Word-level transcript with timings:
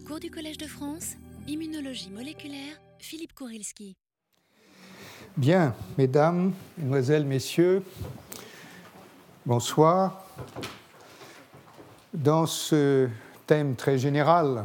Cours 0.00 0.20
du 0.20 0.30
Collège 0.30 0.56
de 0.56 0.66
France, 0.66 1.16
immunologie 1.46 2.08
moléculaire, 2.10 2.80
Philippe 2.98 3.34
Kourilski. 3.34 3.94
Bien, 5.36 5.74
mesdames, 5.98 6.52
mesdemoiselles, 6.78 7.26
messieurs, 7.26 7.82
bonsoir. 9.44 10.24
Dans 12.14 12.46
ce 12.46 13.08
thème 13.46 13.76
très 13.76 13.98
général 13.98 14.64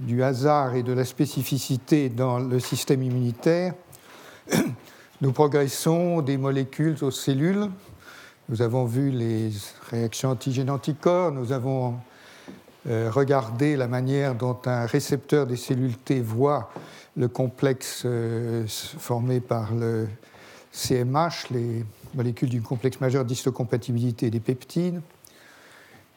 du 0.00 0.24
hasard 0.24 0.74
et 0.74 0.82
de 0.82 0.92
la 0.92 1.04
spécificité 1.04 2.08
dans 2.08 2.40
le 2.40 2.58
système 2.58 3.04
immunitaire, 3.04 3.74
nous 5.20 5.32
progressons 5.32 6.20
des 6.20 6.36
molécules 6.36 6.96
aux 7.02 7.12
cellules. 7.12 7.70
Nous 8.48 8.60
avons 8.60 8.86
vu 8.86 9.10
les 9.10 9.50
réactions 9.90 10.30
antigènes-anticorps, 10.30 11.30
nous 11.30 11.52
avons 11.52 11.94
euh, 12.88 13.10
regardé 13.10 13.76
la 13.76 13.88
manière 13.88 14.34
dont 14.34 14.58
un 14.66 14.86
récepteur 14.86 15.46
des 15.46 15.56
cellules 15.56 15.96
T 15.96 16.20
voit 16.20 16.70
le 17.16 17.28
complexe 17.28 18.02
euh, 18.04 18.64
formé 18.68 19.40
par 19.40 19.74
le 19.74 20.08
CMH, 20.72 21.50
les 21.50 21.84
molécules 22.14 22.48
du 22.48 22.62
complexe 22.62 23.00
majeur 23.00 23.24
d'histocompatibilité 23.24 24.30
des 24.30 24.40
peptides. 24.40 25.00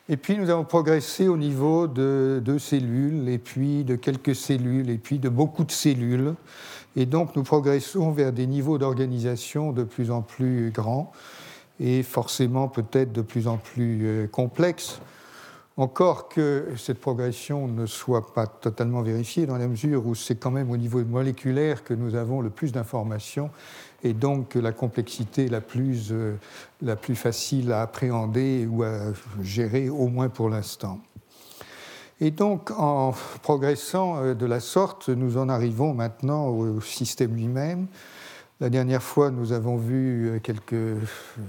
Et 0.09 0.17
puis 0.17 0.37
nous 0.37 0.49
avons 0.49 0.63
progressé 0.63 1.27
au 1.27 1.37
niveau 1.37 1.87
de 1.87 2.57
cellules, 2.57 3.29
et 3.29 3.37
puis 3.37 3.83
de 3.83 3.95
quelques 3.95 4.35
cellules, 4.35 4.89
et 4.89 4.97
puis 4.97 5.19
de 5.19 5.29
beaucoup 5.29 5.63
de 5.63 5.71
cellules. 5.71 6.33
Et 6.95 7.05
donc 7.05 7.35
nous 7.35 7.43
progressons 7.43 8.11
vers 8.11 8.33
des 8.33 8.47
niveaux 8.47 8.77
d'organisation 8.77 9.71
de 9.71 9.83
plus 9.83 10.11
en 10.11 10.21
plus 10.21 10.71
grands 10.71 11.11
et 11.79 12.03
forcément 12.03 12.67
peut-être 12.67 13.13
de 13.13 13.21
plus 13.21 13.47
en 13.47 13.57
plus 13.57 14.01
euh, 14.03 14.27
complexes. 14.27 14.99
Encore 15.79 16.27
que 16.27 16.73
cette 16.75 16.99
progression 16.99 17.69
ne 17.69 17.85
soit 17.85 18.33
pas 18.33 18.47
totalement 18.47 19.01
vérifiée 19.01 19.45
dans 19.45 19.55
la 19.55 19.69
mesure 19.69 20.05
où 20.05 20.13
c'est 20.13 20.35
quand 20.35 20.51
même 20.51 20.71
au 20.71 20.75
niveau 20.75 21.01
moléculaire 21.05 21.85
que 21.85 21.93
nous 21.93 22.15
avons 22.15 22.41
le 22.41 22.49
plus 22.49 22.73
d'informations 22.73 23.49
et 24.03 24.11
donc 24.11 24.55
la 24.55 24.73
complexité 24.73 25.47
la 25.47 25.61
plus, 25.61 26.09
euh, 26.11 26.35
la 26.81 26.97
plus 26.97 27.15
facile 27.15 27.71
à 27.71 27.81
appréhender 27.81 28.67
ou 28.69 28.83
à 28.83 29.13
gérer, 29.41 29.87
au 29.87 30.09
moins 30.09 30.27
pour 30.27 30.49
l'instant. 30.49 30.99
Et 32.19 32.31
donc, 32.31 32.71
en 32.71 33.13
progressant 33.41 34.17
euh, 34.17 34.33
de 34.33 34.45
la 34.45 34.59
sorte, 34.59 35.07
nous 35.07 35.37
en 35.37 35.47
arrivons 35.47 35.93
maintenant 35.93 36.47
au 36.47 36.81
système 36.81 37.33
lui-même. 37.37 37.87
La 38.59 38.69
dernière 38.69 39.01
fois, 39.01 39.31
nous 39.31 39.53
avons 39.53 39.77
vu 39.77 40.27
euh, 40.27 40.39
quelques, 40.39 40.97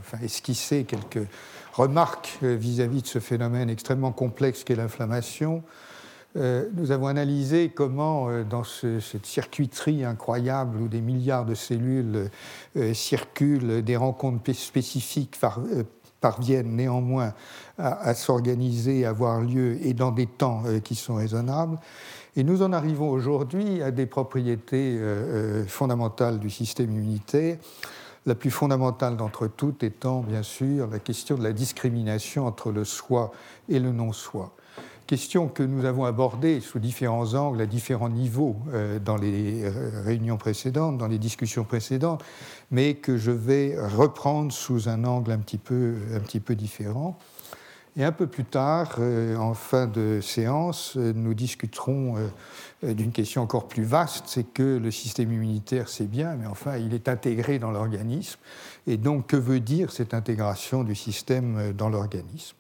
enfin, 0.02 0.18
esquissé 0.22 0.84
quelques 0.84 1.26
remarques 1.72 2.38
vis-à-vis 2.42 3.02
de 3.02 3.06
ce 3.06 3.18
phénomène 3.18 3.70
extrêmement 3.70 4.12
complexe 4.12 4.64
qu'est 4.64 4.76
l'inflammation. 4.76 5.62
Euh, 6.36 6.68
nous 6.74 6.92
avons 6.92 7.08
analysé 7.08 7.70
comment, 7.70 8.28
euh, 8.28 8.44
dans 8.44 8.62
cette 8.62 9.26
circuiterie 9.26 10.04
incroyable 10.04 10.80
où 10.80 10.86
des 10.86 11.00
milliards 11.00 11.44
de 11.44 11.56
cellules 11.56 12.30
euh, 12.76 12.94
circulent, 12.94 13.82
des 13.82 13.96
rencontres 13.96 14.52
spécifiques 14.52 15.36
parviennent 16.20 16.76
néanmoins 16.76 17.32
à, 17.78 18.14
s'organiser, 18.14 19.06
à 19.06 19.10
avoir 19.10 19.40
lieu 19.40 19.78
et 19.84 19.94
dans 19.94 20.12
des 20.12 20.26
temps 20.26 20.62
qui 20.84 20.94
sont 20.94 21.14
raisonnables. 21.14 21.78
Et 22.36 22.44
nous 22.44 22.62
en 22.62 22.74
arrivons 22.74 23.10
aujourd'hui 23.10 23.82
à 23.82 23.90
des 23.90 24.04
propriétés 24.04 25.00
fondamentales 25.66 26.38
du 26.38 26.50
système 26.50 26.90
immunitaire 26.90 27.56
la 28.26 28.34
plus 28.34 28.50
fondamentale 28.50 29.16
d'entre 29.16 29.46
toutes 29.46 29.82
étant 29.82 30.20
bien 30.20 30.42
sûr 30.42 30.88
la 30.88 30.98
question 30.98 31.36
de 31.36 31.42
la 31.42 31.52
discrimination 31.52 32.46
entre 32.46 32.70
le 32.70 32.84
soi 32.84 33.32
et 33.68 33.78
le 33.78 33.92
non-soi 33.92 34.54
question 35.10 35.48
que 35.48 35.64
nous 35.64 35.86
avons 35.86 36.04
abordée 36.04 36.60
sous 36.60 36.78
différents 36.78 37.34
angles, 37.34 37.60
à 37.60 37.66
différents 37.66 38.08
niveaux 38.08 38.54
euh, 38.72 39.00
dans 39.00 39.16
les 39.16 39.64
euh, 39.64 40.02
réunions 40.04 40.36
précédentes, 40.36 40.98
dans 40.98 41.08
les 41.08 41.18
discussions 41.18 41.64
précédentes, 41.64 42.22
mais 42.70 42.94
que 42.94 43.16
je 43.16 43.32
vais 43.32 43.74
reprendre 43.76 44.52
sous 44.52 44.88
un 44.88 45.02
angle 45.02 45.32
un 45.32 45.38
petit 45.38 45.58
peu, 45.58 45.96
différent. 46.50 47.18
Et 47.96 48.04
un 48.04 48.12
peu 48.12 48.28
plus 48.28 48.44
tard, 48.44 48.98
euh, 49.00 49.34
en 49.34 49.54
fin 49.54 49.88
de 49.88 50.20
séance, 50.20 50.94
nous 50.94 51.34
discuterons 51.34 52.14
d'une 52.82 53.12
question 53.12 53.42
encore 53.42 53.68
plus 53.68 53.84
vaste, 53.84 54.24
c'est 54.26 54.44
que 54.44 54.78
le 54.78 54.90
système 54.90 55.32
immunitaire, 55.32 55.88
c'est 55.88 56.08
bien, 56.08 56.34
mais 56.36 56.46
enfin, 56.46 56.76
il 56.76 56.94
est 56.94 57.08
intégré 57.08 57.58
dans 57.58 57.70
l'organisme. 57.70 58.38
Et 58.86 58.96
donc, 58.96 59.26
que 59.26 59.36
veut 59.36 59.60
dire 59.60 59.92
cette 59.92 60.14
intégration 60.14 60.82
du 60.82 60.94
système 60.94 61.72
dans 61.72 61.88
l'organisme? 61.88 62.56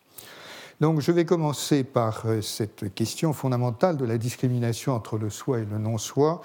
Donc 0.80 1.00
je 1.00 1.12
vais 1.12 1.26
commencer 1.26 1.84
par 1.84 2.22
euh, 2.24 2.40
cette 2.40 2.94
question 2.94 3.34
fondamentale 3.34 3.98
de 3.98 4.06
la 4.06 4.16
discrimination 4.16 4.94
entre 4.94 5.18
le 5.18 5.28
soi 5.28 5.58
et 5.58 5.66
le 5.66 5.76
non-soi. 5.76 6.40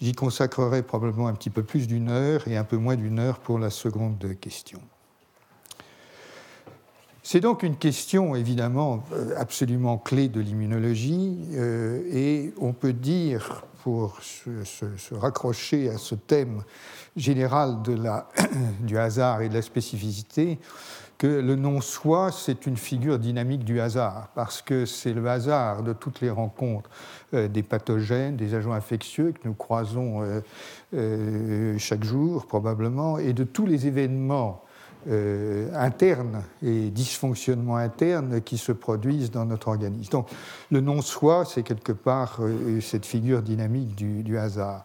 J'y 0.00 0.12
consacrerai 0.12 0.82
probablement 0.82 1.28
un 1.28 1.34
petit 1.34 1.50
peu 1.50 1.62
plus 1.62 1.86
d'une 1.86 2.08
heure 2.08 2.48
et 2.48 2.56
un 2.56 2.64
peu 2.64 2.78
moins 2.78 2.96
d'une 2.96 3.18
heure 3.18 3.38
pour 3.40 3.58
la 3.58 3.68
seconde 3.68 4.36
question. 4.40 4.80
C'est 7.26 7.40
donc 7.40 7.62
une 7.62 7.76
question 7.76 8.36
évidemment 8.36 9.02
euh, 9.14 9.32
absolument 9.38 9.96
clé 9.96 10.28
de 10.28 10.40
l'immunologie 10.40 11.38
euh, 11.54 12.02
et 12.12 12.52
on 12.60 12.74
peut 12.74 12.92
dire, 12.92 13.64
pour 13.82 14.18
se, 14.20 15.14
raccrocher 15.14 15.88
à 15.88 15.96
ce 15.96 16.14
thème 16.14 16.62
général 17.16 17.78
du 18.80 18.98
hasard 18.98 19.40
et 19.40 19.48
de 19.48 19.54
la 19.54 19.62
spécificité, 19.62 20.58
que 21.16 21.26
le 21.26 21.56
non-soi, 21.56 22.30
c'est 22.30 22.66
une 22.66 22.76
figure 22.76 23.18
dynamique 23.18 23.64
du 23.64 23.80
hasard, 23.80 24.28
parce 24.34 24.60
que 24.60 24.84
c'est 24.84 25.14
le 25.14 25.26
hasard 25.26 25.82
de 25.82 25.94
toutes 25.94 26.20
les 26.20 26.28
rencontres 26.28 26.90
euh, 27.32 27.48
des 27.48 27.62
pathogènes, 27.62 28.36
des 28.36 28.54
agents 28.54 28.72
infectieux 28.72 29.32
que 29.32 29.48
nous 29.48 29.54
croisons 29.54 30.42
chaque 31.78 32.04
jour 32.04 32.44
probablement, 32.46 33.16
et 33.16 33.32
de 33.32 33.44
tous 33.44 33.64
les 33.64 33.86
événements 33.86 34.62
internes 35.06 36.42
et 36.62 36.90
dysfonctionnements 36.90 37.76
internes 37.76 38.40
qui 38.40 38.58
se 38.58 38.72
produisent 38.72 39.30
dans 39.30 39.44
notre 39.44 39.68
organisme. 39.68 40.10
Donc 40.10 40.28
le 40.70 40.80
non-soi, 40.80 41.44
c'est 41.44 41.62
quelque 41.62 41.92
part 41.92 42.40
cette 42.80 43.06
figure 43.06 43.42
dynamique 43.42 43.94
du 43.94 44.38
hasard. 44.38 44.84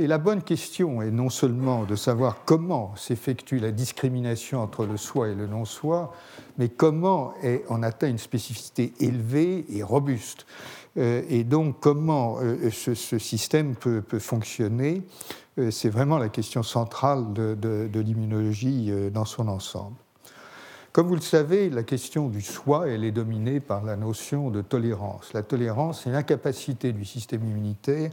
Et 0.00 0.06
la 0.06 0.18
bonne 0.18 0.42
question 0.42 1.02
est 1.02 1.10
non 1.10 1.28
seulement 1.28 1.82
de 1.82 1.96
savoir 1.96 2.44
comment 2.44 2.94
s'effectue 2.94 3.58
la 3.58 3.72
discrimination 3.72 4.62
entre 4.62 4.86
le 4.86 4.96
soi 4.96 5.30
et 5.30 5.34
le 5.34 5.48
non-soi, 5.48 6.14
mais 6.56 6.68
comment 6.68 7.34
on 7.68 7.82
atteint 7.82 8.08
une 8.08 8.18
spécificité 8.18 8.92
élevée 9.00 9.66
et 9.68 9.82
robuste. 9.82 10.46
Euh, 10.98 11.22
et 11.28 11.42
donc 11.42 11.80
comment 11.80 12.38
euh, 12.40 12.70
ce, 12.70 13.18
système 13.18 13.74
peut, 13.74 14.02
fonctionner, 14.20 15.02
euh, 15.02 15.47
c'est 15.70 15.88
vraiment 15.88 16.18
la 16.18 16.28
question 16.28 16.62
centrale 16.62 17.32
de 17.32 18.00
l'immunologie 18.00 18.92
dans 19.12 19.24
son 19.24 19.48
ensemble. 19.48 19.96
Comme 20.98 21.06
vous 21.06 21.14
le 21.14 21.20
savez, 21.20 21.70
la 21.70 21.84
question 21.84 22.28
du 22.28 22.40
soi, 22.40 22.88
elle 22.88 23.04
est 23.04 23.12
dominée 23.12 23.60
par 23.60 23.84
la 23.84 23.94
notion 23.94 24.50
de 24.50 24.62
tolérance. 24.62 25.32
La 25.32 25.44
tolérance, 25.44 26.02
c'est 26.02 26.10
l'incapacité 26.10 26.92
du 26.92 27.04
système 27.04 27.44
immunitaire 27.44 28.10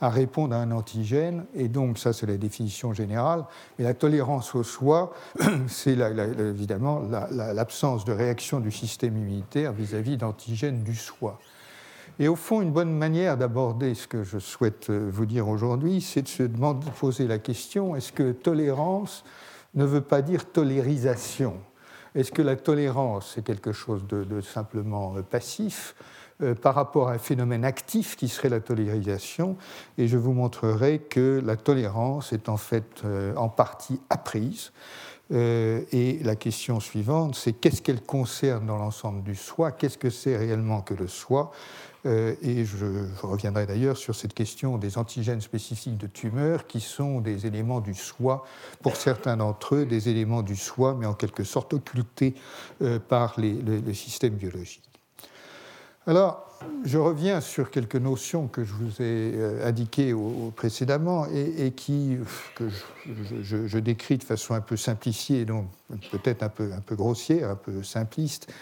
à 0.00 0.08
répondre 0.08 0.52
à 0.52 0.58
un 0.58 0.72
antigène, 0.72 1.44
et 1.54 1.68
donc 1.68 1.96
ça 1.96 2.12
c'est 2.12 2.26
la 2.26 2.36
définition 2.36 2.92
générale, 2.92 3.44
mais 3.78 3.84
la 3.84 3.94
tolérance 3.94 4.54
au 4.54 4.64
soi, 4.64 5.12
c'est 5.68 5.96
évidemment 5.96 7.02
l'absence 7.30 8.04
de 8.04 8.12
réaction 8.12 8.58
du 8.58 8.72
système 8.72 9.16
immunitaire 9.16 9.72
vis-à-vis 9.72 10.16
d'antigènes 10.16 10.82
du 10.82 10.96
soi. 10.96 11.38
Et 12.20 12.28
au 12.28 12.36
fond, 12.36 12.62
une 12.62 12.70
bonne 12.70 12.96
manière 12.96 13.36
d'aborder 13.36 13.94
ce 13.94 14.06
que 14.06 14.22
je 14.22 14.38
souhaite 14.38 14.88
euh, 14.88 15.10
vous 15.10 15.26
dire 15.26 15.48
aujourd'hui, 15.48 16.00
c'est 16.00 16.22
de 16.22 16.28
se 16.28 16.44
demander, 16.44 16.86
poser 17.00 17.26
la 17.26 17.38
question, 17.38 17.96
est-ce 17.96 18.12
que 18.12 18.30
tolérance 18.30 19.24
ne 19.74 19.84
veut 19.84 20.00
pas 20.00 20.22
dire 20.22 20.48
tolérisation? 20.52 21.56
Est-ce 22.14 22.30
que 22.30 22.42
la 22.42 22.54
tolérance 22.54 23.36
est 23.36 23.42
quelque 23.42 23.72
chose 23.72 24.06
de, 24.06 24.40
simplement 24.40 25.16
euh, 25.16 25.22
passif 25.22 25.96
euh, 26.40 26.54
par 26.54 26.76
rapport 26.76 27.08
à 27.08 27.14
un 27.14 27.18
phénomène 27.18 27.64
actif 27.64 28.14
qui 28.14 28.28
serait 28.28 28.48
la 28.48 28.60
tolérisation? 28.60 29.56
Et 29.98 30.06
je 30.06 30.16
vous 30.16 30.34
montrerai 30.34 31.00
que 31.00 31.42
la 31.44 31.56
tolérance 31.56 32.32
est 32.32 32.48
en 32.48 32.56
fait 32.56 33.02
en 33.34 33.48
partie 33.48 34.00
apprise. 34.08 34.70
et 35.32 36.20
la 36.22 36.36
question 36.36 36.78
suivante, 36.78 37.34
c'est 37.34 37.54
qu'est-ce 37.54 37.82
qu'elle 37.82 38.02
concerne 38.02 38.66
dans 38.66 38.76
l'ensemble 38.78 39.24
du 39.24 39.34
soi? 39.34 39.72
Qu'est-ce 39.72 39.98
que 39.98 40.10
c'est 40.10 40.36
réellement 40.36 40.80
que 40.80 40.94
le 40.94 41.08
soi? 41.08 41.50
Et 42.04 42.64
je, 42.64 42.86
reviendrai 43.22 43.66
d'ailleurs 43.66 43.96
sur 43.96 44.14
cette 44.14 44.34
question 44.34 44.76
des 44.76 44.98
antigènes 44.98 45.40
spécifiques 45.40 45.96
de 45.96 46.06
tumeur, 46.06 46.66
qui 46.66 46.80
sont 46.80 47.20
des 47.20 47.46
éléments 47.46 47.80
du 47.80 47.94
soi, 47.94 48.44
pour 48.82 48.96
certains 48.96 49.36
d'entre 49.36 49.76
eux, 49.76 49.86
des 49.86 50.08
éléments 50.08 50.42
du 50.42 50.56
soi, 50.56 50.96
mais 50.98 51.06
en 51.06 51.14
quelque 51.14 51.44
sorte 51.44 51.72
occultés 51.72 52.34
euh, 52.82 52.98
par 52.98 53.38
les, 53.38 53.54
le, 53.54 53.94
système 53.94 54.34
biologique. 54.34 54.82
Alors, 56.06 56.46
je 56.84 56.98
reviens 56.98 57.40
sur 57.40 57.70
quelques 57.70 57.96
notions 57.96 58.48
que 58.48 58.64
je 58.64 58.72
vous 58.72 59.02
ai 59.02 59.32
euh, 59.34 59.66
indiquées 59.66 60.14
précédemment 60.56 61.26
et, 61.26 61.72
qui, 61.72 62.18
que 62.54 62.68
je, 63.42 63.66
je, 63.66 63.78
décris 63.78 64.18
de 64.18 64.24
façon 64.24 64.54
un 64.54 64.60
peu 64.60 64.76
simplifiée, 64.76 65.44
donc 65.44 65.66
peut-être 66.10 66.42
un 66.42 66.48
peu, 66.48 66.70
un 66.72 66.80
peu 66.80 66.96
grossière, 66.96 67.50
un 67.50 67.56
peu 67.56 67.82
simpliste, 67.82 68.52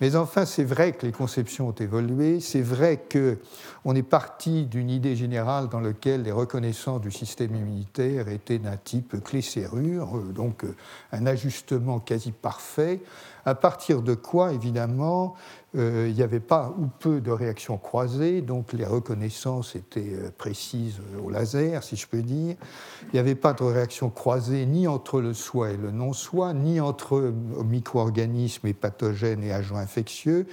Mais 0.00 0.16
enfin, 0.16 0.44
c'est 0.44 0.64
vrai 0.64 0.92
que 0.92 1.06
les 1.06 1.12
conceptions 1.12 1.68
ont 1.68 1.72
évolué, 1.72 2.40
c'est 2.40 2.60
vrai 2.60 3.00
qu'on 3.10 3.94
est 3.94 4.02
parti 4.02 4.66
d'une 4.66 4.90
idée 4.90 5.14
générale 5.14 5.68
dans 5.68 5.80
laquelle 5.80 6.22
les 6.22 6.32
reconnaissances 6.32 7.00
du 7.00 7.12
système 7.12 7.54
immunitaire 7.54 8.28
étaient 8.28 8.58
d'un 8.58 8.76
type 8.76 9.22
clé-serrure, 9.22 10.16
euh, 10.16 10.32
donc 10.32 10.64
euh, 10.64 10.74
un 11.12 11.26
ajustement 11.26 12.00
quasi 12.00 12.32
parfait, 12.32 13.00
à 13.46 13.54
partir 13.54 14.02
de 14.02 14.14
quoi, 14.14 14.52
évidemment, 14.52 15.34
euh, 15.76 16.06
il 16.08 16.14
n'y 16.14 16.22
avait 16.22 16.40
pas 16.40 16.72
ou 16.78 16.86
peu 16.86 17.20
de 17.20 17.30
réactions 17.30 17.78
croisées, 17.78 18.42
donc 18.42 18.72
les 18.72 18.84
reconnaissances 18.84 19.74
étaient 19.74 20.12
euh, 20.12 20.30
précises 20.36 21.00
au 21.22 21.30
laser, 21.30 21.82
si 21.82 21.96
je 21.96 22.06
peux 22.06 22.22
dire. 22.22 22.54
Il 23.02 23.14
n'y 23.14 23.18
avait 23.18 23.34
pas 23.34 23.52
de 23.52 23.64
réactions 23.64 24.08
croisées 24.08 24.66
ni 24.66 24.86
entre 24.86 25.20
le 25.20 25.34
soi 25.34 25.72
et 25.72 25.76
le 25.76 25.90
non-soi, 25.90 26.54
ni 26.54 26.80
entre 26.80 27.34
micro-organismes 27.64 28.68
et 28.68 28.72
pathogènes 28.72 29.42
et 29.42 29.52
agents 29.52 29.76
infectieux. 29.76 30.46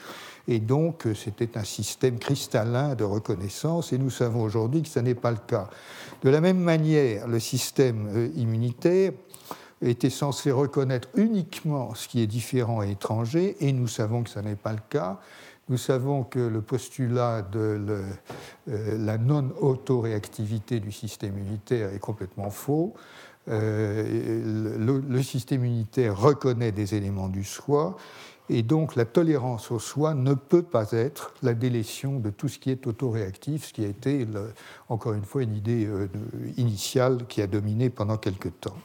Et 0.47 0.59
donc, 0.59 1.05
euh, 1.05 1.13
c'était 1.13 1.57
un 1.57 1.63
système 1.63 2.17
cristallin 2.17 2.95
de 2.95 3.03
reconnaissance, 3.03 3.93
et 3.93 3.99
nous 3.99 4.09
savons 4.09 4.41
aujourd'hui 4.41 4.81
que 4.81 4.89
ce 4.89 4.99
n'est 4.99 5.15
pas 5.15 5.31
le 5.31 5.39
cas. 5.45 5.69
De 6.23 6.29
la 6.29 6.41
même 6.41 6.59
manière, 6.59 7.27
le 7.27 7.39
système 7.39 8.31
immunitaire 8.35 9.11
était 9.81 10.09
censé 10.09 10.51
reconnaître 10.51 11.09
uniquement 11.15 11.95
ce 11.95 12.07
qui 12.07 12.21
est 12.21 12.27
différent 12.27 12.83
et 12.83 12.91
étranger, 12.91 13.57
et 13.59 13.73
nous 13.73 13.87
savons 13.87 14.23
que 14.23 14.29
ce 14.29 14.39
n'est 14.39 14.55
pas 14.55 14.73
le 14.73 14.81
cas. 14.89 15.19
Nous 15.69 15.77
savons 15.77 16.23
que 16.23 16.39
le 16.39 16.61
postulat 16.61 17.41
de 17.43 17.79
euh, 18.67 18.97
la 18.97 19.17
non-autoréactivité 19.17 20.79
du 20.79 20.91
système 20.91 21.37
immunitaire 21.37 21.93
est 21.93 21.99
complètement 21.99 22.49
faux. 22.49 22.93
Euh, 23.47 24.77
le, 24.77 25.23
système 25.23 25.65
immunitaire 25.65 26.19
reconnaît 26.19 26.71
des 26.71 26.93
éléments 26.93 27.29
du 27.29 27.43
soi, 27.43 27.97
et 28.49 28.63
donc 28.63 28.95
la 28.95 29.05
tolérance 29.05 29.71
au 29.71 29.79
soi 29.79 30.13
ne 30.13 30.33
peut 30.33 30.61
pas 30.61 30.91
être 30.91 31.33
la 31.41 31.53
délétion 31.53 32.19
de 32.19 32.29
tout 32.29 32.49
ce 32.49 32.59
qui 32.59 32.69
est 32.69 32.85
autoréactif, 32.85 33.67
ce 33.67 33.73
qui 33.73 33.85
a 33.85 33.87
été, 33.87 34.27
encore 34.89 35.13
une 35.13 35.25
fois, 35.25 35.41
une 35.41 35.55
idée 35.55 35.85
euh, 35.85 36.07
initiale 36.57 37.25
qui 37.27 37.41
a 37.41 37.47
dominé 37.47 37.89
pendant 37.89 38.17
quelque 38.17 38.49
temps. 38.49 38.77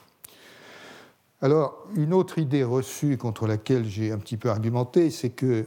Alors, 1.42 1.84
une 1.94 2.14
autre 2.14 2.38
idée 2.38 2.64
reçue 2.64 3.18
contre 3.18 3.46
laquelle 3.46 3.84
j'ai 3.84 4.10
un 4.10 4.16
petit 4.16 4.38
peu 4.38 4.48
argumenté, 4.48 5.10
c'est 5.10 5.28
que 5.28 5.66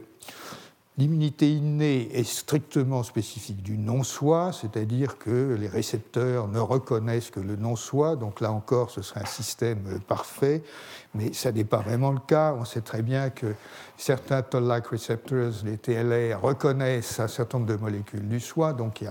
l'immunité 0.98 1.48
innée 1.48 2.08
est 2.12 2.24
strictement 2.24 3.04
spécifique 3.04 3.62
du 3.62 3.78
non-soi, 3.78 4.50
c'est-à-dire 4.52 5.16
que 5.16 5.56
les 5.58 5.68
récepteurs 5.68 6.48
ne 6.48 6.58
reconnaissent 6.58 7.30
que 7.30 7.38
le 7.38 7.54
non-soi, 7.54 8.16
donc 8.16 8.40
là 8.40 8.50
encore, 8.50 8.90
ce 8.90 9.00
serait 9.00 9.20
un 9.20 9.26
système 9.26 10.00
parfait, 10.08 10.64
mais 11.14 11.32
ça 11.32 11.52
n'est 11.52 11.62
pas 11.62 11.78
vraiment 11.78 12.10
le 12.10 12.18
cas. 12.18 12.52
On 12.58 12.64
sait 12.64 12.80
très 12.80 13.02
bien 13.02 13.30
que 13.30 13.54
certains 13.96 14.42
toll-like 14.42 14.88
receptors, 14.88 15.52
les 15.64 15.78
TLR, 15.78 16.42
reconnaissent 16.42 17.20
un 17.20 17.28
certain 17.28 17.58
nombre 17.58 17.70
de 17.70 17.76
molécules 17.76 18.28
du 18.28 18.40
soi, 18.40 18.72
donc 18.72 19.04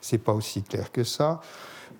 ce 0.00 0.14
n'est 0.16 0.22
pas 0.22 0.32
aussi 0.32 0.62
clair 0.62 0.90
que 0.90 1.04
ça. 1.04 1.42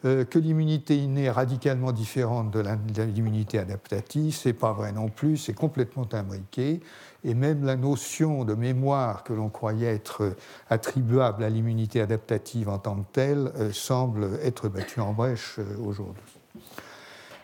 Euh, 0.06 0.25
que 0.25 0.38
l'immunité 0.38 0.97
innée 0.97 1.25
est 1.25 1.31
radicalement 1.31 1.91
différente 1.91 2.53
de 2.53 2.62
l'immunité 3.03 3.58
adaptative, 3.58 4.32
c'est 4.32 4.53
pas 4.53 4.73
vrai 4.73 4.93
non 4.93 5.08
plus, 5.08 5.37
c'est 5.37 5.53
complètement 5.53 6.06
imbriqué. 6.12 6.81
Et 7.25 7.35
même 7.35 7.64
la 7.64 7.75
notion 7.75 8.44
de 8.44 8.55
mémoire 8.55 9.25
que 9.25 9.32
l'on 9.32 9.49
croyait 9.49 9.93
être 9.93 10.37
attribuable 10.70 11.43
à 11.43 11.50
l'immunité 11.50 12.00
adaptative 12.00 12.69
en 12.69 12.79
tant 12.79 12.94
que 12.94 13.06
telle 13.12 13.50
euh, 13.56 13.73
semble 13.73 14.38
être 14.44 14.69
battue 14.69 15.00
en 15.00 15.12
brèche 15.12 15.56
euh, 15.58 15.76
aujourd'hui. 15.85 16.23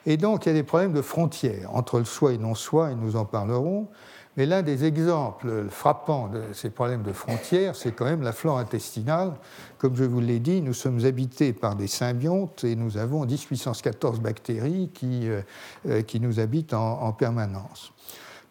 Et 0.07 0.17
donc 0.17 0.47
il 0.47 0.51
y 0.51 0.53
a 0.53 0.55
des 0.55 0.63
problèmes 0.63 0.93
de 0.93 1.03
frontières 1.03 1.75
entre 1.75 1.99
le 1.99 2.05
soi 2.05 2.33
et 2.33 2.39
non-soi, 2.39 2.93
et 2.93 2.95
nous 2.95 3.17
en 3.17 3.25
parlerons. 3.25 3.89
Mais 4.37 4.47
l'un 4.47 4.63
des 4.63 4.85
exemples 4.85 5.67
frappants 5.69 6.29
de 6.29 6.43
ces 6.55 6.71
problèmes 6.71 7.03
de 7.03 7.13
frontières, 7.13 7.77
c'est 7.77 7.93
quand 7.93 8.07
même 8.07 8.23
la 8.23 8.33
flore 8.33 8.59
intestinale. 8.59 9.35
Comme 9.77 9.95
je 9.95 10.05
vous 10.05 10.21
l'ai 10.21 10.39
dit, 10.39 10.63
nous 10.63 10.73
sommes 10.73 11.05
habités 11.05 11.53
par 11.53 11.77
des 11.77 11.87
symbiontes 11.87 12.65
et 12.65 12.75
nous 12.75 12.97
avons 12.97 13.27
10 13.27 13.45
puissance 13.45 13.83
14 13.83 14.21
bactéries 14.21 14.91
qui, 14.95 15.29
euh, 15.29 15.43
euh, 15.87 16.03
qui 16.03 16.19
nous 16.19 16.41
habitent 16.41 16.73
en 16.73 17.13
permanence. 17.13 17.92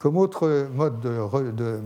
Comme 0.01 0.17
autre, 0.17 0.67
mode 0.73 0.99
de, 0.99 1.79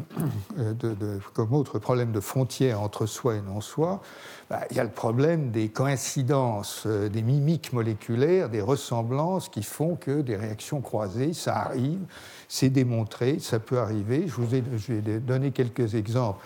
comme 1.33 1.51
autre 1.51 1.79
problème 1.79 2.13
de 2.13 2.21
frontière 2.21 2.79
entre 2.79 3.07
soi 3.07 3.35
et 3.35 3.41
non-soi, 3.41 4.01
bah, 4.50 4.62
il 4.71 4.77
y 4.77 4.79
a 4.79 4.85
le 4.85 4.89
problème 4.89 5.51
des 5.51 5.67
coïncidences, 5.67 6.83
euh, 6.85 7.09
des 7.09 7.21
mimiques 7.21 7.73
moléculaires, 7.73 8.47
des 8.47 8.62
ressemblances 8.62 9.50
qui 9.50 9.63
font 9.63 9.97
que 9.97 10.21
des 10.21 10.38
réactions 10.38 10.79
croisées, 10.79 11.33
ça 11.33 11.57
arrive, 11.57 12.00
c'est 12.47 12.69
démontré, 12.69 13.39
ça 13.39 13.59
peut 13.59 13.79
arriver. 13.79 14.23
Je 14.27 14.35
vous 14.35 14.56
ai, 14.56 14.62
vais 14.62 15.19
donner 15.19 15.51
quelques 15.51 15.95
exemples 15.95 16.39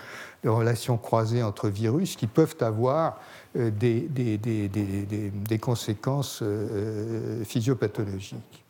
de 0.44 0.50
relations 0.50 0.98
croisées 0.98 1.44
entre 1.44 1.70
virus 1.70 2.16
qui 2.16 2.26
peuvent 2.26 2.58
avoir 2.62 3.20
euh, 3.56 3.70
des 3.70 5.60
conséquences 5.60 6.40
euh, 6.42 7.44
physiopathologiques. 7.44 8.66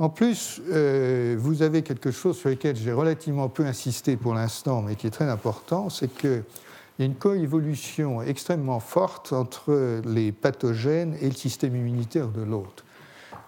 En 0.00 0.08
plus, 0.08 0.62
euh, 0.70 1.36
vous 1.38 1.60
avez 1.60 1.82
quelque 1.82 2.10
chose 2.10 2.38
sur 2.38 2.48
lequel 2.48 2.74
j'ai 2.74 2.90
relativement 2.90 3.50
peu 3.50 3.66
insisté 3.66 4.16
pour 4.16 4.32
l'instant, 4.32 4.80
mais 4.80 4.96
qui 4.96 5.06
est 5.06 5.10
très 5.10 5.28
important, 5.28 5.90
c'est 5.90 6.08
qu'il 6.08 6.42
y 6.98 7.02
a 7.02 7.04
une 7.04 7.16
coévolution 7.16 8.22
extrêmement 8.22 8.80
forte 8.80 9.34
entre 9.34 10.00
les 10.06 10.32
pathogènes 10.32 11.18
et 11.20 11.26
le 11.26 11.34
système 11.34 11.76
immunitaire 11.76 12.28
de 12.28 12.40
l'autre. 12.40 12.82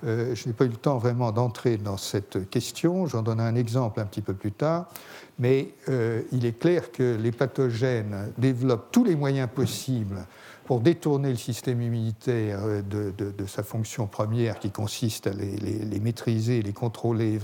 Euh, 0.05 0.35
je 0.35 0.47
n'ai 0.47 0.53
pas 0.53 0.67
eu 0.67 0.69
le 0.69 0.77
temps 0.77 0.99
vraiment 0.99 1.33
d'entrer 1.33 1.79
dans 1.79 1.97
cette 1.97 2.51
question, 2.51 3.07
j'en 3.07 3.23
donne 3.23 3.41
un 3.41 3.55
exemple 3.55 3.99
un 4.01 4.05
petit 4.05 4.21
peu 4.21 4.35
plus 4.35 4.53
tard, 4.53 4.91
mais 5.39 5.71
euh, 5.89 6.21
il 6.33 6.45
est 6.45 6.59
clair 6.59 6.93
que 6.93 7.17
les 7.17 7.33
pathogènes 7.33 8.31
développent 8.37 8.93
tous 8.93 9.05
les 9.05 9.17
moyens 9.17 9.49
possibles 9.49 10.27
pour 10.65 10.81
détourner 10.81 11.31
le 11.31 11.37
système 11.37 11.83
immunitaire 11.83 12.61
euh, 12.63 12.83
de, 12.83 13.47
sa 13.47 13.63
fonction 13.63 14.07
première 14.07 14.59
qui 14.59 14.71
consiste 14.71 15.27
à 15.27 15.33
les, 15.33 16.01
maîtriser, 16.01 16.63
les 16.63 16.73
contrôler, 16.73 17.39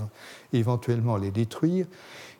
éventuellement 0.53 1.17
les 1.17 1.31
détruire, 1.31 1.85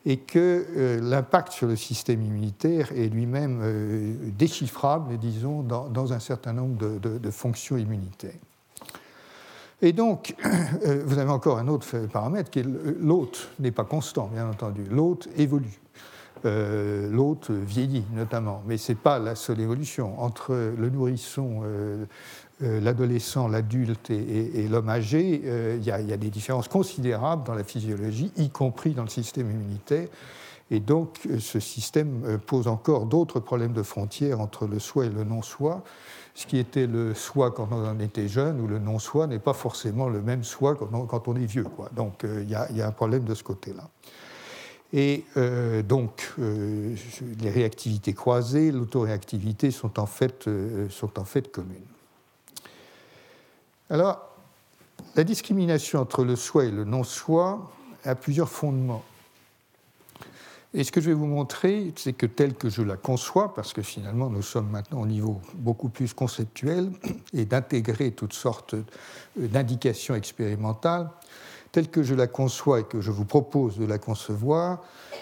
et 0.06 0.18
que 0.18 0.66
euh, 0.76 1.02
l'impact 1.02 1.52
sur 1.52 1.68
le 1.68 1.76
système 1.76 2.24
immunitaire 2.24 2.92
est 2.94 3.08
lui-même 3.10 3.60
euh, 3.62 4.16
déchiffrable, 4.38 5.18
disons, 5.18 5.62
dans, 5.62 6.14
un 6.14 6.20
certain 6.20 6.54
nombre 6.54 6.78
de, 6.78 7.32
fonctions 7.32 7.78
immunitaires. 7.78 8.40
Et 9.82 9.94
donc, 9.94 10.36
vous 11.06 11.20
avez 11.20 11.32
encore 11.32 11.58
un 11.58 11.68
autre 11.68 11.98
paramètre 12.12 12.50
qui 12.50 12.60
est 12.60 12.66
l'hôte 12.66 13.50
n'est 13.60 13.72
pas 13.72 13.86
constant, 13.86 14.28
bien 14.28 14.50
entendu. 14.50 14.84
L'hôte 14.90 15.30
évolue. 15.38 15.80
Euh, 16.46 17.10
l'autre 17.10 17.54
vieillit 17.54 18.06
notamment. 18.14 18.64
Mais 18.66 18.78
ce 18.78 18.92
n'est 18.92 18.98
pas 18.98 19.20
la 19.20 19.36
seule 19.36 19.60
évolution. 19.60 20.22
Entre 20.22 20.54
le 20.54 20.90
nourrisson, 20.90 21.62
euh, 21.64 22.06
euh, 22.64 22.80
l'adolescent, 22.80 23.48
l'adulte 23.48 24.10
et, 24.10 24.68
l'homme 24.70 24.90
âgé, 24.90 25.42
il 25.78 25.84
y, 25.84 25.92
a 25.92 26.18
des 26.18 26.30
différences 26.30 26.68
considérables 26.68 27.44
dans 27.44 27.56
la 27.56 27.64
physiologie, 27.64 28.32
y 28.38 28.50
compris 28.50 28.92
dans 28.92 29.04
le 29.04 29.10
système 29.10 29.50
immunitaire. 29.50 30.08
Et 30.72 30.80
donc, 30.80 31.28
ce 31.40 31.60
système 31.60 32.38
pose 32.46 32.68
encore 32.68 33.08
d'autres 33.08 33.40
problèmes 33.40 33.74
de 33.74 33.82
frontières 33.82 34.40
entre 34.40 34.68
le 34.68 34.78
soi 34.78 35.06
et 35.06 35.10
le 35.10 35.24
non-soi. 35.24 35.84
Ce 36.36 36.46
qui 36.46 36.60
était 36.60 36.86
le 36.86 37.16
soi 37.16 37.50
quand 37.50 37.70
on 37.72 38.00
était 38.00 38.28
jeune 38.28 38.62
ou 38.62 38.68
le 38.68 38.78
non-soi 38.78 39.26
n'est 39.26 39.40
pas 39.40 39.54
forcément 39.54 40.10
le 40.10 40.22
même 40.22 40.44
soi 40.44 40.76
quand 40.76 41.28
on, 41.28 41.36
est 41.36 41.46
vieux. 41.46 41.66
Donc, 41.96 42.24
il 42.24 42.50
y, 42.50 42.54
a 42.54 42.88
un 42.88 42.92
problème 42.92 43.24
de 43.24 43.34
ce 43.34 43.44
côté-là. 43.44 43.90
Et 44.92 45.26
euh, 45.38 45.84
donc, 45.84 46.34
euh, 46.40 46.96
les 47.40 47.50
réactivités 47.50 48.14
croisées, 48.14 48.72
l'autoréactivité 48.72 49.70
sont, 49.70 50.00
en 50.00 50.08
fait, 50.08 50.48
euh, 50.48 50.90
sont 50.90 51.20
en 51.20 51.26
fait 51.26 51.52
communes. 51.52 51.78
Alors, 53.90 54.20
la 55.16 55.24
discrimination 55.24 56.00
entre 56.00 56.24
le 56.24 56.36
soi 56.36 56.66
et 56.66 56.72
le 56.72 56.86
non-soi 56.86 57.72
a 58.04 58.16
plusieurs 58.16 58.50
fondements. 58.50 59.04
Et 60.74 60.84
ce 60.84 60.92
que 60.92 61.02
je 61.02 61.08
vais 61.08 61.16
vous 61.16 61.26
montrer, 61.26 61.92
c'est 61.96 62.14
que 62.14 62.28
telle 62.28 62.54
que 62.54 62.70
je 62.70 62.84
la 62.84 62.96
conçois, 62.96 63.56
parce 63.56 63.74
que 63.74 63.82
finalement 63.82 64.30
nous 64.30 64.44
sommes 64.44 64.70
maintenant 64.70 65.02
au 65.02 65.08
niveau 65.08 65.42
beaucoup 65.56 65.90
plus 65.90 66.14
conceptuel, 66.14 66.92
et 67.34 67.46
d'intégrer 67.46 68.12
toutes 68.12 68.34
sortes 68.34 68.76
d'indications 69.36 70.14
expérimentales, 70.14 71.10
telle 71.72 71.90
que 71.90 72.04
je 72.04 72.16
la 72.16 72.28
conçois 72.28 72.82
et 72.82 72.84
que 72.84 73.02
je 73.02 73.12
vous 73.12 73.26
propose 73.26 73.78
de 73.78 73.86
la 73.86 73.98
concevoir, 73.98 74.82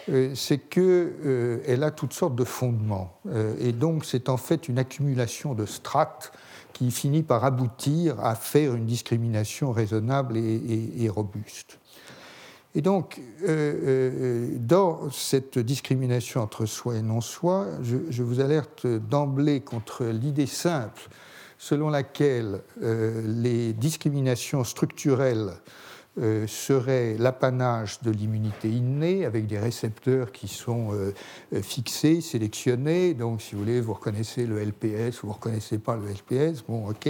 euh, 0.10 0.34
c'est 0.36 0.58
qu'elle 0.58 1.14
euh, 1.26 1.82
a 1.82 1.92
toutes 1.92 2.14
sortes 2.14 2.36
de 2.36 2.44
fondements. 2.44 3.20
Euh, 3.28 3.56
et 3.60 3.72
donc 3.72 4.06
c'est 4.06 4.30
en 4.30 4.38
fait 4.38 4.70
une 4.70 4.80
accumulation 4.80 5.54
de 5.54 5.66
strates 5.66 6.32
qui 6.74 6.92
finit 6.92 7.24
par 7.24 7.44
aboutir 7.44 8.20
à 8.24 8.36
faire 8.36 8.76
une 8.76 8.86
discrimination 8.86 9.72
raisonnable 9.72 10.38
et, 10.38 11.10
robuste. 11.10 11.80
Et 12.76 12.82
donc, 12.84 13.20
dans 14.60 15.10
cette 15.10 15.58
discrimination 15.58 16.42
entre 16.42 16.68
soi 16.68 16.98
et 16.98 17.02
non-soi, 17.02 17.66
je, 17.82 18.22
vous 18.22 18.42
alerte 18.42 18.86
d'emblée 18.86 19.62
contre 19.62 20.06
l'idée 20.06 20.46
simple 20.46 21.10
selon 21.58 21.90
laquelle 21.90 22.62
les 22.80 23.74
discriminations 23.74 24.64
structurelles 24.64 25.54
euh, 26.20 26.48
serait 26.48 27.16
l'apanage 27.20 28.02
de 28.02 28.10
l'immunité 28.10 28.70
innée 28.70 29.24
avec 29.24 29.46
des 29.46 29.60
récepteurs 29.60 30.32
qui 30.32 30.48
sont 30.48 30.92
euh, 30.92 31.14
euh, 31.54 31.62
fixés, 31.62 32.22
sélectionnés. 32.22 33.14
Donc, 33.14 33.42
si 33.42 33.54
vous 33.54 33.62
voulez, 33.62 33.82
vous 33.82 33.94
reconnaissez 33.94 34.48
le 34.48 34.60
LPS 34.60 35.22
ou 35.22 35.28
vous 35.28 35.28
ne 35.28 35.34
reconnaissez 35.34 35.78
pas 35.78 35.96
le 35.96 36.10
LPS, 36.10 36.64
bon, 36.68 36.90
ok. 36.90 37.08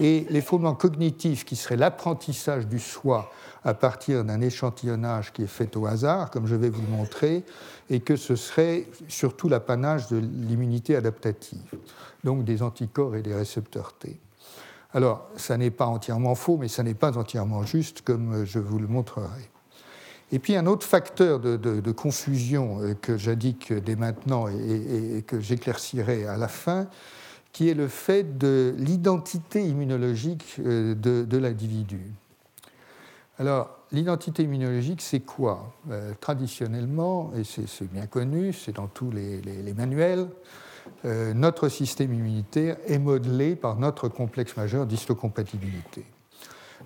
Et 0.00 0.26
les 0.30 0.40
fondements 0.40 0.74
cognitifs 0.74 1.44
qui 1.44 1.56
seraient 1.56 1.76
l'apprentissage 1.76 2.66
du 2.66 2.78
soi 2.78 3.30
à 3.64 3.74
partir 3.74 4.24
d'un 4.24 4.40
échantillonnage 4.40 5.34
qui 5.34 5.42
est 5.42 5.46
fait 5.46 5.76
au 5.76 5.84
hasard, 5.84 6.30
comme 6.30 6.46
je 6.46 6.56
vais 6.56 6.70
vous 6.70 6.80
le 6.80 6.88
montrer, 6.88 7.44
et 7.90 8.00
que 8.00 8.16
ce 8.16 8.34
serait 8.34 8.86
surtout 9.08 9.50
l'apanage 9.50 10.08
de 10.08 10.16
l'immunité 10.16 10.96
adaptative, 10.96 11.60
donc 12.24 12.44
des 12.44 12.62
anticorps 12.62 13.14
et 13.14 13.20
des 13.20 13.34
récepteurs 13.34 13.92
T. 13.98 14.18
Alors, 14.94 15.28
ça 15.36 15.56
n'est 15.56 15.70
pas 15.70 15.86
entièrement 15.86 16.34
faux, 16.34 16.58
mais 16.58 16.68
ça 16.68 16.82
n'est 16.82 16.94
pas 16.94 17.16
entièrement 17.16 17.64
juste, 17.64 18.02
comme 18.02 18.44
je 18.44 18.58
vous 18.58 18.78
le 18.78 18.86
montrerai. 18.86 19.50
Et 20.32 20.38
puis 20.38 20.56
un 20.56 20.66
autre 20.66 20.86
facteur 20.86 21.40
de, 21.40 21.92
confusion 21.92 22.80
euh, 22.80 22.94
que 22.94 23.18
j'indique 23.18 23.72
dès 23.72 23.96
maintenant 23.96 24.48
et, 24.48 25.22
que 25.26 25.40
j'éclaircirai 25.40 26.26
à 26.26 26.38
la 26.38 26.48
fin, 26.48 26.88
qui 27.52 27.68
est 27.68 27.74
le 27.74 27.86
fait 27.86 28.38
de 28.38 28.74
l'identité 28.78 29.62
immunologique 29.62 30.56
euh, 30.60 30.94
de, 30.94 31.36
l'individu. 31.36 32.00
Alors, 33.38 33.78
l'identité 33.92 34.42
immunologique, 34.42 35.02
c'est 35.02 35.20
quoi? 35.20 35.74
Euh, 35.90 36.12
Traditionnellement, 36.20 37.32
et 37.36 37.44
c'est 37.44 37.92
bien 37.92 38.06
connu, 38.06 38.54
c'est 38.54 38.76
dans 38.76 38.86
tous 38.86 39.10
les 39.10 39.74
manuels, 39.74 40.28
euh, 41.04 41.34
notre 41.34 41.68
système 41.68 42.12
immunitaire 42.12 42.76
est 42.86 42.98
modelé 42.98 43.56
par 43.56 43.78
notre 43.78 44.08
complexe 44.08 44.56
majeur 44.56 44.86
d'histocompatibilité, 44.86 46.04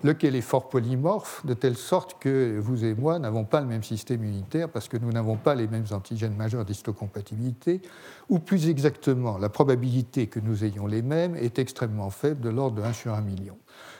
lequel 0.03 0.35
est 0.35 0.41
fort 0.41 0.69
polymorphe, 0.69 1.45
de 1.45 1.53
telle 1.53 1.75
sorte 1.75 2.19
que 2.19 2.59
vous 2.59 2.85
et 2.85 2.93
moi 2.93 3.19
n'avons 3.19 3.45
pas 3.45 3.61
le 3.61 3.67
même 3.67 3.83
système 3.83 4.23
immunitaire 4.23 4.69
parce 4.69 4.87
que 4.87 4.97
nous 4.97 5.11
n'avons 5.11 5.37
pas 5.37 5.55
les 5.55 5.67
mêmes 5.67 5.85
antigènes 5.91 6.35
majeurs 6.35 6.65
d'histocompatibilité, 6.65 7.81
ou 8.29 8.39
plus 8.39 8.69
exactement, 8.69 9.37
la 9.37 9.49
probabilité 9.49 10.27
que 10.27 10.39
nous 10.39 10.63
ayons 10.63 10.87
les 10.87 11.01
mêmes 11.01 11.35
est 11.35 11.59
extrêmement 11.59 12.09
faible, 12.09 12.41
de 12.41 12.49
l'ordre 12.49 12.77
de 12.77 12.83
1 12.83 12.93
sur 12.93 13.13
1 13.13 13.21
million. 13.21 13.57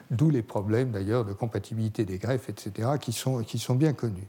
D'où 0.09 0.29
les 0.29 0.41
problèmes 0.41 0.91
d'ailleurs 0.91 1.25
de 1.25 1.33
compatibilité 1.33 2.05
des 2.05 2.17
greffes, 2.17 2.49
etc., 2.49 2.91
qui 2.99 3.11
sont, 3.11 3.43
qui 3.43 3.59
sont 3.59 3.75
bien 3.75 3.93
connus. 3.93 4.27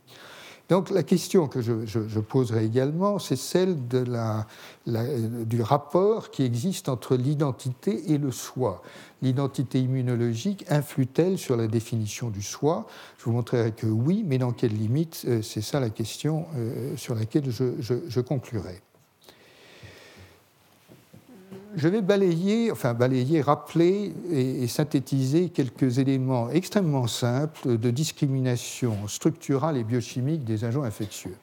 Donc 0.68 0.90
la 0.90 1.02
question 1.02 1.48
que 1.48 1.62
je, 1.62 2.20
poserai 2.20 2.64
également, 2.64 3.18
c'est 3.18 3.36
celle 3.36 3.76
du 3.86 5.62
rapport 5.62 6.30
qui 6.30 6.42
existe 6.42 6.90
entre 6.90 7.16
l'identité 7.16 8.12
et 8.12 8.18
le 8.18 8.30
soi. 8.30 8.82
L'identité 9.22 9.80
immunologique 9.80 10.66
influe-t-elle 10.68 11.38
sur 11.38 11.56
la 11.56 11.68
définition 11.68 12.28
du 12.28 12.42
soi? 12.42 12.86
Je 13.18 13.24
vous 13.24 13.32
montrerai 13.32 13.72
que 13.72 13.86
oui, 13.86 14.24
mais 14.26 14.38
dans 14.38 14.52
quelles 14.52 14.76
limites 14.76 15.24
euh, 15.26 15.42
C'est 15.42 15.62
ça 15.62 15.80
la 15.80 15.90
question 15.90 16.46
euh, 16.56 16.96
sur 16.96 17.16
laquelle 17.16 17.50
je 17.50 18.20
conclurai 18.20 18.80
je 21.78 21.86
vais 21.86 22.02
balayer, 22.02 22.72
enfin 22.72 22.92
balayer, 22.92 23.40
rappeler 23.40 24.12
et, 24.30 24.66
synthétiser 24.66 25.48
quelques 25.50 25.98
éléments 25.98 26.50
extrêmement 26.50 27.06
simples 27.06 27.78
de 27.78 27.90
discrimination 27.90 29.06
structurale 29.06 29.76
et 29.76 29.84
biochimique 29.84 30.44
des 30.44 30.64
agents 30.64 30.82
infectieux. 30.82 31.36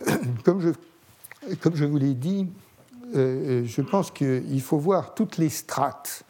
Comme 0.44 0.60
je, 0.60 1.84
vous 1.84 1.98
l'ai 1.98 2.14
dit, 2.14 2.46
euh, 3.16 3.64
je 3.66 3.82
pense 3.82 4.12
qu'il 4.12 4.62
faut 4.62 4.78
voir 4.78 5.14
toutes 5.14 5.38
les 5.38 5.48
strates 5.48 6.24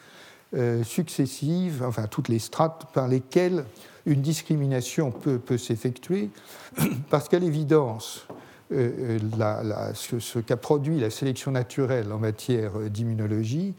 euh, 0.54 0.82
successives, 0.82 1.84
enfin 1.86 2.06
toutes 2.06 2.28
les 2.28 2.38
strates 2.38 2.86
par 2.94 3.08
lesquelles 3.08 3.64
une 4.06 4.22
discrimination 4.22 5.10
peut, 5.10 5.38
peut 5.38 5.58
s'effectuer, 5.58 6.30
parce 7.10 7.28
qu'à 7.28 7.38
l'évidence, 7.38 8.26
euh, 8.72 9.18
euh, 9.40 9.92
ce, 9.94 10.38
qu'a 10.40 10.56
produit 10.56 10.98
la 10.98 11.10
sélection 11.10 11.52
naturelle 11.52 12.10
en 12.12 12.18
matière 12.18 12.72
d'immunologie, 12.90 13.74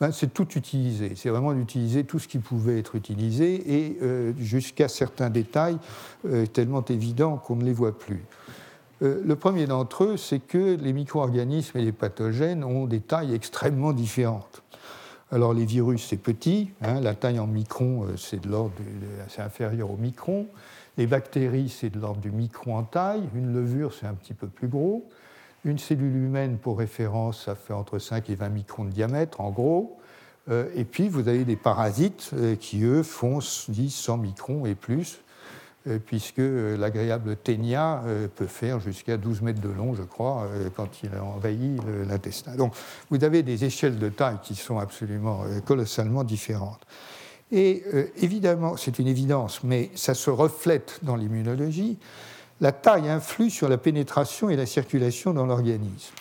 ben, 0.00 0.12
c'est 0.12 0.32
tout 0.32 0.48
utilisé. 0.56 1.12
C'est 1.14 1.28
vraiment 1.28 1.52
d'utiliser 1.52 2.04
tout 2.04 2.18
ce 2.18 2.26
qui 2.26 2.38
pouvait 2.38 2.78
être 2.78 2.94
utilisé 2.94 3.74
et 3.74 3.98
euh, 4.02 4.32
jusqu'à 4.38 4.88
certains 4.88 5.30
détails 5.30 5.78
tellement 6.52 6.84
évidents 6.84 7.36
qu'on 7.36 7.56
ne 7.56 7.64
les 7.64 7.72
voit 7.72 7.98
plus. 7.98 8.24
le 9.00 9.34
premier 9.34 9.66
d'entre 9.66 10.04
eux, 10.04 10.16
c'est 10.16 10.38
que 10.38 10.76
les 10.76 10.92
micro-organismes 10.94 11.76
et 11.76 11.84
les 11.84 11.92
pathogènes 11.92 12.64
ont 12.64 12.86
des 12.86 13.00
tailles 13.00 13.34
extrêmement 13.34 13.92
différentes. 13.92 14.62
Alors 15.30 15.52
les 15.52 15.66
virus, 15.66 16.06
c'est 16.08 16.16
petit, 16.16 16.70
hein, 16.80 17.00
la 17.00 17.14
taille 17.14 17.38
en 17.38 17.46
micron, 17.46 18.06
c'est 18.16 18.40
de 18.40 18.48
l'ordre, 18.48 18.72
c'est 19.28 19.42
inférieur 19.42 19.90
au 19.90 19.96
micron. 19.96 20.46
Les 20.96 21.06
bactéries, 21.06 21.68
c'est 21.68 21.90
de 21.90 21.98
l'ordre 21.98 22.20
du 22.20 22.30
micron 22.30 22.76
en 22.76 22.84
taille. 22.84 23.28
Une 23.34 23.52
levure, 23.52 23.92
c'est 23.92 24.06
un 24.06 24.14
petit 24.14 24.34
peu 24.34 24.46
plus 24.46 24.68
gros. 24.68 25.08
Une 25.64 25.78
cellule 25.78 26.14
humaine, 26.14 26.58
pour 26.58 26.78
référence, 26.78 27.44
ça 27.46 27.54
fait 27.54 27.72
entre 27.72 27.98
5 27.98 28.28
et 28.30 28.34
20 28.34 28.48
microns 28.50 28.84
de 28.84 28.90
diamètre, 28.90 29.40
en 29.40 29.50
gros. 29.50 29.98
Euh, 30.50 30.68
et 30.74 30.84
puis, 30.84 31.08
vous 31.08 31.28
avez 31.28 31.44
des 31.44 31.56
parasites 31.56 32.30
euh, 32.34 32.54
qui, 32.54 32.84
eux, 32.84 33.02
font 33.02 33.38
10, 33.68 33.90
100 33.90 34.18
microns 34.18 34.66
et 34.66 34.74
plus, 34.74 35.20
euh, 35.88 35.98
puisque 35.98 36.38
l'agréable 36.38 37.36
ténia 37.36 38.02
peut 38.36 38.46
faire 38.46 38.78
jusqu'à 38.78 39.16
12 39.16 39.42
mètres 39.42 39.60
de 39.60 39.70
long, 39.70 39.94
je 39.94 40.02
crois, 40.02 40.48
quand 40.76 41.02
il 41.02 41.14
a 41.14 41.24
envahi 41.24 41.76
l'intestin. 42.06 42.56
Donc, 42.56 42.74
vous 43.10 43.24
avez 43.24 43.42
des 43.42 43.64
échelles 43.64 43.98
de 43.98 44.08
taille 44.10 44.38
qui 44.42 44.54
sont 44.54 44.78
absolument 44.78 45.44
colossalement 45.64 46.24
différentes. 46.24 46.80
Et 47.52 47.84
euh, 47.92 48.06
évidemment, 48.16 48.76
c'est 48.76 48.98
une 48.98 49.06
évidence, 49.06 49.62
mais 49.62 49.90
ça 49.94 50.14
se 50.14 50.30
reflète 50.30 50.98
dans 51.02 51.16
l'immunologie, 51.16 51.98
la 52.60 52.72
taille 52.72 53.08
influe 53.08 53.50
sur 53.50 53.68
la 53.68 53.78
pénétration 53.78 54.48
et 54.48 54.56
la 54.56 54.66
circulation 54.66 55.34
dans 55.34 55.46
l'organisme. 55.46 56.14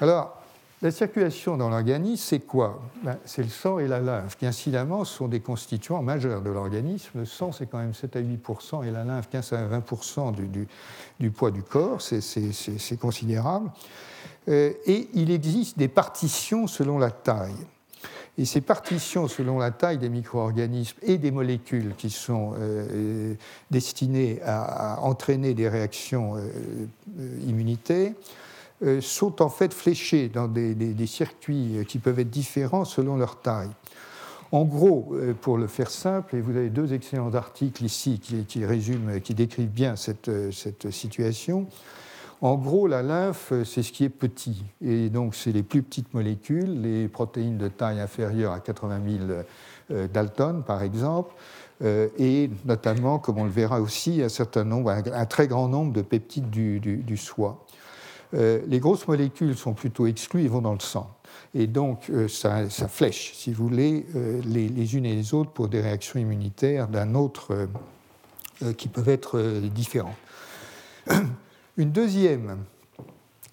Alors, 0.00 0.40
la 0.82 0.90
circulation 0.90 1.58
dans 1.58 1.68
l'organisme, 1.68 2.24
c'est 2.24 2.40
quoi? 2.40 2.80
Ben, 3.02 3.18
C'est 3.26 3.42
le 3.42 3.50
sang 3.50 3.78
et 3.78 3.86
la 3.86 4.00
lymphe, 4.00 4.38
qui 4.38 4.46
incidemment 4.46 5.04
sont 5.04 5.28
des 5.28 5.40
constituants 5.40 6.02
majeurs 6.02 6.40
de 6.40 6.48
l'organisme. 6.48 7.10
Le 7.16 7.26
sang, 7.26 7.52
c'est 7.52 7.66
quand 7.66 7.78
même 7.78 7.92
7 7.92 8.16
à 8.16 8.20
8% 8.22 8.86
et 8.86 8.90
la 8.90 9.04
lymphe, 9.04 9.28
15 9.28 9.52
à 9.52 9.66
20 9.66 10.32
du, 10.32 10.66
du, 11.18 11.30
poids 11.30 11.50
du 11.50 11.62
corps, 11.62 12.00
c'est 12.00 12.98
considérable. 12.98 13.70
Euh, 14.48 14.72
et 14.86 15.10
il 15.12 15.30
existe 15.30 15.76
des 15.76 15.88
partitions 15.88 16.66
selon 16.66 16.98
la 16.98 17.10
taille. 17.10 17.52
Et 18.40 18.46
ces 18.46 18.62
partitions, 18.62 19.28
selon 19.28 19.58
la 19.58 19.70
taille 19.70 19.98
des 19.98 20.08
micro-organismes 20.08 20.96
et 21.02 21.18
des 21.18 21.30
molécules 21.30 21.92
qui 21.98 22.08
sont 22.08 22.54
euh, 22.58 23.34
destinées 23.70 24.40
à, 24.46 24.98
entraîner 25.02 25.52
des 25.52 25.68
réactions 25.68 26.36
euh, 26.36 27.36
immunitaires, 27.46 28.14
euh, 28.82 29.02
sont 29.02 29.42
en 29.42 29.50
fait 29.50 29.74
fléchées 29.74 30.30
dans 30.30 30.48
des, 30.48 31.06
circuits 31.06 31.84
qui 31.86 31.98
peuvent 31.98 32.18
être 32.18 32.30
différents 32.30 32.86
selon 32.86 33.18
leur 33.18 33.42
taille. 33.42 33.68
En 34.52 34.64
gros, 34.64 35.14
pour 35.42 35.58
le 35.58 35.66
faire 35.66 35.90
simple, 35.90 36.34
et 36.34 36.40
vous 36.40 36.56
avez 36.56 36.70
deux 36.70 36.94
excellents 36.94 37.34
articles 37.34 37.84
ici 37.84 38.20
qui, 38.20 38.64
résument, 38.64 39.20
qui 39.20 39.34
décrivent 39.34 39.68
bien 39.68 39.96
cette 39.96 40.90
situation, 40.90 41.66
en 42.42 42.56
gros, 42.56 42.86
la 42.86 43.02
lymphe, 43.02 43.52
c'est 43.64 43.82
ce 43.82 43.92
qui 43.92 44.04
est 44.04 44.08
petit. 44.08 44.64
Et 44.82 45.10
donc, 45.10 45.34
c'est 45.34 45.52
les 45.52 45.62
plus 45.62 45.82
petites 45.82 46.14
molécules, 46.14 46.80
les 46.80 47.06
protéines 47.06 47.58
de 47.58 47.68
taille 47.68 48.00
inférieure 48.00 48.52
à 48.52 48.60
80 48.60 49.00
000 49.28 49.42
euh, 49.90 50.08
Dalton, 50.08 50.62
par 50.66 50.82
exemple, 50.82 51.34
euh, 51.82 52.08
et 52.18 52.50
notamment, 52.64 53.18
comme 53.18 53.38
on 53.38 53.44
le 53.44 53.50
verra 53.50 53.82
aussi, 53.82 54.22
un 54.22 55.26
très 55.26 55.48
grand 55.48 55.68
nombre 55.68 55.92
de 55.92 56.00
peptides 56.00 56.48
du, 56.48 56.80
du, 56.80 57.16
soi. 57.18 57.62
Euh, 58.32 58.60
les 58.66 58.78
grosses 58.78 59.06
molécules 59.06 59.54
sont 59.54 59.74
plutôt 59.74 60.06
exclues 60.06 60.44
et 60.44 60.48
vont 60.48 60.62
dans 60.62 60.72
le 60.72 60.80
sang. 60.80 61.10
Et 61.54 61.66
donc, 61.66 62.10
ça, 62.28 62.68
flèche, 62.68 63.32
si 63.34 63.52
vous 63.52 63.68
voulez, 63.68 64.06
les, 64.46 64.96
unes 64.96 65.04
et 65.04 65.14
les 65.14 65.34
autres 65.34 65.50
pour 65.50 65.68
des 65.68 65.80
réactions 65.80 66.20
immunitaires 66.20 66.86
d'un 66.88 67.14
autre 67.14 67.68
qui 68.76 68.88
peuvent 68.88 69.08
être 69.08 69.40
différentes. 69.74 70.14
Une 71.80 71.92
deuxième, 71.92 72.58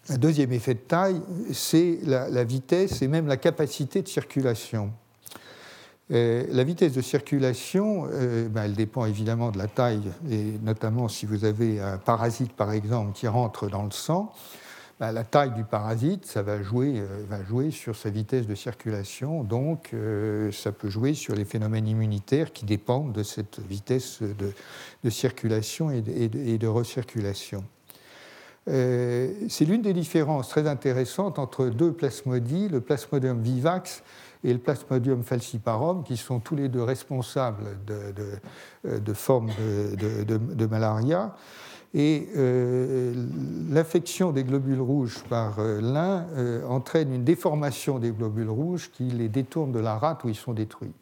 un 0.09 0.17
deuxième 0.17 0.51
effet 0.51 0.73
de 0.73 0.79
taille, 0.79 1.21
c'est 1.53 1.99
la, 2.03 2.43
vitesse 2.43 3.01
et 3.01 3.07
même 3.07 3.25
la 3.25 3.37
capacité 3.37 4.01
de 4.01 4.09
circulation. 4.09 4.91
Euh, 6.11 6.43
la 6.49 6.65
vitesse 6.65 6.91
de 6.91 7.01
circulation, 7.01 8.05
euh, 8.11 8.49
ben, 8.49 8.63
elle 8.63 8.73
dépend 8.73 9.05
évidemment 9.05 9.51
de 9.51 9.57
la 9.57 9.67
taille, 9.67 10.11
et 10.29 10.59
notamment 10.61 11.07
si 11.07 11.25
vous 11.25 11.45
avez 11.45 11.79
un 11.79 11.99
parasite, 11.99 12.51
par 12.51 12.73
exemple, 12.73 13.13
qui 13.13 13.29
rentre 13.29 13.69
dans 13.69 13.83
le 13.83 13.91
sang, 13.91 14.33
ben, 14.99 15.13
la 15.13 15.23
taille 15.23 15.53
du 15.53 15.63
parasite, 15.63 16.25
ça 16.25 16.41
euh, 16.41 17.23
va 17.29 17.43
jouer 17.45 17.71
sur 17.71 17.95
sa 17.95 18.09
vitesse 18.09 18.45
de 18.45 18.55
circulation, 18.55 19.45
donc 19.45 19.95
ça 20.51 20.73
peut 20.73 20.89
jouer 20.89 21.13
sur 21.13 21.33
les 21.33 21.45
phénomènes 21.45 21.87
immunitaires 21.87 22.51
qui 22.51 22.65
dépendent 22.65 23.13
de 23.13 23.23
cette 23.23 23.61
vitesse 23.61 24.19
de, 24.21 25.09
circulation 25.09 25.91
et 25.91 26.01
de 26.01 26.67
recirculation. 26.67 27.63
C'est 28.67 29.65
l'une 29.65 29.81
des 29.81 29.93
différences 29.93 30.49
très 30.49 30.67
intéressantes 30.67 31.39
entre 31.39 31.67
deux 31.67 31.93
plasmodies, 31.93 32.67
le 32.67 32.81
plasmodium 32.81 33.41
vivax 33.41 34.03
et 34.43 34.53
le 34.53 34.59
Plasmodium 34.59 35.23
falciparum, 35.23 36.03
qui 36.03 36.17
sont 36.17 36.39
tous 36.39 36.55
les 36.55 36.69
deux 36.69 36.83
responsables 36.83 37.77
de, 37.85 38.99
de, 38.99 39.13
formes 39.13 39.49
de, 39.97 40.65
malaria. 40.65 41.35
Et 41.93 42.27
euh, 42.35 43.13
l'infection 43.69 44.31
des 44.31 44.43
globules 44.43 44.81
rouges 44.81 45.23
par 45.29 45.59
euh, 45.59 45.79
l'un 45.81 46.27
euh, 46.35 46.65
entraîne 46.67 47.13
une 47.13 47.23
déformation 47.23 47.97
des 47.97 48.11
globules 48.11 48.49
rouges 48.49 48.91
qui 48.91 49.05
les 49.05 49.29
détourne 49.29 49.71
de 49.71 49.79
la 49.79 49.97
rate 49.97 50.23
où 50.25 50.29
ils 50.29 50.35
sont 50.35 50.53
détruits. 50.53 50.93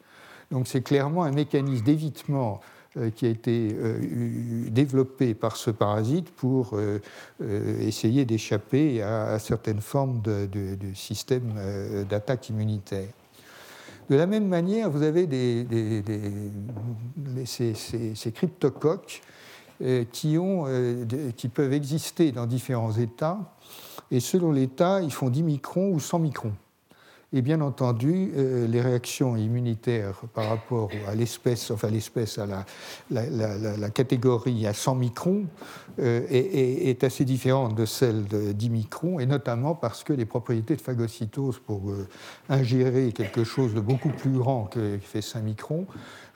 Donc 0.52 0.68
c'est 0.68 0.82
clairement 0.82 1.24
un 1.24 1.32
mécanisme 1.32 1.84
d'évitement 1.84 2.60
qui 3.14 3.26
a 3.26 3.28
été 3.28 3.76
développé 4.70 5.34
par 5.34 5.56
ce 5.56 5.70
parasite 5.70 6.30
pour 6.30 6.78
essayer 7.80 8.24
d'échapper 8.24 9.02
à, 9.02 9.38
certaines 9.38 9.80
formes 9.80 10.20
de, 10.22 10.48
système 10.94 11.54
d'attaque 12.08 12.48
immunitaire. 12.48 13.08
De 14.08 14.14
la 14.14 14.26
même 14.26 14.46
manière, 14.46 14.88
vous 14.90 15.02
avez 15.02 15.26
ces, 17.44 18.32
cryptocoques 18.32 19.22
euh, 19.82 20.04
qui, 20.10 20.38
euh, 20.38 21.04
qui 21.36 21.48
peuvent 21.48 21.72
exister 21.72 22.30
dans 22.30 22.46
différents 22.46 22.92
états, 22.92 23.38
et 24.10 24.20
selon 24.20 24.52
l'état, 24.52 25.02
ils 25.02 25.12
font 25.12 25.28
10 25.28 25.42
microns 25.42 25.90
ou 25.92 26.00
100 26.00 26.20
microns 26.20 26.54
et 27.32 27.42
bien 27.42 27.60
entendu 27.60 28.32
euh, 28.36 28.68
les 28.68 28.80
réactions 28.80 29.36
immunitaires 29.36 30.20
par 30.32 30.48
rapport 30.48 30.90
à 31.08 31.14
l'espèce, 31.14 31.70
enfin 31.70 31.90
l'espèce 31.90 32.38
à 32.38 32.46
la, 33.10 33.90
catégorie 33.90 34.66
à 34.66 34.72
100 34.72 34.94
microns 34.94 35.46
euh, 35.98 36.24
est, 36.30 37.02
assez 37.02 37.24
différente 37.24 37.74
de 37.74 37.84
celle 37.84 38.26
de 38.26 38.52
10 38.52 38.70
microns, 38.70 39.20
et 39.20 39.26
notamment 39.26 39.74
parce 39.74 40.04
que 40.04 40.12
les 40.12 40.24
propriétés 40.24 40.76
de 40.76 40.80
phagocytose 40.80 41.58
pour 41.58 41.90
euh, 41.90 42.08
ingérer 42.48 43.12
quelque 43.12 43.44
chose 43.44 43.74
de 43.74 43.80
beaucoup 43.80 44.10
plus 44.10 44.30
grand 44.30 44.64
que, 44.64 44.98
fait 45.02 45.22
5 45.22 45.42
microns 45.42 45.86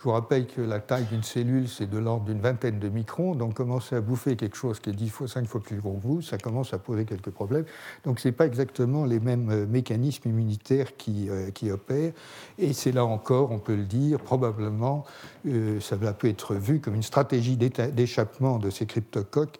je 0.00 0.04
vous 0.04 0.12
rappelle 0.12 0.46
que 0.46 0.62
la 0.62 0.80
taille 0.80 1.04
d'une 1.04 1.22
cellule, 1.22 1.68
c'est 1.68 1.86
de 1.86 1.98
l'ordre 1.98 2.24
d'une 2.24 2.40
vingtaine 2.40 2.78
de 2.78 2.88
microns. 2.88 3.34
Donc, 3.34 3.52
commencer 3.52 3.96
à 3.96 4.00
bouffer 4.00 4.34
quelque 4.34 4.56
chose 4.56 4.80
qui 4.80 4.88
est 4.88 4.94
10 4.94 5.10
fois, 5.10 5.28
5 5.28 5.46
fois 5.46 5.60
plus 5.60 5.76
gros 5.76 5.92
que 5.92 6.02
vous, 6.02 6.22
ça 6.22 6.38
commence 6.38 6.72
à 6.72 6.78
poser 6.78 7.04
quelques 7.04 7.28
problèmes. 7.28 7.66
Donc, 8.04 8.18
ce 8.18 8.28
n'est 8.28 8.32
pas 8.32 8.46
exactement 8.46 9.04
les 9.04 9.20
mêmes 9.20 9.50
euh, 9.50 9.66
mécanismes 9.66 10.30
immunitaires 10.30 10.96
qui, 10.96 11.28
euh, 11.28 11.50
qui 11.50 11.70
opèrent. 11.70 12.14
Et 12.56 12.72
c'est 12.72 12.92
là 12.92 13.04
encore, 13.04 13.52
on 13.52 13.58
peut 13.58 13.76
le 13.76 13.84
dire, 13.84 14.20
probablement, 14.20 15.04
euh, 15.46 15.80
ça 15.80 15.98
peut 15.98 16.28
être 16.28 16.54
vu 16.54 16.80
comme 16.80 16.94
une 16.94 17.02
stratégie 17.02 17.58
d'échappement 17.58 18.58
de 18.58 18.70
ces 18.70 18.86
cryptocoques 18.86 19.58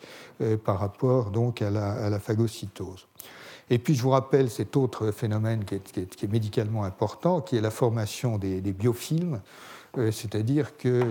par 0.65 0.79
rapport 0.79 1.33
donc 1.33 1.61
à 1.61 1.69
la, 1.69 2.19
phagocytose. 2.19 3.09
Et 3.69 3.79
puis 3.79 3.95
je 3.95 4.03
vous 4.03 4.09
rappelle 4.09 4.49
cet 4.49 4.75
autre 4.75 5.11
phénomène 5.11 5.67
qui 5.67 5.75
est, 5.75 6.33
médicalement 6.33 6.85
important, 6.85 7.43
qui 7.43 7.57
est 7.57 7.61
la 7.61 7.71
formation 7.71 8.39
des 8.39 8.73
biofilms. 8.73 9.41
Euh, 9.99 10.13
c'est-à-dire 10.13 10.77
que 10.77 11.03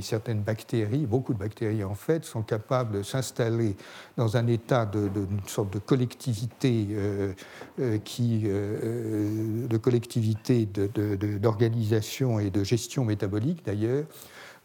certaines 0.00 0.42
bactéries, 0.42 1.06
beaucoup 1.06 1.34
de 1.34 1.38
bactéries 1.38 1.82
en 1.82 1.94
fait, 1.94 2.24
sont 2.24 2.42
capables 2.42 2.98
de 2.98 3.02
s'installer 3.02 3.76
dans 4.16 4.36
un 4.36 4.46
état 4.46 4.86
de, 4.86 5.10
sorte 5.46 5.72
de 5.72 5.80
collectivité, 5.80 6.86
euh, 6.90 7.32
euh, 7.80 7.98
qui, 7.98 8.44
de 8.44 9.76
collectivité 9.78 10.66
d'organisation 10.66 12.38
et 12.38 12.50
de 12.50 12.62
gestion 12.62 13.04
métabolique 13.04 13.64
d'ailleurs. 13.64 14.04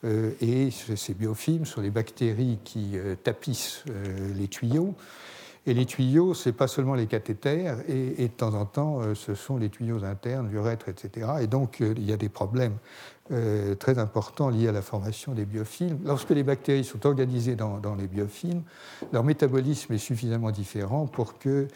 et 0.03 0.69
ces 0.71 1.13
biofilms 1.13 1.65
sont 1.65 1.81
les 1.81 1.89
bactéries 1.89 2.59
qui 2.63 2.97
tapissent 3.23 3.83
les 4.35 4.47
tuyaux. 4.47 4.95
Et 5.65 5.73
les 5.73 5.85
tuyaux, 5.85 6.33
ce 6.33 6.49
n'est 6.49 6.53
pas 6.53 6.67
seulement 6.67 6.95
les 6.95 7.05
cathéters, 7.05 7.77
et, 7.87 8.27
de 8.27 8.33
temps 8.33 8.53
en 8.53 8.65
temps, 8.65 9.13
ce 9.13 9.35
sont 9.35 9.57
les 9.57 9.69
tuyaux 9.69 10.03
internes, 10.03 10.49
l'urètre, 10.49 10.87
etc. 10.87 11.27
Et 11.41 11.47
donc, 11.47 11.79
il 11.81 12.03
y 12.09 12.13
a 12.13 12.17
des 12.17 12.29
problèmes 12.29 12.77
euh, 13.31 13.75
très 13.75 13.99
important 13.99 14.49
lié 14.49 14.67
à 14.67 14.71
la 14.71 14.81
formation 14.81 15.33
des 15.33 15.45
biofilms. 15.45 15.99
Lorsque 16.03 16.31
les 16.31 16.41
bactéries 16.41 16.83
sont 16.83 17.05
organisées 17.05 17.55
dans, 17.55 17.95
les 17.95 18.07
biofilms, 18.07 18.63
leur 19.13 19.23
métabolisme 19.23 19.93
est 19.93 19.99
suffisamment 19.99 20.49
différent 20.49 21.05
pour 21.05 21.37
qu'elles 21.37 21.67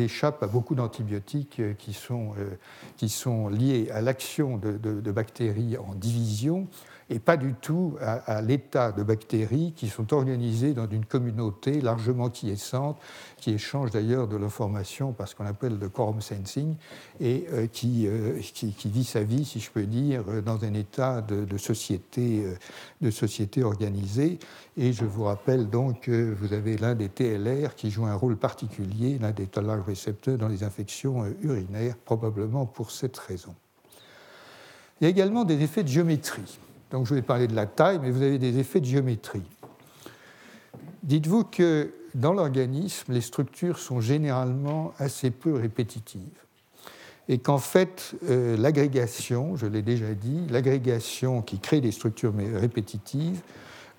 échappent 0.00 0.42
à 0.42 0.46
beaucoup 0.46 0.74
d'antibiotiques 0.74 1.60
euh, 1.60 1.74
qui, 1.74 1.92
sont, 1.92 2.32
euh, 2.38 2.56
qui 2.96 3.10
sont 3.10 3.48
liés 3.48 3.90
à 3.92 4.00
l'action 4.00 4.56
de, 4.56 4.78
de, 4.78 5.12
bactéries 5.12 5.76
en 5.76 5.94
division 5.94 6.66
et 7.10 7.18
pas 7.18 7.36
du 7.36 7.54
tout 7.54 7.96
à, 8.00 8.40
l'état 8.40 8.92
de 8.92 9.02
bactéries 9.02 9.72
qui 9.76 9.88
sont 9.88 10.12
organisées 10.12 10.72
dans 10.72 10.88
une 10.88 11.04
communauté 11.04 11.80
largement 11.80 12.30
quiescente, 12.30 12.98
qui 13.36 13.52
échange 13.52 13.90
d'ailleurs 13.90 14.26
de 14.26 14.36
l'information 14.36 15.12
par 15.12 15.28
ce 15.28 15.34
qu'on 15.34 15.46
appelle 15.46 15.78
le 15.78 15.88
quorum 15.88 16.20
sensing, 16.20 16.76
et 17.20 17.46
euh, 17.52 17.66
qui, 17.66 18.06
euh, 18.06 18.40
qui, 18.40 18.72
qui, 18.72 18.88
vit 18.88 19.04
sa 19.04 19.22
vie, 19.22 19.44
si 19.44 19.60
je 19.60 19.70
peux 19.70 19.84
dire, 19.84 20.24
dans 20.42 20.64
un 20.64 20.74
état 20.74 21.20
de, 21.20 21.58
société, 21.58 22.44
euh, 22.44 22.54
de 23.00 23.10
société 23.10 23.62
organisée. 23.62 24.38
Et 24.76 24.92
je 24.92 25.04
vous 25.04 25.24
rappelle 25.24 25.68
donc 25.68 26.00
que 26.02 26.32
vous 26.32 26.52
avez 26.52 26.76
l'un 26.76 26.94
des 26.94 27.08
TLR 27.08 27.74
qui 27.74 27.90
joue 27.90 28.06
un 28.06 28.14
rôle 28.14 28.36
particulier, 28.36 29.18
l'un 29.20 29.32
des 29.32 29.46
tollage 29.46 29.82
récepteurs 29.86 30.38
dans 30.38 30.48
les 30.48 30.64
infections 30.64 31.24
urinaires, 31.42 31.96
probablement 31.96 32.66
pour 32.66 32.90
cette 32.90 33.16
raison. 33.18 33.54
Il 35.00 35.04
y 35.04 35.06
a 35.06 35.10
également 35.10 35.44
des 35.44 35.60
effets 35.62 35.82
de 35.82 35.88
géométrie. 35.88 36.58
Donc 36.94 37.08
je 37.08 37.14
vais 37.16 37.22
parler 37.22 37.48
de 37.48 37.56
la 37.56 37.66
taille, 37.66 37.98
mais 38.00 38.12
vous 38.12 38.22
avez 38.22 38.38
des 38.38 38.60
effets 38.60 38.78
de 38.78 38.84
géométrie. 38.84 39.42
Dites-vous 41.02 41.42
que 41.42 41.92
dans 42.14 42.32
l'organisme, 42.32 43.12
les 43.12 43.20
structures 43.20 43.80
sont 43.80 44.00
généralement 44.00 44.94
assez 45.00 45.32
peu 45.32 45.54
répétitives. 45.54 46.38
Et 47.28 47.38
qu'en 47.38 47.58
fait, 47.58 48.14
euh, 48.30 48.56
l'agrégation, 48.56 49.56
je 49.56 49.66
l'ai 49.66 49.82
déjà 49.82 50.14
dit, 50.14 50.46
l'agrégation 50.50 51.42
qui 51.42 51.58
crée 51.58 51.80
des 51.80 51.90
structures 51.90 52.32
répétitives 52.54 53.40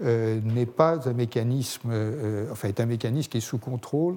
euh, 0.02 0.40
n'est 0.46 0.66
pas 0.66 1.10
un 1.10 1.14
mécanisme, 1.14 1.90
euh, 1.92 2.50
enfin 2.50 2.70
est 2.70 2.80
un 2.80 2.86
mécanisme 2.86 3.30
qui 3.30 3.40
est 3.40 3.42
sous 3.42 3.58
contrôle 3.58 4.16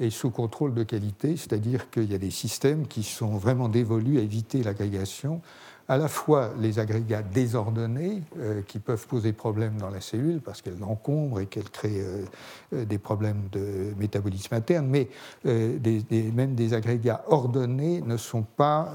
et 0.00 0.08
sous 0.08 0.30
contrôle 0.30 0.72
de 0.72 0.82
qualité, 0.82 1.36
c'est-à-dire 1.36 1.90
qu'il 1.90 2.10
y 2.10 2.14
a 2.14 2.18
des 2.18 2.30
systèmes 2.30 2.86
qui 2.86 3.02
sont 3.02 3.36
vraiment 3.36 3.68
dévolus 3.68 4.18
à 4.18 4.22
éviter 4.22 4.62
l'agrégation, 4.62 5.42
à 5.88 5.98
la 5.98 6.08
fois 6.08 6.50
les 6.58 6.78
agrégats 6.78 7.22
désordonnés 7.22 8.22
euh, 8.38 8.62
qui 8.62 8.78
peuvent 8.78 9.06
poser 9.06 9.32
problème 9.32 9.76
dans 9.76 9.90
la 9.90 10.00
cellule 10.00 10.40
parce 10.40 10.62
qu'elles 10.62 10.78
l'encombrent 10.78 11.40
et 11.40 11.46
qu'elles 11.46 11.70
créent 11.70 12.00
euh, 12.00 12.24
euh, 12.72 12.84
des 12.84 12.98
problèmes 12.98 13.48
de 13.52 13.92
métabolisme 13.98 14.54
interne, 14.54 14.86
mais 14.86 15.08
même 15.44 16.54
des 16.54 16.72
agrégats 16.72 17.24
ordonnés 17.28 18.00
ne 18.00 18.16
sont 18.16 18.42
pas 18.42 18.92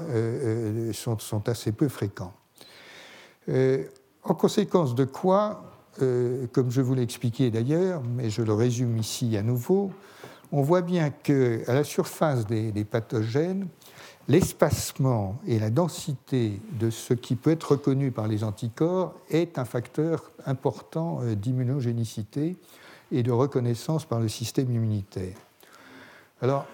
sont, 0.92 1.48
assez 1.48 1.72
peu 1.72 1.88
fréquents. 1.88 2.32
en 3.48 4.34
conséquence 4.34 4.94
de 4.94 5.04
quoi, 5.04 5.62
comme 5.98 6.70
je 6.70 6.80
vous 6.80 6.94
l'ai 6.94 7.02
expliqué 7.02 7.50
d'ailleurs, 7.50 8.02
mais 8.16 8.30
je 8.30 8.42
le 8.42 8.52
résume 8.52 8.96
ici 8.98 9.36
à 9.36 9.42
nouveau, 9.42 9.90
on 10.52 10.62
voit 10.62 10.82
bien 10.82 11.10
qu'à 11.10 11.72
la 11.72 11.84
surface 11.84 12.46
des 12.46 12.84
pathogènes, 12.84 13.68
l'espacement 14.30 15.40
et 15.44 15.58
la 15.58 15.70
densité 15.70 16.60
de 16.78 16.88
ce 16.88 17.14
qui 17.14 17.34
peut 17.34 17.50
être 17.50 17.72
reconnu 17.72 18.12
par 18.12 18.28
les 18.28 18.44
anticorps 18.44 19.12
est 19.28 19.58
un 19.58 19.64
facteur 19.64 20.30
important 20.46 21.18
euh, 21.22 21.34
d'immunogénicité 21.34 22.56
et 23.10 23.24
de 23.24 23.32
reconnaissance 23.32 24.04
par 24.04 24.20
le 24.20 24.28
système 24.28 24.70
immunitaire. 24.70 25.36
Alors, 26.42 26.64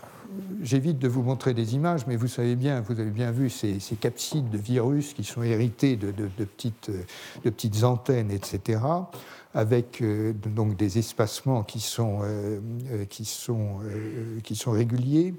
j'évite 0.61 0.99
de 0.99 1.09
vous 1.09 1.23
montrer 1.23 1.55
des 1.55 1.75
images, 1.75 2.07
mais 2.07 2.17
vous 2.17 2.29
savez 2.29 2.57
bien, 2.57 2.83
vous 2.83 3.01
avez 3.01 3.11
bien 3.11 3.31
vu 3.31 3.49
ces, 3.49 3.79
capsides 3.99 4.51
de 4.51 4.59
virus 4.59 5.15
qui 5.15 5.25
sont 5.25 5.43
hérités 5.43 5.97
de, 5.97 6.13
petites, 6.45 7.85
antennes, 7.85 8.31
etc., 8.31 8.81
avec 9.55 10.03
euh, 10.03 10.35
donc 10.35 10.77
des 10.77 10.99
espacements 10.99 11.63
qui 11.63 11.81
sont, 11.81 12.21
euh, 12.23 12.61
réguliers. 14.67 15.33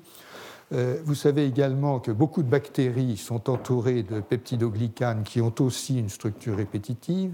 Euh, 0.74 0.98
vous 1.04 1.16
savez 1.16 1.46
également 1.46 2.00
que 2.00 2.12
beaucoup 2.12 2.44
de 2.44 2.50
bactéries 2.50 3.18
sont 3.18 3.50
entourées 3.50 4.04
de 4.04 4.20
peptidoglycanes 4.20 5.24
qui 5.24 5.40
ont 5.40 5.54
aussi 5.60 6.00
une 6.00 6.10
structure 6.10 6.58
répétitive. 6.58 7.34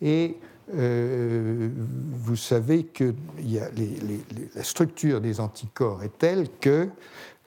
Et 0.00 0.36
euh, 0.74 1.68
vous 2.12 2.36
savez 2.36 2.84
que 2.84 3.14
la 4.54 4.62
structure 4.62 5.20
des 5.20 5.40
anticorps 5.40 6.02
est 6.04 6.16
telle 6.18 6.46
que 6.60 6.88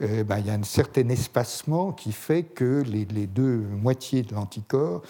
euh, 0.02 0.24
ben, 0.26 0.40
il 0.40 0.48
y 0.48 0.50
a 0.50 0.54
un 0.54 0.64
certain 0.64 1.08
espacement 1.08 1.94
qui 1.94 2.12
fait 2.12 2.44
que 2.44 2.84
les, 2.86 3.06
deux 3.06 3.58
moitiés 3.58 4.24
de 4.24 4.34
l'anticorps 4.34 5.02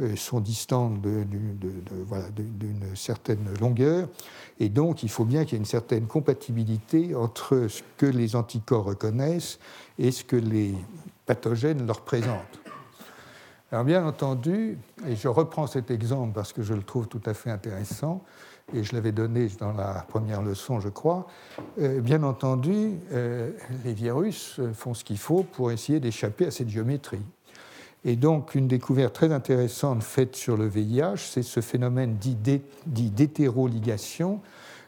euh, 0.00 0.16
sont 0.16 0.40
distantes 0.40 1.00
d'une 1.00 1.56
certaine 2.94 3.46
longueur. 3.60 4.08
Et 4.60 4.68
donc, 4.68 5.02
il 5.02 5.08
faut 5.08 5.24
bien 5.24 5.44
qu'il 5.44 5.54
y 5.54 5.56
ait 5.56 5.58
une 5.58 5.64
certaine 5.64 6.06
compatibilité 6.06 7.14
entre 7.14 7.68
ce 7.68 7.82
que 7.96 8.06
les 8.06 8.36
anticorps 8.36 8.84
reconnaissent 8.84 9.58
et 9.98 10.10
ce 10.10 10.24
que 10.24 10.36
les 10.36 10.74
pathogènes 11.24 11.86
leur 11.86 12.02
présentent. 12.02 12.60
Alors, 13.72 13.84
bien 13.84 14.06
entendu, 14.06 14.78
et 15.08 15.16
je 15.16 15.26
reprends 15.26 15.66
cet 15.66 15.90
exemple 15.90 16.34
parce 16.34 16.52
que 16.52 16.62
je 16.62 16.74
le 16.74 16.82
trouve 16.82 17.08
tout 17.08 17.22
à 17.24 17.32
fait 17.32 17.50
intéressant, 17.50 18.22
et 18.72 18.82
je 18.82 18.94
l'avais 18.94 19.12
donné 19.12 19.48
dans 19.58 19.72
la 19.72 20.04
première 20.08 20.42
leçon, 20.42 20.80
je 20.80 20.88
crois, 20.88 21.26
euh, 21.80 22.00
bien 22.00 22.22
entendu, 22.22 22.92
euh, 23.12 23.50
les 23.84 23.92
virus 23.92 24.60
font 24.72 24.94
ce 24.94 25.04
qu'il 25.04 25.18
faut 25.18 25.42
pour 25.42 25.70
essayer 25.70 26.00
d'échapper 26.00 26.46
à 26.46 26.50
cette 26.50 26.68
géométrie. 26.68 27.22
Et 28.06 28.16
donc, 28.16 28.54
une 28.54 28.68
découverte 28.68 29.14
très 29.14 29.32
intéressante 29.32 30.02
faite 30.02 30.36
sur 30.36 30.56
le 30.56 30.66
VIH, 30.66 31.16
c'est 31.16 31.42
ce 31.42 31.60
phénomène 31.60 32.16
dit 32.16 32.36
d'hétéroligation, 32.86 34.40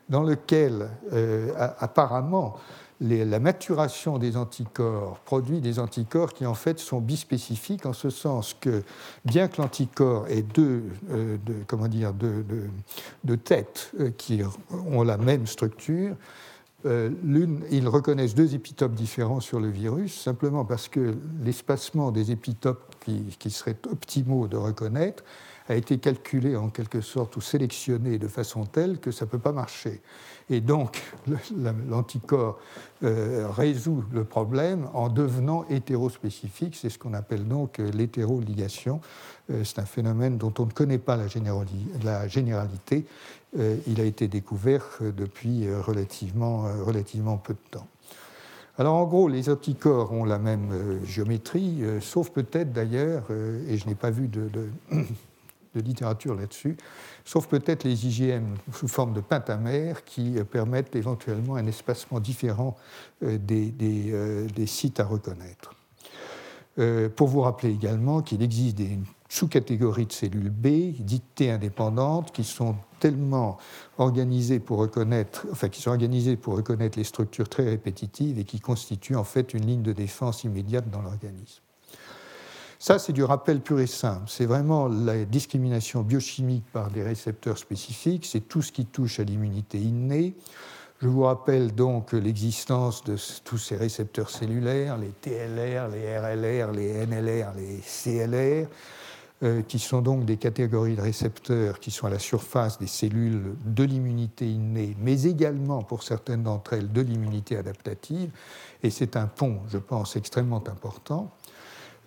dans 0.08 0.22
lequel, 0.22 0.88
euh, 1.12 1.52
apparemment, 1.78 2.56
la 3.00 3.40
maturation 3.40 4.18
des 4.18 4.36
anticorps 4.36 5.18
produit 5.20 5.60
des 5.60 5.78
anticorps 5.78 6.32
qui 6.32 6.46
en 6.46 6.54
fait 6.54 6.78
sont 6.78 7.00
bispécifiques 7.00 7.84
en 7.84 7.92
ce 7.92 8.10
sens 8.10 8.54
que 8.58 8.82
bien 9.24 9.48
que 9.48 9.60
l'anticorps 9.60 10.26
ait 10.28 10.42
deux, 10.42 10.84
euh, 11.10 11.36
comment 11.66 11.88
dire, 11.88 12.14
deux, 12.14 13.36
têtes 13.36 13.92
euh, 14.00 14.10
qui 14.16 14.40
ont 14.86 15.02
la 15.02 15.18
même 15.18 15.46
structure, 15.46 16.16
euh, 16.86 17.10
l'une, 17.24 17.62
ils 17.70 17.88
reconnaissent 17.88 18.34
deux 18.34 18.54
épitopes 18.54 18.94
différents 18.94 19.40
sur 19.40 19.60
le 19.60 19.68
virus, 19.68 20.18
simplement 20.20 20.64
parce 20.64 20.88
que 20.88 21.16
l'espacement 21.42 22.12
des 22.12 22.30
épitopes 22.30 22.94
qui, 23.04 23.36
qui, 23.38 23.50
seraient 23.50 23.76
optimaux 23.90 24.46
de 24.46 24.56
reconnaître 24.56 25.24
a 25.68 25.74
été 25.74 25.98
calculé 25.98 26.54
en 26.54 26.68
quelque 26.68 27.00
sorte 27.00 27.36
ou 27.36 27.40
sélectionné 27.40 28.18
de 28.18 28.28
façon 28.28 28.64
telle 28.64 28.98
que 29.00 29.10
ça 29.10 29.24
ne 29.24 29.30
peut 29.30 29.38
pas 29.38 29.52
marcher. 29.52 30.00
Et 30.48 30.60
donc, 30.60 31.02
l'anticorps 31.88 32.58
euh, 33.02 33.48
résout 33.50 34.04
le 34.12 34.24
problème 34.24 34.88
en 34.94 35.08
devenant 35.08 35.64
hétérospécifique. 35.68 36.76
C'est 36.76 36.88
ce 36.88 36.98
qu'on 36.98 37.14
appelle 37.14 37.46
donc 37.46 37.80
euh, 37.80 37.90
l'hétéroligation. 37.90 39.00
Euh, 39.50 39.64
c'est 39.64 39.80
un 39.80 39.86
phénomène 39.86 40.38
dont 40.38 40.54
on 40.58 40.66
ne 40.66 40.70
connaît 40.70 40.98
pas 40.98 41.16
la, 41.16 41.26
généralité. 42.28 43.06
il 43.86 44.00
a 44.00 44.04
été 44.04 44.28
découvert 44.28 44.84
depuis 45.00 45.72
relativement, 45.74 46.66
relativement 46.84 47.38
peu 47.38 47.54
de 47.54 47.70
temps. 47.70 47.86
Alors 48.78 48.94
en 48.94 49.04
gros, 49.04 49.28
les 49.28 49.48
anticorps 49.48 50.12
ont 50.12 50.24
la 50.24 50.38
même 50.38 51.00
géométrie, 51.04 51.82
sauf 52.00 52.30
peut-être 52.30 52.72
d'ailleurs, 52.72 53.24
et 53.68 53.78
je 53.78 53.86
n'ai 53.86 53.94
pas 53.94 54.10
vu 54.10 54.28
de, 54.28 54.48
de 54.48 54.68
littérature 55.80 56.34
là-dessus, 56.34 56.76
sauf 57.24 57.46
peut-être 57.46 57.84
les 57.84 58.06
IgM 58.06 58.54
sous 58.72 58.88
forme 58.88 59.12
de 59.12 59.20
pentamères 59.20 60.04
qui 60.04 60.38
euh, 60.38 60.44
permettent 60.44 60.94
éventuellement 60.96 61.56
un 61.56 61.66
espacement 61.66 62.20
différent 62.20 62.76
euh, 63.22 63.38
euh, 63.50 64.46
des, 64.48 64.66
sites 64.66 65.00
à 65.00 65.04
reconnaître. 65.04 65.74
pour 67.16 67.28
vous 67.28 67.40
rappeler 67.40 67.70
également 67.70 68.20
qu'il 68.20 68.42
existe 68.42 68.76
des 68.76 68.98
sous-catégories 69.28 70.06
de 70.06 70.12
cellules 70.12 70.50
B, 70.50 70.92
dites 71.00 71.34
T 71.34 71.50
indépendantes, 71.50 72.32
qui 72.32 72.44
sont 72.44 72.76
tellement 73.00 73.58
organisées 73.98 74.60
pour 74.60 74.78
reconnaître, 74.78 75.46
enfin 75.50 75.68
qui 75.68 75.80
sont 75.80 75.90
organisées 75.90 76.36
pour 76.36 76.56
reconnaître 76.56 76.98
les 76.98 77.04
structures 77.04 77.48
très 77.48 77.64
répétitives 77.64 78.38
et 78.38 78.44
qui 78.44 78.60
constituent 78.60 79.16
en 79.16 79.24
fait 79.24 79.54
une 79.54 79.66
ligne 79.66 79.82
de 79.82 79.92
défense 79.92 80.44
immédiate 80.44 80.90
dans 80.90 81.02
l'organisme. 81.02 81.62
Ça, 82.86 83.00
c'est 83.00 83.12
du 83.12 83.24
rappel 83.24 83.62
pur 83.62 83.80
et 83.80 83.88
simple. 83.88 84.26
C'est 84.28 84.46
vraiment 84.46 84.86
la 84.86 85.24
discrimination 85.24 86.02
biochimique 86.02 86.62
par 86.72 86.88
des 86.88 87.02
récepteurs 87.02 87.58
spécifiques. 87.58 88.24
C'est 88.24 88.42
tout 88.42 88.62
ce 88.62 88.70
qui 88.70 88.86
touche 88.86 89.18
à 89.18 89.24
l'immunité 89.24 89.76
innée. 89.76 90.36
Je 91.02 91.08
vous 91.08 91.22
rappelle 91.22 91.74
donc 91.74 92.12
l'existence 92.12 93.02
de 93.02 93.16
tous 93.42 93.58
ces 93.58 93.74
récepteurs 93.74 94.30
cellulaires, 94.30 94.98
les 94.98 95.08
TLR, 95.08 95.88
les 95.88 96.16
RLR, 96.16 96.70
les 96.70 97.06
NLR, 97.08 97.54
les 97.56 97.80
CLR, 97.80 98.68
euh, 99.42 99.62
qui 99.62 99.80
sont 99.80 100.00
donc 100.00 100.24
des 100.24 100.36
catégories 100.36 100.94
de 100.94 101.02
récepteurs 101.02 101.80
qui 101.80 101.90
sont 101.90 102.06
à 102.06 102.10
la 102.10 102.20
surface 102.20 102.78
des 102.78 102.86
cellules 102.86 103.56
de 103.64 103.82
l'immunité 103.82 104.48
innée, 104.48 104.96
mais 105.00 105.24
également 105.24 105.82
pour 105.82 106.04
certaines 106.04 106.44
d'entre 106.44 106.74
elles 106.74 106.92
de 106.92 107.00
l'immunité 107.00 107.56
adaptative. 107.56 108.30
Et 108.84 108.90
c'est 108.90 109.16
un 109.16 109.26
pont, 109.26 109.58
je 109.66 109.78
pense, 109.78 110.14
extrêmement 110.14 110.62
important. 110.68 111.32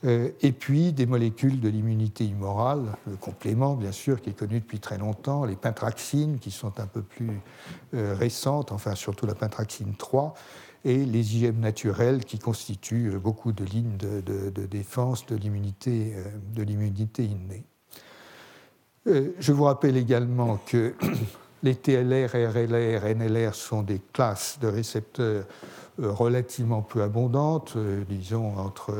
Euh, 0.05 0.29
et 0.41 0.53
puis 0.53 0.93
des 0.93 1.05
molécules 1.05 1.59
de 1.59 1.67
l'immunité 1.67 2.23
immorale, 2.23 2.85
le 3.05 3.17
complément 3.17 3.75
bien 3.75 3.91
sûr 3.91 4.21
qui 4.21 4.29
est 4.29 4.33
connu 4.33 4.61
depuis 4.61 4.79
très 4.79 4.97
longtemps, 4.97 5.43
les 5.43 5.57
pentraxines 5.57 6.39
qui 6.39 6.51
sont 6.51 6.79
un 6.79 6.87
peu 6.87 7.01
plus 7.01 7.41
euh, 7.93 8.15
récentes, 8.17 8.71
enfin 8.71 8.95
surtout 8.95 9.25
la 9.25 9.35
pentraxine 9.35 9.95
3, 9.97 10.33
et 10.85 11.05
les 11.05 11.35
IgM 11.35 11.59
naturels 11.59 12.23
qui 12.23 12.39
constituent 12.39 13.11
euh, 13.13 13.19
beaucoup 13.19 13.51
de 13.51 13.65
lignes 13.65 13.97
de, 13.97 14.65
défense 14.67 15.25
de 15.25 15.35
l'immunité 15.35 16.13
innée. 17.19 17.65
je 19.05 19.51
vous 19.51 19.65
rappelle 19.65 19.97
également 19.97 20.59
que 20.65 20.95
les 21.63 21.75
TLR, 21.75 22.29
RLR, 22.31 23.15
NLR 23.15 23.53
sont 23.53 23.81
des 23.81 23.99
classes 24.13 24.59
de 24.61 24.67
récepteurs 24.67 25.43
relativement 25.97 26.81
peu 26.81 27.03
abondantes, 27.03 27.77
disons 28.07 28.57
entre 28.57 28.93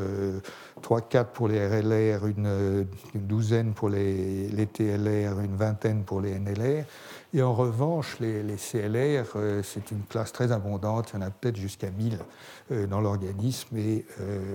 3-4 0.81 1.15
euh, 1.15 1.23
pour 1.33 1.47
les 1.47 1.65
RLR, 1.67 2.25
une, 2.27 2.87
douzaine 3.15 3.73
pour 3.73 3.89
les, 3.89 4.67
TLR, 4.73 5.39
une 5.39 5.55
vingtaine 5.55 6.03
pour 6.03 6.21
les 6.21 6.37
NLR. 6.39 6.85
Et 7.33 7.41
en 7.41 7.53
revanche, 7.53 8.19
les, 8.19 8.55
CLR, 8.55 9.25
c'est 9.63 9.91
une 9.91 10.03
classe 10.03 10.31
très 10.31 10.51
abondante, 10.51 11.11
il 11.13 11.19
y 11.19 11.23
en 11.23 11.27
a 11.27 11.29
peut-être 11.29 11.57
jusqu'à 11.57 11.91
1000 11.91 12.17
dans 12.87 13.01
l'organisme 13.01 13.77
et 13.77 14.03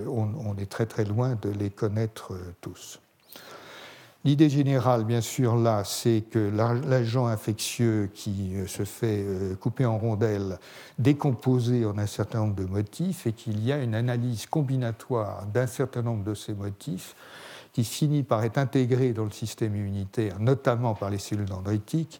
on, 0.09 0.57
est 0.57 0.69
très 0.69 0.87
très 0.87 1.05
loin 1.05 1.39
de 1.41 1.51
les 1.51 1.71
connaître 1.71 2.33
tous. 2.61 3.01
L'idée 4.27 4.49
générale, 4.49 5.05
bien 5.05 5.21
sûr, 5.21 5.55
là, 5.55 5.85
c'est 5.85 6.25
que 6.31 6.39
l'agent 6.39 7.27
infectieux 7.27 8.09
qui 8.15 8.55
euh, 8.55 8.67
se 8.67 8.85
fait 8.85 9.23
euh, 9.23 9.55
couper 9.55 9.85
en 9.85 9.99
rondelles, 9.99 10.59
décomposer 10.99 11.85
en 11.85 11.99
un 11.99 12.07
certain 12.07 12.39
nombre 12.39 12.55
de 12.55 12.65
motifs, 12.65 13.27
et 13.27 13.33
qu'il 13.33 13.63
y 13.63 13.71
a 13.71 13.77
une 13.83 13.95
analyse 13.95 14.47
combinatoire 14.47 15.45
d'un 15.53 15.67
certain 15.67 16.01
nombre 16.01 16.25
de 16.25 16.33
ces 16.33 16.55
motifs 16.55 17.15
qui 17.75 17.85
finit 17.85 18.23
par 18.23 18.43
être 18.45 18.57
intégré 18.57 19.13
dans 19.13 19.25
le 19.25 19.31
système 19.31 19.77
immunitaire, 19.77 20.41
notamment 20.41 20.95
par 20.95 21.11
les 21.11 21.19
cellules 21.19 21.45
dendritiques, 21.45 22.19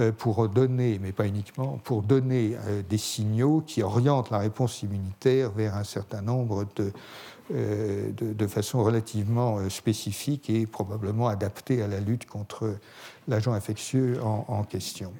euh, 0.00 0.10
pour 0.10 0.48
donner, 0.48 0.98
mais 1.00 1.12
pas 1.12 1.26
uniquement, 1.26 1.78
pour 1.84 2.02
donner 2.02 2.56
des 2.90 2.98
signaux 2.98 3.62
qui 3.64 3.84
orientent 3.84 4.30
la 4.30 4.38
réponse 4.38 4.82
immunitaire 4.82 5.52
vers 5.52 5.76
un 5.76 5.84
certain 5.84 6.22
nombre 6.22 6.66
de 6.74 6.90
euh, 7.52 8.10
de, 8.12 8.46
façon 8.46 8.82
relativement 8.82 9.58
euh, 9.58 9.68
spécifique 9.68 10.48
et 10.48 10.66
probablement 10.66 11.28
adaptée 11.28 11.82
à 11.82 11.86
la 11.86 12.00
lutte 12.00 12.24
contre 12.24 12.76
l'agent 13.28 13.52
infectieux 13.52 14.18
en, 14.22 14.64
question. 14.64 15.12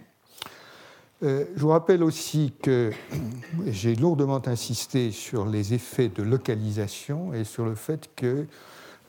Euh, 1.23 1.45
je 1.55 1.61
vous 1.61 1.69
rappelle 1.69 2.03
aussi 2.03 2.55
que 2.63 2.93
j'ai 3.67 3.95
lourdement 3.95 4.41
insisté 4.49 5.11
sur 5.11 5.45
les 5.45 5.75
effets 5.75 6.09
de 6.09 6.23
localisation 6.23 7.35
et 7.35 7.45
sur 7.45 7.67
le 7.67 7.75
fait 7.75 8.09
que 8.17 8.47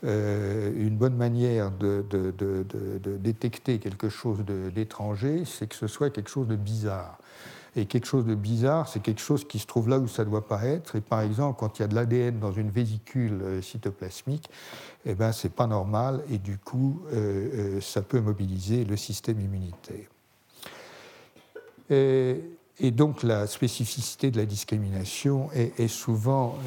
une 0.04 0.98
bonne 0.98 1.16
manière 1.16 1.72
de, 1.72 2.06
de 2.12 3.18
détecter 3.18 3.80
quelque 3.80 4.08
chose 4.08 4.38
d'étranger, 4.76 5.46
c'est 5.46 5.66
que 5.66 5.74
ce 5.74 5.88
soit 5.88 6.12
quelque 6.12 6.30
chose 6.30 6.48
de 6.48 6.56
bizarre. 6.56 7.18
Et 7.78 7.86
quelque 7.88 8.08
chose 8.08 8.26
de 8.26 8.36
bizarre, 8.36 8.88
c'est 8.88 9.02
quelque 9.02 9.20
chose 9.20 9.46
qui 9.46 9.60
se 9.60 9.68
trouve 9.68 9.90
là 9.90 10.00
où 10.00 10.08
ça 10.08 10.24
ne 10.24 10.30
doit 10.30 10.48
pas 10.48 10.64
être. 10.66 10.96
Et 10.96 11.02
par 11.02 11.22
exemple, 11.22 11.60
quand 11.60 11.78
il 11.78 11.82
y 11.82 11.86
a 11.86 11.88
de 11.88 11.96
l'ADN 11.96 12.40
dans 12.40 12.54
une 12.54 12.70
vésicule 12.70 13.42
euh, 13.42 13.62
cytoplasmique, 13.62 14.50
eh 15.06 15.14
ben, 15.14 15.34
ce 15.34 15.48
n'est 15.48 15.54
pas 15.54 15.68
normal 15.68 16.24
et 16.32 16.38
du 16.38 16.58
coup, 16.58 17.02
euh, 17.12 17.78
euh, 17.78 17.82
ça 17.82 18.02
peut 18.02 18.22
mobiliser 18.22 18.86
le 18.86 18.96
système 18.96 19.42
immunitaire. 19.42 20.08
Et, 21.90 22.92
donc, 22.92 23.24
la 23.24 23.46
spécificité 23.46 24.32
de 24.32 24.38
la 24.38 24.46
discrimination 24.46 25.50
est, 25.54 25.88
souvent 25.88 26.58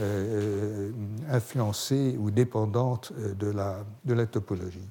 influencée 1.28 2.16
ou 2.18 2.30
dépendante 2.30 3.12
de 3.12 3.50
la, 3.50 3.84
de 4.04 4.14
la 4.14 4.26
topologie. 4.26 4.88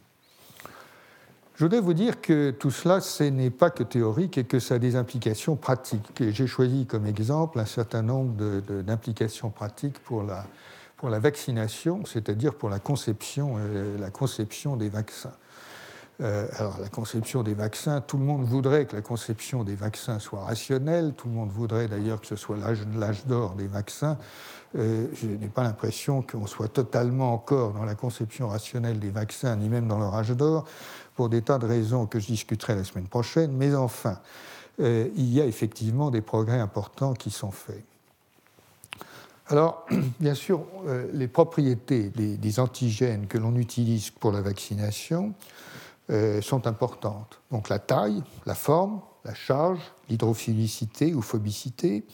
Je 1.57 1.63
voudrais 1.63 1.81
vous 1.81 1.95
dire 1.95 2.21
que 2.21 2.51
tout 2.51 2.69
cela, 2.69 3.01
ce 3.01 3.23
n'est 3.23 3.49
pas 3.49 3.71
que 3.71 3.81
théorique 3.81 4.37
et 4.37 4.43
que 4.43 4.59
ça 4.59 4.75
a 4.75 4.77
des 4.77 4.95
implications 4.95 5.55
pratiques. 5.55 6.11
J'ai 6.19 6.45
choisi 6.45 6.85
comme 6.85 7.07
exemple 7.07 7.59
un 7.59 7.65
certain 7.65 8.03
nombre 8.03 8.35
d'implications 8.83 9.49
pratiques 9.49 9.97
pour 10.03 10.21
la, 10.21 10.45
pour 10.97 11.09
la 11.09 11.17
vaccination, 11.17 12.05
c'est-à-dire 12.05 12.53
pour 12.53 12.69
la 12.69 12.77
conception, 12.77 13.55
euh, 13.57 13.97
la 13.97 14.11
conception 14.11 14.77
des 14.77 14.89
vaccins. 14.89 15.33
Euh, 16.21 16.47
alors 16.57 16.77
la 16.79 16.89
conception 16.89 17.41
des 17.41 17.55
vaccins, 17.55 18.01
tout 18.01 18.17
le 18.17 18.23
monde 18.23 18.43
voudrait 18.43 18.85
que 18.85 18.95
la 18.95 19.01
conception 19.01 19.63
des 19.63 19.75
vaccins 19.75 20.19
soit 20.19 20.43
rationnelle, 20.43 21.13
tout 21.17 21.27
le 21.27 21.33
monde 21.33 21.49
voudrait 21.49 21.87
d'ailleurs 21.87 22.21
que 22.21 22.27
ce 22.27 22.35
soit 22.35 22.57
l'âge 22.57 23.25
d'or 23.25 23.55
des 23.55 23.67
vaccins. 23.67 24.17
Euh, 24.77 25.07
je 25.13 25.27
n'ai 25.27 25.47
pas 25.47 25.63
l'impression 25.63 26.21
qu'on 26.21 26.45
soit 26.45 26.67
totalement 26.67 27.33
encore 27.33 27.73
dans 27.73 27.85
la 27.85 27.95
conception 27.95 28.49
rationnelle 28.49 28.99
des 28.99 29.11
vaccins, 29.11 29.55
ni 29.55 29.69
même 29.69 29.87
dans 29.87 29.99
leur 29.99 30.13
âge 30.13 30.31
d'or 30.31 30.65
pour 31.17 31.29
des 31.29 31.41
tas 31.41 31.57
de 31.57 31.65
raisons 31.65 32.05
que 32.05 32.19
je 32.19 32.27
discuterai 32.27 32.75
la 32.75 32.83
semaine 32.83 33.07
prochaine, 33.07 33.51
mais 33.51 33.73
enfin, 33.75 34.19
euh, 34.79 35.09
il 35.15 35.33
y 35.33 35.41
a 35.41 35.45
effectivement 35.45 36.11
des 36.11 36.21
progrès 36.21 36.59
importants 36.59 37.13
qui 37.13 37.31
sont 37.31 37.49
faits. 37.49 37.83
Alors, 39.47 39.87
bien 40.19 40.35
sûr, 40.35 40.63
euh, 40.85 41.07
les 41.13 41.27
propriétés 41.27 42.09
des, 42.09 42.59
antigènes 42.59 43.25
que 43.25 43.39
l'on 43.39 43.55
utilise 43.55 44.11
pour 44.11 44.31
la 44.31 44.41
vaccination 44.41 45.33
euh, 46.11 46.39
sont 46.41 46.67
importantes. 46.67 47.41
Donc 47.49 47.67
la 47.67 47.79
taille, 47.79 48.21
la 48.45 48.55
forme, 48.55 49.01
la 49.25 49.33
charge, 49.33 49.79
l'hydrophilicité 50.09 51.15
ou 51.15 51.23
phobicité, 51.23 52.05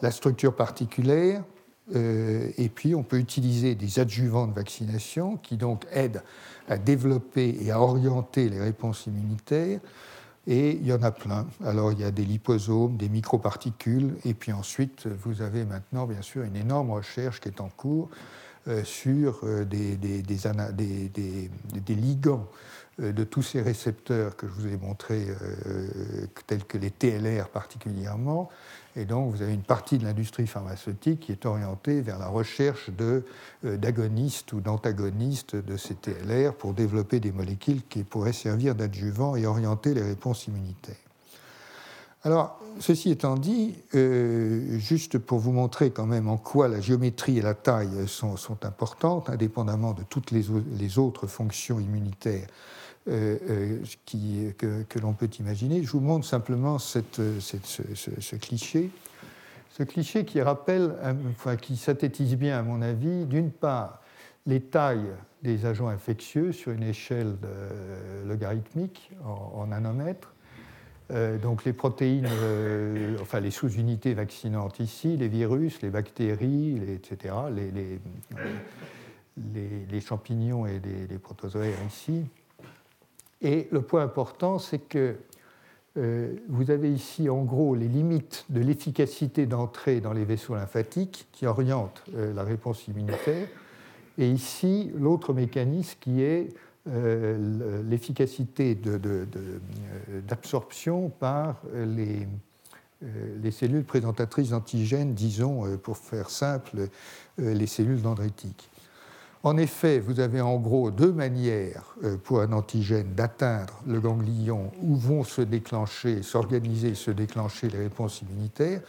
la 0.00 0.10
structure 0.10 0.56
particulière, 0.56 1.44
euh, 1.94 2.48
et 2.56 2.68
puis 2.68 2.94
on 2.94 3.02
peut 3.02 3.18
utiliser 3.18 3.74
des 3.74 3.98
adjuvants 3.98 4.46
de 4.46 4.54
vaccination 4.54 5.36
qui 5.36 5.56
donc 5.56 5.84
aident 5.92 6.22
à 6.68 6.78
développer 6.78 7.58
et 7.60 7.70
à 7.70 7.80
orienter 7.80 8.48
les 8.48 8.60
réponses 8.60 9.06
immunitaires. 9.06 9.80
Et 10.46 10.72
il 10.72 10.86
y 10.86 10.92
en 10.92 11.02
a 11.02 11.10
plein. 11.10 11.46
Alors 11.64 11.92
il 11.92 12.00
y 12.00 12.04
a 12.04 12.10
des 12.10 12.24
liposomes, 12.24 12.96
des 12.96 13.08
microparticules, 13.08 14.14
et 14.24 14.34
puis 14.34 14.52
ensuite 14.52 15.06
vous 15.06 15.42
avez 15.42 15.64
maintenant 15.64 16.06
bien 16.06 16.22
sûr 16.22 16.42
une 16.42 16.56
énorme 16.56 16.90
recherche 16.90 17.40
qui 17.40 17.48
est 17.48 17.60
en 17.60 17.68
cours 17.68 18.10
euh, 18.68 18.82
sur 18.84 19.40
euh, 19.44 19.64
des, 19.64 19.96
des, 19.96 21.94
ligands 21.94 22.46
de 22.98 23.24
tous 23.24 23.42
ces 23.42 23.60
récepteurs 23.60 24.36
que 24.36 24.46
je 24.46 24.52
vous 24.52 24.66
ai 24.68 24.76
montrés, 24.76 25.26
tels 26.46 26.64
que 26.64 26.78
les 26.78 26.92
TLR 26.92 27.48
particulièrement. 27.48 28.48
Et 28.96 29.04
donc, 29.04 29.34
vous 29.34 29.42
avez 29.42 29.54
une 29.54 29.62
partie 29.62 29.98
de 29.98 30.04
l'industrie 30.04 30.46
pharmaceutique 30.46 31.20
qui 31.20 31.32
est 31.32 31.46
orientée 31.46 32.00
vers 32.00 32.18
la 32.18 32.28
recherche 32.28 32.90
d'agonistes 33.62 34.52
ou 34.52 34.60
d'antagonistes 34.60 35.56
de 35.56 35.76
ces 35.76 35.94
TLR 35.94 36.54
pour 36.54 36.74
développer 36.74 37.18
des 37.18 37.32
molécules 37.32 37.82
qui 37.88 38.04
pourraient 38.04 38.32
servir 38.32 38.76
d'adjuvants 38.76 39.34
et 39.34 39.46
orienter 39.46 39.94
les 39.94 40.02
réponses 40.02 40.46
immunitaires. 40.46 40.94
Alors, 42.26 42.58
ceci 42.80 43.10
étant 43.10 43.34
dit, 43.34 43.74
euh, 43.94 44.78
juste 44.78 45.18
pour 45.18 45.40
vous 45.40 45.52
montrer 45.52 45.90
quand 45.90 46.06
même 46.06 46.26
en 46.28 46.38
quoi 46.38 46.68
la 46.68 46.80
géométrie 46.80 47.36
et 47.38 47.42
la 47.42 47.52
taille 47.52 48.08
sont, 48.08 48.36
importantes, 48.62 49.28
indépendamment 49.28 49.92
de 49.92 50.04
toutes 50.04 50.30
les, 50.30 50.98
autres 50.98 51.26
fonctions 51.26 51.78
immunitaires 51.80 52.46
euh, 53.08 53.36
euh, 53.48 54.82
que, 54.88 54.98
l'on 54.98 55.12
peut 55.12 55.28
imaginer, 55.38 55.82
je 55.82 55.90
vous 55.90 56.00
montre 56.00 56.26
simplement 56.26 56.78
ce, 56.78 57.00
cliché. 58.36 58.90
Ce 59.70 59.82
cliché 59.82 60.24
qui 60.24 60.40
rappelle, 60.40 60.94
qui 61.60 61.76
synthétise 61.76 62.36
bien, 62.36 62.58
à 62.58 62.62
mon 62.62 62.80
avis, 62.80 63.26
d'une 63.26 63.50
part, 63.50 64.00
les 64.46 64.60
tailles 64.60 65.10
des 65.42 65.66
agents 65.66 65.88
infectieux 65.88 66.52
sur 66.52 66.72
une 66.72 66.82
échelle 66.82 67.34
logarithmique 68.26 69.10
en 69.24 69.66
nanomètres, 69.66 70.34
euh, 71.10 71.36
donc 71.38 71.64
les 71.64 71.74
protéines, 71.74 72.26
euh, 72.30 73.18
enfin 73.20 73.40
les 73.40 73.50
sous-unités 73.50 74.14
vaccinantes 74.14 74.80
ici, 74.80 75.18
les 75.18 75.28
virus, 75.28 75.82
les 75.82 75.90
bactéries, 75.90 76.80
etc., 76.94 77.34
les, 77.50 78.00
champignons 80.00 80.66
et 80.66 80.80
les, 80.80 81.18
protozoaires 81.18 81.76
ici. 81.86 82.24
Et 83.44 83.68
le 83.70 83.82
point 83.82 84.02
important, 84.02 84.58
c'est 84.58 84.80
que 84.80 85.14
euh, 85.96 86.34
vous 86.48 86.72
avez 86.72 86.92
ici 86.92 87.30
en 87.30 87.44
gros 87.44 87.76
les 87.76 87.86
limites 87.86 88.46
de 88.48 88.60
l'efficacité 88.60 89.46
d'entrée 89.46 90.00
dans 90.00 90.12
les 90.12 90.24
vaisseaux 90.24 90.56
lymphatiques 90.56 91.28
qui 91.30 91.46
orientent 91.46 92.02
la 92.12 92.42
réponse 92.42 92.88
immunitaire. 92.88 93.46
Et 94.18 94.28
ici, 94.28 94.90
l'autre 94.96 95.32
mécanisme 95.32 95.96
qui 96.00 96.22
est 96.22 96.48
euh, 96.86 97.82
l'efficacité 97.88 98.78
d'absorption 100.28 101.08
par 101.08 101.62
les, 101.72 102.26
euh, 103.02 103.36
les, 103.42 103.50
cellules 103.50 103.84
présentatrices 103.84 104.50
d'antigènes, 104.50 105.14
disons, 105.14 105.66
euh, 105.66 105.76
pour 105.78 105.96
faire 105.96 106.28
simple, 106.28 106.88
les 107.38 107.66
cellules 107.66 108.02
dendritiques. 108.02 108.68
En 109.44 109.58
effet, 109.58 110.00
vous 110.00 110.20
avez 110.20 110.40
en 110.40 110.56
gros 110.56 110.90
deux 110.90 111.12
manières 111.12 111.94
pour 112.24 112.40
un 112.40 112.52
antigène 112.52 113.14
d'atteindre 113.14 113.74
le 113.86 114.00
ganglion 114.00 114.72
où 114.80 114.96
vont 114.96 115.22
se 115.22 115.42
déclencher, 115.42 116.22
s'organiser, 116.22 116.94
se 116.94 117.10
déclencher 117.10 117.68
les 117.68 117.76
réponses 117.78 118.22
immunitaires. 118.22 118.80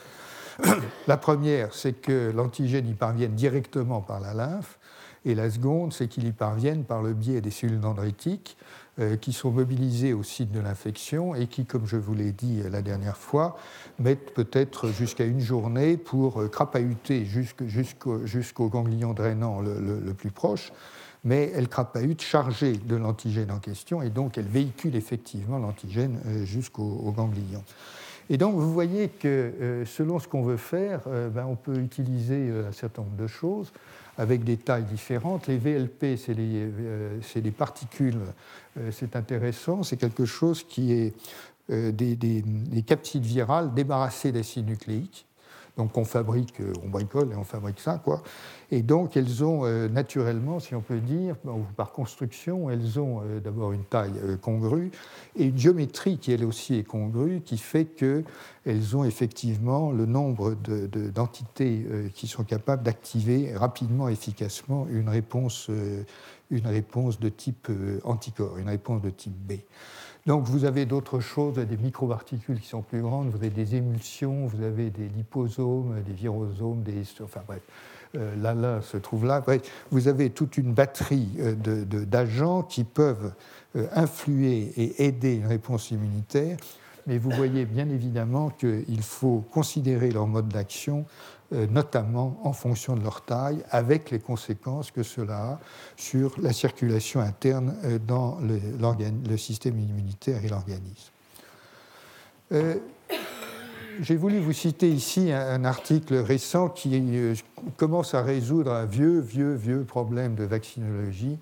La 1.07 1.17
première, 1.17 1.73
c'est 1.73 1.91
que 1.91 2.31
l'antigène 2.33 2.87
y 2.87 2.93
parvienne 2.93 3.33
directement 3.33 3.99
par 3.99 4.21
la 4.21 4.33
lymphe. 4.33 4.79
Et 5.25 5.33
la 5.33 5.49
seconde, 5.49 5.91
c'est 5.91 6.07
qu'ils 6.07 6.27
y 6.27 6.31
parviennent 6.31 6.83
par 6.83 7.01
le 7.01 7.13
biais 7.13 7.41
des 7.41 7.49
cellules 7.51 7.79
dendritiques 7.79 8.57
euh, 8.97 9.17
qui 9.17 9.33
sont 9.33 9.51
mobilisées 9.51 10.13
au 10.13 10.23
site 10.23 10.53
de 10.53 10.59
l'infection 10.61 11.35
et 11.35 11.47
qui, 11.47 11.65
comme 11.65 11.85
je 11.85 11.97
vous 11.97 12.13
l'ai 12.13 12.31
dit 12.31 12.61
la 12.71 12.81
dernière 12.81 13.17
fois, 13.17 13.57
mettent 13.99 14.33
peut-être 14.33 14.87
jusqu'à 14.87 15.25
une 15.25 15.41
journée 15.41 15.97
pour 15.97 16.41
euh, 16.41 16.47
crapahuter 16.47 17.25
jusqu'au 17.25 18.69
ganglion 18.69 19.11
drainant 19.13 19.59
le, 19.59 20.13
plus 20.13 20.31
proche 20.31 20.71
mais 21.25 21.51
elles 21.55 21.67
crapahutent 21.67 22.21
chargées 22.21 22.77
de 22.77 22.95
l'antigène 22.95 23.51
en 23.51 23.57
question 23.59 24.01
et 24.01 24.11
donc 24.11 24.37
elles 24.37 24.45
véhiculent 24.45 24.95
effectivement 24.95 25.57
l'antigène 25.57 26.21
euh, 26.27 26.45
jusqu'au 26.45 27.11
ganglion. 27.17 27.63
Et 28.29 28.37
donc 28.37 28.55
vous 28.55 28.71
voyez 28.71 29.09
que 29.09 29.83
selon 29.85 30.19
ce 30.19 30.27
qu'on 30.27 30.41
veut 30.41 30.57
faire, 30.57 31.01
ben, 31.05 31.45
on 31.47 31.55
peut 31.55 31.77
utiliser 31.77 32.49
un 32.67 32.71
certain 32.71 33.03
nombre 33.03 33.17
de 33.17 33.27
choses 33.27 33.71
avec 34.17 34.43
des 34.43 34.57
tailles 34.57 34.85
différentes. 34.85 35.47
Les 35.47 35.57
VLP, 35.57 36.17
c'est 36.17 36.33
des 36.33 36.71
euh, 36.79 37.51
particules, 37.57 38.19
euh, 38.77 38.91
c'est 38.91 39.15
intéressant, 39.15 39.83
c'est 39.83 39.97
quelque 39.97 40.25
chose 40.25 40.63
qui 40.63 40.93
est 40.93 41.13
euh, 41.69 41.91
des, 41.91 42.15
des, 42.15 42.41
des 42.41 42.81
capsides 42.81 43.25
virales 43.25 43.73
débarrassées 43.73 44.31
d'acides 44.31 44.67
nucléiques 44.67 45.25
donc 45.77 45.97
on 45.97 46.05
fabrique, 46.05 46.61
euh, 46.61 46.73
on 46.83 46.89
bricole 46.89 47.31
et 47.31 47.35
on 47.35 47.43
fabrique 47.43 47.79
ça, 47.79 47.99
quoi. 48.03 48.23
Et 48.71 48.81
donc 48.81 49.17
elles 49.17 49.43
ont 49.43 49.65
euh, 49.65 49.87
naturellement, 49.89 50.59
si 50.59 50.73
on 50.73 50.81
peut 50.81 50.99
dire, 50.99 51.35
par 51.75 51.91
construction, 51.91 52.69
elles 52.69 52.99
ont 52.99 53.21
euh, 53.21 53.39
d'abord 53.39 53.73
une 53.73 53.83
taille 53.83 54.13
congrue 54.41 54.91
et 55.35 55.45
une 55.45 55.57
géométrie 55.57 56.17
qui 56.17 56.31
elle 56.31 56.45
aussi 56.45 56.75
est 56.75 56.83
congrue, 56.83 57.41
qui 57.41 57.57
fait 57.57 57.85
qu'elles 57.85 58.95
ont 58.95 59.03
effectivement 59.03 59.91
le 59.91 60.05
nombre 60.05 60.55
d'entités 61.13 61.85
qui 62.13 62.27
sont 62.27 62.43
capables 62.43 62.83
d'activer 62.83 63.53
rapidement, 63.55 64.07
efficacement 64.07 64.87
une 64.89 65.09
réponse, 65.09 65.69
une 66.49 66.67
réponse 66.67 67.19
de 67.19 67.29
type 67.29 67.69
anticorps, 68.03 68.57
une 68.57 68.69
réponse 68.69 69.01
de 69.01 69.09
type 69.09 69.35
B. 69.35 69.53
Donc 70.25 70.45
vous 70.45 70.65
avez 70.65 70.85
d'autres 70.85 71.19
choses, 71.19 71.55
des 71.55 71.77
microparticules 71.77 72.59
qui 72.59 72.67
sont 72.67 72.81
plus 72.81 73.01
grandes, 73.01 73.29
vous 73.29 73.37
avez 73.37 73.51
des 73.51 73.75
émulsions, 73.75 74.47
vous 74.47 74.63
avez 74.63 74.89
des 74.89 75.07
liposomes, 75.07 76.01
des 76.01 76.13
virosomes, 76.13 76.81
des... 76.81 77.03
Enfin 77.23 77.41
bref, 77.45 77.61
euh, 78.15 78.81
se 78.81 78.97
trouve 78.97 79.25
là. 79.25 79.41
Bref, 79.41 79.61
vous 79.91 80.07
avez 80.07 80.31
toute 80.31 80.57
une 80.57 80.73
batterie 80.73 81.29
euh, 81.39 81.53
d'agents 81.85 82.63
qui 82.63 82.83
peuvent 82.83 83.33
euh, 83.75 83.87
influer 83.93 84.73
et 84.77 85.05
aider 85.05 85.35
une 85.35 85.45
réponse 85.45 85.91
immunitaire, 85.91 86.57
mais 87.05 87.19
vous 87.19 87.29
voyez 87.29 87.65
bien 87.65 87.87
évidemment 87.89 88.49
qu'il 88.49 89.01
faut 89.01 89.43
considérer 89.51 90.09
leur 90.09 90.25
mode 90.25 90.47
d'action 90.47 91.05
notamment 91.51 92.39
en 92.43 92.53
fonction 92.53 92.95
de 92.95 93.03
leur 93.03 93.21
taille, 93.23 93.63
avec 93.69 94.11
les 94.11 94.19
conséquences 94.19 94.91
que 94.91 95.03
cela 95.03 95.37
a 95.37 95.59
sur 95.95 96.35
la 96.41 96.53
circulation 96.53 97.19
interne 97.19 97.75
euh, 97.83 97.99
dans 97.99 98.39
le, 98.41 99.37
système 99.37 99.79
immunitaire 99.79 100.43
et 100.43 100.47
l'organisme. 100.47 101.11
Euh, 102.51 102.75
j'ai 104.01 104.15
voulu 104.15 104.39
vous 104.39 104.53
citer 104.53 104.89
ici 104.89 105.31
un, 105.31 105.63
article 105.65 106.15
récent 106.15 106.69
qui 106.69 107.01
commence 107.77 108.13
à 108.13 108.21
résoudre 108.21 108.71
un 108.71 108.85
vieux, 108.85 109.19
vieux, 109.19 109.53
vieux 109.53 109.83
problème 109.83 110.35
de 110.35 110.43
vaccinologie. 110.43 111.37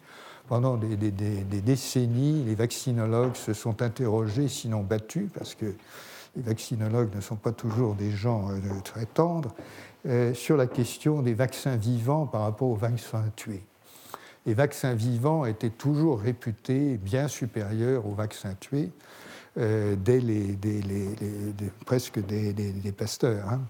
Pendant 0.48 0.78
des, 0.78 0.96
décennies, 0.96 2.44
les 2.44 2.56
vaccinologues 2.56 3.36
se 3.36 3.54
sont 3.54 3.82
interrogés, 3.82 4.48
sinon 4.48 4.82
battus, 4.82 5.30
parce 5.34 5.56
que 5.56 5.74
les 6.36 6.44
vaccinologues 6.44 7.16
ne 7.16 7.22
sont 7.22 7.38
pas 7.38 7.54
toujours 7.54 7.96
des 7.96 8.12
gens 8.12 8.50
très 8.84 9.06
tendres, 9.06 9.56
euh, 10.06 10.34
sur 10.34 10.58
la 10.58 10.68
question 10.68 11.22
des 11.22 11.34
vaccins 11.34 11.78
vivants 11.78 12.26
par 12.26 12.42
rapport 12.42 12.68
aux 12.68 12.76
vaccins 12.76 13.24
tués. 13.38 13.64
Les 14.46 14.54
vaccins 14.54 14.94
vivants 14.94 15.46
étaient 15.46 15.70
toujours 15.70 16.20
réputés 16.20 16.98
bien 16.98 17.30
supérieurs 17.30 18.06
aux 18.06 18.14
vaccins 18.14 18.54
tués, 18.60 18.92
euh, 19.58 19.96
dès 19.96 20.20
les, 20.20 20.58
presque 21.86 22.20
des, 22.20 22.92
pasteurs. 22.92 23.48
Hein. 23.48 23.62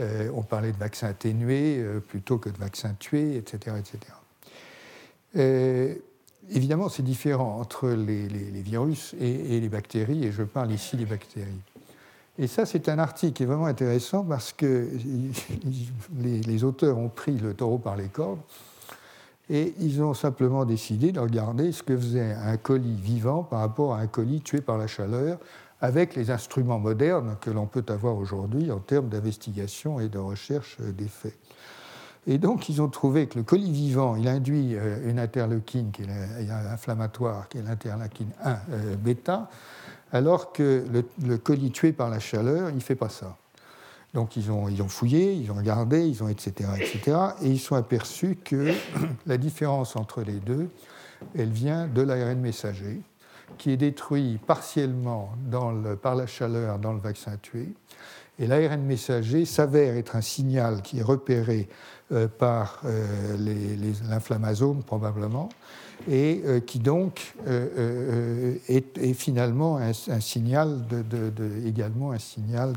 Euh, 0.00 0.30
on 0.34 0.42
parlait 0.42 0.72
de 0.72 0.76
vaccins 0.76 1.08
atténués 1.08 1.82
plutôt 2.08 2.36
que 2.36 2.50
de 2.50 2.58
vaccins 2.58 2.94
tués, 2.98 3.36
etc. 3.38 3.76
etc. 5.34 5.98
évidemment, 6.50 6.90
c'est 6.90 7.02
différent 7.02 7.58
entre 7.58 7.88
les, 7.88 8.26
virus 8.60 9.14
et 9.18 9.58
les 9.58 9.68
bactéries, 9.70 10.26
et 10.26 10.32
je 10.32 10.42
parle 10.42 10.72
ici 10.72 10.98
des 10.98 11.06
bactéries. 11.06 11.62
Et 12.40 12.46
ça, 12.46 12.64
c'est 12.64 12.88
un 12.88 12.98
article 12.98 13.34
qui 13.34 13.42
est 13.42 13.46
vraiment 13.46 13.66
intéressant 13.66 14.24
parce 14.24 14.54
que 14.54 14.88
les, 16.18 16.64
auteurs 16.64 16.96
ont 16.96 17.10
pris 17.10 17.36
le 17.36 17.52
taureau 17.52 17.76
par 17.76 17.96
les 17.96 18.08
cordes 18.08 18.40
et 19.50 19.74
ils 19.78 20.02
ont 20.02 20.14
simplement 20.14 20.64
décidé 20.64 21.12
de 21.12 21.20
regarder 21.20 21.70
ce 21.70 21.82
que 21.82 21.94
faisait 21.94 22.32
un 22.32 22.56
colis 22.56 22.96
vivant 22.96 23.42
par 23.42 23.60
rapport 23.60 23.92
à 23.92 23.98
un 23.98 24.06
colis 24.06 24.40
tué 24.40 24.62
par 24.62 24.78
la 24.78 24.86
chaleur 24.86 25.38
avec 25.82 26.14
les 26.14 26.30
instruments 26.30 26.78
modernes 26.78 27.36
que 27.42 27.50
l'on 27.50 27.66
peut 27.66 27.84
avoir 27.88 28.16
aujourd'hui 28.16 28.72
en 28.72 28.78
termes 28.78 29.10
d'investigation 29.10 30.00
et 30.00 30.08
de 30.08 30.18
recherche 30.18 30.80
d'effets. 30.80 31.36
Et 32.26 32.38
donc, 32.38 32.70
ils 32.70 32.80
ont 32.80 32.88
trouvé 32.88 33.26
que 33.26 33.38
le 33.38 33.44
colis 33.44 33.72
vivant, 33.72 34.16
il 34.16 34.28
induit 34.28 34.76
euh, 34.76 35.10
une 35.10 35.18
interleukine 35.18 35.90
qui 35.90 36.02
qui 36.02 37.58
est 37.58 37.62
l'interleukine 37.62 38.30
1 38.44 38.50
euh, 38.72 38.96
bêta, 38.96 39.48
alors 40.12 40.52
que 40.52 40.84
le, 41.22 41.38
colis 41.38 41.70
tué 41.70 41.92
par 41.92 42.10
la 42.10 42.18
chaleur, 42.18 42.70
il 42.70 42.76
ne 42.76 42.80
fait 42.80 42.94
pas 42.94 43.08
ça. 43.08 43.36
Donc 44.12 44.36
ils 44.36 44.50
ont, 44.50 44.68
ils 44.68 44.82
ont 44.82 44.88
fouillé, 44.88 45.34
ils 45.34 45.50
ont 45.52 45.54
regardé, 45.54 46.06
ils 46.06 46.22
ont 46.22 46.28
etc., 46.28 46.68
etc. 46.78 47.16
Et 47.42 47.48
ils 47.48 47.60
sont 47.60 47.76
aperçus 47.76 48.36
que 48.44 48.72
la 49.26 49.36
différence 49.36 49.94
entre 49.96 50.22
les 50.22 50.40
deux, 50.40 50.68
elle 51.36 51.50
vient 51.50 51.86
de 51.86 52.02
l'ARN 52.02 52.40
messager, 52.40 53.00
qui 53.58 53.70
est 53.70 53.76
détruit 53.76 54.38
partiellement 54.46 55.32
par 56.02 56.14
la 56.14 56.26
chaleur 56.26 56.78
dans 56.78 56.92
le 56.92 57.00
vaccin 57.00 57.36
tué. 57.40 57.68
Et 58.40 58.46
l'ARN 58.46 58.80
messager 58.80 59.44
s'avère 59.44 59.96
être 59.96 60.16
un 60.16 60.22
signal 60.22 60.80
qui 60.80 60.98
est 60.98 61.02
repéré 61.02 61.68
euh, 62.10 62.26
par 62.26 62.80
euh, 62.86 63.36
l'inflammasome 64.08 64.82
probablement, 64.82 65.50
et 66.10 66.40
euh, 66.46 66.58
qui 66.58 66.78
donc 66.78 67.34
est, 67.46 69.12
finalement 69.12 69.76
un, 69.76 69.92
signal 70.20 70.80
également 71.66 72.12
un 72.12 72.18
signal 72.18 72.72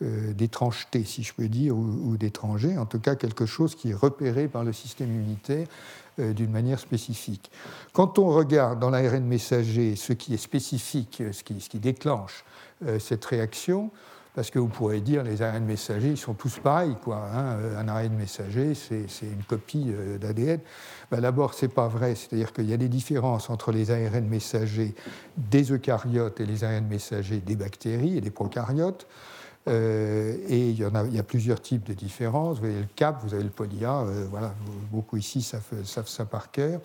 d'étrangeté, 0.00 1.02
si 1.04 1.24
je 1.24 1.34
peux 1.34 1.48
dire, 1.48 1.76
ou, 1.76 2.16
d'étranger, 2.16 2.78
en 2.78 2.86
tout 2.86 3.00
cas 3.00 3.16
quelque 3.16 3.46
chose 3.46 3.74
qui 3.74 3.90
est 3.90 3.94
repéré 3.94 4.46
par 4.46 4.62
le 4.62 4.72
système 4.72 5.08
immunitaire 5.08 5.66
d'une 6.18 6.50
manière 6.50 6.78
spécifique. 6.78 7.50
Quand 7.92 8.18
on 8.18 8.28
regarde 8.28 8.78
dans 8.78 8.90
l'ARN 8.90 9.24
messager 9.24 9.96
ce 9.96 10.12
qui 10.12 10.34
est 10.34 10.42
spécifique, 10.42 11.22
ce 11.32 11.42
qui, 11.42 11.78
déclenche 11.80 12.44
cette 12.98 13.24
réaction, 13.24 13.90
parce 14.40 14.50
que 14.50 14.58
vous 14.58 14.68
pourrez 14.68 15.02
dire 15.02 15.22
les 15.22 15.42
ARN 15.42 15.62
messagers, 15.66 16.12
ils 16.12 16.16
sont 16.16 16.32
tous 16.32 16.60
pareils. 16.60 16.96
Quoi, 17.04 17.28
hein. 17.30 17.58
Un 17.76 17.88
ARN 17.88 18.14
messager, 18.14 18.72
c'est 18.74 19.04
une 19.20 19.42
copie 19.46 19.88
euh, 19.90 20.16
d'ADN. 20.16 20.60
Ben, 21.10 21.20
D'abord, 21.20 21.52
ce 21.52 21.66
n'est 21.66 21.70
pas 21.70 21.88
vrai, 21.88 22.14
c'est-à-dire 22.14 22.54
qu'il 22.54 22.64
y 22.64 22.72
a 22.72 22.78
des 22.78 22.88
différences 22.88 23.50
entre 23.50 23.70
les 23.70 23.90
ARN 23.90 24.26
messagers 24.26 24.94
des 25.36 25.70
eucaryotes 25.70 26.40
et 26.40 26.46
les 26.46 26.64
ARN 26.64 26.86
messagers 26.86 27.40
des 27.40 27.54
bactéries 27.54 28.16
et 28.16 28.22
des 28.22 28.30
prokaryotes. 28.30 29.06
Euh, 29.68 30.38
et 30.48 30.70
il 30.70 30.78
y, 30.78 30.84
a, 30.84 31.22
plusieurs 31.22 31.60
types 31.60 31.84
de 31.84 31.92
différences. 31.92 32.60
Vous 32.60 32.64
avez 32.64 32.80
le 32.80 32.88
CAP, 32.96 33.22
vous 33.22 33.34
avez 33.34 33.44
le 33.44 33.50
polia, 33.50 33.98
euh, 33.98 34.24
voilà, 34.30 34.54
beaucoup 34.90 35.18
ici 35.18 35.42
savent, 35.42 35.84
savent 35.84 36.08
ça 36.08 36.24
par 36.24 36.50
cœur. 36.50 36.80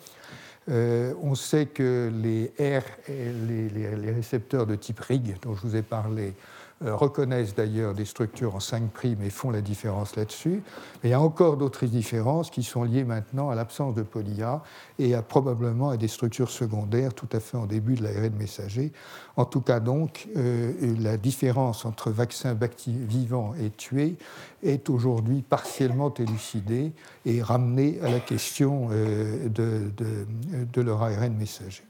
Euh, 0.68 1.14
on 1.22 1.34
sait 1.34 1.64
que 1.64 2.12
les 2.12 2.52
R, 2.58 2.82
les, 3.08 3.70
les, 3.70 4.10
récepteurs 4.10 4.66
de 4.66 4.74
type 4.74 5.00
RIG, 5.00 5.36
dont 5.40 5.54
je 5.54 5.62
vous 5.62 5.76
ai 5.76 5.82
parlé, 5.82 6.26
euh, 6.26 6.55
reconnaissent 6.82 7.54
d'ailleurs 7.54 7.94
des 7.94 8.04
structures 8.04 8.54
en 8.54 8.60
5' 8.60 8.90
et 9.22 9.30
font 9.30 9.50
la 9.50 9.60
différence 9.60 10.16
là-dessus. 10.16 10.62
Mais 11.02 11.08
il 11.08 11.12
y 11.12 11.14
a 11.14 11.20
encore 11.20 11.56
d'autres 11.56 11.86
différences 11.86 12.50
qui 12.50 12.62
sont 12.62 12.84
liées 12.84 13.04
maintenant 13.04 13.50
à 13.50 13.54
l'absence 13.54 13.94
de 13.94 14.02
polia 14.02 14.62
et 14.98 15.14
à, 15.14 15.22
probablement 15.22 15.90
à 15.90 15.96
des 15.96 16.08
structures 16.08 16.50
secondaires 16.50 17.14
tout 17.14 17.28
à 17.32 17.40
fait 17.40 17.56
en 17.56 17.66
début 17.66 17.94
de 17.94 18.02
l'ARN 18.02 18.34
messager. 18.36 18.92
En 19.36 19.44
tout 19.44 19.60
cas 19.60 19.80
donc, 19.80 20.28
euh, 20.36 20.72
la 20.98 21.16
différence 21.16 21.84
entre 21.84 22.10
vaccin 22.10 22.56
vivant 22.86 23.54
et 23.60 23.70
tué 23.70 24.16
est 24.62 24.90
aujourd'hui 24.90 25.42
partiellement 25.42 26.12
élucidée 26.12 26.92
et 27.24 27.42
ramenée 27.42 27.98
à 28.02 28.10
la 28.10 28.20
question 28.20 28.88
euh, 28.90 29.48
de 29.48 30.80
leur 30.80 31.02
ARN 31.02 31.34
messager. 31.34 31.84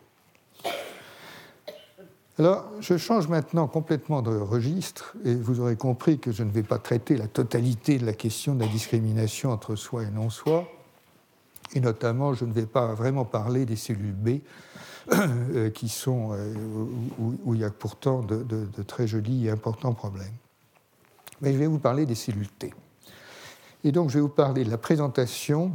Alors, 2.39 2.67
je 2.81 2.99
change 2.99 3.29
maintenant 3.29 3.67
complètement 3.67 4.21
de 4.21 4.37
registre 4.37 5.17
et 5.25 5.35
vous 5.35 5.61
aurez 5.61 5.77
compris 5.77 6.19
que 6.19 6.33
je 6.33 6.43
ne 6.43 6.51
vais 6.51 6.63
pas 6.63 6.79
traiter 6.79 7.17
la 7.17 7.29
totalité 7.29 7.97
de 7.97 8.05
la 8.05 8.13
question 8.13 8.55
de 8.55 8.61
la 8.61 8.69
discrimination 8.69 9.51
entre 9.53 9.75
soi 9.75 10.03
et 10.03 10.11
non-soi. 10.11 10.69
Et 11.73 11.81
notamment, 11.81 12.35
je 12.35 12.45
ne 12.45 12.53
vais 12.53 12.67
pas 12.67 12.93
vraiment 12.93 13.25
parler 13.25 13.65
des 13.65 13.77
cellules 13.77 14.13
B, 14.13 14.41
euh, 15.13 15.71
qui 15.71 15.89
sont, 15.89 16.33
euh, 16.33 16.55
où, 17.19 17.55
il 17.55 17.61
y 17.61 17.65
a 17.65 17.71
pourtant 17.71 18.21
de, 18.21 18.43
de, 18.43 18.83
très 18.83 19.07
jolis 19.07 19.47
et 19.47 19.51
importants 19.51 19.95
problèmes. 19.95 20.35
Mais 21.41 21.55
je 21.55 21.59
vais 21.59 21.67
vous 21.67 21.79
parler 21.79 22.05
des 22.05 22.15
cellules 22.15 22.51
T. 22.51 22.75
Et 23.83 23.93
donc, 23.93 24.11
je 24.11 24.15
vais 24.15 24.21
vous 24.21 24.29
parler 24.29 24.63
de 24.63 24.71
la 24.71 24.79
présentation 24.79 25.73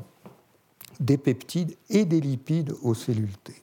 des 1.00 1.18
peptides 1.18 1.76
et 1.90 2.06
des 2.06 2.22
lipides 2.22 2.76
aux 2.84 2.94
cellules 2.94 3.38
T. 3.44 3.62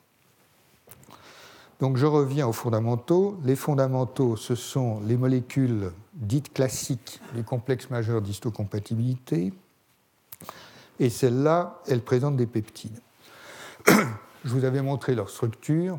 Donc 1.81 1.97
je 1.97 2.07
reviens 2.07 2.47
aux 2.47 2.53
fondamentaux. 2.53 3.39
Les 3.45 3.57
fondamentaux, 3.57 4.37
ce 4.37 4.55
sont 4.55 5.01
les 5.01 5.17
molécules 5.17 5.93
dites 6.15 6.53
classiques 6.53 7.21
du 7.35 7.45
complexe 7.45 7.91
majeur 7.91 8.21
d'histocompatibilité. 8.21 9.53
Et 10.99 11.11
celles-là, 11.11 11.81
elles 11.87 12.03
présentent 12.03 12.37
des 12.37 12.47
peptides. 12.47 13.01
Je 14.45 14.51
vous 14.51 14.65
avais 14.65 14.83
montré 14.83 15.15
leur 15.15 15.31
structure. 15.31 15.99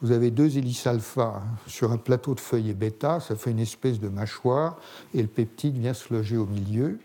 Vous 0.00 0.12
avez 0.12 0.30
deux 0.30 0.56
hélices 0.56 0.86
alpha 0.86 1.42
sur 1.66 1.90
un 1.90 1.96
plateau 1.96 2.34
de 2.34 2.40
feuilles 2.40 2.72
bêta, 2.72 3.18
ça 3.18 3.34
fait 3.34 3.50
une 3.50 3.58
espèce 3.58 3.98
de 3.98 4.08
mâchoire, 4.08 4.76
et 5.12 5.20
le 5.20 5.26
peptide 5.26 5.76
vient 5.76 5.94
se 5.94 6.14
loger 6.14 6.36
au 6.36 6.46
milieu. 6.46 7.00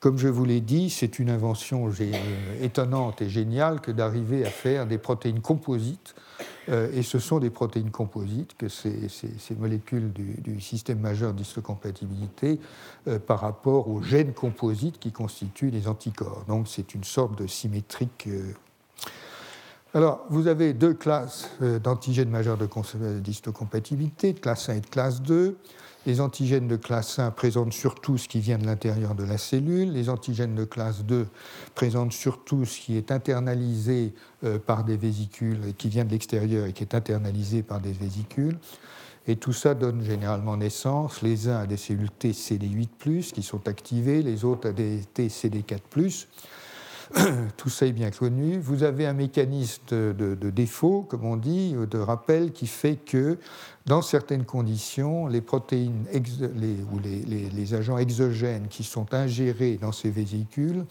Comme 0.00 0.16
je 0.16 0.28
vous 0.28 0.44
l'ai 0.44 0.60
dit, 0.60 0.90
c'est 0.90 1.18
une 1.18 1.28
invention 1.28 1.90
étonnante 2.60 3.20
et 3.20 3.28
géniale 3.28 3.80
que 3.80 3.90
d'arriver 3.90 4.46
à 4.46 4.50
faire 4.50 4.86
des 4.86 4.98
protéines 4.98 5.40
composites 5.40 6.14
euh, 6.68 6.90
et 6.92 7.02
ce 7.02 7.18
sont 7.18 7.38
des 7.38 7.50
protéines 7.50 7.90
composites 7.90 8.56
que 8.56 8.68
ces, 8.68 9.08
ces, 9.08 9.54
molécules 9.54 10.12
du, 10.12 10.60
système 10.60 11.00
majeur 11.00 11.32
d'histocompatibilité 11.32 12.60
euh, 13.06 13.18
par 13.18 13.40
rapport 13.40 13.88
aux 13.88 14.02
gènes 14.02 14.34
composites 14.34 14.98
qui 14.98 15.12
constituent 15.12 15.70
les 15.70 15.88
anticorps. 15.88 16.44
Donc 16.46 16.68
c'est 16.68 16.94
une 16.94 17.04
sorte 17.04 17.38
de 17.38 17.46
symétrique. 17.46 18.26
Euh. 18.28 18.52
Alors, 19.94 20.26
vous 20.28 20.46
avez 20.48 20.74
deux 20.74 20.92
classes 20.92 21.48
d'antigènes 21.82 22.28
majeurs 22.28 22.58
d'histocompatibilité, 22.58 24.34
de 24.34 24.38
classe 24.38 24.68
1 24.68 24.74
et 24.74 24.80
de 24.80 24.86
classe 24.86 25.22
2. 25.22 25.56
Les 26.08 26.22
antigènes 26.22 26.68
de 26.68 26.76
classe 26.76 27.18
1 27.18 27.32
présentent 27.32 27.74
surtout 27.74 28.16
ce 28.16 28.28
qui 28.28 28.40
vient 28.40 28.56
de 28.56 28.64
l'intérieur 28.64 29.14
de 29.14 29.24
la 29.24 29.36
cellule. 29.36 29.92
Les 29.92 30.08
antigènes 30.08 30.54
de 30.54 30.64
classe 30.64 31.04
2 31.04 31.26
présentent 31.74 32.14
surtout 32.14 32.64
ce 32.64 32.80
qui 32.80 32.96
est 32.96 33.12
internalisé 33.12 34.14
euh, 34.42 34.58
par 34.58 34.84
des 34.84 34.96
vésicules, 34.96 35.74
qui 35.76 35.90
vient 35.90 36.06
de 36.06 36.10
l'extérieur 36.12 36.64
et 36.64 36.72
qui 36.72 36.82
est 36.82 36.94
internalisé 36.94 37.62
par 37.62 37.82
des 37.82 37.92
vésicules. 37.92 38.56
Et 39.26 39.36
tout 39.36 39.52
ça 39.52 39.74
donne 39.74 40.02
généralement 40.02 40.56
naissance, 40.56 41.20
les 41.20 41.46
uns 41.46 41.58
à 41.58 41.66
des 41.66 41.76
cellules 41.76 42.10
T 42.10 42.30
CD8, 42.30 43.32
qui 43.32 43.42
sont 43.42 43.68
activées, 43.68 44.22
les 44.22 44.46
autres 44.46 44.70
à 44.70 44.72
des 44.72 45.00
T 45.12 45.28
CD4 45.28 46.26
tout 47.56 47.68
ça 47.68 47.86
est 47.86 47.92
bien 47.92 48.10
connu. 48.10 48.58
Vous 48.58 48.82
avez 48.82 49.06
un 49.06 49.12
mécanisme 49.12 49.82
de, 49.88 50.50
défaut, 50.50 51.06
comme 51.08 51.24
on 51.24 51.36
dit, 51.36 51.74
de 51.74 51.98
rappel, 51.98 52.52
qui 52.52 52.66
fait 52.66 52.96
que 52.96 53.38
dans 53.88 54.02
certaines 54.02 54.44
conditions, 54.44 55.26
les 55.26 55.40
protéines 55.40 56.04
ou 56.92 56.98
les, 56.98 57.74
agents 57.74 57.96
exogènes 57.96 58.68
qui 58.68 58.84
sont 58.84 59.14
ingérés 59.14 59.78
dans 59.80 59.92
ces 59.92 60.10
vésicules, 60.10 60.84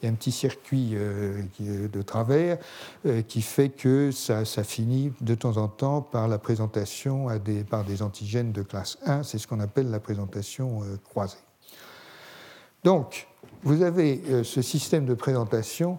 il 0.00 0.06
y 0.06 0.08
a 0.08 0.10
un 0.10 0.14
petit 0.14 0.32
circuit 0.32 0.92
euh, 0.94 1.42
de 1.60 2.02
travers 2.02 2.56
euh, 3.04 3.20
qui 3.20 3.42
fait 3.42 3.68
que 3.68 4.10
ça, 4.10 4.44
finit 4.64 5.12
de 5.20 5.34
temps 5.34 5.58
en 5.58 5.68
temps 5.68 6.00
par 6.00 6.26
la 6.26 6.38
présentation 6.38 7.26
par 7.68 7.84
des 7.84 8.02
antigènes 8.02 8.52
de 8.52 8.62
classe 8.62 8.96
1. 9.04 9.24
C'est 9.24 9.38
ce 9.38 9.46
qu'on 9.46 9.60
appelle 9.60 9.90
la 9.90 10.00
présentation 10.00 10.82
euh, 10.82 10.96
croisée. 11.04 11.36
Donc, 12.82 13.28
vous 13.62 13.82
avez 13.82 14.44
ce 14.44 14.62
système 14.62 15.04
de 15.04 15.14
présentation 15.14 15.98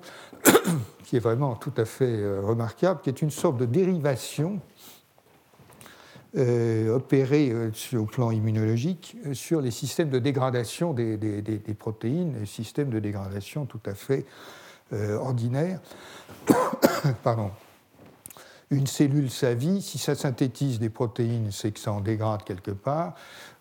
qui 1.03 1.17
est 1.17 1.19
vraiment 1.19 1.55
tout 1.55 1.73
à 1.75 1.83
fait 1.83 2.39
remarquable, 2.39 3.01
qui 3.03 3.09
est 3.09 3.21
une 3.21 3.31
sorte 3.31 3.57
de 3.57 3.65
dérivation 3.65 4.61
euh, 6.37 6.95
opérée 6.95 7.53
au 7.93 8.05
plan 8.05 8.31
immunologique 8.31 9.17
sur 9.33 9.61
les 9.61 9.71
systèmes 9.71 10.09
de 10.09 10.19
dégradation 10.19 10.93
des, 10.93 11.17
protéines, 11.77 12.33
des 12.39 12.45
systèmes 12.45 12.89
de 12.89 12.99
dégradation 12.99 13.65
tout 13.65 13.81
à 13.85 13.93
fait 13.93 14.25
ordinaires. 14.91 15.79
Pardon. 17.23 17.51
Une 18.71 18.85
cellule, 18.85 19.31
sa 19.31 19.55
vie, 19.55 19.81
si 19.81 19.97
ça 19.97 20.13
synthétise 20.13 20.79
des 20.79 20.89
protéines, 20.89 21.51
c'est 21.51 21.71
que 21.71 21.79
ça 21.79 21.91
en 21.91 22.01
dégrade 22.01 22.43
quelque 22.43 22.69
part. 22.69 23.15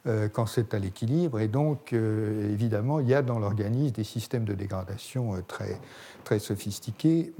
Euh, 0.08 0.28
quand 0.28 0.46
c'est 0.46 0.72
à 0.74 0.78
l'équilibre. 0.78 1.40
Et 1.40 1.48
donc, 1.48 1.92
euh, 1.92 2.52
évidemment, 2.52 3.00
il 3.00 3.08
y 3.08 3.14
a 3.14 3.20
dans 3.20 3.38
l'organisme 3.38 3.94
des 3.94 4.04
systèmes 4.04 4.44
de 4.44 4.54
dégradation 4.54 5.34
euh, 5.34 5.42
très, 5.46 5.78
très 6.24 6.38
sophistiqués. 6.38 7.32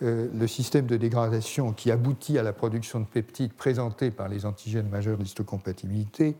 Le 0.00 0.46
système 0.46 0.86
de 0.86 0.96
dégradation 0.96 1.72
qui 1.72 1.90
aboutit 1.90 2.38
à 2.38 2.42
la 2.42 2.52
production 2.52 3.00
de 3.00 3.06
peptides 3.06 3.52
présentés 3.52 4.10
par 4.10 4.28
les 4.28 4.44
antigènes 4.44 4.88
majeurs 4.88 5.16
d'histocompatibilité 5.16 6.36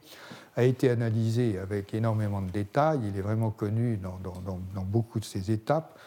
a 0.57 0.65
été 0.65 0.91
analysé 0.91 1.59
avec 1.59 1.95
énormément 1.95 2.43
de 2.43 2.51
détails. 2.51 3.01
Il 3.09 3.19
est 3.19 3.23
vraiment 3.23 3.51
connu 3.51 3.97
dans, 3.97 4.85
beaucoup 4.85 5.21
de 5.21 5.25
ces 5.25 5.51
étapes. 5.51 5.99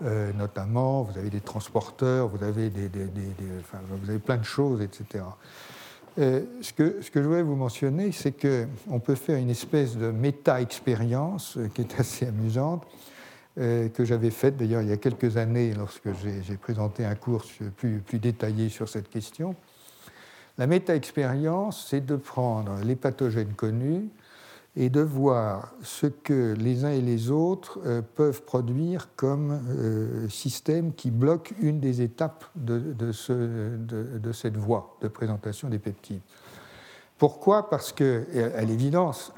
notamment, 0.00 1.02
vous 1.02 1.18
avez 1.18 1.30
des 1.30 1.40
transporteurs, 1.40 2.28
vous 2.28 2.42
avez, 2.42 2.70
des, 2.70 2.88
vous 2.88 4.10
avez 4.10 4.18
plein 4.18 4.38
de 4.38 4.44
choses, 4.44 4.80
etc. 4.80 5.24
Euh, 6.18 6.42
ce, 6.60 6.72
que, 6.72 6.98
ce, 7.00 7.10
que, 7.10 7.20
je 7.20 7.26
voulais 7.26 7.42
vous 7.42 7.56
mentionner, 7.56 8.12
c'est 8.12 8.32
qu'on 8.32 9.00
peut 9.00 9.16
faire 9.16 9.36
une 9.36 9.50
espèce 9.50 9.96
de 9.96 10.10
méta-expérience 10.12 11.56
euh, 11.56 11.68
qui 11.74 11.80
est 11.80 11.98
assez 11.98 12.26
amusante, 12.26 12.84
euh, 12.84 12.86
que 13.56 14.04
j'avais 14.04 14.30
faite 14.30 14.56
d'ailleurs 14.56 14.82
il 14.82 14.88
y 14.88 14.92
a 14.92 14.96
quelques 14.96 15.36
années 15.36 15.72
lorsque 15.74 16.08
j'ai 16.22 16.56
présenté 16.56 17.04
un 17.04 17.14
cours 17.14 17.44
plus, 17.76 18.02
détaillé 18.14 18.68
sur 18.68 18.88
cette 18.88 19.08
question. 19.08 19.54
La 20.58 20.66
méta-expérience, 20.66 21.86
c'est 21.88 22.04
de 22.04 22.16
prendre 22.16 22.76
les 22.84 22.94
pathogènes 22.94 23.54
connus 23.54 24.08
et 24.76 24.90
de 24.90 25.00
voir 25.00 25.72
ce 25.82 26.06
que 26.06 26.54
les 26.54 26.84
uns 26.84 26.90
et 26.90 27.00
les 27.00 27.30
autres 27.30 27.80
euh, 27.84 28.02
peuvent 28.02 28.42
produire 28.42 29.08
comme 29.14 29.60
euh, 29.68 30.28
système 30.28 30.92
qui 30.94 31.10
bloque 31.10 31.54
une 31.60 31.78
des 31.78 32.02
étapes 32.02 32.44
de, 32.56 32.92
de, 32.92 34.32
cette 34.32 34.56
voie 34.56 34.96
de 35.00 35.08
présentation 35.08 35.68
des 35.68 35.78
peptides. 35.78 36.22
Pourquoi? 37.18 37.70
Parce 37.70 37.92
que, 37.92 38.26
à 38.56 38.62
l'évidence, 38.62 39.32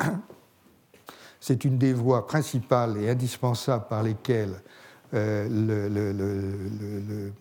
c'est 1.47 1.65
une 1.65 1.79
des 1.79 1.93
voies 1.93 2.27
principales 2.27 2.97
et 2.97 3.09
indispensables 3.09 3.87
par 3.89 4.03
lesquelles 4.03 4.61
euh, 5.15 5.47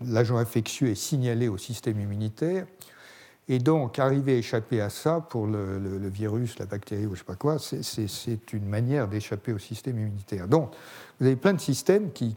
l'agent 0.05 0.37
infectieux 0.37 0.89
est 0.89 0.95
signalé 0.95 1.47
au 1.47 1.57
système 1.57 1.99
immunitaire. 1.99 2.67
Et 3.49 3.57
donc, 3.57 3.97
arriver 3.97 4.35
à 4.35 4.37
échapper 4.37 4.79
à 4.79 4.91
ça 4.91 5.21
pour 5.21 5.47
le, 5.47 6.07
virus, 6.07 6.59
la 6.59 6.67
bactérie 6.67 7.07
ou 7.07 7.09
je 7.09 7.13
ne 7.13 7.17
sais 7.17 7.23
pas 7.23 7.35
quoi, 7.35 7.57
c'est 7.57 8.53
une 8.53 8.67
manière 8.67 9.07
d'échapper 9.07 9.53
au 9.53 9.59
système 9.59 9.97
immunitaire. 9.97 10.47
Donc, 10.47 10.71
vous 11.19 11.25
avez 11.25 11.35
plein 11.35 11.53
de 11.53 11.61
systèmes 11.61 12.11
qui, 12.11 12.35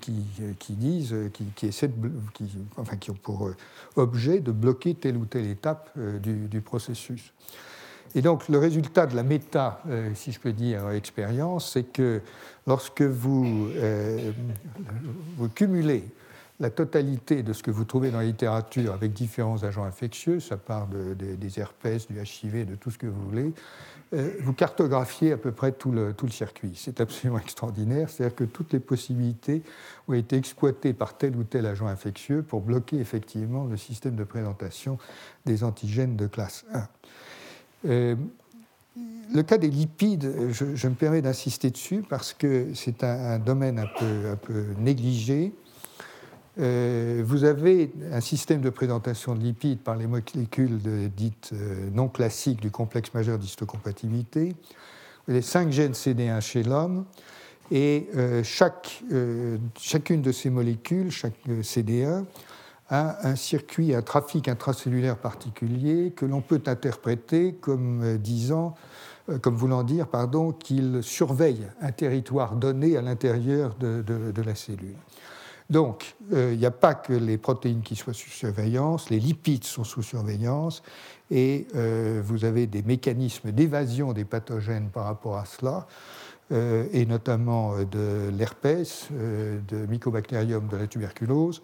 disent, 0.71 1.15
qui, 1.35 1.67
essaient 1.67 1.91
qui 3.01 3.11
ont 3.11 3.15
pour 3.15 3.51
objet 3.97 4.41
de 4.41 4.53
bloquer 4.53 4.95
telle 4.95 5.19
ou 5.19 5.27
telle 5.27 5.47
étape 5.47 5.91
euh, 5.99 6.19
du, 6.19 6.61
processus. 6.63 7.35
Et 8.15 8.23
donc, 8.23 8.49
le 8.49 8.59
résultat 8.59 9.07
de 9.07 9.15
la 9.15 9.23
méta, 9.23 9.83
euh, 9.89 10.11
si 10.15 10.33
je 10.33 10.41
peux 10.41 10.53
dire, 10.53 10.91
expérience, 10.91 11.73
c'est 11.73 11.85
que 11.85 12.21
lorsque 12.67 13.03
vous, 13.03 13.69
euh, 13.77 14.33
vous 15.37 15.49
cumulez 15.49 16.05
la 16.61 16.71
totalité 16.71 17.43
de 17.43 17.53
ce 17.53 17.63
que 17.63 17.71
vous 17.71 17.85
trouvez 17.85 18.11
dans 18.11 18.19
la 18.19 18.25
littérature 18.25 18.93
avec 18.93 19.13
différents 19.13 19.63
agents 19.63 19.85
infectieux, 19.85 20.41
ça 20.41 20.57
part 20.57 20.89
des 20.89 21.61
herpès, 21.61 22.09
du 22.09 22.19
HIV, 22.21 22.67
de 22.67 22.75
tout 22.75 22.91
ce 22.91 22.99
que 22.99 23.07
vous 23.07 23.23
voulez, 23.29 23.53
euh, 24.15 24.33
vous 24.41 24.55
cartographiez 24.55 25.33
à 25.33 25.37
peu 25.37 25.53
près 25.53 25.73
tout 25.73 25.93
le, 25.93 26.15
tout 26.15 26.27
le 26.27 26.33
circuit. 26.33 26.73
C'est 26.75 27.01
absolument 27.01 27.39
extraordinaire, 27.45 28.09
c'est-à-dire 28.09 28.35
que 28.35 28.45
toutes 28.45 28.73
les 28.73 28.81
possibilités 28.81 29.63
ont 30.09 30.15
été 30.15 30.37
exploitées 30.37 30.95
par 30.95 31.17
tel 31.17 31.37
ou 31.37 31.45
tel 31.45 31.67
agent 31.67 31.87
infectieux 31.87 32.43
pour 32.43 32.61
bloquer 32.61 32.99
effectivement 32.99 33.65
le 33.65 33.77
système 33.77 34.17
de 34.17 34.25
présentation 34.25 34.99
des 35.45 35.63
antigènes 35.63 36.17
de 36.17 36.27
classe 36.27 36.65
1. 36.73 36.89
Euh, 37.87 38.17
le 39.33 39.43
cas 39.43 39.59
des 39.59 39.71
lipides, 39.71 40.51
je, 40.51 40.89
me 40.89 40.95
permets 40.95 41.23
d'insister 41.23 41.71
dessus 41.71 42.03
parce 42.09 42.33
que 42.33 42.69
c'est 42.75 43.05
un, 43.05 43.39
domaine 43.39 43.79
un 43.79 43.87
peu, 43.87 44.65
négligé. 44.79 45.53
Euh, 46.59 47.23
vous 47.25 47.45
avez 47.45 47.93
un 48.11 48.21
système 48.21 48.61
de 48.61 48.71
présentation 48.71 49.35
de 49.35 49.41
lipides 49.41 49.79
par 49.79 49.97
les 49.97 50.09
molécules 50.09 50.81
dites 51.15 51.51
euh, 51.53 51.89
non 51.93 52.09
classiques 52.09 52.61
du 52.61 52.71
complexe 52.71 53.15
majeur 53.15 53.39
d'histocompatibilité. 53.39 54.57
Avez 55.29 55.43
cinq 55.43 55.71
gènes 55.71 55.93
CD1 55.93 56.41
chez 56.41 56.63
l'homme 56.63 57.05
et 57.71 58.09
chacune 58.43 60.23
de 60.23 60.33
ces 60.33 60.49
molécules, 60.49 61.11
chaque 61.11 61.35
CD1, 61.47 62.25
un 62.91 63.37
circuit, 63.37 63.95
un 63.95 64.03
trafic 64.03 64.49
intracellulaire 64.49 65.19
particulier 65.19 66.13
que 66.17 66.25
l'on 66.25 66.41
peut 66.41 66.63
interpréter 66.67 67.55
comme 67.55 68.17
disant, 68.19 68.75
comme 69.43 69.57
voulant 69.57 69.83
dire, 69.83 70.07
qu'il 70.59 71.03
surveille 71.03 71.67
un 71.83 71.93
territoire 71.93 72.57
donné 72.57 72.97
à 72.97 73.03
l'intérieur 73.03 73.75
de, 73.79 74.43
la 74.43 74.55
cellule. 74.55 74.97
Donc, 75.71 76.17
euh, 76.33 76.53
il 76.55 76.59
n'y 76.59 76.67
a 76.67 76.71
pas 76.71 76.95
que 76.95 77.13
les 77.13 77.37
protéines 77.37 77.83
qui 77.83 77.95
soient 77.95 78.15
sous 78.15 78.31
surveillance, 78.31 79.11
les 79.11 79.21
lipides 79.21 79.65
sont 79.65 79.85
sous 79.85 80.03
surveillance, 80.03 80.83
et 81.31 81.67
euh, 81.75 82.23
vous 82.25 82.47
avez 82.47 82.67
des 82.67 82.83
mécanismes 82.83 83.53
d'évasion 83.53 84.15
des 84.15 84.25
pathogènes 84.25 84.89
par 84.89 85.05
rapport 85.05 85.37
à 85.37 85.45
cela, 85.45 85.87
euh, 86.53 86.87
et 86.93 87.05
notamment 87.05 87.75
de 87.85 88.31
l'herpès, 88.31 89.09
de 89.11 89.87
Mycobacterium 89.87 90.69
de 90.69 90.77
la 90.79 90.87
tuberculose, 90.87 91.63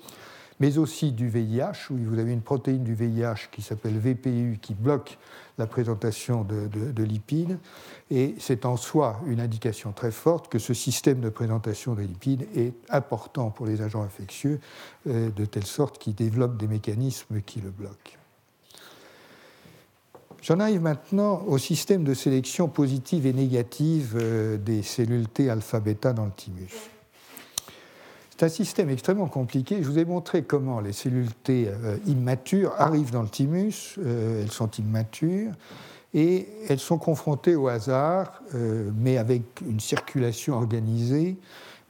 mais 0.60 0.78
aussi 0.78 1.12
du 1.12 1.28
VIH, 1.28 1.90
où 1.90 1.96
vous 1.96 2.18
avez 2.18 2.32
une 2.32 2.42
protéine 2.42 2.84
du 2.84 2.94
VIH 2.94 3.48
qui 3.50 3.62
s'appelle 3.62 3.98
VPU 3.98 4.58
qui 4.60 4.74
bloque 4.74 5.18
la 5.58 5.66
présentation 5.66 6.44
de, 6.44 7.02
lipides. 7.02 7.58
Et 8.10 8.34
c'est 8.38 8.64
en 8.64 8.76
soi 8.76 9.20
une 9.26 9.40
indication 9.40 9.92
très 9.92 10.10
forte 10.10 10.48
que 10.48 10.58
ce 10.58 10.74
système 10.74 11.20
de 11.20 11.28
présentation 11.28 11.94
des 11.94 12.06
lipides 12.06 12.46
est 12.56 12.74
important 12.90 13.50
pour 13.50 13.66
les 13.66 13.82
agents 13.82 14.02
infectieux, 14.02 14.60
euh, 15.08 15.30
de 15.30 15.44
telle 15.44 15.66
sorte 15.66 15.98
qu'ils 15.98 16.14
développent 16.14 16.56
des 16.56 16.68
mécanismes 16.68 17.40
qui 17.40 17.60
le 17.60 17.70
bloquent. 17.70 18.18
J'en 20.42 20.60
arrive 20.60 20.82
maintenant 20.82 21.42
au 21.46 21.56
système 21.56 22.04
de 22.04 22.12
sélection 22.12 22.68
positive 22.68 23.26
et 23.26 23.32
négative 23.32 24.18
euh, 24.20 24.58
des 24.58 24.82
cellules 24.82 25.26
T 25.28 25.48
alpha-bêta 25.48 26.12
dans 26.12 26.26
le 26.26 26.32
thymus. 26.32 26.93
C'est 28.36 28.46
un 28.46 28.48
système 28.48 28.90
extrêmement 28.90 29.28
compliqué. 29.28 29.80
Je 29.80 29.88
vous 29.88 30.00
ai 30.00 30.04
montré 30.04 30.42
comment 30.42 30.80
les 30.80 30.92
cellules 30.92 31.32
T 31.44 31.68
euh, 31.68 31.98
immatures 32.08 32.72
arrivent 32.78 33.12
dans 33.12 33.22
le 33.22 33.28
thymus. 33.28 33.94
Euh, 33.98 34.42
elles 34.42 34.50
sont 34.50 34.68
immatures 34.72 35.52
et 36.14 36.48
elles 36.68 36.80
sont 36.80 36.98
confrontées 36.98 37.54
au 37.54 37.68
hasard, 37.68 38.42
euh, 38.56 38.90
mais 38.96 39.18
avec 39.18 39.42
une 39.64 39.78
circulation 39.78 40.54
organisée. 40.54 41.36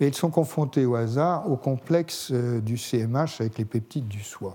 Elles 0.01 0.15
sont 0.15 0.29
confrontées 0.29 0.85
au 0.85 0.97
hasard 0.97 1.51
au 1.51 1.57
complexe 1.57 2.31
du 2.31 2.77
CMH 2.77 3.41
avec 3.41 3.57
les 3.57 3.65
peptides 3.65 4.09
du 4.09 4.23
soi. 4.23 4.55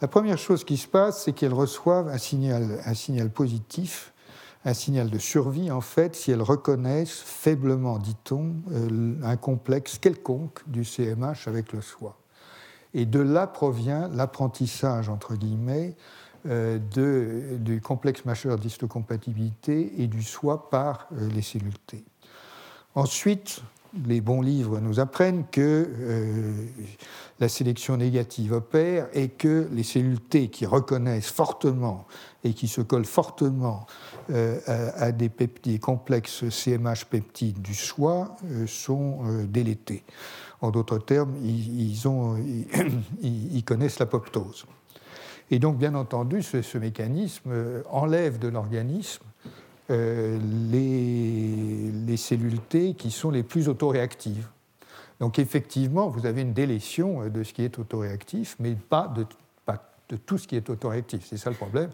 La 0.00 0.08
première 0.08 0.38
chose 0.38 0.64
qui 0.64 0.78
se 0.78 0.88
passe, 0.88 1.24
c'est 1.24 1.32
qu'elles 1.32 1.52
reçoivent 1.52 2.08
un 2.08 2.16
signal 2.94 3.30
positif 3.34 4.13
un 4.64 4.74
signal 4.74 5.10
de 5.10 5.18
survie, 5.18 5.70
en 5.70 5.80
fait, 5.80 6.16
si 6.16 6.30
elles 6.30 6.42
reconnaissent 6.42 7.20
faiblement, 7.20 7.98
dit-on, 7.98 8.54
euh, 8.72 9.14
un 9.22 9.36
complexe 9.36 9.98
quelconque 9.98 10.60
du 10.66 10.84
CMH 10.84 11.46
avec 11.46 11.72
le 11.72 11.82
soi. 11.82 12.16
Et 12.94 13.04
de 13.04 13.20
là 13.20 13.46
provient 13.46 14.08
l'apprentissage, 14.08 15.08
entre 15.08 15.34
guillemets, 15.34 15.96
euh, 16.46 16.78
de, 16.94 17.58
du 17.58 17.80
complexe 17.80 18.24
majeur 18.24 18.58
d'histocompatibilité 18.58 20.00
et 20.02 20.06
du 20.06 20.22
soi 20.22 20.70
par 20.70 21.08
euh, 21.12 21.28
les 21.28 21.42
cellules 21.42 21.78
T. 21.86 22.04
Ensuite, 22.94 23.60
les 24.06 24.20
bons 24.20 24.40
livres 24.40 24.80
nous 24.80 24.98
apprennent 24.98 25.44
que 25.50 25.88
la 27.40 27.48
sélection 27.48 27.96
négative 27.96 28.52
opère 28.52 29.08
et 29.12 29.28
que 29.28 29.68
les 29.72 29.82
cellules 29.82 30.20
T 30.20 30.48
qui 30.48 30.66
reconnaissent 30.66 31.30
fortement 31.30 32.06
et 32.44 32.52
qui 32.52 32.68
se 32.68 32.80
collent 32.80 33.04
fortement 33.04 33.86
euh, 34.30 34.60
à, 34.66 35.12
des 35.12 35.28
peptides 35.28 35.80
complexes 35.80 36.48
CMH 36.48 37.06
peptides 37.10 37.60
du 37.60 37.74
soi 37.74 38.36
euh, 38.44 38.66
sont 38.66 39.18
euh, 39.24 39.46
délétés. 39.46 40.04
En 40.60 40.70
d'autres 40.70 40.98
termes, 40.98 41.34
ils, 41.42 41.98
connaissent 43.64 43.98
l'apoptose. 43.98 44.64
Et 45.50 45.58
donc, 45.58 45.76
bien 45.76 45.94
entendu, 45.94 46.42
ce, 46.42 46.78
mécanisme 46.78 47.50
enlève 47.90 48.38
de 48.38 48.48
l'organisme 48.48 49.24
les, 49.90 51.92
les, 51.92 52.16
cellules 52.16 52.60
T 52.60 52.94
qui 52.94 53.10
sont 53.10 53.30
les 53.30 53.42
plus 53.42 53.68
autoréactives. 53.68 54.48
Donc, 55.24 55.38
effectivement, 55.38 56.10
vous 56.10 56.26
avez 56.26 56.42
une 56.42 56.52
délétion 56.52 57.30
de 57.30 57.42
ce 57.44 57.54
qui 57.54 57.62
est 57.62 57.78
autoréactif, 57.78 58.56
mais 58.60 58.74
pas 58.74 59.08
de, 59.16 59.24
tout 60.26 60.36
ce 60.36 60.46
qui 60.46 60.54
est 60.54 60.68
autoréactif. 60.68 61.24
C'est 61.26 61.38
ça 61.38 61.48
le 61.48 61.56
problème. 61.56 61.88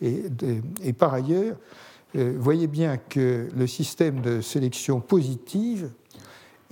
Et, 0.00 0.92
par 0.92 1.14
ailleurs, 1.14 1.54
euh, 2.16 2.34
voyez 2.36 2.66
bien 2.66 2.96
que 2.96 3.48
le 3.54 3.66
système 3.68 4.20
de 4.20 4.40
sélection 4.40 4.98
positive 4.98 5.92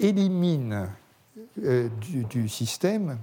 élimine 0.00 0.88
euh, 1.62 1.88
du, 2.28 2.48
système 2.48 3.20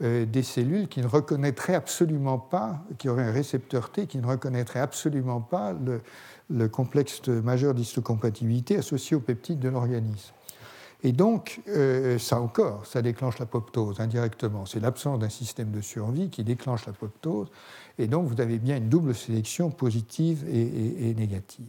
euh, 0.00 0.24
des 0.24 0.42
cellules 0.42 0.88
qui 0.88 1.02
ne 1.02 1.08
reconnaîtraient 1.08 1.74
absolument 1.74 2.38
pas, 2.38 2.82
qui 2.96 3.10
auraient 3.10 3.28
un 3.28 3.32
récepteur 3.32 3.92
T 3.92 4.06
qui 4.06 4.16
ne 4.16 4.26
reconnaîtrait 4.26 4.80
absolument 4.80 5.42
pas 5.42 5.74
le, 5.74 6.00
le 6.48 6.66
complexe 6.70 7.28
majeur 7.28 7.74
d'histocompatibilité 7.74 8.78
associé 8.78 9.18
aux 9.18 9.20
peptides 9.20 9.60
de 9.60 9.68
l'organisme. 9.68 10.32
Et 11.04 11.12
donc, 11.12 11.60
ça 12.18 12.40
encore, 12.40 12.86
ça 12.86 13.02
déclenche 13.02 13.38
l'apoptose 13.40 13.98
indirectement. 13.98 14.66
C'est 14.66 14.78
l'absence 14.78 15.18
d'un 15.18 15.28
système 15.28 15.72
de 15.72 15.80
survie 15.80 16.30
qui 16.30 16.44
déclenche 16.44 16.86
l'apoptose. 16.86 17.48
Et 17.98 18.06
donc, 18.06 18.26
vous 18.26 18.40
avez 18.40 18.58
bien 18.58 18.76
une 18.76 18.88
double 18.88 19.14
sélection 19.14 19.70
positive 19.70 20.44
et, 20.48 21.14
négative. 21.14 21.66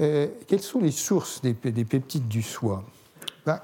Euh, 0.00 0.28
quelles 0.48 0.62
sont 0.62 0.80
les 0.80 0.90
sources 0.90 1.40
des, 1.42 1.54
peptides 1.54 2.26
du 2.26 2.42
soi 2.42 2.84
ben, 3.46 3.60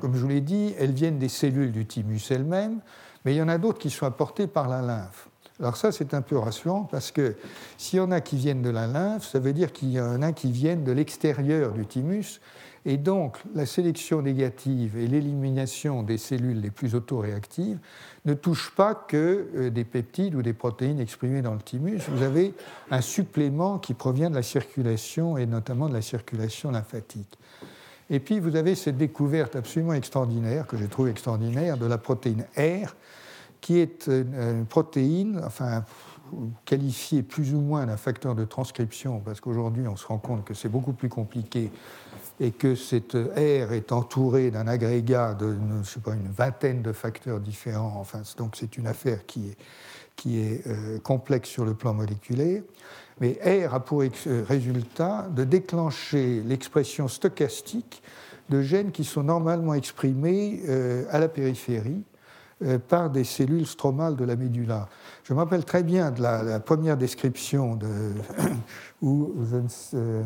Comme 0.00 0.14
je 0.14 0.20
vous 0.20 0.28
l'ai 0.28 0.40
dit, 0.40 0.74
elles 0.78 0.92
viennent 0.92 1.18
des 1.18 1.28
cellules 1.28 1.72
du 1.72 1.86
thymus 1.86 2.30
elles-mêmes, 2.30 2.80
mais 3.24 3.34
il 3.34 3.36
y 3.36 3.42
en 3.42 3.48
a 3.48 3.58
d'autres 3.58 3.78
qui 3.78 3.90
sont 3.90 4.06
apportées 4.06 4.46
par 4.46 4.68
la 4.68 4.80
lymphe. 4.80 5.28
Alors 5.60 5.76
ça, 5.76 5.92
c'est 5.92 6.14
un 6.14 6.22
peu 6.22 6.38
rassurant 6.38 6.88
parce 6.90 7.12
que 7.12 7.36
s'il 7.76 7.98
y 7.98 8.00
en 8.00 8.10
a 8.10 8.20
qui 8.20 8.36
viennent 8.36 8.62
de 8.62 8.70
la 8.70 8.86
lymphe, 8.86 9.24
ça 9.24 9.38
veut 9.38 9.52
dire 9.52 9.72
qu'il 9.72 9.90
y 9.90 10.00
en 10.00 10.22
a 10.22 10.32
qui 10.32 10.50
viennent 10.50 10.84
de 10.84 10.92
l'extérieur 10.92 11.72
du 11.72 11.86
thymus 11.86 12.40
Et 12.86 12.98
donc, 12.98 13.38
la 13.54 13.64
sélection 13.64 14.20
négative 14.20 14.98
et 14.98 15.06
l'élimination 15.06 16.02
des 16.02 16.18
cellules 16.18 16.60
les 16.60 16.70
plus 16.70 16.94
autoréactives 16.94 17.78
ne 18.26 18.34
touchent 18.34 18.74
pas 18.74 18.94
que 18.94 19.48
euh, 19.56 19.70
des 19.70 19.84
peptides 19.84 20.34
ou 20.34 20.42
des 20.42 20.52
protéines 20.52 21.00
exprimées 21.00 21.40
dans 21.40 21.54
le 21.54 21.60
thymus. 21.60 22.02
Vous 22.10 22.22
avez 22.22 22.52
un 22.90 23.00
supplément 23.00 23.78
qui 23.78 23.94
provient 23.94 24.28
de 24.28 24.34
la 24.34 24.42
circulation 24.42 25.38
et 25.38 25.46
notamment 25.46 25.88
de 25.88 25.94
la 25.94 26.02
circulation 26.02 26.70
lymphatique. 26.70 27.38
Et 28.10 28.20
puis, 28.20 28.38
vous 28.38 28.54
avez 28.54 28.74
cette 28.74 28.98
découverte 28.98 29.56
absolument 29.56 29.94
extraordinaire, 29.94 30.66
que 30.66 30.76
j'ai 30.76 30.88
trouvé 30.88 31.10
extraordinaire, 31.10 31.78
de 31.78 31.86
la 31.86 31.96
protéine 31.96 32.44
R, 32.58 32.94
qui 33.62 33.78
est 33.78 34.08
une 34.08 34.66
protéine, 34.66 35.40
enfin, 35.42 35.84
qualifiée 36.66 37.22
plus 37.22 37.54
ou 37.54 37.60
moins 37.60 37.86
d'un 37.86 37.96
facteur 37.96 38.34
de 38.34 38.44
transcription, 38.44 39.20
parce 39.20 39.40
qu'aujourd'hui, 39.40 39.86
on 39.88 39.96
se 39.96 40.06
rend 40.06 40.18
compte 40.18 40.44
que 40.44 40.52
c'est 40.52 40.68
beaucoup 40.68 40.92
plus 40.92 41.08
compliqué 41.08 41.70
et 42.40 42.50
que 42.50 42.74
cette 42.74 43.14
R 43.14 43.72
est 43.72 43.92
entourée 43.92 44.50
d'un 44.50 44.66
agrégat 44.66 45.34
de 45.34 45.56
je 45.82 45.88
sais 45.88 46.00
pas, 46.00 46.14
une 46.14 46.30
vingtaine 46.30 46.82
de 46.82 46.92
facteurs 46.92 47.40
différents. 47.40 48.04
Donc 48.36 48.56
c'est 48.56 48.76
une 48.76 48.86
affaire 48.86 49.24
qui 49.26 49.50
est, 50.40 50.66
euh, 50.66 50.98
complexe 51.00 51.48
sur 51.48 51.64
le 51.64 51.74
plan 51.74 51.94
moléculaire. 51.94 52.62
Mais 53.20 53.38
R 53.44 53.74
a 53.74 53.80
pour 53.80 54.02
euh, 54.02 54.08
résultat 54.48 55.28
de 55.30 55.44
déclencher 55.44 56.42
l'expression 56.44 57.06
stochastique 57.06 58.02
de 58.50 58.60
gènes 58.60 58.90
qui 58.90 59.04
sont 59.04 59.22
normalement 59.22 59.74
exprimés 59.74 60.62
euh, 60.68 61.04
à 61.10 61.18
la 61.20 61.28
périphérie 61.28 62.02
par 62.88 63.10
des 63.10 63.24
cellules 63.24 63.66
stromales 63.66 64.16
de 64.16 64.24
la 64.24 64.36
médula. 64.36 64.88
Je 65.24 65.34
me 65.34 65.38
rappelle 65.40 65.64
très 65.64 65.82
bien 65.82 66.12
de 66.12 66.22
la, 66.22 66.60
première 66.60 66.96
description 66.96 67.74
de, 67.74 68.12
où 69.04 69.34
euh, 69.92 70.22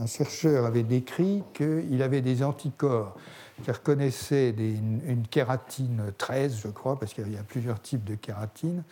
un 0.00 0.06
chercheur 0.06 0.64
avait 0.64 0.82
décrit 0.82 1.42
qu'il 1.52 2.02
avait 2.02 2.22
des 2.22 2.42
anticorps 2.42 3.14
qui 3.62 3.70
reconnaissaient 3.70 4.48
une, 4.48 5.26
kératine 5.30 6.04
13, 6.16 6.60
je 6.64 6.68
crois, 6.68 6.98
parce 6.98 7.12
qu'il 7.12 7.30
y 7.30 7.36
a 7.36 7.42
plusieurs 7.42 7.80
types 7.82 8.02
de 8.02 8.14
kératine, 8.14 8.82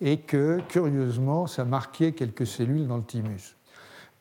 et 0.00 0.18
que, 0.18 0.60
curieusement, 0.68 1.48
ça 1.48 1.64
marquait 1.64 2.12
quelques 2.12 2.46
cellules 2.46 2.86
dans 2.86 2.98
le 2.98 3.02
thymus. 3.02 3.56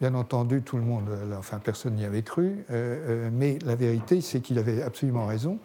Bien 0.01 0.15
entendu, 0.15 0.63
tout 0.63 0.77
le 0.77 0.83
monde, 0.83 1.09
enfin 1.37 1.59
personne 1.59 1.93
n'y 1.93 2.03
avait 2.03 2.23
cru, 2.23 2.65
euh, 2.69 3.27
euh, 3.27 3.29
mais 3.31 3.59
la 3.63 3.75
vérité, 3.75 4.19
c'est 4.19 4.41
qu'il 4.41 4.57
avait 4.57 4.81
absolument 4.81 5.27
raison 5.27 5.59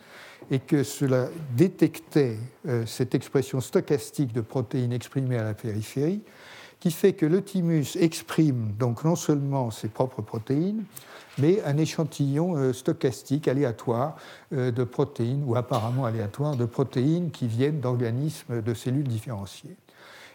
et 0.50 0.58
que 0.58 0.82
cela 0.82 1.28
détectait 1.56 2.36
euh, 2.68 2.86
cette 2.86 3.14
expression 3.14 3.60
stochastique 3.60 4.32
de 4.32 4.40
protéines 4.40 4.92
exprimées 4.92 5.38
à 5.38 5.44
la 5.44 5.54
périphérie, 5.54 6.22
qui 6.80 6.90
fait 6.90 7.12
que 7.12 7.26
le 7.26 7.42
thymus 7.42 7.96
exprime 7.96 8.72
donc 8.78 9.04
non 9.04 9.14
seulement 9.14 9.70
ses 9.70 9.88
propres 9.88 10.22
protéines, 10.22 10.84
mais 11.38 11.62
un 11.64 11.76
échantillon 11.76 12.56
euh, 12.56 12.72
stochastique 12.72 13.48
aléatoire 13.48 14.16
euh, 14.52 14.70
de 14.70 14.84
protéines, 14.84 15.44
ou 15.46 15.56
apparemment 15.56 16.06
aléatoire, 16.06 16.56
de 16.56 16.64
protéines 16.64 17.30
qui 17.30 17.46
viennent 17.46 17.80
d'organismes 17.80 18.62
de 18.62 18.74
cellules 18.74 19.06
différenciées. 19.06 19.76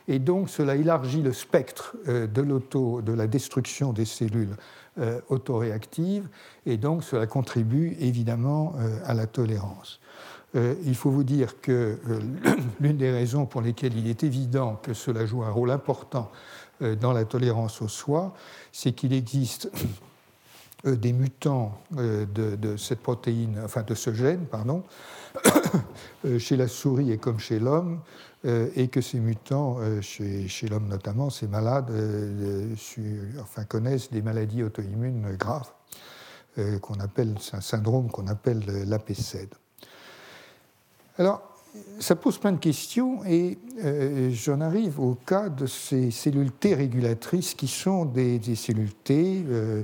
Et 0.07 0.19
donc 0.19 0.49
cela 0.49 0.75
élargit 0.75 1.23
le 1.23 1.33
spectre 1.33 1.95
de, 2.05 2.27
de 3.01 3.13
la 3.13 3.25
destruction 3.25 3.91
des 3.91 4.05
cellules 4.05 4.55
autoréactives, 5.29 6.29
et 6.67 6.77
donc 6.77 7.03
cela 7.03 7.25
contribue 7.25 7.97
évidemment 7.99 8.75
à 9.03 9.15
la 9.15 9.25
tolérance. 9.25 9.99
Euh, 10.55 10.75
il 10.85 10.95
faut 10.95 11.11
vous 11.11 11.23
dire 11.23 11.59
que 11.61 11.97
euh, 12.09 12.19
l'une 12.79 12.97
des 12.97 13.11
raisons 13.11 13.45
pour 13.45 13.61
lesquelles 13.61 13.97
il 13.97 14.07
est 14.07 14.23
évident 14.23 14.79
que 14.81 14.93
cela 14.93 15.25
joue 15.25 15.43
un 15.43 15.51
rôle 15.51 15.71
important 15.71 16.31
euh, 16.81 16.95
dans 16.95 17.13
la 17.13 17.25
tolérance 17.25 17.81
au 17.81 17.87
soi, 17.87 18.33
c'est 18.71 18.93
qu'il 18.93 19.13
existe 19.13 19.69
des 20.83 21.13
mutants 21.13 21.81
de, 21.89 22.77
cette 22.77 22.99
protéine, 22.99 23.59
enfin 23.63 23.81
de 23.81 23.95
ce 23.95 24.13
gène, 24.13 24.45
pardon, 24.45 24.83
chez 26.37 26.57
la 26.57 26.67
souris 26.67 27.11
et 27.11 27.17
comme 27.17 27.39
chez 27.39 27.57
l'homme, 27.57 28.01
et 28.43 28.87
que 28.89 29.01
ces 29.01 29.19
mutants, 29.19 29.79
chez, 30.01 30.67
l'homme 30.69 30.87
notamment, 30.87 31.31
ces 31.31 31.47
malades, 31.47 31.91
enfin, 33.41 33.63
connaissent 33.63 34.11
des 34.11 34.21
maladies 34.21 34.61
auto-immunes 34.61 35.35
graves, 35.37 35.71
qu'on 36.81 36.99
appelle, 36.99 37.33
c'est 37.39 37.55
un 37.55 37.61
syndrome 37.61 38.11
qu'on 38.11 38.27
appelle 38.27 38.61
l'APCED. 38.85 39.55
Alors, 41.17 41.41
ça 41.99 42.15
pose 42.15 42.37
plein 42.37 42.51
de 42.51 42.59
questions 42.59 43.23
et 43.25 43.57
euh, 43.83 44.29
j'en 44.31 44.59
arrive 44.59 44.99
au 44.99 45.15
cas 45.15 45.47
de 45.47 45.65
ces 45.65 46.11
cellules 46.11 46.51
T 46.51 46.73
régulatrices 46.73 47.53
qui 47.53 47.67
sont 47.67 48.03
des, 48.05 48.39
cellules 48.55 48.93
T 48.93 49.43
euh, 49.47 49.83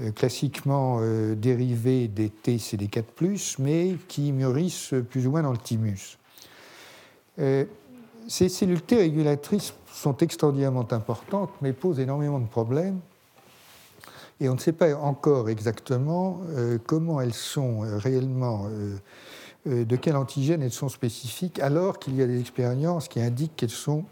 euh, 0.00 0.10
classiquement 0.12 1.00
dérivées 1.36 2.08
des 2.08 2.30
T 2.30 2.56
CD4+, 2.56 3.56
mais 3.58 3.96
qui 4.08 4.32
mûrissent 4.32 4.94
plus 5.10 5.26
ou 5.26 5.32
moins 5.32 5.42
dans 5.42 5.52
le 5.52 5.58
thymus. 5.58 6.18
ces 7.36 8.48
cellules 8.48 8.82
T 8.82 8.96
régulatrices 8.96 9.74
sont 9.92 10.16
extraordinairement 10.18 10.90
importantes, 10.90 11.50
mais 11.60 11.74
posent 11.74 12.00
énormément 12.00 12.38
de 12.38 12.48
problèmes. 12.48 13.00
Et 14.40 14.48
on 14.48 14.54
ne 14.54 14.60
sait 14.60 14.72
pas 14.72 14.96
encore 14.96 15.50
exactement 15.50 16.40
comment 16.86 17.20
elles 17.20 17.34
sont 17.34 17.80
réellement 17.80 18.66
de 19.66 19.96
quel 19.96 20.16
antigène 20.16 20.62
elles 20.62 20.72
sont 20.72 20.88
spécifiques, 20.88 21.60
alors 21.60 21.98
qu'il 21.98 22.16
y 22.16 22.22
a 22.22 22.26
des 22.26 22.40
expériences 22.40 23.08
qui 23.08 23.20
indiquent 23.20 23.54
qu'elles 23.56 23.70
sont, 23.70 24.04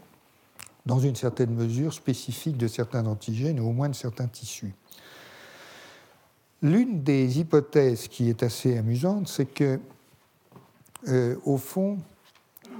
dans 0.85 0.99
une 0.99 1.15
certaine 1.15 1.53
mesure, 1.53 1.93
spécifiques 1.93 2.57
de 2.57 2.67
certains 2.67 3.05
antigènes 3.05 3.59
ou 3.59 3.69
au 3.69 3.71
moins 3.73 3.89
de 3.89 3.95
certains 3.95 4.27
tissus. 4.27 4.73
L'une 6.61 7.03
des 7.03 7.39
hypothèses 7.39 8.07
qui 8.07 8.29
est 8.29 8.43
assez 8.43 8.77
amusante, 8.77 9.27
c'est 9.27 9.47
que, 9.47 9.79
euh, 11.07 11.35
au 11.43 11.57
fond, 11.57 11.97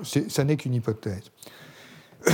ça 0.03 0.43
n'est 0.43 0.55
qu'une 0.55 0.75
hypothèse, 0.75 1.23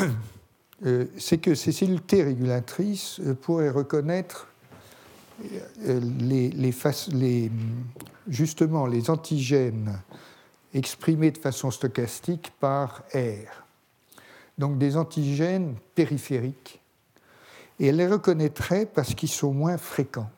euh, 0.85 1.05
c'est 1.17 1.37
que 1.37 1.55
ces 1.55 1.71
cellules 1.71 2.01
T 2.01 2.23
régulatrices 2.23 3.21
pourraient 3.41 3.69
reconnaître 3.69 4.47
justement 8.27 8.87
les 8.87 9.09
antigènes 9.09 9.99
exprimés 10.77 11.31
de 11.31 11.37
façon 11.37 11.71
stochastique 11.71 12.51
par 12.59 13.03
R. 13.13 13.63
Donc 14.57 14.77
des 14.77 14.97
antigènes 14.97 15.75
périphériques. 15.95 16.81
Et 17.79 17.87
elle 17.87 17.97
les 17.97 18.07
reconnaîtrait 18.07 18.85
parce 18.85 19.13
qu'ils 19.13 19.29
sont 19.29 19.53
moins 19.53 19.77
fréquents. 19.77 20.29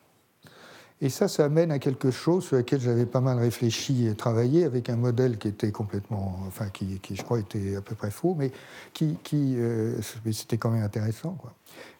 Et 1.01 1.07
ça, 1.07 1.29
ça 1.29 1.45
amène 1.45 1.71
à 1.71 1.79
quelque 1.79 2.11
chose 2.11 2.45
sur 2.45 2.57
lequel 2.57 2.81
j'avais 2.81 3.05
pas 3.05 3.21
mal 3.21 3.37
réfléchi 3.37 4.05
et 4.05 4.15
travaillé 4.15 4.65
avec 4.65 4.89
un 4.89 4.97
modèle 4.97 5.37
qui 5.37 5.47
était 5.47 5.71
complètement, 5.71 6.37
enfin, 6.45 6.67
qui, 6.67 6.99
je 7.09 7.21
crois 7.21 7.39
était 7.39 7.77
à 7.77 7.81
peu 7.81 7.95
près 7.95 8.11
faux, 8.11 8.35
mais 8.37 8.51
qui, 8.93 9.15
qui 9.23 9.55
euh, 9.57 9.95
c'était 10.33 10.57
quand 10.57 10.71
même 10.71 10.83
intéressant, 10.83 11.37
quoi. 11.39 11.53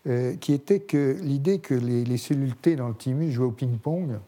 Euh, 0.08 0.36
qui 0.36 0.54
était 0.54 0.82
que 0.82 1.18
l'idée 1.22 1.60
que 1.60 1.74
les, 1.74 2.04
les, 2.04 2.18
cellules 2.18 2.56
T 2.56 2.76
dans 2.76 2.90
le 2.90 2.94
thymus 2.94 3.32
jouaient 3.32 3.48
au 3.48 3.52
ping-pong, 3.52 4.20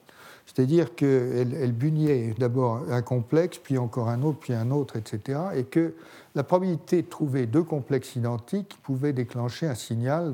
c'est-à-dire 0.54 0.88
elles 1.02 1.72
bugnaient 1.72 2.36
d'abord 2.38 2.82
un 2.90 3.02
complexe, 3.02 3.58
puis 3.58 3.78
encore 3.78 4.10
un 4.10 4.22
autre, 4.22 4.40
puis 4.40 4.54
un 4.54 4.72
autre, 4.72 4.98
etc., 4.98 5.40
et 5.56 5.64
que 5.64 5.94
la 6.36 6.44
probabilité 6.44 7.02
de 7.02 7.08
trouver 7.08 7.46
deux 7.46 7.64
complexes 7.64 8.16
identiques 8.16 8.78
pouvait 8.84 9.14
déclencher 9.14 9.68
un 9.68 9.76
signal 9.76 10.34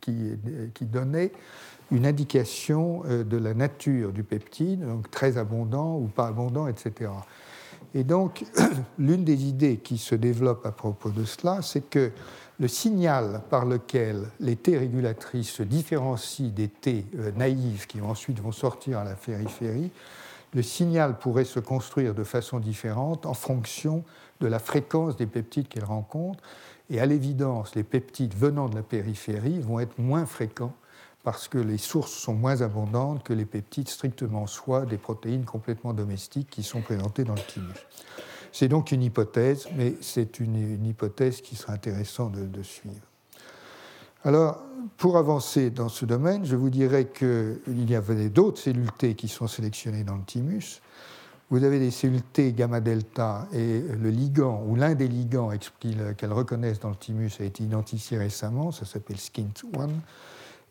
qui, 0.00 0.32
qui 0.74 0.84
donnait 0.84 1.32
une 1.90 2.06
indication 2.06 3.02
euh, 3.06 3.24
de 3.24 3.36
la 3.36 3.54
nature 3.54 4.12
du 4.12 4.22
peptide, 4.22 4.86
donc 4.86 5.10
très 5.10 5.38
abondant 5.38 5.96
ou 5.96 6.06
pas 6.06 6.26
abondant, 6.26 6.68
etc. 6.68 7.10
Et 7.94 8.04
donc, 8.04 8.44
l'une 8.98 9.24
des 9.24 9.46
idées 9.46 9.78
qui 9.78 9.98
se 9.98 10.14
développe 10.14 10.66
à 10.66 10.72
propos 10.72 11.10
de 11.10 11.24
cela, 11.24 11.62
c'est 11.62 11.88
que 11.88 12.10
le 12.60 12.68
signal 12.68 13.42
par 13.50 13.64
lequel 13.64 14.28
les 14.40 14.56
T 14.56 14.76
régulatrices 14.76 15.50
se 15.50 15.62
différencient 15.62 16.48
des 16.48 16.68
T 16.68 17.06
euh, 17.16 17.30
naïves 17.32 17.86
qui 17.86 18.00
ensuite 18.00 18.40
vont 18.40 18.52
sortir 18.52 18.98
à 18.98 19.04
la 19.04 19.14
périphérie, 19.14 19.90
le 20.54 20.62
signal 20.62 21.18
pourrait 21.18 21.44
se 21.44 21.60
construire 21.60 22.14
de 22.14 22.24
façon 22.24 22.58
différente 22.58 23.26
en 23.26 23.34
fonction 23.34 24.02
de 24.40 24.46
la 24.46 24.58
fréquence 24.58 25.16
des 25.16 25.26
peptides 25.26 25.68
qu'elles 25.68 25.84
rencontrent. 25.84 26.42
Et 26.90 27.00
à 27.00 27.06
l'évidence, 27.06 27.74
les 27.74 27.82
peptides 27.82 28.34
venant 28.34 28.68
de 28.68 28.74
la 28.74 28.82
périphérie 28.82 29.60
vont 29.60 29.78
être 29.78 29.98
moins 29.98 30.26
fréquents 30.26 30.72
parce 31.22 31.48
que 31.48 31.58
les 31.58 31.78
sources 31.78 32.12
sont 32.12 32.32
moins 32.32 32.62
abondantes 32.62 33.22
que 33.22 33.34
les 33.34 33.44
peptides 33.44 33.88
strictement 33.88 34.46
soit 34.46 34.86
des 34.86 34.96
protéines 34.96 35.44
complètement 35.44 35.92
domestiques 35.92 36.48
qui 36.48 36.62
sont 36.62 36.80
présentées 36.80 37.24
dans 37.24 37.34
le 37.34 37.40
thymus. 37.40 37.86
C'est 38.58 38.66
donc 38.66 38.90
une 38.90 39.04
hypothèse, 39.04 39.68
mais 39.76 39.94
c'est 40.00 40.40
une, 40.40 40.84
hypothèse 40.84 41.42
qui 41.42 41.54
sera 41.54 41.74
intéressant 41.74 42.28
de, 42.28 42.62
suivre. 42.64 43.06
Alors, 44.24 44.60
pour 44.96 45.16
avancer 45.16 45.70
dans 45.70 45.88
ce 45.88 46.04
domaine, 46.04 46.44
je 46.44 46.56
vous 46.56 46.68
dirais 46.68 47.06
qu'il 47.06 47.88
y 47.88 47.94
avait 47.94 48.28
d'autres 48.30 48.58
cellules 48.58 48.90
T 48.90 49.14
qui 49.14 49.28
sont 49.28 49.46
sélectionnées 49.46 50.02
dans 50.02 50.16
le 50.16 50.24
thymus. 50.24 50.82
Vous 51.50 51.62
avez 51.62 51.78
des 51.78 51.92
cellules 51.92 52.20
T 52.20 52.52
gamma 52.52 52.80
delta 52.80 53.46
et 53.52 53.80
le 53.80 54.10
ligand, 54.10 54.64
ou 54.66 54.74
l'un 54.74 54.96
des 54.96 55.06
ligands 55.06 55.52
qu'elles 56.16 56.32
reconnaissent 56.32 56.80
dans 56.80 56.90
le 56.90 56.96
thymus, 56.96 57.38
a 57.38 57.44
été 57.44 57.62
identifié 57.62 58.18
récemment, 58.18 58.72
ça 58.72 58.86
s'appelle 58.86 59.18
SKINT1. 59.18 59.88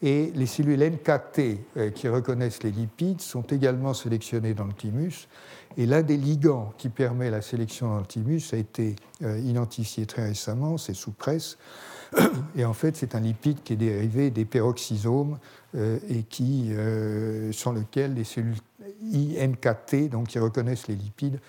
Et 0.02 0.32
les 0.36 0.46
cellules 0.46 0.80
NKT 0.80 1.40
euh, 1.78 1.90
qui 1.90 2.08
reconnaissent 2.08 2.62
les 2.62 2.72
lipides 2.72 3.22
sont 3.22 3.42
également 3.44 3.94
sélectionnées 3.94 4.54
dans 4.54 4.66
le 4.66 4.74
thymus. 4.74 5.28
Et 5.76 5.86
l'un 5.86 6.01
des 6.01 6.18
ligands 6.18 6.74
qui 6.78 6.89
permet 6.89 7.30
la 7.30 7.41
sélection 7.41 7.89
dans 7.89 7.99
le 7.99 8.05
thymus 8.05 8.53
a 8.53 8.57
été 8.57 8.95
euh, 9.24 9.38
identifié 9.39 10.05
très 10.05 10.28
récemment, 10.28 10.78
c'est 10.78 10.93
sous 10.93 11.11
presse. 11.11 11.57
Et 12.55 12.63
en 12.63 12.74
fait, 12.74 12.95
c'est 12.95 13.15
un 13.15 13.20
lipide 13.20 13.61
qui 13.63 13.74
est 13.74 13.78
dérivé 13.78 14.32
des 14.32 14.45
peroxysomes 14.45 15.38
euh, 15.76 15.99
et 16.09 16.24
qui, 16.24 16.72
sur 17.51 17.74
lequel 17.74 18.13
les 18.13 18.24
cellules 18.24 18.55
INKT, 19.03 20.09
donc 20.09 20.28
qui 20.28 20.39
reconnaissent 20.39 20.88
les 20.88 20.95
lipides, 20.95 21.39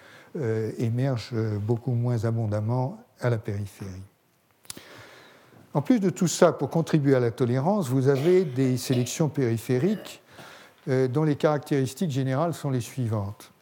émergent 0.79 1.35
beaucoup 1.61 1.93
moins 1.93 2.25
abondamment 2.25 2.99
à 3.21 3.31
la 3.31 3.39
périphérie. 3.39 4.03
En 5.75 5.83
plus 5.83 6.01
de 6.01 6.11
tout 6.11 6.29
ça, 6.29 6.53
pour 6.53 6.71
contribuer 6.71 7.15
à 7.15 7.21
la 7.21 7.31
tolérance, 7.31 7.89
vous 7.89 8.09
avez 8.09 8.45
des 8.45 8.77
sélections 8.77 9.29
périphériques 9.29 10.23
euh, 10.89 11.09
dont 11.09 11.25
les 11.25 11.37
caractéristiques 11.37 12.11
générales 12.11 12.55
sont 12.55 12.71
les 12.71 12.81
suivantes. 12.81 13.53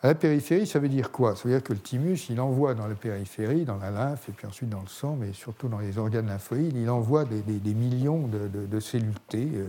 À 0.00 0.06
la 0.06 0.14
périphérie, 0.14 0.64
ça 0.64 0.78
veut 0.78 0.88
dire 0.88 1.10
quoi? 1.10 1.34
Ça 1.34 1.48
veut 1.48 1.50
dire 1.50 1.62
que 1.62 1.72
le 1.72 1.80
thymus, 1.80 2.30
il 2.30 2.40
envoie 2.40 2.74
dans 2.74 2.86
la 2.86 2.94
périphérie, 2.94 3.64
dans 3.64 3.78
la 3.78 3.90
lymphe 3.90 4.28
et 4.28 4.32
puis 4.32 4.46
ensuite 4.46 4.68
dans 4.68 4.80
le 4.80 4.86
sang, 4.86 5.16
mais 5.18 5.32
surtout 5.32 5.66
dans 5.66 5.80
les 5.80 5.98
organes 5.98 6.28
lymphoïdes, 6.28 6.76
il 6.76 6.88
envoie 6.88 7.24
des, 7.24 7.74
millions 7.74 8.28
de, 8.28 8.80
cellules 8.80 9.18
T, 9.28 9.48
euh, 9.52 9.66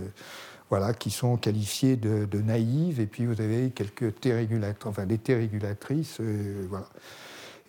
voilà, 0.70 0.94
qui 0.94 1.10
sont 1.10 1.36
qualifiées 1.38 1.96
de, 1.96 2.42
naïves, 2.42 3.00
et 3.00 3.08
puis 3.08 3.26
vous 3.26 3.42
avez 3.42 3.72
quelques 3.72 4.20
T 4.20 4.32
régulatrices, 4.32 4.86
enfin 4.86 5.08
des 5.08 5.18
T 5.18 5.34
régulatrices, 5.34 6.18
euh, 6.20 6.68
voilà. 6.70 6.88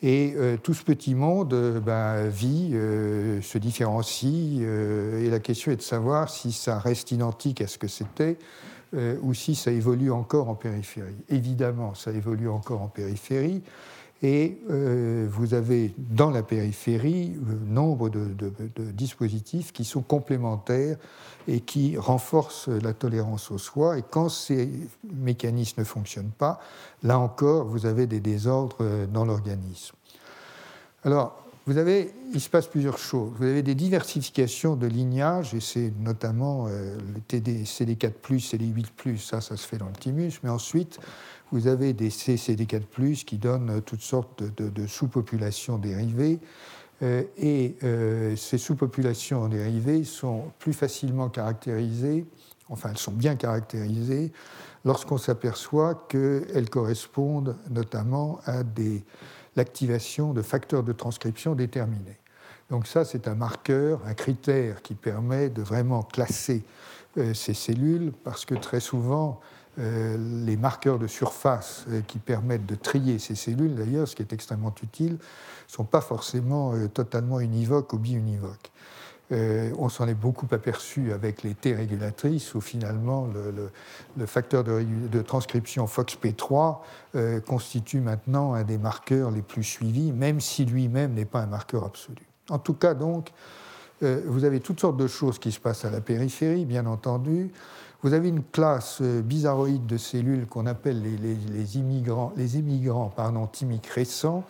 Et 0.03 0.35
euh, 0.37 0.59
tout 0.59 0.75
ce 0.75 0.83
petit 0.83 1.15
monde 1.15 1.81
ben, 1.85 2.29
vit, 2.29 2.73
se 2.73 3.57
différencie, 3.57 4.61
et 4.61 5.31
la 5.31 5.41
question 5.41 5.73
est 5.73 5.77
de 5.77 5.83
savoir 5.83 6.29
si 6.29 6.53
ça 6.53 6.79
reste 6.79 7.11
identique 7.11 7.63
à 7.63 7.67
ce 7.67 7.79
que 7.79 7.89
c'était 7.89 8.37
ou 8.93 9.35
si 9.35 9.55
ça 9.55 9.71
évolue 9.71 10.11
encore 10.11 10.49
en 10.49 10.55
périphérie. 10.55 11.15
Évidemment, 11.29 11.95
ça 11.95 12.11
évolue 12.11 12.49
encore 12.49 12.83
en 12.83 12.89
périphérie, 12.89 13.63
et 14.23 14.59
vous 14.69 15.55
avez 15.55 15.95
dans 15.97 16.31
la 16.31 16.43
périphérie 16.43 17.33
nombre 17.67 18.11
de, 18.11 18.35
dispositifs 18.93 19.73
qui 19.73 19.85
sont 19.85 20.03
complémentaires 20.03 20.99
et 21.49 21.61
qui 21.61 21.97
renforcent 21.97 22.69
la 22.69 22.93
tolérance 22.93 23.51
au 23.51 23.57
soi. 23.57 23.97
Et 23.97 24.03
quand 24.03 24.29
ces 24.29 24.69
mécanismes 25.11 25.81
ne 25.81 25.87
fonctionnent 25.87 26.33
pas, 26.37 26.61
là 27.03 27.19
encore, 27.19 27.65
vous 27.65 27.87
avez 27.87 28.07
des 28.07 28.21
désordres 28.21 28.85
dans 29.07 29.25
l'organisme. 29.25 29.95
Alors, 31.05 31.41
vous 31.71 31.79
avez, 31.79 32.13
il 32.35 32.41
se 32.41 32.51
passe 32.51 32.67
plusieurs 32.67 32.99
choses. 32.99 33.31
Vous 33.39 33.45
avez 33.45 33.63
des 33.63 33.77
diversifications 33.77 34.75
de 34.75 34.89
lignages, 34.89 35.55
et 35.55 35.61
c'est 35.61 35.93
notamment 36.01 36.67
euh, 36.67 36.99
le 37.15 37.21
TD, 37.21 37.63
CD4+, 37.63 38.11
CD8+, 38.41 39.19
ça, 39.19 39.41
ça 39.41 39.57
se 39.57 39.69
fait 39.69 39.79
dans 39.79 39.87
le 39.87 39.93
thymus, 39.93 40.41
mais 40.43 40.51
ensuite, 40.51 40.99
vous 41.53 41.69
avez 41.69 41.93
des 41.93 42.09
CCD4+, 42.09 43.25
qui 43.25 43.39
donnent 43.39 43.81
toutes 43.83 44.03
sortes 44.03 44.43
de, 44.43 44.87
sous-populations 44.89 45.79
dérivées, 45.79 46.41
euh, 47.03 47.23
et 47.39 47.77
euh, 47.85 48.35
ces 48.35 48.59
sous-populations 48.59 49.47
dérivées 49.47 50.03
sont 50.03 50.51
plus 50.59 50.73
facilement 50.73 51.29
caractérisées, 51.29 52.27
enfin, 52.69 52.89
elles 52.91 52.99
sont 52.99 53.13
bien 53.13 53.37
caractérisées, 53.37 54.33
lorsqu'on 54.85 55.19
s'aperçoit 55.19 55.95
qu'elles 56.09 56.69
correspondent 56.69 57.57
notamment 57.71 58.41
à 58.45 58.65
des 58.65 59.05
l'activation 59.61 60.33
de 60.33 60.41
facteurs 60.41 60.83
de 60.83 60.93
transcription 60.93 61.55
déterminés. 61.55 62.17
Donc 62.71 62.87
ça, 62.87 63.05
c'est 63.05 63.29
un 63.29 63.35
marqueur, 63.35 64.01
un 64.07 64.15
critère 64.15 64.81
qui 64.81 64.95
permet 64.95 65.51
de 65.51 65.61
vraiment 65.61 66.03
classer 66.03 66.65
euh, 67.19 67.35
ces 67.35 67.53
cellules, 67.53 68.13
parce 68.25 68.47
que 68.47 68.55
très 68.55 68.81
souvent, 68.81 69.39
euh, 69.79 70.17
les 70.47 70.57
marqueurs 70.57 70.99
de 70.99 71.07
surface 71.07 71.85
euh, 71.91 72.01
qui 72.07 72.19
permettent 72.19 72.65
de 72.65 72.75
trier 72.75 73.19
ces 73.19 73.35
cellules, 73.35 73.75
d'ailleurs, 73.75 74.09
ce 74.09 74.17
qui 74.17 74.23
est 74.23 74.33
extrêmement 74.33 74.75
utile, 74.83 75.15
ne 75.15 75.19
sont 75.67 75.85
pas 75.85 76.01
forcément 76.01 76.73
totalement 76.89 77.39
univoques 77.39 77.93
ou 77.93 77.99
biunivoques. 77.99 78.71
Euh, 79.33 79.71
on 79.79 79.89
s'en 79.89 80.09
est 80.09 80.15
beaucoup 80.15 80.49
aperçu 80.51 81.13
avec 81.13 81.43
les 81.43 81.55
T 81.55 81.75
régulatrices, 81.75 82.55
où 82.55 82.61
finalement 82.61 83.29
le, 84.17 84.27
facteur 84.27 84.65
de, 84.65 85.23
transcription 85.23 85.87
FOXP3 85.87 86.79
euh, 87.15 87.41
constitue 87.41 88.01
maintenant 88.01 88.55
un 88.55 88.65
des 88.65 88.79
marqueurs 88.79 89.31
les 89.31 89.43
plus 89.43 89.63
suivis, 89.63 90.13
même 90.13 90.41
si 90.41 90.65
lui-même 90.65 91.15
n'est 91.15 91.25
pas 91.25 91.41
un 91.41 91.47
marqueur 91.47 91.85
absolu. 91.85 92.27
En 92.49 92.59
tout 92.59 92.75
cas, 92.75 92.95
donc, 92.95 93.31
euh, 94.03 94.23
vous 94.27 94.45
avez 94.45 94.61
toutes 94.61 94.81
sortes 94.81 94.97
de 94.97 95.07
choses 95.07 95.39
qui 95.39 95.53
se 95.53 95.61
passent 95.61 95.85
à 95.85 95.91
la 95.91 96.01
périphérie, 96.01 96.65
bien 96.65 96.87
entendu. 96.87 97.53
Vous 98.03 98.15
avez 98.15 98.31
une 98.31 98.43
classe 98.43 99.03
bizarroïde 99.03 99.87
de 99.87 99.99
cellules 99.99 100.47
qu'on 100.47 100.67
appelle 100.67 101.03
les, 101.03 101.77
immigrants, 101.77 102.33
les 102.35 102.57
émigrants 102.57 103.13
pardon, 103.15 103.47
thymiques 103.47 103.89
récents 103.89 104.43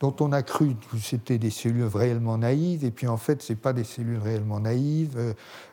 dont 0.00 0.14
on 0.20 0.32
a 0.32 0.42
cru 0.42 0.76
que 0.90 0.98
c'était 0.98 1.38
des 1.38 1.50
cellules 1.50 1.84
réellement 1.92 2.38
naïves, 2.38 2.84
et 2.84 2.90
puis 2.90 3.08
en 3.08 3.16
fait, 3.16 3.42
ce 3.42 3.52
n'est 3.52 3.58
pas 3.58 3.72
des 3.72 3.84
cellules 3.84 4.18
réellement 4.18 4.60
naïves. 4.60 5.16
Euh, 5.16 5.32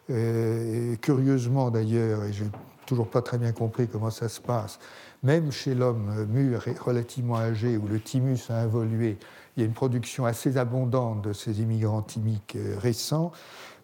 euh, 0.10 0.96
curieusement 0.98 1.70
d'ailleurs, 1.70 2.24
et 2.24 2.34
je 2.34 2.46
n'ai 2.46 2.50
toujours 2.86 3.08
pas 3.08 3.22
très 3.22 3.38
bien 3.38 3.52
compris 3.52 3.88
comment 3.88 4.10
ça 4.10 4.30
se 4.30 4.40
passe, 4.40 4.80
même 5.24 5.52
chez 5.52 5.76
l'homme 5.76 6.26
mûr 6.26 6.68
et 6.68 6.74
relativement 6.74 7.38
âgé, 7.38 7.78
où 7.78 7.88
le 7.88 8.00
thymus 8.00 8.50
a 8.50 8.64
évolué, 8.64 9.18
il 9.56 9.62
y 9.62 9.64
a 9.64 9.68
une 9.68 9.74
production 9.74 10.26
assez 10.26 10.58
abondante 10.58 11.22
de 11.24 11.34
ces 11.34 11.62
immigrants 11.62 12.02
thymiques 12.02 12.56
euh, 12.56 12.78
récents, 12.80 13.32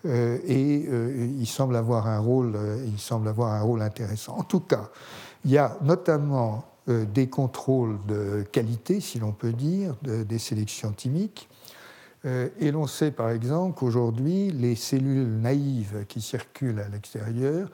et 0.04 0.88
il 0.88 1.46
semble 1.46 1.76
avoir 1.76 2.08
un 2.08 2.18
rôle, 2.18 2.58
il 2.88 2.98
semble 2.98 3.28
avoir 3.28 3.54
un 3.54 3.62
rôle 3.62 3.84
intéressant. 3.84 4.36
En 4.36 4.42
tout 4.42 4.62
cas, 4.62 4.90
il 5.46 5.52
y 5.52 5.60
a 5.60 5.78
notamment 5.84 6.71
des 6.88 7.30
contrôles 7.30 8.00
de 8.08 8.44
qualité, 8.52 9.00
si 9.00 9.20
l'on 9.20 9.32
peut 9.32 9.54
dire, 9.54 9.96
des 10.02 10.40
sélections 10.40 10.92
thymiques. 10.92 11.48
Euh, 12.26 12.50
et 12.60 12.72
l'on 12.72 12.88
sait 12.88 13.12
par 13.12 13.30
exemple 13.32 13.78
qu'aujourd'hui, 13.78 14.52
les 14.52 14.76
cellules 14.76 15.40
naïves 15.40 16.06
qui 16.08 16.22
circulent 16.22 16.80
à 16.80 16.88
l'extérieur, 16.88 17.70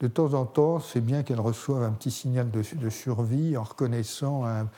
de 0.00 0.08
temps 0.08 0.34
en 0.34 0.44
temps, 0.44 0.78
c'est 0.78 1.00
bien 1.00 1.22
qu'elles 1.22 1.40
reçoivent 1.40 1.82
un 1.82 1.92
petit 1.92 2.10
signal 2.10 2.50
de, 2.50 2.90
survie 2.90 3.56
en 3.56 3.62
reconnaissant 3.62 4.44
un, 4.44 4.68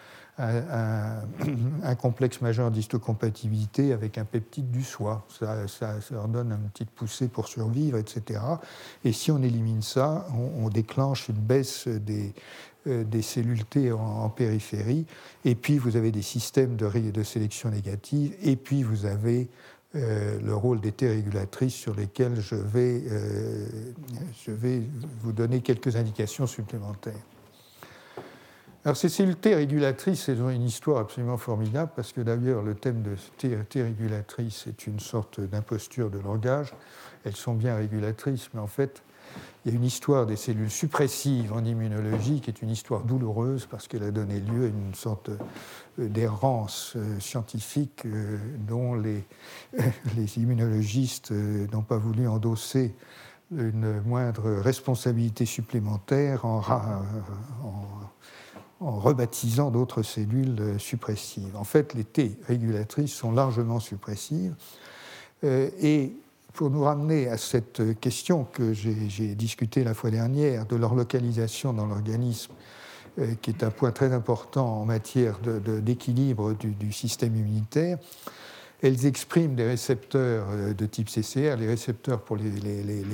complexe 1.97 2.41
majeur 2.41 2.71
d'histocompatibilité 2.71 3.93
avec 3.93 4.17
un 4.17 4.25
peptide 4.25 4.71
du 4.71 4.85
soi. 4.85 5.27
Ça, 5.29 5.67
leur 6.13 6.29
donne 6.29 6.53
une 6.53 6.71
petite 6.71 6.91
poussée 6.91 7.27
pour 7.27 7.49
survivre, 7.49 7.99
etc. 7.99 8.41
Et 9.03 9.11
si 9.11 9.33
on 9.33 9.43
élimine 9.43 9.83
ça, 9.83 10.29
on 10.33 10.69
déclenche 10.69 11.29
une 11.29 11.35
baisse 11.35 11.89
des, 11.89 12.27
euh, 12.29 12.33
des 12.87 13.23
cellules 13.23 13.65
T 13.65 13.93
en, 13.93 14.29
périphérie, 14.31 15.05
et 15.45 15.55
puis 15.55 15.79
vous 15.79 15.97
avez 15.97 16.11
des 16.11 16.23
systèmes 16.23 16.77
de, 16.77 16.89
de 17.11 17.23
sélection 17.23 17.71
négative, 17.71 18.35
et 18.43 18.57
puis 18.57 18.83
vous 18.83 19.05
avez 19.05 19.49
euh, 19.95 20.39
le 20.45 20.55
rôle 20.55 20.83
des 20.83 20.93
T 20.93 21.09
régulatrices 21.09 21.75
sur 21.75 21.95
lesquelles 21.95 22.39
je 22.39 22.57
vais, 22.57 23.03
euh, 23.11 23.67
je 24.45 24.51
vais 24.51 24.83
vous 25.23 25.33
donner 25.33 25.63
quelques 25.63 25.97
indications 25.97 26.47
supplémentaires. 26.47 27.15
Alors 28.85 28.99
ces 28.99 29.09
cellules 29.09 29.37
T 29.37 29.55
régulatrices, 29.55 30.29
elles 30.29 30.43
ont 30.43 30.51
une 30.51 30.65
histoire 30.65 30.99
absolument 30.99 31.39
formidable 31.39 31.91
parce 31.97 32.13
que 32.13 32.21
d'ailleurs 32.21 32.63
le 32.63 32.75
thème 32.75 33.01
de 33.01 33.17
T, 33.39 33.57
T 33.71 33.83
régulatrice 33.83 34.67
est 34.67 34.87
une 34.87 35.01
sorte 35.01 35.41
d'imposture 35.41 36.11
de 36.11 36.19
langage. 36.19 36.75
Elles 37.25 37.37
sont 37.37 37.55
bien 37.55 37.75
régulatrices, 37.75 38.51
mais 38.53 38.61
en 38.61 38.67
fait 38.67 39.03
il 39.69 39.73
y 39.73 39.75
a 39.75 39.77
une 39.77 39.85
histoire 39.85 40.25
des 40.25 40.37
cellules 40.37 40.71
suppressives 40.71 41.53
en 41.53 41.63
immunologie 41.63 42.41
qui 42.41 42.49
est 42.49 42.63
une 42.63 42.71
histoire 42.71 43.03
douloureuse 43.03 43.67
parce 43.67 43.87
qu'elle 43.87 44.03
a 44.03 44.11
donné 44.11 44.41
lieu 44.41 44.65
à 44.65 44.69
une 44.69 44.95
sorte 44.95 45.29
euh, 45.29 46.09
d'errance 46.09 46.95
euh, 46.97 47.21
scientifique 47.21 48.05
euh, 48.07 48.39
dont 48.67 48.95
les, 48.95 49.27
immunologistes 50.39 51.33
n'ont 51.33 51.83
pas 51.83 51.99
voulu 51.99 52.27
endosser 52.27 52.95
une 53.55 54.01
moindre 54.01 54.51
responsabilité 54.51 55.45
supplémentaire 55.45 56.47
en, 56.47 56.63
en 58.81 58.99
rebaptisant 58.99 59.71
d'autres 59.71 60.03
cellules 60.03 60.79
suppressives. 60.79 61.57
En 61.57 61.65
fait, 61.65 61.95
les 61.95 62.05
T 62.05 62.39
régulatrices 62.47 63.13
sont 63.15 63.33
largement 63.33 63.81
suppressives 63.81 64.55
et 65.43 66.13
pour 66.53 66.71
nous 66.71 66.83
ramener 66.83 67.29
à 67.29 67.37
cette 67.37 68.01
question 68.01 68.45
que 68.45 68.73
j'ai 68.73 69.35
discutée 69.35 69.85
la 69.85 69.95
fois 69.95 70.11
dernière 70.11 70.67
de 70.67 70.77
leur 70.77 70.95
localisation 70.95 71.73
dans 71.73 71.87
l'organisme, 71.87 72.53
euh, 73.19 73.35
qui 73.41 73.51
est 73.51 73.65
un 73.65 73.71
point 73.71 73.91
très 73.91 74.13
important 74.13 74.81
en 74.81 74.85
matière 74.85 75.39
d'équilibre 75.41 76.55
du, 76.55 76.93
système 76.93 77.35
immunitaire, 77.35 77.99
elles 78.81 79.07
expriment 79.07 79.57
des 79.57 79.67
récepteurs 79.67 80.47
euh, 80.51 80.73
de 80.73 80.87
type 80.87 81.09
CCR, 81.09 81.57
les 81.57 81.67
récepteurs 81.67 82.21
pour 82.21 82.37
les, 82.37 82.51
les, 82.51 83.05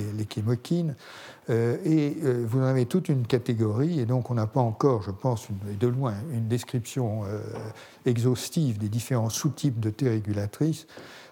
euh, 1.49 1.77
et 1.83 2.17
vous 2.45 2.59
en 2.59 2.65
avez 2.65 2.85
toute 2.85 3.09
une 3.09 3.25
catégorie, 3.25 3.99
et 3.99 4.05
donc 4.05 4.29
on 4.29 4.35
n'a 4.35 4.47
pas 4.47 4.59
encore, 4.59 5.01
je 5.01 5.11
pense, 5.11 5.47
de 5.79 5.87
loin, 5.87 6.13
une 6.31 6.47
description 6.47 7.23
exhaustive 8.05 8.77
des 8.77 8.89
différents 8.89 9.29
sous-types 9.29 9.79
de 9.79 9.89
T 9.89 10.09
régulatrices. 10.09 10.85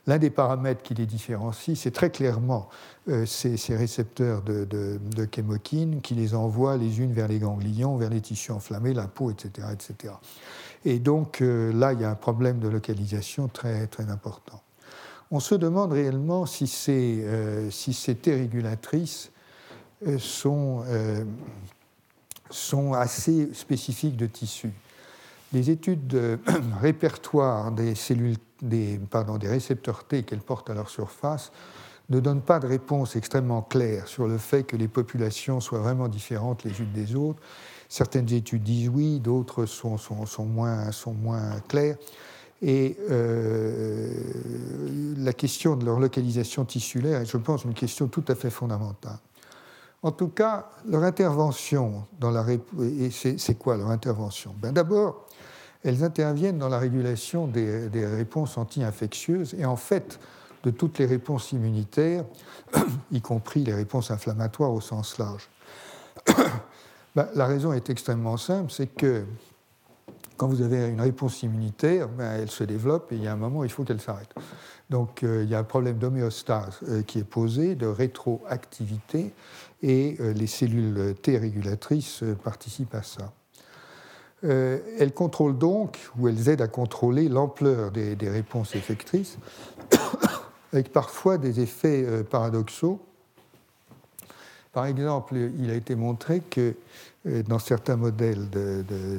L'un 0.06 0.18
des 0.18 0.30
paramètres 0.30 0.84
qui 0.84 0.94
les 0.94 1.06
différencie, 1.06 1.80
c'est 1.80 1.92
très 1.92 2.10
clairement 2.10 2.68
euh, 3.08 3.26
ces, 3.26 3.56
récepteurs 3.76 4.42
de, 4.42 4.66
de, 4.66 5.26
qui 6.02 6.14
les 6.14 6.36
envoient 6.36 6.76
les 6.76 7.00
unes 7.00 7.14
vers 7.14 7.30
les 7.30 7.40
ganglions, 7.40 7.96
vers 7.96 8.10
les 8.10 8.20
tissus 8.20 8.52
enflammés, 8.52 8.94
la 8.94 9.08
peau, 9.08 9.32
etc. 9.32 9.66
Et 10.84 11.00
donc 11.00 11.42
euh, 11.42 11.72
là, 11.72 11.94
il 11.94 12.02
y 12.02 12.04
a 12.04 12.10
un 12.10 12.16
problème 12.16 12.60
de 12.60 12.68
localisation 12.68 13.48
très, 13.48 13.88
important. 14.10 14.62
On 15.32 15.40
se 15.40 15.56
demande 15.56 15.94
réellement 15.94 16.46
si 16.46 16.68
ces, 16.68 17.22
euh, 17.24 17.70
régulatrices 18.26 19.32
sont, 20.20 20.84
sont 22.50 22.92
assez 22.92 23.54
spécifiques 23.54 24.18
de 24.18 24.28
tissu. 24.28 24.74
Les 25.54 25.70
études 25.70 26.08
de 26.08 26.40
répertoire 26.82 27.72
des 27.72 27.96
cellules 27.96 28.38
des, 28.62 29.00
pardon, 29.10 29.38
des 29.38 29.48
récepteurs 29.48 30.06
T 30.06 30.24
qu'elles 30.24 30.42
portent 30.42 30.70
à 30.70 30.74
leur 30.74 30.90
surface 30.90 31.52
ne 32.10 32.20
donnent 32.20 32.42
pas 32.42 32.60
de 32.60 32.68
réponse 32.68 33.16
extrêmement 33.16 33.62
claire 33.62 34.08
sur 34.08 34.28
le 34.28 34.38
fait 34.38 34.64
que 34.64 34.76
les 34.76 34.88
populations 34.88 35.60
soient 35.60 35.80
vraiment 35.80 36.08
différentes 36.08 36.64
les 36.64 36.80
unes 36.80 36.92
des 36.94 37.16
autres. 37.16 37.40
Certaines 37.88 38.32
études 38.34 38.64
disent 38.64 38.90
oui, 38.90 39.20
d'autres 39.20 39.66
sont, 39.66 39.98
sont, 39.98 40.46
moins, 40.46 40.92
sont 40.92 41.14
moins 41.14 41.60
claires. 41.68 41.98
Et 42.62 42.98
euh, 43.10 44.14
la 45.18 45.34
question 45.34 45.76
de 45.76 45.86
leur 45.86 46.00
localisation 46.00 46.66
tissulaire 46.66 47.22
est, 47.22 47.26
je 47.26 47.38
pense, 47.38 47.66
une 47.66 47.74
question 47.74 48.08
tout 48.08 48.24
à 48.28 48.36
fait 48.36 48.50
fondamentale. 48.50 49.20
En 50.02 50.12
tout 50.12 50.30
cas, 50.30 50.70
leur 50.88 51.04
intervention 51.04 52.06
dans 52.20 52.32
la 52.32 52.46
et 52.52 53.10
c'est 53.10 53.58
quoi 53.58 53.78
leur 53.78 53.90
intervention? 53.90 54.54
Ben 54.62 54.74
D'abord, 54.74 55.28
elles 55.84 56.04
interviennent 56.04 56.58
dans 56.58 56.70
la 56.70 56.80
régulation 56.80 57.48
des, 57.48 57.90
réponses 58.06 58.58
anti-infectieuses 58.58 59.56
et 59.58 59.66
en 59.66 59.76
fait 59.76 60.20
de 60.64 60.72
toutes 60.72 60.98
les 60.98 61.06
réponses 61.06 61.52
immunitaires, 61.52 62.24
y 63.12 63.22
compris 63.22 63.64
les 63.64 63.74
réponses 63.74 64.12
inflammatoires 64.12 64.72
au 64.72 64.82
sens 64.82 65.18
large. 65.18 65.50
Ben, 67.16 67.28
la 67.36 67.46
raison 67.46 67.74
est 67.74 67.92
extrêmement 67.92 68.38
simple, 68.38 68.72
c'est 68.72 68.88
que 68.88 69.24
quand 70.36 70.48
vous 70.48 70.64
avez 70.64 70.88
une 70.88 71.00
réponse 71.00 71.44
immunitaire, 71.44 72.10
ben, 72.10 72.40
elle 72.42 72.50
se 72.50 72.64
développe 72.64 73.12
et 73.12 73.16
il 73.16 73.24
y 73.24 73.28
a 73.28 73.34
un 73.34 73.38
moment, 73.38 73.64
il 73.64 73.70
faut 73.70 73.84
qu'elle 73.84 74.02
s'arrête. 74.02 74.34
Donc 74.90 75.24
euh, 75.24 75.44
il 75.44 75.50
y 75.50 75.56
a 75.56 75.60
un 75.60 75.64
problème 75.64 75.98
d'homéostase 75.98 76.80
euh, 76.90 77.04
qui 77.04 77.20
est 77.20 77.24
posé, 77.24 77.76
de 77.76 77.88
rétroactivité, 77.88 79.34
et 79.82 80.18
euh, 80.20 80.34
les 80.34 80.48
cellules 80.48 81.16
T 81.22 81.38
régulatrices 81.38 82.24
participent 82.44 82.96
à 82.96 83.04
ça. 83.04 83.32
Euh, 84.46 84.80
elles 85.00 85.14
contrôlent 85.14 85.58
donc, 85.58 85.98
ou 86.18 86.28
elles 86.28 86.50
aident 86.50 86.62
à 86.62 86.68
contrôler 86.68 87.30
l'ampleur 87.30 87.92
des, 87.92 88.30
réponses 88.30 88.76
effectrices, 88.76 89.38
avec 90.74 90.92
parfois 90.92 91.38
des 91.38 91.62
effets 91.62 92.04
euh, 92.06 92.24
paradoxaux. 92.24 93.00
Par 94.74 94.86
exemple, 94.86 95.38
il 95.60 95.70
a 95.70 95.76
été 95.76 95.96
montré 95.96 96.42
que 96.42 96.76
euh, 97.26 97.44
dans 97.44 97.60
certains 97.60 97.96
modèles 97.96 98.50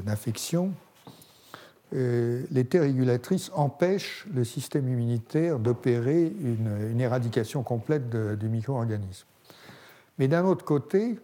d'infection, 0.04 0.72
les 1.92 2.64
T 2.64 2.80
régulatrices 2.80 3.52
empêchent 3.54 4.26
le 4.34 4.42
système 4.42 4.88
immunitaire 4.88 5.60
d'opérer 5.60 6.24
une, 6.24 7.00
éradication 7.00 7.62
complète 7.62 8.10
du 8.10 8.48
micro-organisme. 8.48 9.28
Mais 10.18 10.26
d'un 10.26 10.44
autre 10.44 10.64
côté, 10.64 11.20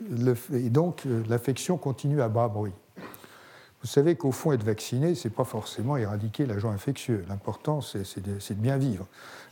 donc 0.00 1.04
l'affection 1.28 1.76
continue 1.76 2.22
à 2.22 2.28
bas 2.28 2.48
bruit. 2.48 2.72
Vous 3.82 3.88
savez 3.88 4.14
qu'au 4.14 4.30
fond, 4.30 4.52
être 4.52 4.62
vacciné, 4.62 5.14
ce 5.14 5.26
n'est 5.26 5.34
pas 5.34 5.44
forcément 5.44 5.96
éradiquer 5.96 6.44
l'agent 6.44 6.70
infectieux. 6.70 7.24
L'important, 7.28 7.80
c'est 7.80 8.20
de, 8.20 8.54
bien 8.54 8.76
vivre. 8.76 9.06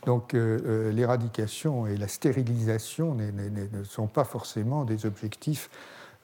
Donc 0.05 0.33
euh, 0.33 0.59
euh, 0.65 0.91
l'éradication 0.91 1.87
et 1.87 1.97
la 1.97 2.07
stérilisation 2.07 3.15
ne 3.15 3.83
sont 3.83 4.07
pas 4.07 4.23
forcément 4.23 4.85
des 4.85 5.07
objectifs 5.07 5.71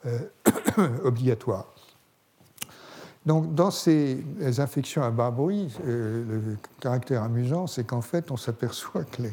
euh, 0.06 0.20
obligatoires. 1.04 1.74
Donc 3.26 3.56
dans 3.56 3.72
ces 3.72 4.24
infections 4.60 5.02
à 5.02 5.10
bas 5.10 5.32
bruit, 5.32 5.76
le 5.84 6.58
caractère 6.80 7.24
amusant, 7.24 7.66
c'est 7.66 7.84
qu'en 7.84 8.02
fait, 8.02 8.30
on 8.30 8.38
s'aperçoit 8.38 9.04
que 9.04 9.24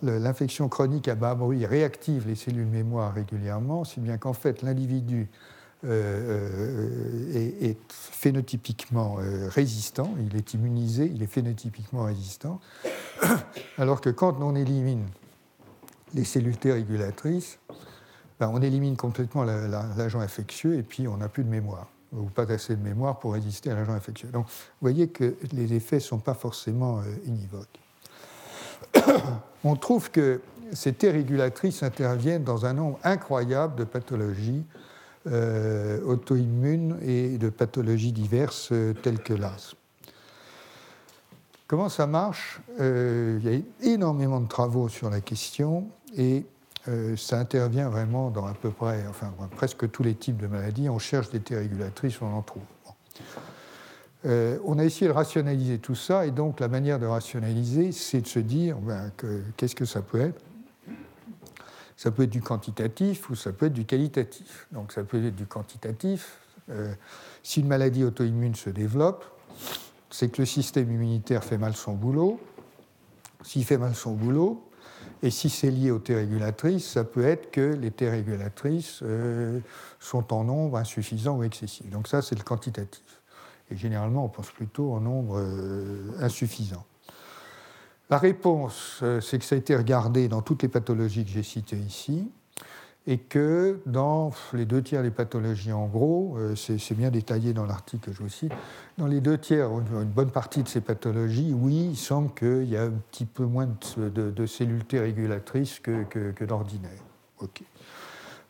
l'infection 0.00 0.70
chronique 0.70 1.08
à 1.08 1.14
bas 1.14 1.34
bruit 1.34 1.66
réactive 1.66 2.26
les 2.26 2.34
cellules 2.34 2.66
mémoire 2.66 3.12
régulièrement, 3.12 3.84
si 3.84 4.00
bien 4.00 4.16
qu'en 4.16 4.32
fait, 4.32 4.62
l'individu 4.62 5.28
euh, 5.86 6.88
euh, 7.36 7.60
est, 7.60 7.76
phénotypiquement 7.90 9.16
euh, 9.18 9.48
résistant, 9.48 10.14
il 10.18 10.34
est 10.36 10.54
immunisé, 10.54 11.10
il 11.14 11.22
est 11.22 11.26
phénotypiquement 11.26 12.04
résistant, 12.04 12.60
alors 13.78 14.00
que 14.00 14.08
quand 14.08 14.40
on 14.40 14.54
élimine 14.54 15.06
les 16.14 16.24
cellules 16.24 16.56
T 16.56 16.72
régulatrices, 16.72 17.58
ben, 18.40 18.50
on 18.52 18.62
élimine 18.62 18.96
complètement 18.96 19.44
l'agent 19.44 20.20
infectieux 20.20 20.76
et 20.76 20.82
puis 20.82 21.06
on 21.06 21.18
n'a 21.18 21.28
plus 21.28 21.44
de 21.44 21.50
mémoire, 21.50 21.88
ou 22.12 22.24
pas 22.24 22.50
assez 22.50 22.76
de 22.76 22.82
mémoire 22.82 23.18
pour 23.18 23.34
résister 23.34 23.70
à 23.70 23.74
l'agent 23.74 23.92
infectieux. 23.92 24.28
Donc 24.28 24.46
vous 24.46 24.52
voyez 24.80 25.08
que 25.08 25.36
les 25.52 25.74
effets 25.74 25.96
ne 25.96 26.00
sont 26.00 26.18
pas 26.18 26.34
forcément 26.34 27.02
univoques. 27.26 27.78
on 29.64 29.76
trouve 29.76 30.10
que 30.10 30.40
ces 30.72 30.94
T 30.94 31.10
régulatrices 31.10 31.82
interviennent 31.82 32.44
dans 32.44 32.64
un 32.64 32.72
nombre 32.72 32.98
incroyable 33.04 33.76
de 33.76 33.84
pathologies 33.84 34.64
euh, 35.26 36.02
auto-immunes 36.04 36.98
et 37.00 37.38
de 37.38 37.48
pathologies 37.48 38.12
diverses 38.12 38.68
euh, 38.72 38.92
telles 38.92 39.20
que 39.20 39.32
l'asthme. 39.32 39.78
Comment 41.66 41.88
ça 41.88 42.06
marche? 42.06 42.60
Euh, 42.78 43.40
Il 43.42 43.50
y 43.50 43.56
a 43.56 43.90
énormément 43.90 44.38
de 44.38 44.48
travaux 44.48 44.90
sur 44.90 45.08
la 45.08 45.22
question 45.22 45.88
et 46.16 46.44
ça 47.16 47.38
intervient 47.38 47.88
vraiment 47.88 48.28
dans 48.28 48.44
à 48.44 48.52
peu 48.52 48.68
près, 48.68 49.06
enfin 49.08 49.32
presque 49.56 49.90
tous 49.90 50.02
les 50.02 50.14
types 50.14 50.36
de 50.36 50.46
maladies. 50.46 50.90
On 50.90 50.98
cherche 50.98 51.30
des 51.30 51.40
régulatrices, 51.56 52.20
on 52.20 52.26
en 52.26 52.42
trouve. 52.42 52.62
on 54.26 54.78
a 54.78 54.84
essayé 54.84 55.06
de 55.06 55.14
rationaliser 55.14 55.78
tout 55.78 55.94
ça 55.94 56.26
et 56.26 56.30
donc 56.30 56.60
la 56.60 56.68
manière 56.68 56.98
de 56.98 57.06
rationaliser, 57.06 57.90
c'est 57.92 58.20
de 58.20 58.26
se 58.26 58.38
dire 58.38 58.76
ben, 58.76 59.10
qu'est-ce 59.56 59.74
que 59.74 59.86
ça 59.86 60.02
peut 60.02 60.20
être? 60.20 60.38
Ça 61.96 62.10
peut 62.10 62.24
être 62.24 62.30
du 62.30 62.42
quantitatif 62.42 63.30
ou 63.30 63.34
ça 63.34 63.52
peut 63.52 63.66
être 63.66 63.72
du 63.72 63.84
qualitatif. 63.84 64.66
Donc 64.72 64.92
ça 64.92 65.04
peut 65.04 65.24
être 65.24 65.36
du 65.36 65.46
quantitatif. 65.46 66.38
Euh, 66.70 66.92
si 67.42 67.60
une 67.60 67.68
maladie 67.68 68.04
auto-immune 68.04 68.54
se 68.54 68.70
développe, 68.70 69.24
c'est 70.10 70.30
que 70.30 70.42
le 70.42 70.46
système 70.46 70.90
immunitaire 70.90 71.44
fait 71.44 71.58
mal 71.58 71.74
son 71.74 71.94
boulot. 71.94 72.40
S'il 73.42 73.64
fait 73.64 73.78
mal 73.78 73.94
son 73.94 74.12
boulot, 74.12 74.70
et 75.22 75.30
si 75.30 75.48
c'est 75.48 75.70
lié 75.70 75.90
aux 75.90 75.98
T 75.98 76.14
régulatrices, 76.14 76.86
ça 76.86 77.04
peut 77.04 77.24
être 77.24 77.50
que 77.50 77.60
les 77.60 77.90
T 77.90 78.08
régulatrices 78.08 79.00
euh, 79.02 79.60
sont 80.00 80.32
en 80.32 80.44
nombre 80.44 80.76
insuffisant 80.78 81.38
ou 81.38 81.42
excessif. 81.42 81.88
Donc 81.90 82.08
ça, 82.08 82.22
c'est 82.22 82.36
le 82.36 82.42
quantitatif. 82.44 83.22
Et 83.70 83.76
généralement, 83.76 84.24
on 84.24 84.28
pense 84.28 84.50
plutôt 84.50 84.92
en 84.92 85.00
nombre 85.00 85.38
euh, 85.38 86.12
insuffisant. 86.20 86.84
La 88.10 88.18
réponse, 88.18 89.00
euh, 89.02 89.20
c'est 89.20 89.38
que 89.38 89.44
ça 89.44 89.54
a 89.54 89.58
été 89.58 89.74
regardé 89.74 90.28
dans 90.28 90.42
toutes 90.42 90.62
les 90.62 90.68
pathologies 90.68 91.24
que 91.24 91.30
j'ai 91.30 91.42
citées 91.42 91.78
ici, 91.78 92.30
et 93.06 93.18
que 93.18 93.80
dans 93.86 94.30
les 94.52 94.66
deux 94.66 94.82
tiers 94.82 95.02
des 95.02 95.10
pathologies, 95.10 95.72
en 95.72 95.86
gros, 95.86 96.36
euh, 96.38 96.54
c'est 96.54 96.94
bien 96.94 97.10
détaillé 97.10 97.54
dans 97.54 97.64
l'article 97.64 98.10
que 98.10 98.12
je 98.12 98.22
vous 98.22 98.28
cite, 98.28 98.52
dans 98.98 99.06
les 99.06 99.20
deux 99.20 99.38
tiers, 99.38 99.70
une 99.70 100.04
bonne 100.04 100.30
partie 100.30 100.62
de 100.62 100.68
ces 100.68 100.80
pathologies, 100.82 101.54
oui, 101.54 101.88
il 101.92 101.96
semble 101.96 102.32
qu'il 102.34 102.64
y 102.64 102.76
a 102.76 102.84
un 102.84 102.92
petit 103.10 103.24
peu 103.24 103.44
moins 103.44 103.68
de, 103.96 104.46
cellules 104.46 104.84
T 104.84 105.00
régulatrices 105.00 105.80
que, 105.80 106.44
d'ordinaire. 106.44 106.90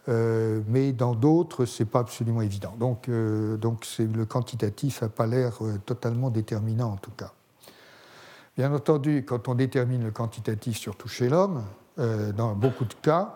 Euh, 0.09 0.61
mais 0.68 0.92
dans 0.92 1.14
d'autres, 1.14 1.64
ce 1.64 1.82
n'est 1.82 1.88
pas 1.88 2.00
absolument 2.00 2.42
évident. 2.42 2.74
Donc, 2.78 3.09
donc 3.09 3.86
le 3.98 4.24
quantitatif 4.26 5.02
n'a 5.02 5.09
pas 5.09 5.26
l'air 5.26 5.59
totalement 5.86 6.30
déterminant 6.30 6.92
en 6.92 6.96
tout 6.96 7.12
cas. 7.16 7.32
Bien 8.57 8.72
entendu, 8.72 9.24
quand 9.26 9.48
on 9.48 9.57
détermine 9.57 10.05
le 10.05 10.12
quantitatif, 10.12 10.78
surtout 10.78 11.09
chez 11.09 11.28
l'homme, 11.28 11.64
euh, 11.98 12.30
dans 12.30 12.55
beaucoup 12.55 12.84
de 12.84 12.94
cas, 12.94 13.34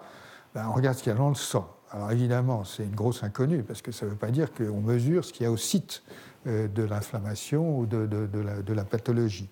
ben, 0.54 0.68
on 0.68 0.72
regarde 0.72 0.96
ce 0.96 1.02
qu'il 1.02 1.10
y 1.10 1.14
a 1.14 1.18
dans 1.18 1.28
le 1.28 1.34
sang. 1.34 1.68
Alors 1.90 2.12
évidemment, 2.12 2.62
c'est 2.64 2.84
une 2.84 2.94
grosse 2.94 3.24
inconnue, 3.24 3.64
parce 3.64 3.82
que 3.82 3.90
ça 3.90 4.06
ne 4.06 4.10
veut 4.12 4.16
pas 4.16 4.30
dire 4.30 4.52
qu'on 4.54 4.80
mesure 4.80 5.24
ce 5.24 5.32
qu'il 5.32 5.42
y 5.42 5.46
a 5.46 5.50
au 5.50 5.56
site 5.56 6.04
euh, 6.46 6.68
de 6.68 6.84
l'inflammation 6.84 7.80
ou 7.80 7.86
de, 7.86 8.72
la, 8.72 8.84
pathologie. 8.84 9.48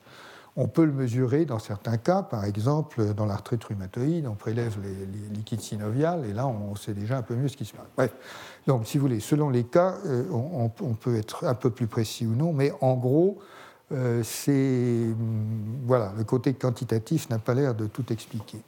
On 0.55 0.69
peut 0.69 0.85
le 0.85 0.93
mesurer 0.93 1.47
dans 1.47 1.59
certains 1.59 1.97
cas, 1.97 2.23
par 2.23 2.45
exemple 2.45 3.13
dans 3.15 3.27
l'arthrite 3.27 3.65
rhumatoïde, 3.65 4.29
on 4.29 4.37
prélève 4.37 4.77
les, 4.83 5.35
liquides 5.37 5.61
synoviales 5.61 6.25
et 6.27 6.33
là 6.33 6.47
on 6.47 6.77
sait 6.77 6.95
déjà 6.95 7.19
un 7.19 7.23
peu 7.23 7.35
mieux 7.35 7.49
ce 7.49 7.57
qui 7.57 7.65
se 7.65 7.75
passe. 7.75 7.87
Bref, 7.97 8.15
donc 8.69 8.87
si 8.87 8.99
vous 8.99 9.03
voulez, 9.03 9.21
selon 9.21 9.51
les 9.51 9.65
cas, 9.65 9.97
euh, 10.07 10.25
on, 10.31 10.71
on, 10.81 10.95
peut 10.95 11.17
être 11.17 11.45
un 11.45 11.55
peu 11.55 11.71
plus 11.71 11.89
précis 11.89 12.25
ou 12.25 12.37
non, 12.37 12.53
mais 12.53 12.73
en 12.81 12.95
gros, 12.95 13.39
euh, 13.93 14.23
c'est 14.25 15.15
voilà, 15.85 16.13
le 16.17 16.25
côté 16.25 16.55
quantitatif 16.55 17.31
n'a 17.31 17.39
pas 17.39 17.55
l'air 17.55 17.75
de 17.75 17.87
tout 17.87 18.13
expliquer. 18.13 18.59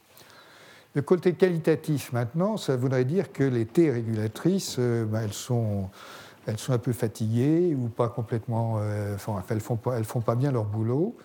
Le 0.94 1.02
côté 1.02 1.34
qualitatif, 1.34 2.12
maintenant, 2.12 2.56
ça 2.56 2.76
voudrait 2.76 3.04
dire 3.04 3.32
que 3.32 3.44
les 3.44 3.66
T 3.66 3.90
régulatrices, 3.90 4.76
euh, 4.78 5.04
ben, 5.04 5.22
elles, 5.22 5.32
sont, 5.32 5.90
elles 6.46 6.58
sont 6.58 6.72
un 6.72 6.78
peu 6.78 6.92
fatiguées 6.92 7.76
ou 7.76 7.88
pas 7.88 8.08
complètement. 8.08 8.76
Euh, 8.78 9.16
enfin, 9.16 9.42
elles 9.50 9.60
font, 9.60 9.76
pas, 9.76 9.98
elles 9.98 10.04
font 10.04 10.20
pas 10.20 10.36
bien 10.36 10.52
leur 10.52 10.64
boulot. 10.64 11.16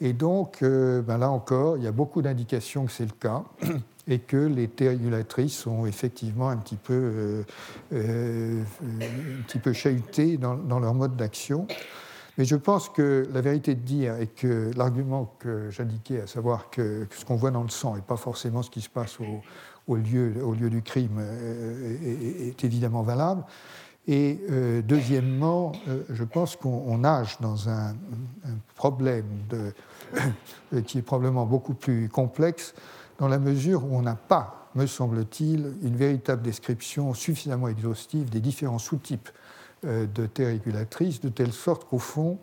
Et 0.00 0.12
donc, 0.12 0.58
ben 0.60 1.16
là 1.16 1.30
encore, 1.30 1.78
il 1.78 1.84
y 1.84 1.86
a 1.86 1.92
beaucoup 1.92 2.20
d'indications 2.20 2.84
que 2.84 2.92
c'est 2.92 3.06
le 3.06 3.14
cas 3.18 3.44
et 4.08 4.18
que 4.18 4.36
les 4.36 4.68
T 4.68 4.90
régulatrices 4.90 5.56
sont 5.56 5.86
effectivement 5.86 6.50
un 6.50 6.58
petit 6.58 6.76
peu, 6.76 7.44
un 7.94 8.62
petit 9.46 9.58
peu 9.58 9.72
chahutées 9.72 10.36
dans 10.36 10.78
leur 10.80 10.92
mode 10.92 11.16
d'action. 11.16 11.66
Mais 12.38 12.44
je 12.44 12.56
pense 12.56 12.88
que 12.88 13.26
la 13.32 13.40
vérité 13.40 13.74
de 13.74 13.80
dire 13.80 14.14
est 14.16 14.26
que 14.26 14.70
l'argument 14.76 15.34
que 15.38 15.70
j'indiquais, 15.70 16.20
à 16.20 16.26
savoir 16.26 16.68
que, 16.70 17.06
ce 17.10 17.24
qu'on 17.24 17.36
voit 17.36 17.50
dans 17.50 17.62
le 17.62 17.70
sang 17.70 17.96
n'est 17.96 18.02
pas 18.02 18.16
forcément 18.16 18.62
ce 18.62 18.70
qui 18.70 18.82
se 18.82 18.90
passe 18.90 19.18
au, 19.86 19.96
lieu, 19.96 20.70
du 20.70 20.82
crime, 20.82 21.18
euh, 21.18 22.48
est, 22.50 22.62
évidemment 22.64 23.02
valable. 23.02 23.44
Et 24.06 24.38
euh, 24.50 24.82
deuxièmement, 24.82 25.72
euh, 25.88 26.02
je 26.10 26.24
pense 26.24 26.56
qu'on 26.56 26.98
nage 26.98 27.38
dans 27.40 27.70
un, 27.70 27.94
problème 28.74 29.24
qui 30.86 30.98
est 30.98 31.02
probablement 31.02 31.46
beaucoup 31.46 31.74
plus 31.74 32.08
complexe, 32.10 32.74
dans 33.18 33.28
la 33.28 33.38
mesure 33.38 33.84
où 33.84 33.96
on 33.96 34.02
n'a 34.02 34.14
pas, 34.14 34.68
me 34.74 34.86
semble-t-il, 34.86 35.72
une 35.82 35.96
véritable 35.96 36.42
description 36.42 37.14
suffisamment 37.14 37.68
exhaustive 37.68 38.28
des 38.28 38.40
différents 38.40 38.78
sous-types 38.78 39.30
de 39.84 40.26
T 40.26 40.44
régulatrices, 40.44 41.20
de 41.20 41.28
telle 41.28 41.52
sorte 41.52 41.88
qu'au 41.88 41.98
fond, 41.98 42.38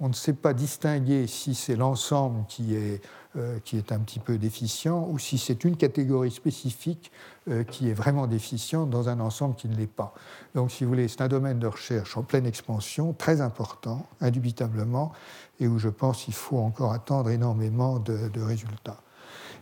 on 0.00 0.08
ne 0.08 0.14
sait 0.14 0.32
pas 0.32 0.52
distinguer 0.52 1.26
si 1.26 1.54
c'est 1.54 1.76
l'ensemble 1.76 2.44
qui 2.48 2.74
est, 2.74 3.00
euh, 3.36 3.58
qui 3.64 3.76
est 3.76 3.92
un 3.92 4.00
petit 4.00 4.18
peu 4.18 4.38
déficient 4.38 5.08
ou 5.08 5.18
si 5.18 5.38
c'est 5.38 5.64
une 5.64 5.76
catégorie 5.76 6.32
spécifique 6.32 7.12
euh, 7.48 7.62
qui 7.62 7.88
est 7.88 7.94
vraiment 7.94 8.26
déficiente 8.26 8.90
dans 8.90 9.08
un 9.08 9.20
ensemble 9.20 9.54
qui 9.54 9.68
ne 9.68 9.76
l'est 9.76 9.86
pas. 9.86 10.12
Donc, 10.54 10.72
si 10.72 10.84
vous 10.84 10.90
voulez, 10.90 11.06
c'est 11.06 11.20
un 11.20 11.28
domaine 11.28 11.58
de 11.58 11.66
recherche 11.68 12.16
en 12.16 12.22
pleine 12.22 12.46
expansion, 12.46 13.12
très 13.12 13.40
important, 13.40 14.06
indubitablement, 14.20 15.12
et 15.60 15.68
où 15.68 15.78
je 15.78 15.88
pense 15.88 16.24
qu'il 16.24 16.34
faut 16.34 16.58
encore 16.58 16.92
attendre 16.92 17.30
énormément 17.30 17.98
de, 18.00 18.40
résultats. 18.40 19.00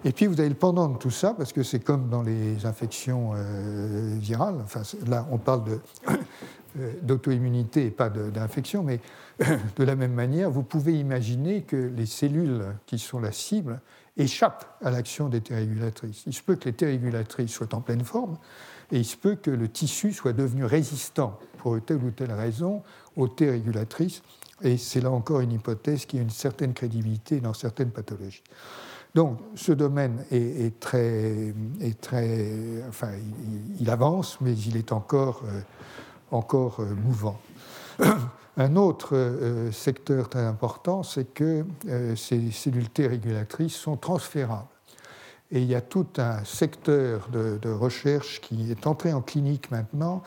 Et 0.05 0.11
puis 0.13 0.27
vous 0.27 0.41
avez 0.41 0.49
le 0.49 0.57
pendant 0.57 0.89
de 0.89 0.99
tout 0.99 1.11
ça, 1.11 1.35
parce 1.35 1.53
que 1.53 1.63
c'est 1.63 1.79
comme 1.79 2.09
dans 2.09 2.23
les 2.23 2.67
infections 2.67 3.35
virales. 4.19 4.57
Enfin, 4.65 4.83
là, 5.07 5.27
on 5.31 5.39
parle 5.39 5.63
de 5.65 5.81
euh, 6.09 6.17
d'auto-immunité 7.03 7.87
et 7.87 7.91
pas 7.91 8.09
d'infection, 8.09 8.83
mais 8.83 9.01
de 9.77 9.85
la 9.85 9.97
même 9.97 10.13
manière, 10.13 10.51
vous 10.51 10.63
pouvez 10.63 10.99
imaginer 10.99 11.63
que 11.63 11.77
les 11.77 12.07
cellules 12.07 12.65
qui 12.87 12.99
sont 12.99 13.21
la 13.21 13.33
cible 13.33 13.81
échappent 14.17 14.79
à 14.83 14.91
l'action 14.91 15.29
des 15.29 15.41
T 15.41 15.55
régulatrices. 15.55 16.25
Il 16.27 16.35
se 16.35 16.43
peut 16.43 16.57
que 16.57 16.67
les 16.67 16.75
T 16.75 16.87
régulatrices 16.87 17.51
soient 17.51 17.75
en 17.75 17.81
pleine 17.81 18.05
forme 18.05 18.37
et 18.91 18.99
il 18.99 19.05
se 19.05 19.17
peut 19.17 19.37
que 19.37 19.51
le 19.51 19.69
tissu 19.69 20.13
soit 20.13 20.33
devenu 20.35 20.65
résistant 20.65 21.39
pour 21.59 21.81
telle 21.81 22.03
ou 22.03 22.11
telle 22.11 22.33
raison 22.33 22.83
aux 23.17 23.29
T 23.29 23.51
régulatrices. 23.51 24.23
Et 24.63 24.77
c'est 24.77 25.01
là 25.01 25.11
encore 25.11 25.41
une 25.41 25.53
hypothèse 25.53 26.07
qui 26.07 26.19
a 26.19 26.23
une 26.23 26.31
certaine 26.31 26.75
crédibilité 26.75 27.41
dans 27.41 27.55
certaines 27.55 27.91
pathologies. 27.91 28.45
Donc 29.15 29.39
ce 29.57 29.73
domaine 29.73 30.25
est, 30.31 30.79
très, 30.81 31.55
est 31.81 32.01
très, 32.01 32.51
enfin, 32.89 33.11
il, 33.79 33.91
avance, 33.91 34.39
mais 34.41 34.55
il 34.55 34.77
est 34.77 34.91
encore 34.91 35.43
euh, 35.47 35.61
encore 36.33 36.81
euh, 36.81 36.95
mouvant. 36.95 37.39
Un 38.59 38.77
autre 38.77 39.17
euh, 39.17 39.73
secteur 39.73 40.29
très 40.29 40.45
important, 40.45 41.03
c'est 41.03 41.33
que 41.33 41.65
euh, 41.89 42.17
ces 42.17 42.51
cellules 42.51 42.91
T 42.91 43.07
régulatrices 43.07 43.75
sont 43.75 43.97
transférables. 43.97 44.67
Et 45.51 45.61
il 45.61 45.69
y 45.69 45.75
a 45.75 45.81
tout 45.81 46.07
un 46.19 46.45
secteur 46.45 47.29
de, 47.31 47.71
recherche 47.71 48.41
qui 48.41 48.71
est 48.71 48.87
entré 48.87 49.13
en 49.13 49.21
clinique 49.21 49.71
maintenant, 49.71 50.23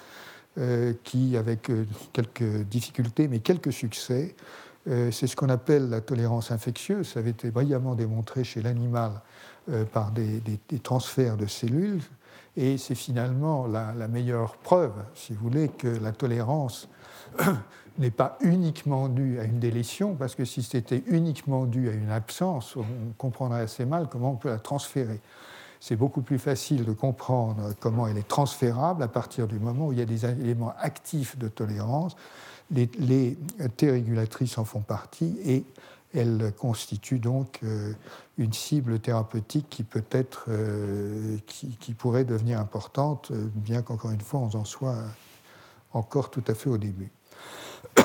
qui, 1.04 1.36
avec 1.36 1.72
quelques 2.14 2.62
difficultés, 2.70 3.28
mais 3.28 3.40
quelques 3.40 3.74
succès, 3.74 4.36
c'est 4.86 5.26
ce 5.26 5.36
qu'on 5.36 5.50
appelle 5.50 5.90
la 5.90 6.02
tolérance 6.02 6.52
infectieuse. 6.52 7.08
Ça 7.08 7.22
avait 7.22 7.32
été 7.32 7.50
brillamment 7.50 7.96
démontré 7.96 8.44
chez 8.44 8.62
l'animal 8.62 9.14
par 9.94 10.12
des, 10.12 10.44
transferts 10.84 11.38
de 11.38 11.48
cellules. 11.48 12.04
Et 12.58 12.78
c'est 12.78 12.96
finalement 12.96 13.68
la, 13.68 14.08
meilleure 14.08 14.56
preuve, 14.58 14.94
si 15.14 15.34
vous 15.34 15.50
voulez, 15.50 15.70
que 15.70 15.88
la 15.88 16.12
tolérance 16.12 16.88
n'est 17.98 18.12
pas 18.12 18.38
uniquement 18.42 19.10
due 19.10 19.40
à 19.40 19.44
une 19.44 19.60
délétion, 19.60 20.16
parce 20.16 20.36
que 20.36 20.46
si 20.46 20.64
c'était 20.64 21.04
uniquement 21.08 21.66
dû 21.66 21.90
à 21.90 21.94
une 21.94 22.12
absence, 22.12 22.76
on 22.78 22.86
comprendrait 23.18 23.62
assez 23.62 23.86
mal 23.86 24.08
comment 24.10 24.32
on 24.32 24.36
peut 24.36 24.50
la 24.50 24.60
transférer. 24.60 25.20
C'est 25.82 25.98
beaucoup 25.98 26.22
plus 26.22 26.40
facile 26.40 26.86
de 26.86 26.94
comprendre 26.94 27.74
comment 27.80 28.08
elle 28.08 28.18
est 28.18 28.28
transférable 28.28 29.04
à 29.04 29.08
partir 29.08 29.48
du 29.48 29.60
moment 29.60 29.88
où 29.88 29.92
il 29.92 30.00
y 30.00 30.02
a 30.02 30.06
des 30.06 30.26
éléments 30.26 30.74
actifs 30.80 31.38
de 31.38 31.48
tolérance. 31.48 32.16
Les, 32.72 32.90
les 32.98 33.38
T 33.78 33.92
régulatrices 33.92 34.58
en 34.58 34.66
font 34.66 34.80
partie 34.80 35.38
et 35.46 35.64
elle 36.16 36.54
constitue 36.58 37.20
donc 37.20 37.60
euh, 37.64 37.94
une 38.38 38.54
cible 38.54 39.00
thérapeutique 39.00 39.68
qui 39.70 39.84
peut 39.84 40.06
être, 40.12 40.46
euh, 40.50 41.38
qui, 41.46 41.94
pourrait 41.94 42.26
devenir 42.26 42.60
importante, 42.60 43.32
euh, 43.32 43.48
bien 43.56 43.82
qu'encore 43.82 44.12
une 44.12 44.22
fois, 44.22 44.40
on 44.40 44.58
en 44.58 44.66
soit 44.66 44.98
encore 45.94 46.32
tout 46.32 46.44
à 46.48 46.54
fait 46.54 46.70
au 46.70 46.78
début. 46.78 47.12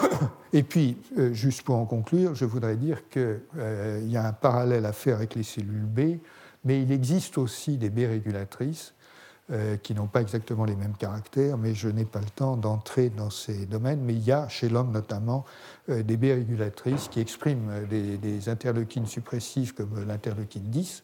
Et 0.52 0.64
puis, 0.64 0.96
juste 1.32 1.62
pour 1.62 1.76
en 1.76 1.86
conclure, 1.86 2.34
je 2.34 2.44
voudrais 2.44 2.76
dire 2.76 3.08
qu'il 3.08 3.40
y 4.04 4.16
a 4.16 4.26
un 4.26 4.32
parallèle 4.32 4.84
à 4.84 4.92
faire 4.92 5.16
avec 5.16 5.36
les 5.36 5.44
cellules 5.44 5.86
B, 5.86 6.18
mais 6.64 6.82
il 6.82 6.90
existe 6.90 7.38
aussi 7.38 7.78
des 7.78 7.88
B 7.88 8.00
régulatrices 8.00 8.94
euh, 9.52 9.76
qui 9.76 9.94
n'ont 9.94 10.06
pas 10.06 10.20
exactement 10.20 10.64
les 10.64 10.76
mêmes 10.76 10.94
caractères, 10.96 11.58
mais 11.58 11.74
je 11.74 11.88
n'ai 11.88 12.04
pas 12.04 12.20
le 12.20 12.30
temps 12.30 12.56
d'entrer 12.56 13.10
dans 13.10 13.30
ces 13.30 13.66
domaines. 13.66 14.00
Mais 14.00 14.14
il 14.14 14.22
y 14.22 14.30
a 14.30 14.48
chez 14.48 14.68
l'homme 14.68 14.92
notamment 14.92 15.44
euh, 15.88 16.04
des 16.04 16.16
B 16.16 16.26
régulatrices 16.26 17.08
qui 17.08 17.18
expriment 17.18 17.84
des, 17.88 18.16
des 18.16 18.48
interleukines 18.48 19.06
suppressives 19.06 19.74
comme 19.74 20.04
l'interleukine 20.06 20.62
10, 20.62 21.02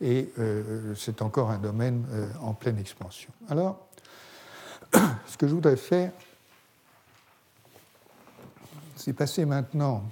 et 0.00 0.28
euh, 0.40 0.92
c'est 0.96 1.22
encore 1.22 1.50
un 1.50 1.58
domaine 1.58 2.04
en 2.42 2.52
pleine 2.52 2.78
expansion. 2.78 3.30
Alors, 3.48 3.86
ce 5.28 5.36
que 5.36 5.46
je 5.46 5.54
voudrais 5.54 5.76
faire, 5.76 6.10
c'est 8.96 9.12
passer 9.12 9.44
maintenant 9.44 10.02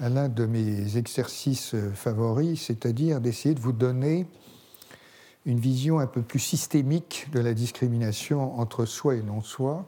à 0.00 0.08
l'un 0.08 0.28
de 0.28 0.46
mes 0.46 0.96
exercices 0.96 1.76
favoris, 1.94 2.60
c'est-à-dire 2.60 3.20
d'essayer 3.20 3.54
de 3.54 3.60
vous 3.60 3.72
donner 3.72 4.26
une 5.46 5.58
vision 5.58 5.98
un 5.98 6.06
peu 6.06 6.22
plus 6.22 6.38
systémique 6.38 7.28
de 7.32 7.40
la 7.40 7.54
discrimination 7.54 8.58
entre 8.58 8.84
soi 8.84 9.14
et 9.14 9.22
non-soi. 9.22 9.86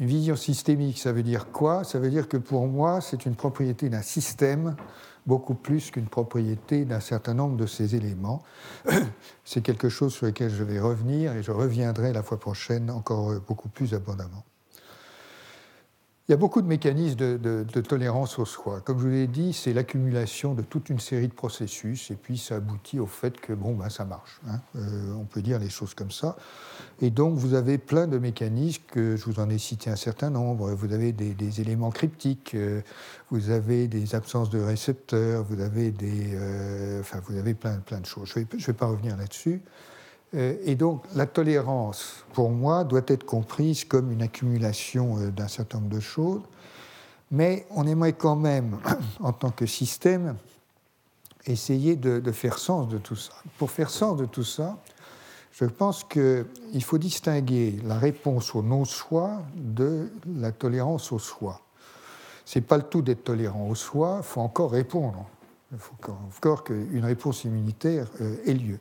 Une 0.00 0.06
vision 0.06 0.34
systémique, 0.34 0.98
ça 0.98 1.12
veut 1.12 1.22
dire 1.22 1.52
quoi? 1.52 1.84
Ça 1.84 1.98
veut 2.00 2.10
dire 2.10 2.28
que 2.28 2.36
pour 2.36 2.66
moi, 2.66 3.00
c'est 3.00 3.26
une 3.26 3.36
propriété 3.36 3.88
d'un 3.88 4.02
système 4.02 4.74
beaucoup 5.26 5.54
plus 5.54 5.90
qu'une 5.90 6.08
propriété 6.08 6.84
d'un 6.84 7.00
certain 7.00 7.34
nombre 7.34 7.56
de 7.56 7.66
ces 7.66 7.94
éléments. 7.94 8.42
C'est 9.44 9.62
quelque 9.62 9.88
chose 9.88 10.12
sur 10.12 10.26
lequel 10.26 10.50
je 10.50 10.64
vais 10.64 10.80
revenir 10.80 11.34
et 11.34 11.42
je 11.42 11.52
reviendrai 11.52 12.12
la 12.12 12.22
fois 12.22 12.38
prochaine 12.38 12.90
encore 12.90 13.40
beaucoup 13.46 13.68
plus 13.68 13.94
abondamment. 13.94 14.44
Il 16.26 16.30
y 16.30 16.34
a 16.34 16.38
beaucoup 16.38 16.62
de 16.62 16.66
mécanismes 16.66 17.16
de, 17.16 17.80
tolérance 17.82 18.38
au 18.38 18.46
soi. 18.46 18.80
Comme 18.80 18.98
je 18.98 19.04
vous 19.04 19.10
l'ai 19.10 19.26
dit, 19.26 19.52
c'est 19.52 19.74
l'accumulation 19.74 20.54
de 20.54 20.62
toute 20.62 20.88
une 20.88 20.98
série 20.98 21.28
de 21.28 21.34
processus, 21.34 22.10
et 22.10 22.14
puis 22.14 22.38
ça 22.38 22.56
aboutit 22.56 22.98
au 22.98 23.06
fait 23.06 23.38
que 23.38 23.52
bon, 23.52 23.74
ben, 23.74 23.90
ça 23.90 24.06
marche. 24.06 24.40
Hein. 24.48 24.58
Euh, 24.76 25.12
on 25.20 25.24
peut 25.24 25.42
dire 25.42 25.58
les 25.58 25.68
choses 25.68 25.92
comme 25.92 26.10
ça. 26.10 26.38
Et 27.02 27.10
donc, 27.10 27.36
vous 27.36 27.52
avez 27.52 27.76
plein 27.76 28.06
de 28.06 28.16
mécanismes, 28.16 28.84
que 28.86 29.16
je 29.16 29.24
vous 29.26 29.38
en 29.38 29.50
ai 29.50 29.58
cité 29.58 29.90
un 29.90 29.96
certain 29.96 30.30
nombre. 30.30 30.72
Vous 30.72 30.94
avez 30.94 31.12
des, 31.12 31.60
éléments 31.60 31.90
cryptiques, 31.90 32.54
euh, 32.54 32.80
vous 33.30 33.50
avez 33.50 33.86
des 33.86 34.14
absences 34.14 34.48
de 34.48 34.60
récepteurs, 34.60 35.44
vous 35.44 35.60
avez, 35.60 35.90
des, 35.90 36.30
euh, 36.36 37.00
enfin, 37.00 37.20
vous 37.28 37.36
avez 37.36 37.52
plein, 37.52 37.76
plein 37.80 38.00
de 38.00 38.06
choses. 38.06 38.30
Je 38.34 38.38
ne 38.38 38.46
vais, 38.46 38.72
pas 38.72 38.86
revenir 38.86 39.18
là-dessus. 39.18 39.60
Euh, 40.34 40.56
et 40.64 40.74
donc 40.74 41.04
la 41.14 41.26
tolérance, 41.26 42.24
pour 42.32 42.50
moi, 42.50 42.84
doit 42.84 43.02
être 43.06 43.24
comprise 43.24 43.84
comme 43.84 44.10
une 44.10 44.22
accumulation 44.22 45.18
euh, 45.18 45.30
d'un 45.30 45.48
certain 45.48 45.78
nombre 45.78 45.94
de 45.94 46.00
choses, 46.00 46.42
mais 47.30 47.66
on 47.70 47.86
aimerait 47.86 48.14
quand 48.14 48.36
même, 48.36 48.78
en 49.20 49.32
tant 49.32 49.50
que 49.50 49.66
système, 49.66 50.36
essayer 51.46 51.96
de, 51.96 52.32
faire 52.32 52.58
sens 52.58 52.88
de 52.88 52.98
tout 52.98 53.16
ça. 53.16 53.32
Pour 53.58 53.70
faire 53.70 53.90
sens 53.90 54.16
de 54.16 54.24
tout 54.24 54.44
ça, 54.44 54.78
je 55.52 55.66
pense 55.66 56.02
qu'il 56.02 56.82
faut 56.82 56.98
distinguer 56.98 57.78
la 57.84 57.98
réponse 57.98 58.54
au 58.54 58.62
non-soi 58.62 59.42
de 59.54 60.10
la 60.36 60.52
tolérance 60.52 61.12
au 61.12 61.18
soi. 61.18 61.60
Ce 62.44 62.58
n'est 62.58 62.64
pas 62.64 62.76
le 62.76 62.82
tout 62.82 63.02
d'être 63.02 63.24
tolérant 63.24 63.68
au 63.68 63.74
soi, 63.74 64.20
il 64.22 64.24
faut 64.24 64.40
encore 64.40 64.72
répondre. 64.72 65.26
Il 65.72 65.78
faut 65.78 65.94
encore 66.36 66.64
qu'une 66.64 67.04
réponse 67.04 67.44
immunitaire 67.44 68.08
euh, 68.20 68.36
ait 68.46 68.54
lieu. 68.54 68.78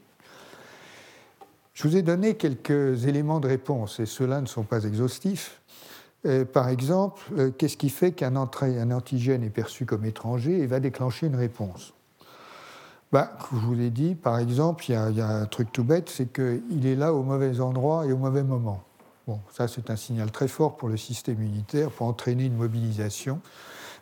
Je 1.74 1.88
vous 1.88 1.98
ai 1.98 2.02
donné 2.02 2.36
quelques 2.36 3.06
éléments 3.06 3.40
de 3.40 3.48
réponse, 3.48 4.00
et 4.00 4.06
ceux-là 4.06 4.42
ne 4.42 4.46
sont 4.46 4.64
pas 4.64 4.84
exhaustifs. 4.84 5.62
Euh, 6.26 6.46
par 6.46 6.70
exemple, 6.70 7.22
euh, 7.38 7.52
qu'est-ce 7.52 7.78
qui 7.78 7.90
fait 7.90 8.12
qu'un 8.12 8.36
antigène 8.36 9.44
est 9.44 9.50
perçu 9.50 9.86
comme 9.86 10.06
étranger 10.06 10.60
et 10.60 10.68
va 10.68 10.80
déclencher 10.80 11.28
une 11.28 11.36
réponse? 11.36 11.94
Bah, 13.12 13.38
Je 13.52 13.58
vous 13.58 13.80
ai 13.80 13.90
dit, 13.90 14.16
par 14.16 14.40
exemple, 14.40 14.86
il 14.88 14.94
y, 14.94 15.22
a 15.22 15.28
un 15.28 15.46
truc 15.46 15.72
tout 15.72 15.84
bête, 15.84 16.10
c'est 16.10 16.32
qu'il 16.32 16.86
est 16.86 16.96
là 16.96 17.14
au 17.14 17.24
mauvais 17.24 17.60
endroit 17.60 18.06
et 18.06 18.12
au 18.12 18.18
mauvais 18.18 18.44
moment. 18.44 18.84
Ça 19.52 19.68
c'est 19.68 19.90
un 19.90 19.96
signal 19.96 20.32
très 20.32 20.48
fort 20.50 20.76
pour 20.76 20.90
le 20.90 20.98
système 20.98 21.36
immunitaire, 21.36 21.92
pour 21.92 22.08
entraîner 22.08 22.46
une 22.46 22.58
mobilisation. 22.58 23.40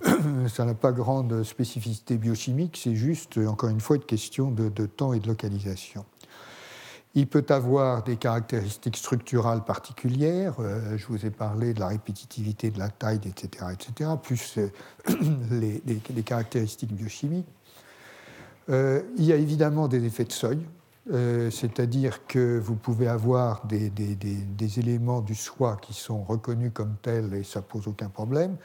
ça 0.48 0.66
n'a 0.66 0.74
pas 0.74 0.92
grande 0.92 1.44
spécificité 1.44 2.18
biochimique, 2.18 2.80
c'est 2.82 2.96
juste, 2.96 3.38
encore 3.38 3.70
une 3.70 3.82
fois, 3.82 3.98
une 3.98 4.04
question 4.04 4.50
de, 4.50 4.86
temps 4.86 5.14
et 5.14 5.20
de 5.20 5.28
localisation. 5.28 6.06
Il 7.14 7.28
peut 7.28 7.46
avoir 7.50 8.04
des 8.04 8.16
caractéristiques 8.16 8.96
structurales 8.96 9.66
particulières, 9.66 10.56
euh, 10.60 10.98
je 10.98 11.06
vous 11.08 11.26
ai 11.26 11.30
parlé 11.30 11.74
de 11.74 11.80
la 11.82 11.88
répétitivité 11.88 12.72
de 12.72 12.80
la 12.80 12.88
taille, 12.88 13.20
etc., 13.26 13.66
etc., 13.74 14.12
plus 14.22 14.58
euh, 14.58 14.70
les, 15.52 16.24
caractéristiques 16.24 16.94
biochimiques. 16.94 17.48
Euh, 18.70 19.02
il 19.18 19.26
y 19.26 19.34
a 19.34 19.36
évidemment 19.36 19.90
des 19.90 20.06
effets 20.06 20.24
de 20.24 20.32
seuil, 20.32 20.60
c'est-à-dire 21.52 22.26
que 22.28 22.60
vous 22.60 22.76
pouvez 22.76 23.08
avoir 23.08 23.66
des, 23.66 23.92
éléments 24.80 25.20
du 25.20 25.36
soi 25.36 25.78
qui 25.82 25.94
sont 25.94 26.24
reconnus 26.24 26.72
comme 26.74 26.96
tels 27.02 27.34
et 27.34 27.44
ça 27.44 27.62
pose 27.62 27.88
aucun 27.88 28.08
problème. 28.08 28.56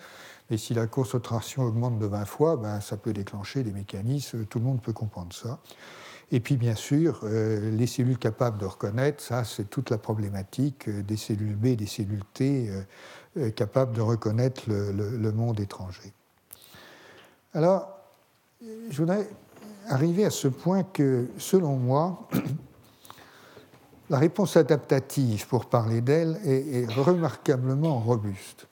Et 0.50 0.58
si 0.58 0.74
la 0.74 0.86
concentration 0.86 1.62
augmente 1.62 1.98
de 1.98 2.06
20 2.06 2.24
fois, 2.26 2.56
ben, 2.56 2.80
ça 2.80 2.98
peut 2.98 3.14
déclencher 3.14 3.64
des 3.64 3.72
mécanismes, 3.72 4.44
tout 4.44 4.58
le 4.58 4.66
monde 4.66 4.80
peut 4.80 4.92
comprendre 4.92 5.34
ça. 5.34 5.58
Et 6.32 6.40
puis 6.40 6.56
bien 6.56 6.74
sûr, 6.74 7.20
euh, 7.22 7.70
les 7.70 7.86
cellules 7.86 8.18
capables 8.18 8.58
de 8.58 8.64
reconnaître, 8.64 9.22
ça 9.22 9.44
c'est 9.44 9.70
toute 9.70 9.90
la 9.90 9.98
problématique 9.98 10.88
euh, 10.88 11.02
des 11.02 11.16
cellules 11.16 11.54
B, 11.54 11.76
des 11.76 11.86
cellules 11.86 12.24
T 12.34 12.68
euh, 13.36 13.50
capables 13.50 13.92
de 13.92 14.00
reconnaître 14.00 14.62
le, 14.68 15.32
monde 15.32 15.60
étranger. 15.60 16.12
Alors, 17.52 17.88
je 18.62 18.96
voudrais 18.96 19.28
arriver 19.88 20.24
à 20.24 20.30
ce 20.30 20.48
point 20.48 20.82
que, 20.82 21.28
selon 21.36 21.76
moi, 21.76 22.28
la 24.10 24.18
réponse 24.18 24.56
adaptative, 24.56 25.46
pour 25.46 25.66
parler 25.66 26.00
d'elle, 26.00 26.40
est 26.44 26.90
remarquablement 26.90 27.98
robuste. 28.00 28.66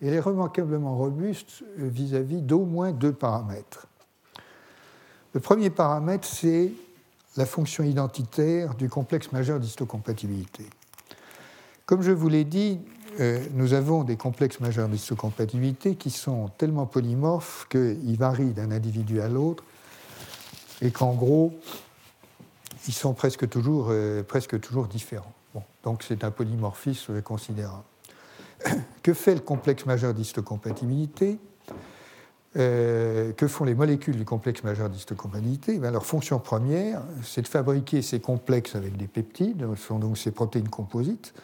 Elle 0.00 0.14
est 0.14 0.20
remarquablement 0.20 0.96
robuste 0.96 1.62
vis-à-vis 1.76 2.40
d'au 2.40 2.64
moins 2.64 2.92
deux 2.92 3.12
paramètres. 3.12 3.86
Le 5.34 5.40
premier 5.40 5.68
paramètre, 5.68 6.26
c'est 6.26 6.72
la 7.36 7.46
fonction 7.46 7.84
identitaire 7.84 8.74
du 8.74 8.88
complexe 8.88 9.32
majeur 9.32 9.60
d'histocompatibilité. 9.60 10.64
Comme 11.84 12.02
je 12.02 12.10
vous 12.10 12.28
l'ai 12.28 12.44
dit, 12.44 12.80
euh, 13.20 13.44
nous 13.52 13.72
avons 13.72 14.04
des 14.04 14.16
complexes 14.16 14.60
majeurs 14.60 14.88
d'histocompatibilité 14.88 15.94
qui 15.94 16.10
sont 16.10 16.48
tellement 16.58 16.86
polymorphes 16.86 17.66
qu'ils 17.68 18.16
varient 18.16 18.52
d'un 18.52 18.70
individu 18.70 19.20
à 19.20 19.28
l'autre 19.28 19.64
et 20.82 20.90
qu'en 20.90 21.14
gros, 21.14 21.54
ils 22.88 22.94
sont 22.94 23.14
presque 23.14 23.48
toujours, 23.48 23.88
euh, 23.90 24.22
presque 24.22 24.60
toujours 24.60 24.86
différents. 24.86 25.32
donc 25.84 26.02
c'est 26.02 26.24
un 26.24 26.30
polymorphisme 26.30 27.22
considérable. 27.22 27.84
que 29.02 29.14
fait 29.14 29.34
le 29.34 29.40
complexe 29.40 29.86
majeur 29.86 30.12
d'histocompatibilité? 30.12 31.38
Euh, 32.56 33.32
que 33.32 33.46
font 33.46 33.64
les 33.64 33.74
molécules 33.74 34.16
du 34.16 34.24
complexe 34.24 34.64
majeur 34.64 34.88
d'histocompatibilité 34.88 35.78
ben, 35.78 35.90
Leur 35.90 36.06
fonction 36.06 36.38
première, 36.38 37.02
c'est 37.22 37.42
de 37.42 37.48
fabriquer 37.48 38.02
ces 38.02 38.20
complexes 38.20 38.74
avec 38.74 38.96
des 38.96 39.06
peptides, 39.06 39.66
ce 39.76 39.86
sont 39.86 39.98
donc 39.98 40.16
ces 40.16 40.30
protéines 40.30 40.68
composites. 40.68 41.34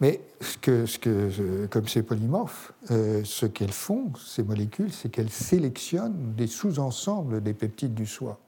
Mais 0.00 0.20
ce 0.40 0.56
que, 0.98 1.66
comme 1.66 1.88
c'est 1.88 2.02
polymorphe, 2.02 2.72
euh, 2.92 3.22
ce 3.24 3.46
qu'elles 3.46 3.72
font, 3.72 4.12
ces 4.24 4.44
molécules, 4.44 4.92
c'est 4.92 5.08
qu'elles 5.08 5.30
sélectionnent 5.30 6.34
des 6.36 6.46
sous-ensembles 6.46 7.42
des 7.42 7.52
peptides 7.52 7.94
du 7.94 8.06
soi. 8.06 8.38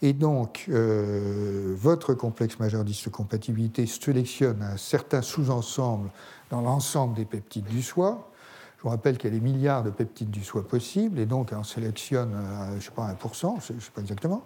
Et 0.00 0.12
donc, 0.12 0.66
euh, 0.68 1.74
votre 1.78 2.14
complexe 2.14 2.58
majeur 2.58 2.84
d'histocompatibilité 2.84 3.86
sélectionne 3.86 4.62
un 4.62 4.76
certain 4.76 5.22
sous-ensemble 5.22 6.10
dans 6.50 6.60
l'ensemble 6.60 7.14
des 7.14 7.24
peptides 7.24 7.66
du 7.66 7.82
soi. 7.82 8.30
Vous 8.84 8.90
rappelle 8.90 9.16
qu'il 9.16 9.32
y 9.32 9.34
a 9.34 9.38
des 9.38 9.42
milliards 9.42 9.82
de 9.82 9.88
peptides 9.88 10.30
du 10.30 10.44
soi 10.44 10.68
possibles, 10.68 11.18
et 11.18 11.24
donc 11.24 11.52
on 11.56 11.64
sélectionne, 11.64 12.34
euh, 12.34 12.70
je 12.72 12.74
ne 12.74 12.80
sais 12.80 12.90
pas, 12.90 13.10
1%, 13.10 13.66
je 13.66 13.72
ne 13.72 13.80
sais 13.80 13.90
pas 13.90 14.02
exactement. 14.02 14.42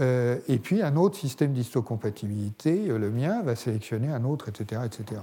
Euh, 0.00 0.38
et 0.48 0.58
puis 0.58 0.80
un 0.80 0.96
autre 0.96 1.18
système 1.18 1.52
d'histocompatibilité, 1.52 2.88
euh, 2.88 2.98
le 2.98 3.10
mien, 3.10 3.42
va 3.42 3.56
sélectionner 3.56 4.08
un 4.08 4.24
autre, 4.24 4.48
etc. 4.48 4.80
etc. 4.86 5.20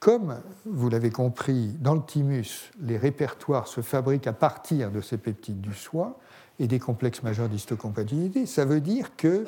Comme 0.00 0.34
vous 0.66 0.88
l'avez 0.88 1.10
compris, 1.10 1.68
dans 1.78 1.94
le 1.94 2.02
thymus, 2.02 2.72
les 2.80 2.96
répertoires 2.96 3.68
se 3.68 3.82
fabriquent 3.82 4.26
à 4.26 4.32
partir 4.32 4.90
de 4.90 5.00
ces 5.00 5.16
peptides 5.16 5.60
du 5.60 5.72
soi, 5.72 6.18
et 6.58 6.66
des 6.66 6.80
complexes 6.80 7.22
majeurs 7.22 7.48
d'histocompatibilité, 7.48 8.46
ça 8.46 8.66
veut 8.66 8.80
dire 8.80 9.16
que 9.16 9.46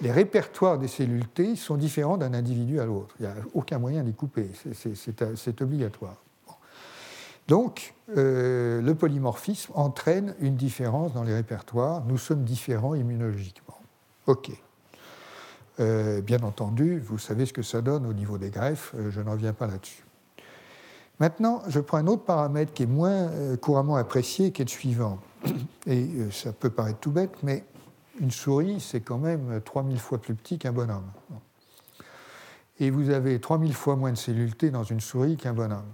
les 0.00 0.12
répertoires 0.12 0.78
des 0.78 0.88
cellules 0.88 1.26
T 1.26 1.56
sont 1.56 1.76
différents 1.76 2.18
d'un 2.18 2.34
individu 2.34 2.78
à 2.80 2.84
l'autre. 2.84 3.14
Il 3.18 3.22
n'y 3.22 3.32
a 3.32 3.34
aucun 3.52 3.78
moyen 3.78 4.04
d'y 4.04 4.12
couper, 4.12 4.48
c'est 4.74 5.60
obligatoire. 5.62 6.22
Donc, 7.48 7.94
euh, 8.16 8.80
le 8.80 8.94
polymorphisme 8.94 9.72
entraîne 9.74 10.34
une 10.40 10.54
différence 10.54 11.12
dans 11.12 11.22
les 11.22 11.34
répertoires. 11.34 12.04
Nous 12.06 12.18
sommes 12.18 12.44
différents 12.44 12.94
immunologiquement. 12.94 13.78
OK. 14.26 14.50
Euh, 15.80 16.20
bien 16.20 16.40
entendu, 16.42 16.98
vous 17.00 17.18
savez 17.18 17.46
ce 17.46 17.52
que 17.52 17.62
ça 17.62 17.80
donne 17.80 18.06
au 18.06 18.12
niveau 18.12 18.38
des 18.38 18.50
greffes, 18.50 18.92
euh, 18.94 19.10
je 19.10 19.20
ne 19.20 19.30
reviens 19.30 19.54
pas 19.54 19.66
là-dessus. 19.66 20.04
Maintenant, 21.18 21.62
je 21.68 21.80
prends 21.80 21.98
un 21.98 22.06
autre 22.06 22.24
paramètre 22.24 22.72
qui 22.72 22.82
est 22.82 22.86
moins 22.86 23.30
couramment 23.60 23.96
apprécié, 23.96 24.50
qui 24.50 24.62
est 24.62 24.64
le 24.64 24.70
suivant. 24.70 25.18
Et 25.86 26.08
ça 26.30 26.52
peut 26.52 26.70
paraître 26.70 26.98
tout 26.98 27.12
bête, 27.12 27.34
mais 27.42 27.64
une 28.20 28.30
souris, 28.30 28.80
c'est 28.80 29.00
quand 29.00 29.18
même 29.18 29.60
3000 29.64 29.98
fois 30.00 30.18
plus 30.18 30.34
petit 30.34 30.58
qu'un 30.58 30.72
bonhomme. 30.72 31.10
Et 32.80 32.90
vous 32.90 33.10
avez 33.10 33.40
3000 33.40 33.72
fois 33.74 33.94
moins 33.94 34.10
de 34.10 34.16
cellules 34.16 34.54
dans 34.72 34.82
une 34.82 35.00
souris 35.00 35.36
qu'un 35.36 35.52
bonhomme. 35.52 35.92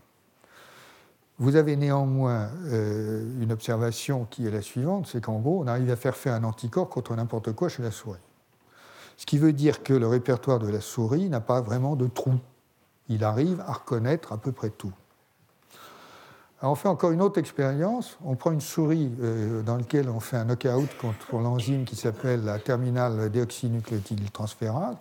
Vous 1.39 1.57
avez 1.57 1.77
néanmoins 1.77 2.51
euh, 2.67 3.25
une 3.41 3.53
observation 3.53 4.27
qui 4.29 4.47
est 4.47 4.51
la 4.51 4.63
suivante, 4.63 5.07
c'est 5.07 5.21
qu'en 5.21 5.39
gros, 5.39 5.63
on 5.63 5.67
arrive 5.67 5.91
à 5.91 5.97
faire 5.97 6.17
faire 6.17 6.35
un 6.35 6.45
anticorps 6.45 6.89
contre 6.89 7.15
n'importe 7.15 7.53
quoi 7.53 7.69
chez 7.69 7.83
la 7.83 7.91
souris. 7.91 8.19
Ce 9.17 9.27
qui 9.27 9.39
veut 9.39 9.53
dire 9.53 9.83
que 9.83 9.95
le 9.95 10.07
répertoire 10.07 10.59
de 10.59 10.69
la 10.69 10.81
souris 10.81 11.29
n'a 11.29 11.41
pas 11.41 11.61
vraiment 11.61 11.97
de 11.97 12.07
trou. 12.07 12.35
Il 13.09 13.25
arrive 13.25 13.61
à 13.67 13.73
reconnaître 13.73 14.33
à 14.33 14.39
peu 14.39 14.53
près 14.53 14.71
tout 14.71 14.93
on 16.67 16.75
fait 16.75 16.89
encore 16.89 17.13
une 17.13 17.23
autre 17.23 17.39
expérience. 17.39 18.19
On 18.25 18.35
prend 18.35 18.51
une 18.51 18.61
souris 18.61 19.13
euh, 19.21 19.63
dans 19.63 19.77
laquelle 19.77 20.09
on 20.09 20.21
fait 20.21 20.37
un 20.37 20.45
knockout 20.45 20.89
contre 21.01 21.37
l'enzyme 21.39 21.85
qui 21.85 21.95
s'appelle 21.95 22.45
la 22.45 22.59
terminale 22.59 23.31
déoxynucléotyltransférase, 23.31 24.97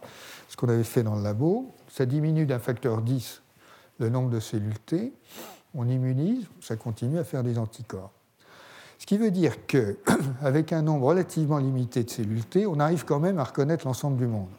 ce 0.49 0.55
qu'on 0.55 0.69
avait 0.69 0.83
fait 0.83 1.03
dans 1.03 1.15
le 1.15 1.23
labo. 1.23 1.73
Ça 1.89 2.05
diminue 2.05 2.45
d'un 2.45 2.59
facteur 2.59 3.01
10 3.01 3.41
le 3.99 4.09
nombre 4.09 4.29
de 4.29 4.39
cellules 4.39 4.79
T. 4.79 5.13
On 5.78 5.88
immunise, 5.88 6.45
ça 6.59 6.75
continue 6.75 7.19
à 7.19 7.23
faire 7.23 7.43
des 7.43 7.57
anticorps. 7.57 8.11
Ce 8.99 9.05
qui 9.05 9.17
veut 9.17 9.32
dire 9.32 9.67
qu'avec 9.67 10.73
un 10.73 10.82
nombre 10.82 11.05
relativement 11.05 11.59
limité 11.59 12.03
de 12.03 12.09
cellules 12.09 12.45
T, 12.45 12.65
on 12.65 12.80
arrive 12.80 13.05
quand 13.05 13.19
même 13.19 13.38
à 13.38 13.43
reconnaître 13.43 13.86
l'ensemble 13.86 14.17
du 14.17 14.25
monde. 14.25 14.49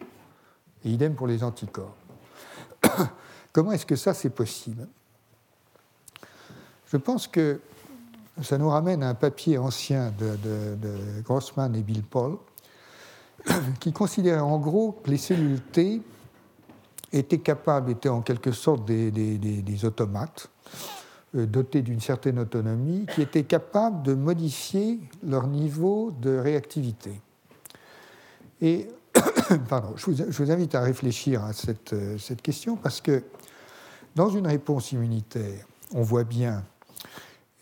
Et 0.84 0.90
idem 0.90 1.14
pour 1.14 1.26
les 1.26 1.42
anticorps. 1.42 1.96
Comment 3.52 3.72
est-ce 3.72 3.84
que 3.84 3.96
ça, 3.96 4.14
c'est 4.14 4.30
possible? 4.30 4.86
Je 6.86 6.96
pense 6.96 7.26
que 7.26 7.60
ça 8.42 8.56
nous 8.56 8.68
ramène 8.68 9.02
à 9.02 9.08
un 9.08 9.14
papier 9.14 9.58
ancien 9.58 10.12
de, 10.18 10.36
Grossman 11.24 11.74
et 11.74 11.82
Bill 11.82 12.04
Paul, 12.04 12.38
qui 13.80 13.92
considérait 13.92 14.38
en 14.38 14.58
gros 14.58 14.92
que 14.92 15.10
les 15.10 15.18
cellules 15.18 15.60
T 15.60 16.00
étaient 17.12 17.38
capables, 17.38 17.90
étaient 17.90 18.08
en 18.08 18.22
quelque 18.22 18.52
sorte 18.52 18.84
des, 18.84 19.84
automates, 19.84 20.48
dotés 21.34 21.82
d'une 21.82 22.00
certaine 22.00 22.38
autonomie, 22.38 23.06
qui 23.14 23.22
étaient 23.22 23.44
capables 23.44 24.02
de 24.02 24.14
modifier 24.14 24.98
leur 25.26 25.46
niveau 25.46 26.12
de 26.20 26.36
réactivité. 26.36 27.20
Et 28.60 28.88
pardon, 29.68 29.94
je, 29.96 30.10
vous, 30.10 30.50
invite 30.50 30.74
à 30.74 30.80
réfléchir 30.80 31.44
à 31.44 31.52
cette, 31.52 31.92
euh, 31.92 32.18
cette 32.18 32.42
question 32.42 32.76
parce 32.76 33.00
que 33.00 33.22
dans 34.14 34.30
une 34.30 34.46
réponse 34.46 34.92
immunitaire, 34.92 35.66
on 35.94 36.02
voit 36.02 36.24
bien 36.24 36.64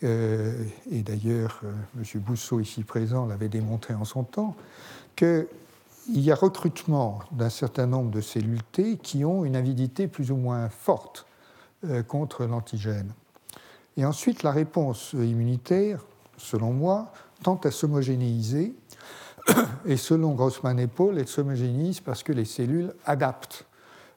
euh, 0.04 0.64
et 0.90 1.02
d'ailleurs 1.02 1.60
euh, 1.64 1.72
M. 1.96 2.20
Bousseau, 2.20 2.60
ici 2.60 2.82
présent, 2.82 3.26
l'avait 3.26 3.48
démontré 3.48 3.94
en 3.94 4.04
son 4.04 4.24
temps, 4.24 4.54
qu'il 5.14 5.46
y 6.08 6.30
a 6.30 6.34
recrutement 6.34 7.20
d'un 7.32 7.48
certain 7.48 7.86
nombre 7.86 8.10
de 8.10 8.20
cellules 8.20 8.62
T 8.72 8.98
qui 8.98 9.24
ont 9.24 9.44
une 9.44 9.56
avidité 9.56 10.06
plus 10.06 10.30
ou 10.30 10.36
moins 10.36 10.68
forte 10.68 11.26
euh, 11.84 12.02
contre 12.02 12.44
l'antigène. 12.44 13.10
Et 13.96 14.04
ensuite, 14.04 14.42
la 14.42 14.50
réponse 14.50 15.14
immunitaire, 15.14 16.04
selon 16.36 16.72
moi, 16.72 17.12
tente 17.42 17.66
à 17.66 17.70
s'homogénéiser. 17.70 18.74
Et 19.86 19.96
selon 19.96 20.34
Grossman 20.34 20.78
et 20.78 20.86
Paul, 20.86 21.18
elle 21.18 21.28
s'homogénéise 21.28 22.00
parce 22.00 22.22
que 22.22 22.32
les 22.32 22.44
cellules 22.44 22.92
adaptent 23.04 23.66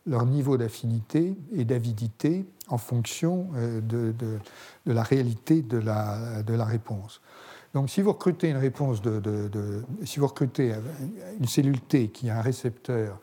leur 0.08 0.26
niveau 0.26 0.58
d'affinité 0.58 1.38
et 1.54 1.66
d'avidité 1.66 2.46
en 2.68 2.78
fonction 2.78 3.50
euh, 3.56 3.82
de, 3.82 4.40
la 4.86 5.04
réalité 5.04 5.62
de 5.62 5.78
la, 5.78 6.66
réponse. 6.66 7.22
Donc 7.74 7.90
si 7.90 8.02
vous 8.02 8.14
recrutez 8.14 8.50
une 8.50 8.58
réponse 8.58 9.02
de, 9.02 9.84
si 10.04 10.20
vous 10.20 10.28
recrutez 10.28 10.74
une 11.40 11.48
cellule 11.48 11.80
T 11.82 12.10
qui 12.10 12.30
a 12.30 12.40
un 12.40 12.42
récepteur 12.42 13.20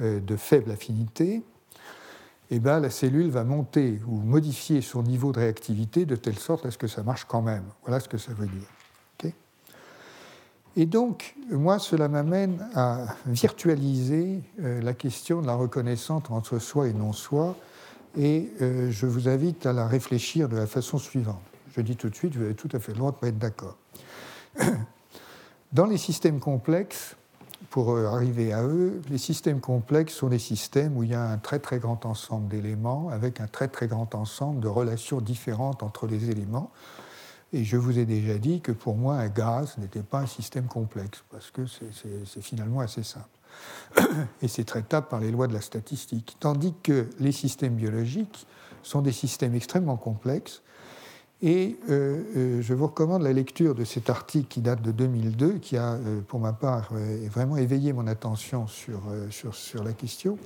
euh, 0.00 0.20
de 0.20 0.36
faible 0.36 0.70
affinité, 0.70 1.42
eh 2.54 2.60
ben, 2.60 2.80
la 2.80 2.90
cellule 2.90 3.30
va 3.30 3.44
monter 3.44 3.98
ou 4.06 4.16
modifier 4.16 4.82
son 4.82 5.02
niveau 5.02 5.32
de 5.32 5.38
réactivité 5.38 6.04
de 6.04 6.16
telle 6.16 6.38
sorte 6.38 6.66
à 6.66 6.70
ce 6.70 6.76
que 6.76 6.86
ça 6.86 7.02
marche 7.02 7.24
quand 7.24 7.40
même. 7.40 7.64
Voilà 7.82 7.98
ce 7.98 8.10
que 8.10 8.18
ça 8.18 8.34
veut 8.34 8.46
dire. 8.46 9.32
et 10.76 10.84
donc, 10.84 11.34
moi, 11.50 11.78
cela 11.78 12.08
m'amène 12.08 12.66
à 12.74 13.06
virtualiser 13.26 14.42
euh, 14.60 14.82
la 14.82 14.92
question 14.92 15.40
de 15.40 15.46
la 15.46 15.54
reconnaissance 15.54 16.24
entre 16.28 16.58
soi 16.58 16.88
et 16.88 16.92
non-soi, 16.92 17.56
et 18.18 18.50
euh, 18.60 18.90
je 18.90 19.06
vous 19.06 19.28
invite 19.28 19.64
à 19.64 19.72
la 19.72 19.86
réfléchir 19.86 20.50
de 20.50 20.56
la 20.56 20.66
façon 20.66 20.98
suivante. 20.98 21.40
Je 21.74 21.80
dis 21.80 21.96
tout 21.96 22.10
de 22.10 22.14
suite, 22.14 22.36
vous 22.36 22.44
avez 22.44 22.54
tout 22.54 22.68
à 22.72 22.78
fait 22.78 22.92
le 22.92 22.98
droit 22.98 23.12
de 23.12 23.16
pas 23.16 23.28
être 23.28 23.38
d'accord. 23.38 23.78
Dans 25.72 25.86
les 25.86 25.96
systèmes 25.96 26.38
complexes, 26.38 27.16
pour 27.72 27.92
euh, 27.92 28.04
arriver 28.04 28.52
à 28.52 28.62
eux, 28.62 29.00
les 29.08 29.16
systèmes 29.16 29.60
complexes 29.60 30.12
sont 30.12 30.28
des 30.28 30.38
systèmes 30.38 30.94
où 30.94 31.04
il 31.04 31.10
y 31.10 31.14
a 31.14 31.24
un 31.24 31.38
très 31.38 31.58
très 31.58 31.78
grand 31.78 32.04
ensemble 32.04 32.48
d'éléments 32.48 33.08
avec 33.08 33.40
un 33.40 33.46
très 33.46 33.66
très 33.66 33.86
grand 33.86 34.14
ensemble 34.14 34.60
de 34.60 34.68
relations 34.68 35.22
différentes 35.22 35.82
entre 35.82 36.06
les 36.06 36.28
éléments. 36.28 36.70
Et 37.54 37.64
je 37.64 37.78
vous 37.78 37.98
ai 37.98 38.04
déjà 38.04 38.36
dit 38.36 38.60
que 38.60 38.72
pour 38.72 38.94
moi, 38.94 39.16
un 39.16 39.28
gaz 39.28 39.78
n'était 39.78 40.02
pas 40.02 40.20
un 40.20 40.26
système 40.26 40.66
complexe, 40.66 41.24
parce 41.30 41.50
que 41.50 41.62
c'est 41.66 42.42
finalement 42.42 42.80
assez 42.80 43.02
simple. 43.02 43.26
Et 44.42 44.48
c'est 44.48 44.64
traitable 44.64 45.06
par 45.08 45.20
les 45.20 45.30
lois 45.30 45.46
de 45.46 45.54
la 45.54 45.62
statistique. 45.62 46.36
Tandis 46.40 46.74
que 46.82 47.08
les 47.20 47.32
systèmes 47.32 47.76
biologiques 47.76 48.46
sont 48.82 49.00
des 49.00 49.12
systèmes 49.12 49.54
extrêmement 49.54 49.96
complexes 49.96 50.60
et 51.42 51.76
euh, 51.90 52.22
euh, 52.36 52.62
je 52.62 52.72
vous 52.72 52.86
recommande 52.86 53.22
la 53.22 53.32
lecture 53.32 53.74
de 53.74 53.84
cet 53.84 54.08
article 54.08 54.46
qui 54.46 54.60
date 54.60 54.80
de 54.80 54.92
2002, 54.92 55.54
qui 55.54 55.76
a, 55.76 55.94
euh, 55.94 56.20
pour 56.20 56.38
ma 56.38 56.52
part, 56.52 56.90
vraiment 57.28 57.56
éveillé 57.56 57.92
mon 57.92 58.06
attention 58.06 58.68
sur, 58.68 59.02
sur, 59.30 59.82
la 59.82 59.92
question. 59.92 60.38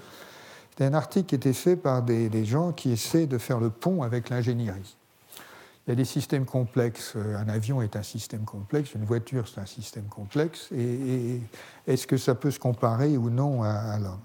C'est 0.76 0.86
un 0.86 0.94
article 0.94 1.26
qui 1.26 1.34
été 1.34 1.52
fait 1.52 1.76
par 1.76 2.02
des, 2.02 2.30
des, 2.30 2.46
gens 2.46 2.72
qui 2.72 2.90
essaient 2.90 3.26
de 3.26 3.36
faire 3.36 3.60
le 3.60 3.68
pont 3.68 4.02
avec 4.02 4.30
l'ingénierie. 4.30 4.96
Il 5.86 5.90
y 5.90 5.92
a 5.92 5.94
des 5.96 6.06
systèmes 6.06 6.46
complexes. 6.46 7.14
Un 7.14 7.48
avion 7.48 7.82
est 7.82 7.94
un 7.94 8.02
système 8.02 8.44
complexe, 8.44 8.94
une 8.94 9.04
voiture, 9.04 9.46
c'est 9.48 9.60
un 9.60 9.66
système 9.66 10.06
complexe. 10.06 10.70
Et, 10.72 11.40
est-ce 11.86 12.06
que 12.06 12.16
ça 12.16 12.34
peut 12.34 12.50
se 12.50 12.58
comparer 12.58 13.18
ou 13.18 13.28
non 13.28 13.62
à, 13.62 13.70
à 13.70 13.98
l'homme? 13.98 14.18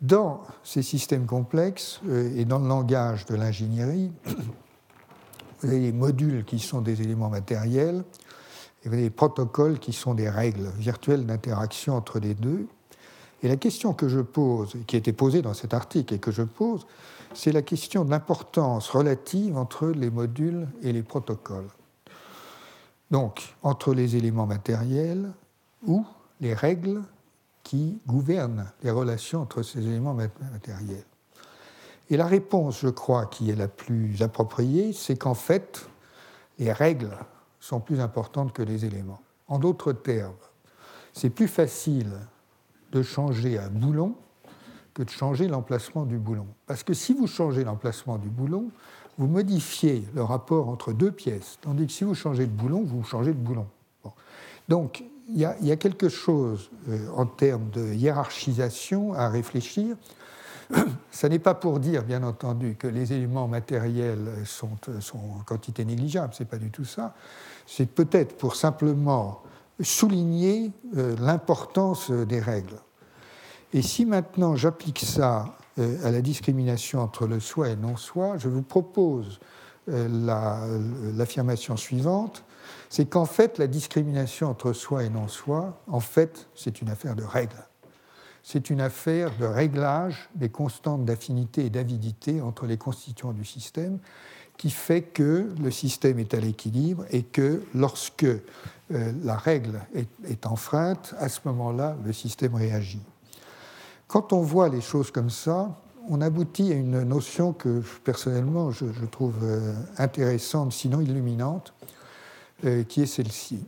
Dans 0.00 0.42
ces 0.64 0.82
systèmes 0.82 1.26
complexes 1.26 2.00
et 2.34 2.44
dans 2.46 2.58
le 2.58 2.66
langage 2.66 3.26
de 3.26 3.34
l'ingénierie, 3.34 4.10
vous 5.60 5.68
avez 5.68 5.80
des 5.80 5.92
modules 5.92 6.44
qui 6.44 6.58
sont 6.58 6.80
des 6.80 7.02
éléments 7.02 7.28
matériels, 7.28 8.04
et 8.82 8.88
vous 8.88 8.94
avez 8.94 9.04
des 9.04 9.10
protocoles 9.10 9.78
qui 9.78 9.92
sont 9.92 10.14
des 10.14 10.28
règles 10.28 10.70
virtuelles 10.78 11.26
d'interaction 11.26 11.96
entre 11.96 12.18
les 12.18 12.34
deux. 12.34 12.66
Et 13.42 13.48
la 13.48 13.56
question 13.56 13.92
que 13.92 14.08
je 14.08 14.20
pose, 14.20 14.76
qui 14.86 14.96
a 14.96 14.98
été 14.98 15.12
posée 15.12 15.42
dans 15.42 15.54
cet 15.54 15.74
article 15.74 16.14
et 16.14 16.18
que 16.18 16.30
je 16.30 16.42
pose, 16.42 16.86
c'est 17.34 17.52
la 17.52 17.62
question 17.62 18.04
de 18.04 18.10
l'importance 18.10 18.88
relative 18.90 19.56
entre 19.56 19.88
les 19.88 20.10
modules 20.10 20.66
et 20.82 20.92
les 20.92 21.02
protocoles. 21.02 21.68
Donc, 23.10 23.54
entre 23.62 23.94
les 23.94 24.16
éléments 24.16 24.46
matériels 24.46 25.30
ou 25.86 26.04
les 26.40 26.54
règles 26.54 27.02
qui 27.62 27.98
gouvernent 28.06 28.70
les 28.82 28.90
relations 28.90 29.42
entre 29.42 29.62
ces 29.62 29.80
éléments 29.80 30.14
matériels. 30.14 31.04
Et 32.10 32.16
la 32.16 32.26
réponse, 32.26 32.80
je 32.80 32.88
crois, 32.88 33.26
qui 33.26 33.50
est 33.50 33.56
la 33.56 33.68
plus 33.68 34.20
appropriée, 34.22 34.92
c'est 34.92 35.16
qu'en 35.16 35.34
fait, 35.34 35.88
les 36.58 36.72
règles 36.72 37.16
sont 37.60 37.78
plus 37.78 38.00
importantes 38.00 38.52
que 38.52 38.62
les 38.62 38.84
éléments. 38.84 39.20
En 39.46 39.60
d'autres 39.60 39.92
termes, 39.92 40.34
c'est 41.12 41.30
plus 41.30 41.48
facile 41.48 42.10
de 42.90 43.02
changer 43.02 43.58
un 43.58 43.68
boulon 43.68 44.14
que 44.92 45.04
de 45.04 45.10
changer 45.10 45.46
l'emplacement 45.46 46.04
du 46.04 46.18
boulon. 46.18 46.46
Parce 46.66 46.82
que 46.82 46.94
si 46.94 47.14
vous 47.14 47.28
changez 47.28 47.62
l'emplacement 47.62 48.18
du 48.18 48.28
boulon, 48.28 48.70
vous 49.16 49.28
modifiez 49.28 50.04
le 50.14 50.24
rapport 50.24 50.68
entre 50.68 50.92
deux 50.92 51.12
pièces, 51.12 51.58
tandis 51.60 51.86
que 51.86 51.92
si 51.92 52.02
vous 52.02 52.14
changez 52.14 52.46
de 52.46 52.52
boulon, 52.52 52.82
vous 52.82 53.04
changez 53.04 53.32
de 53.32 53.38
boulon. 53.38 53.66
Donc, 54.68 55.04
il 55.28 55.38
y, 55.38 55.44
a 55.44 55.76
quelque 55.76 56.08
chose 56.08 56.70
euh, 56.88 57.06
en 57.14 57.24
termes 57.24 57.70
de 57.70 57.92
hiérarchisation 57.92 59.14
à 59.14 59.28
réfléchir 59.28 59.96
Ce 61.10 61.26
n'est 61.26 61.38
pas 61.38 61.54
pour 61.54 61.80
dire, 61.80 62.02
bien 62.04 62.22
entendu, 62.22 62.76
que 62.76 62.86
les 62.86 63.12
éléments 63.12 63.48
matériels 63.48 64.28
sont, 64.44 64.70
en 65.14 65.42
quantité 65.44 65.84
négligeable, 65.84 66.32
ce 66.34 66.42
n'est 66.42 66.48
pas 66.48 66.56
du 66.56 66.70
tout 66.70 66.84
ça. 66.84 67.14
C'est 67.66 67.86
peut-être 67.86 68.36
pour 68.36 68.56
simplement 68.56 69.42
souligner 69.82 70.72
euh, 70.96 71.16
l'importance 71.20 72.10
des 72.10 72.40
règles. 72.40 72.76
Et 73.72 73.82
si 73.82 74.04
maintenant 74.04 74.56
j'applique 74.56 75.00
ça 75.00 75.56
euh, 75.78 76.06
à 76.06 76.10
la 76.10 76.20
discrimination 76.20 77.00
entre 77.00 77.26
le 77.26 77.40
soi 77.40 77.70
et 77.70 77.76
non-soi, 77.76 78.36
je 78.38 78.48
vous 78.48 78.62
propose 78.62 79.40
euh, 79.88 81.12
l'affirmation 81.16 81.76
suivante, 81.76 82.44
c'est 82.88 83.06
qu'en 83.06 83.24
fait 83.24 83.58
la 83.58 83.66
discrimination 83.66 84.48
entre 84.48 84.72
soi 84.72 85.04
et 85.04 85.10
non-soi, 85.10 85.80
en 85.86 86.00
fait, 86.00 86.48
c'est 86.54 86.82
une 86.82 86.90
affaire 86.90 87.16
de 87.16 87.24
règles 87.24 87.64
c'est 88.50 88.68
une 88.68 88.80
affaire 88.80 89.30
de 89.38 89.44
réglage 89.44 90.28
des 90.34 90.48
constantes 90.48 91.04
d'affinité 91.04 91.66
et 91.66 91.70
d'avidité 91.70 92.40
entre 92.40 92.66
les 92.66 92.76
constituants 92.76 93.32
du 93.32 93.44
système 93.44 93.98
qui 94.56 94.70
fait 94.70 95.02
que 95.02 95.48
le 95.62 95.70
système 95.70 96.18
est 96.18 96.34
à 96.34 96.40
l'équilibre 96.40 97.04
et 97.10 97.22
que 97.22 97.62
lorsque 97.74 98.24
euh, 98.24 98.40
la 99.22 99.36
règle 99.36 99.80
est, 99.94 100.46
enfreinte, 100.46 101.14
à 101.18 101.28
ce 101.28 101.40
moment-là, 101.44 101.96
le 102.04 102.12
système 102.12 102.56
réagit. 102.56 103.02
Quand 104.08 104.32
on 104.32 104.40
voit 104.40 104.68
les 104.68 104.80
choses 104.80 105.12
comme 105.12 105.30
ça, 105.30 105.80
on 106.08 106.20
aboutit 106.20 106.72
à 106.72 106.74
une 106.74 107.04
notion 107.04 107.52
que 107.52 107.82
personnellement 108.02 108.72
je, 108.72 108.86
trouve 109.12 109.36
euh, 109.44 109.74
intéressante, 109.96 110.72
sinon 110.72 111.00
illuminante, 111.00 111.72
euh, 112.64 112.82
qui 112.82 113.02
est 113.02 113.06
celle-ci. 113.06 113.64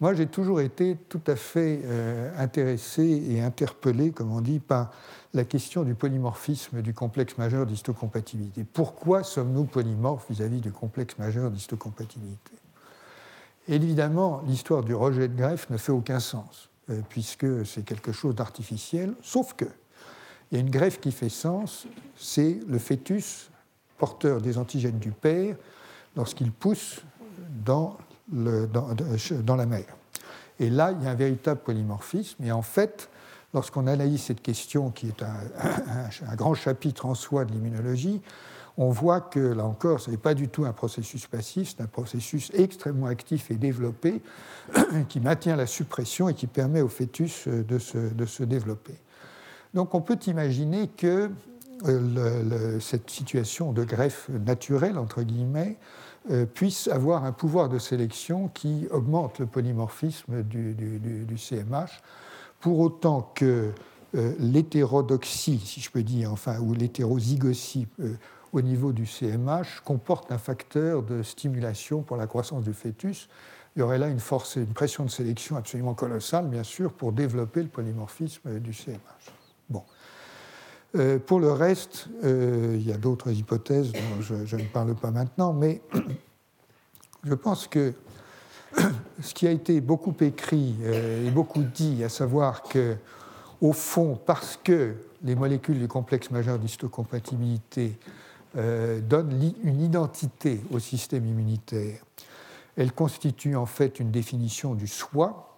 Moi, 0.00 0.12
j'ai 0.12 0.26
toujours 0.26 0.60
été 0.60 0.96
tout 1.08 1.22
à 1.26 1.36
fait 1.36 1.80
euh, 1.84 2.30
intéressé 2.36 3.02
et 3.30 3.40
interpellé, 3.40 4.10
comme 4.10 4.30
on 4.30 4.42
dit, 4.42 4.58
par 4.58 4.92
la 5.32 5.44
question 5.44 5.84
du 5.84 5.94
polymorphisme 5.94 6.82
du 6.82 6.92
complexe 6.92 7.38
majeur 7.38 7.64
d'histocompatibilité. 7.64 8.64
Pourquoi 8.64 9.22
sommes-nous 9.22 9.64
polymorphes 9.64 10.30
vis-à-vis 10.30 10.60
du 10.60 10.70
complexe 10.70 11.16
majeur 11.18 11.50
d'histocompatibilité? 11.50 12.52
Évidemment, 13.68 14.42
l'histoire 14.46 14.84
du 14.84 14.94
rejet 14.94 15.28
de 15.28 15.36
greffe 15.36 15.70
ne 15.70 15.78
fait 15.78 15.92
aucun 15.92 16.20
sens, 16.20 16.68
euh, 16.90 17.00
puisque 17.08 17.64
c'est 17.64 17.84
quelque 17.84 18.12
chose 18.12 18.34
d'artificiel, 18.34 19.14
sauf 19.22 19.54
que 19.54 19.66
il 20.52 20.54
y 20.54 20.58
a 20.58 20.60
une 20.60 20.70
greffe 20.70 21.00
qui 21.00 21.10
fait 21.10 21.28
sens, 21.28 21.86
c'est 22.16 22.60
le 22.68 22.78
fœtus 22.78 23.50
porteur 23.98 24.40
des 24.40 24.58
antigènes 24.58 24.98
du 24.98 25.10
père 25.10 25.56
lorsqu'il 26.14 26.52
pousse 26.52 27.00
dans 27.64 27.96
dans, 28.28 29.56
la 29.56 29.66
mer. 29.66 29.84
Et 30.58 30.70
là, 30.70 30.92
il 30.92 31.04
y 31.04 31.06
a 31.06 31.10
un 31.10 31.14
véritable 31.14 31.60
polymorphisme. 31.60 32.42
Et 32.44 32.52
en 32.52 32.62
fait, 32.62 33.08
lorsqu'on 33.54 33.86
analyse 33.86 34.22
cette 34.22 34.42
question, 34.42 34.90
qui 34.90 35.08
est 35.08 35.22
un, 35.22 36.34
grand 36.36 36.54
chapitre 36.54 37.06
en 37.06 37.14
soi 37.14 37.44
de 37.44 37.52
l'immunologie, 37.52 38.20
on 38.78 38.90
voit 38.90 39.20
que, 39.22 39.40
là 39.40 39.64
encore, 39.64 40.00
ce 40.00 40.10
n'est 40.10 40.18
pas 40.18 40.34
du 40.34 40.48
tout 40.48 40.66
un 40.66 40.72
processus 40.72 41.26
passif, 41.26 41.74
c'est 41.74 41.82
un 41.82 41.86
processus 41.86 42.50
extrêmement 42.52 43.06
actif 43.06 43.50
et 43.50 43.54
développé 43.54 44.20
qui 45.08 45.20
maintient 45.20 45.56
la 45.56 45.66
suppression 45.66 46.28
et 46.28 46.34
qui 46.34 46.46
permet 46.46 46.82
au 46.82 46.88
fœtus 46.88 47.48
de 47.48 47.78
se, 47.78 47.96
de 47.96 48.26
se 48.26 48.44
développer. 48.44 48.94
Donc 49.72 49.94
on 49.94 50.02
peut 50.02 50.18
imaginer 50.26 50.88
que 50.88 51.30
euh, 51.84 52.80
cette 52.80 53.10
situation 53.10 53.72
de 53.72 53.84
greffe 53.84 54.30
naturelle, 54.30 54.96
entre 54.98 55.22
guillemets, 55.22 55.76
euh, 55.76 56.05
puisse 56.54 56.88
avoir 56.88 57.24
un 57.24 57.32
pouvoir 57.32 57.68
de 57.68 57.78
sélection 57.78 58.48
qui 58.48 58.86
augmente 58.90 59.38
le 59.38 59.46
polymorphisme 59.46 60.42
du, 60.42 61.36
CMH, 61.36 62.02
pour 62.60 62.80
autant 62.80 63.30
que 63.34 63.72
euh, 64.14 64.34
l'hétérodoxie, 64.38 65.58
si 65.58 65.80
je 65.80 65.90
peux 65.90 66.02
dire, 66.02 66.32
enfin, 66.32 66.58
ou 66.60 66.72
l'hétérozygosie 66.72 67.86
euh, 68.00 68.14
au 68.52 68.62
niveau 68.62 68.92
du 68.92 69.04
CMH 69.04 69.82
comporte 69.84 70.32
un 70.32 70.38
facteur 70.38 71.02
de 71.02 71.22
stimulation 71.22 72.02
pour 72.02 72.16
la 72.16 72.26
croissance 72.26 72.64
du 72.64 72.72
fœtus. 72.72 73.28
Il 73.74 73.80
y 73.80 73.82
aurait 73.82 73.98
là 73.98 74.08
une 74.08 74.20
force, 74.20 74.56
une 74.56 74.72
pression 74.72 75.04
de 75.04 75.10
sélection 75.10 75.56
absolument 75.56 75.94
colossale, 75.94 76.48
bien 76.48 76.62
sûr, 76.62 76.92
pour 76.92 77.12
développer 77.12 77.62
le 77.62 77.68
polymorphisme 77.68 78.58
du 78.58 78.72
CMH. 78.72 79.35
Euh, 80.96 81.18
pour 81.18 81.40
le 81.40 81.52
reste, 81.52 82.08
euh, 82.24 82.76
il 82.78 82.86
y 82.86 82.92
a 82.92 82.96
d'autres 82.96 83.30
hypothèses 83.30 83.92
dont 83.92 84.22
je, 84.22 84.56
ne 84.56 84.64
parle 84.64 84.94
pas 84.94 85.10
maintenant, 85.10 85.52
mais 85.52 85.82
je 87.24 87.34
pense 87.34 87.66
que 87.66 87.92
ce 89.20 89.34
qui 89.34 89.46
a 89.46 89.50
été 89.50 89.80
beaucoup 89.80 90.14
écrit 90.20 90.74
euh, 90.82 91.26
et 91.26 91.30
beaucoup 91.30 91.62
dit, 91.62 92.02
à 92.02 92.08
savoir 92.08 92.62
que, 92.62 92.96
au 93.60 93.72
fond, 93.72 94.18
parce 94.24 94.58
que 94.62 94.94
les 95.22 95.34
molécules 95.34 95.78
du 95.78 95.88
complexe 95.88 96.30
majeur 96.30 96.58
d'histocompatibilité 96.58 97.98
donnent 98.54 99.52
une 99.64 99.82
identité 99.82 100.62
au 100.70 100.78
système 100.78 101.26
immunitaire, 101.26 102.00
elles 102.76 102.92
constituent 102.92 103.56
en 103.56 103.66
fait 103.66 104.00
une 104.00 104.10
définition 104.10 104.74
du 104.74 104.86
soi, 104.86 105.55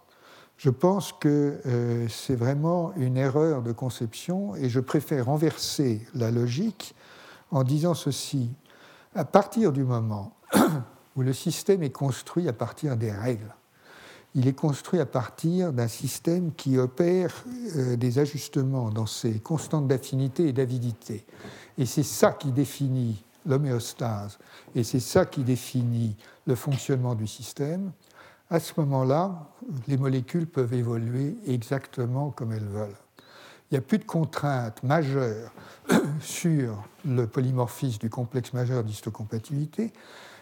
Je 0.59 0.70
pense 0.70 1.12
que 1.12 1.60
euh, 1.66 2.09
c'est 2.09 2.35
vraiment 2.35 2.93
une 2.97 3.16
erreur 3.16 3.62
de 3.62 3.70
conception 3.70 4.56
et 4.56 4.68
je 4.68 4.80
préfère 4.80 5.26
renverser 5.26 6.05
la 6.14 6.32
logique 6.32 6.97
en 7.52 7.62
disant 7.62 7.94
ceci. 7.94 8.51
À 9.14 9.24
partir 9.24 9.72
du 9.72 9.85
moment 9.85 10.35
où 11.16 11.22
le 11.22 11.32
système 11.32 11.85
est 11.85 11.90
construit 11.90 12.48
à 12.48 12.52
partir 12.52 12.97
des 12.97 13.12
règles, 13.12 13.55
il 14.35 14.48
est 14.48 14.52
construit 14.52 14.98
à 14.98 15.06
partir 15.06 15.72
d'un 15.72 15.86
système 15.86 16.52
qui 16.52 16.76
opère 16.76 17.44
euh, 17.76 17.97
des 17.97 18.18
ajustements 18.18 18.90
dans 18.90 19.06
ses 19.06 19.39
constantes 19.39 19.86
d'affinité 19.86 20.48
et 20.48 20.52
d'avidité. 20.52 21.24
Et 21.78 21.86
c'est 21.86 22.02
ça 22.02 22.32
qui 22.32 22.51
définit 22.51 23.24
l'homéostase, 23.47 24.39
et 24.74 24.82
c'est 24.82 25.01
ça 25.01 25.24
qui 25.24 25.44
définit 25.44 26.16
le 26.47 26.56
fonctionnement 26.56 27.14
du 27.14 27.28
système 27.28 27.93
à 28.51 28.61
ce 28.61 28.73
moment-là, 28.79 29.49
les 29.87 29.97
molécules 29.97 30.47
peuvent 30.47 30.73
évoluer 30.73 31.37
exactement 31.47 32.31
comme 32.31 32.53
elles 32.53 32.66
veulent. 32.66 32.97
Il 33.70 33.75
n'y 33.75 33.79
a 33.79 33.83
plus 33.83 33.99
de 33.99 34.05
contraintes 34.05 34.83
majeures 34.83 35.53
sur 36.20 36.83
le 37.05 37.27
polymorphisme 37.27 37.99
du 37.99 38.09
complexe 38.09 38.55
majeur 38.55 38.83
d'histocompatibilité. 38.83 39.93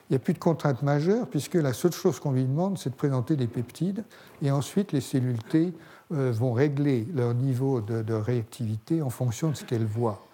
Il 0.09 0.12
n'y 0.12 0.16
a 0.16 0.20
plus 0.20 0.35
de 0.35 0.39
contraintes 0.39 0.83
majeures 0.83 1.27
puisque 1.27 1.55
la 1.55 1.73
seule 1.73 1.93
chose 1.93 2.20
qu'on 2.20 2.31
lui 2.31 2.45
demande, 2.45 2.78
c'est 2.78 2.91
de 2.91 2.95
présenter 2.95 3.35
des 3.35 3.49
peptides 3.49 4.05
et 4.41 4.53
ensuite 4.53 4.93
les 4.93 5.01
cellules 5.01 5.43
T 5.43 5.74
euh, 6.12 6.31
vont 6.31 6.53
régler 6.53 7.09
leur 7.12 7.35
niveau 7.35 7.81
de, 7.81 8.03
de 8.03 8.15
réactivité 8.15 9.03
en 9.03 9.11
fonction 9.11 9.51
de 9.51 9.57
ce 9.57 9.65
qu'elles 9.65 9.87
voient. 9.87 10.24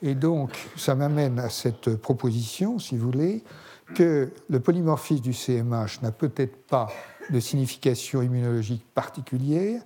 Et 0.00 0.14
donc, 0.14 0.68
ça 0.76 0.94
m'amène 0.94 1.40
à 1.40 1.50
cette 1.50 1.96
proposition, 1.96 2.78
si 2.78 2.96
vous 2.96 3.10
voulez, 3.10 3.42
que 3.94 4.30
le 4.48 4.60
polymorphisme 4.60 5.22
du 5.22 5.32
CMH 5.32 6.02
n'a 6.02 6.12
peut-être 6.12 6.56
pas 6.66 6.88
de 7.30 7.40
signification 7.40 8.22
immunologique 8.22 8.84
particulière. 8.94 9.82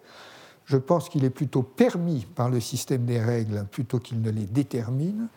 Je 0.64 0.76
pense 0.76 1.08
qu'il 1.08 1.24
est 1.24 1.30
plutôt 1.30 1.62
permis 1.62 2.26
par 2.34 2.48
le 2.48 2.60
système 2.60 3.04
des 3.04 3.20
règles 3.20 3.66
plutôt 3.70 3.98
qu'il 3.98 4.20
ne 4.20 4.30
les 4.30 4.46
détermine. 4.46 5.28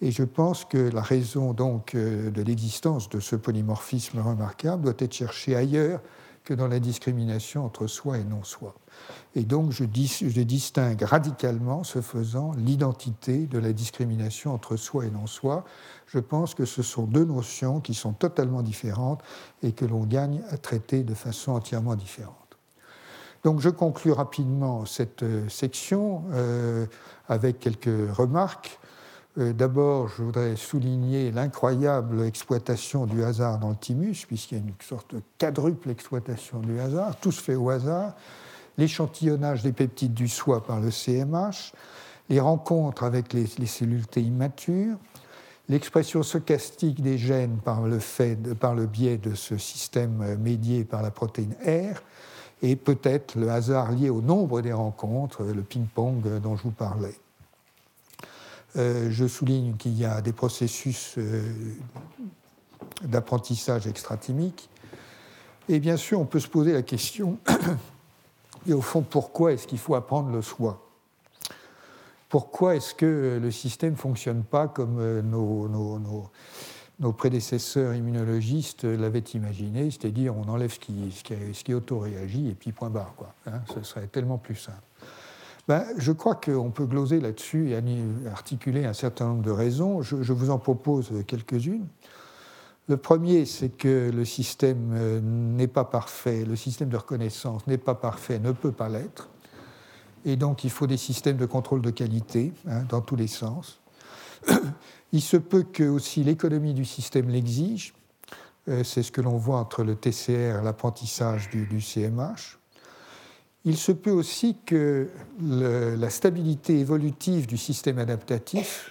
Et 0.00 0.12
je 0.12 0.22
pense 0.22 0.64
que 0.64 0.78
la 0.78 1.02
raison 1.02 1.52
donc 1.52 1.94
euh, 1.94 2.30
de 2.30 2.42
l'existence 2.42 3.08
de 3.08 3.18
ce 3.18 3.34
polymorphisme 3.34 4.20
remarquable 4.20 4.84
doit 4.84 4.94
être 4.98 5.12
cherchée 5.12 5.56
ailleurs 5.56 6.00
que 6.44 6.54
dans 6.54 6.68
la 6.68 6.78
discrimination 6.78 7.64
entre 7.64 7.88
soi 7.88 8.18
et 8.18 8.24
non-soi. 8.24 8.74
Et 9.34 9.44
donc 9.44 9.72
je, 9.72 9.84
je, 9.84 10.40
distingue 10.42 11.02
radicalement, 11.02 11.84
ce 11.84 12.00
faisant, 12.00 12.52
l'identité 12.56 13.46
de 13.46 13.58
la 13.58 13.72
discrimination 13.72 14.54
entre 14.54 14.76
soi 14.76 15.06
et 15.06 15.10
non-soi. 15.10 15.64
Je 16.06 16.18
pense 16.18 16.54
que 16.54 16.64
ce 16.64 16.82
sont 16.82 17.04
deux 17.04 17.24
notions 17.24 17.80
qui 17.80 17.94
sont 17.94 18.12
totalement 18.12 18.62
différentes 18.62 19.22
et 19.62 19.72
que 19.72 19.84
l'on 19.84 20.04
gagne 20.04 20.42
à 20.50 20.56
traiter 20.56 21.02
de 21.02 21.14
façon 21.14 21.52
entièrement 21.52 21.96
différente. 21.96 22.34
Donc 23.44 23.60
je 23.60 23.68
conclus 23.68 24.12
rapidement 24.12 24.84
cette 24.84 25.22
euh, 25.22 25.48
section 25.48 26.24
euh, 26.32 26.86
avec 27.28 27.60
quelques 27.60 28.12
remarques. 28.12 28.78
Euh, 29.38 29.52
d'abord, 29.52 30.08
je 30.08 30.22
voudrais 30.22 30.56
souligner 30.56 31.30
l'incroyable 31.30 32.24
exploitation 32.24 33.06
du 33.06 33.22
hasard 33.22 33.58
dans 33.58 33.70
le 33.70 33.76
thymus, 33.76 34.26
puisqu'il 34.26 34.58
y 34.58 34.60
a 34.60 34.64
une 34.64 34.74
sorte 34.80 35.14
de 35.14 35.22
quadruple 35.38 35.90
exploitation 35.90 36.58
du 36.58 36.80
hasard, 36.80 37.16
tout 37.20 37.30
se 37.30 37.40
fait 37.40 37.54
au 37.54 37.70
hasard 37.70 38.14
l'échantillonnage 38.78 39.62
des 39.62 39.72
peptides 39.72 40.14
du 40.14 40.28
soi 40.28 40.64
par 40.64 40.80
le 40.80 40.90
CMH, 40.90 41.72
les 42.30 42.40
rencontres 42.40 43.02
avec 43.02 43.32
les, 43.32 43.46
cellules 43.46 44.06
T 44.06 44.22
immatures, 44.22 44.96
l'expression 45.68 46.22
stochastique 46.22 47.02
des 47.02 47.18
gènes 47.18 47.58
par 47.64 47.82
le, 47.82 47.98
fait, 47.98 48.54
par 48.54 48.74
le 48.74 48.86
biais 48.86 49.18
de 49.18 49.34
ce 49.34 49.58
système 49.58 50.36
médié 50.36 50.84
par 50.84 51.02
la 51.02 51.10
protéine 51.10 51.54
R, 51.66 52.00
et 52.62 52.76
peut-être 52.76 53.36
le 53.36 53.50
hasard 53.50 53.92
lié 53.92 54.10
au 54.10 54.20
nombre 54.20 54.62
des 54.62 54.72
rencontres, 54.72 55.44
le 55.44 55.62
ping-pong 55.62 56.40
dont 56.40 56.56
je 56.56 56.62
vous 56.62 56.70
parlais. 56.70 57.14
Euh, 58.76 59.08
je 59.10 59.26
souligne 59.26 59.76
qu'il 59.76 59.98
y 59.98 60.04
a 60.04 60.20
des 60.20 60.32
processus 60.32 61.14
euh, 61.18 61.42
d'apprentissage 63.02 63.86
extratimique. 63.86 64.68
Et 65.68 65.80
bien 65.80 65.96
sûr, 65.96 66.20
on 66.20 66.24
peut 66.24 66.40
se 66.40 66.48
poser 66.48 66.72
la 66.72 66.82
question 66.82 67.38
Et 68.68 68.74
au 68.74 68.82
fond, 68.82 69.02
pourquoi 69.02 69.52
est-ce 69.52 69.66
qu'il 69.66 69.78
faut 69.78 69.94
apprendre 69.94 70.30
le 70.30 70.42
soi? 70.42 70.84
Pourquoi 72.28 72.76
est-ce 72.76 72.94
que 72.94 73.38
le 73.42 73.50
système 73.50 73.92
ne 73.92 73.96
fonctionne 73.96 74.44
pas 74.44 74.68
comme 74.68 74.98
euh, 74.98 75.22
nos, 75.22 75.68
nos, 77.00 77.12
prédécesseurs 77.12 77.94
immunologistes 77.94 78.84
l'avaient 78.84 79.24
imaginé, 79.32 79.90
c'est-à-dire 79.90 80.36
on 80.36 80.46
enlève 80.50 80.70
ce 80.70 80.78
qui, 80.78 81.10
ce 81.10 81.24
qui, 81.24 81.34
ce 81.54 81.64
qui 81.64 81.72
auto-réagit 81.72 82.48
et 82.48 82.54
puis 82.54 82.72
point 82.72 82.90
barre. 82.90 83.14
Quoi, 83.16 83.32
hein, 83.46 83.62
ce 83.72 83.82
serait 83.82 84.08
tellement 84.08 84.36
plus 84.36 84.56
simple. 84.56 84.82
Ben, 85.66 85.84
je 85.96 86.12
crois 86.12 86.34
qu'on 86.34 86.70
peut 86.70 86.86
gloser 86.86 87.20
là-dessus 87.20 87.70
et 87.70 88.28
articuler 88.28 88.84
un 88.84 88.92
certain 88.92 89.28
nombre 89.28 89.42
de 89.42 89.50
raisons. 89.50 90.02
je 90.02 90.32
vous 90.32 90.50
en 90.50 90.58
propose 90.58 91.10
quelques-unes. 91.26 91.86
Le 92.88 92.96
premier, 92.96 93.44
c'est 93.44 93.68
que 93.68 94.10
le 94.10 94.24
système 94.24 94.92
euh, 94.94 95.20
n'est 95.20 95.68
pas 95.68 95.84
parfait, 95.84 96.46
le 96.46 96.56
système 96.56 96.88
de 96.88 96.96
reconnaissance 96.96 97.66
n'est 97.66 97.76
pas 97.76 97.94
parfait, 97.94 98.38
ne 98.38 98.52
peut 98.52 98.72
pas 98.72 98.88
l'être. 98.88 99.28
Et 100.24 100.36
donc, 100.36 100.64
il 100.64 100.70
faut 100.70 100.86
des 100.86 100.96
systèmes 100.96 101.36
de 101.36 101.44
contrôle 101.44 101.82
de 101.82 101.90
qualité 101.90 102.52
hein, 102.66 102.84
dans 102.88 103.02
tous 103.02 103.16
les 103.16 103.26
sens. 103.26 103.80
Il 105.12 105.20
se 105.20 105.36
peut 105.36 105.64
que 105.64 105.84
aussi 105.84 106.24
l'économie 106.24 106.72
du 106.72 106.86
système 106.86 107.28
l'exige. 107.28 107.92
Euh, 108.68 108.82
c'est 108.84 109.02
ce 109.02 109.12
que 109.12 109.20
l'on 109.20 109.36
voit 109.36 109.58
entre 109.58 109.84
le 109.84 109.94
TCR 109.94 110.60
et 110.60 110.64
l'apprentissage 110.64 111.50
du, 111.50 111.80
CMH. 111.80 112.58
Il 113.64 113.76
se 113.76 113.92
peut 113.92 114.10
aussi 114.10 114.56
que 114.64 115.08
la 115.40 116.08
stabilité 116.08 116.78
évolutive 116.78 117.46
du 117.46 117.58
système 117.58 117.98
adaptatif 117.98 118.90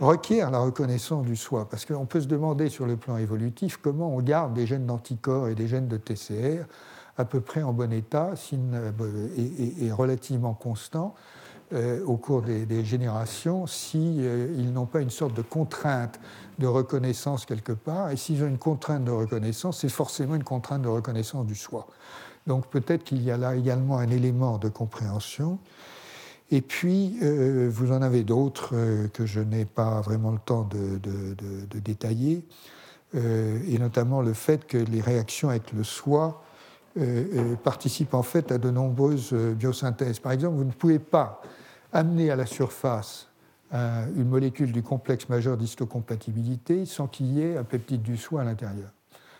requiert 0.00 0.50
la 0.50 0.58
reconnaissance 0.60 1.24
du 1.24 1.36
soi. 1.36 1.68
Parce 1.68 1.84
qu'on 1.84 2.06
peut 2.06 2.20
se 2.20 2.26
demander 2.26 2.68
sur 2.68 2.86
le 2.86 2.96
plan 2.96 3.16
évolutif 3.16 3.78
comment 3.78 4.14
on 4.14 4.20
garde 4.20 4.54
des 4.54 4.66
gènes 4.66 4.86
d'anticorps 4.86 5.48
et 5.48 5.54
des 5.54 5.66
gènes 5.66 5.88
de 5.88 5.96
TCR 5.96 6.64
à 7.16 7.24
peu 7.24 7.40
près 7.40 7.62
en 7.62 7.72
bon 7.72 7.92
état 7.92 8.32
et, 9.80 9.92
relativement 9.92 10.54
constants 10.54 11.14
euh, 11.72 12.02
au 12.04 12.16
cours 12.16 12.42
des, 12.42 12.84
générations 12.84 13.66
s'ils 13.66 14.20
euh, 14.20 14.70
n'ont 14.72 14.86
pas 14.86 15.00
une 15.00 15.10
sorte 15.10 15.34
de 15.34 15.42
contrainte 15.42 16.18
de 16.58 16.66
reconnaissance 16.66 17.44
quelque 17.44 17.72
part. 17.72 18.10
Et 18.10 18.16
s'ils 18.16 18.42
ont 18.42 18.46
une 18.46 18.58
contrainte 18.58 19.04
de 19.04 19.10
reconnaissance, 19.10 19.80
c'est 19.80 19.88
forcément 19.88 20.36
une 20.36 20.44
contrainte 20.44 20.82
de 20.82 20.88
reconnaissance 20.88 21.44
du 21.44 21.56
soi. 21.56 21.86
Donc 22.46 22.68
peut-être 22.68 23.04
qu'il 23.04 23.22
y 23.22 23.30
a 23.30 23.36
là 23.36 23.54
également 23.56 23.98
un 23.98 24.08
élément 24.08 24.56
de 24.58 24.68
compréhension. 24.68 25.58
Et 26.50 26.62
puis, 26.62 27.18
euh, 27.22 27.68
vous 27.70 27.92
en 27.92 28.00
avez 28.00 28.24
d'autres 28.24 28.70
euh, 28.72 29.08
que 29.08 29.26
je 29.26 29.40
n'ai 29.40 29.66
pas 29.66 30.00
vraiment 30.00 30.30
le 30.30 30.38
temps 30.38 30.66
de, 30.70 30.98
détailler, 31.78 32.42
euh, 33.14 33.58
et 33.68 33.78
notamment 33.78 34.22
le 34.22 34.32
fait 34.32 34.66
que 34.66 34.78
les 34.78 35.00
réactions 35.00 35.50
avec 35.50 35.72
le 35.72 35.84
soi 35.84 36.42
participent 37.62 38.14
en 38.14 38.24
fait 38.24 38.50
à 38.50 38.58
de 38.58 38.70
nombreuses 38.70 39.32
biosynthèses. 39.32 40.18
Par 40.18 40.32
exemple, 40.32 40.56
vous 40.56 40.64
ne 40.64 40.72
pouvez 40.72 40.98
pas 40.98 41.40
amener 41.92 42.32
à 42.32 42.34
la 42.34 42.44
surface 42.44 43.28
une 43.72 44.28
molécule 44.28 44.72
du 44.72 44.82
complexe 44.82 45.28
majeur 45.28 45.56
d'histocompatibilité 45.56 46.86
sans 46.86 47.06
qu'il 47.06 47.26
y 47.26 47.42
ait 47.42 47.56
un 47.56 47.62
peptide 47.62 48.02
du 48.02 48.16
soi 48.16 48.40
à 48.40 48.44
l'intérieur. 48.44 48.90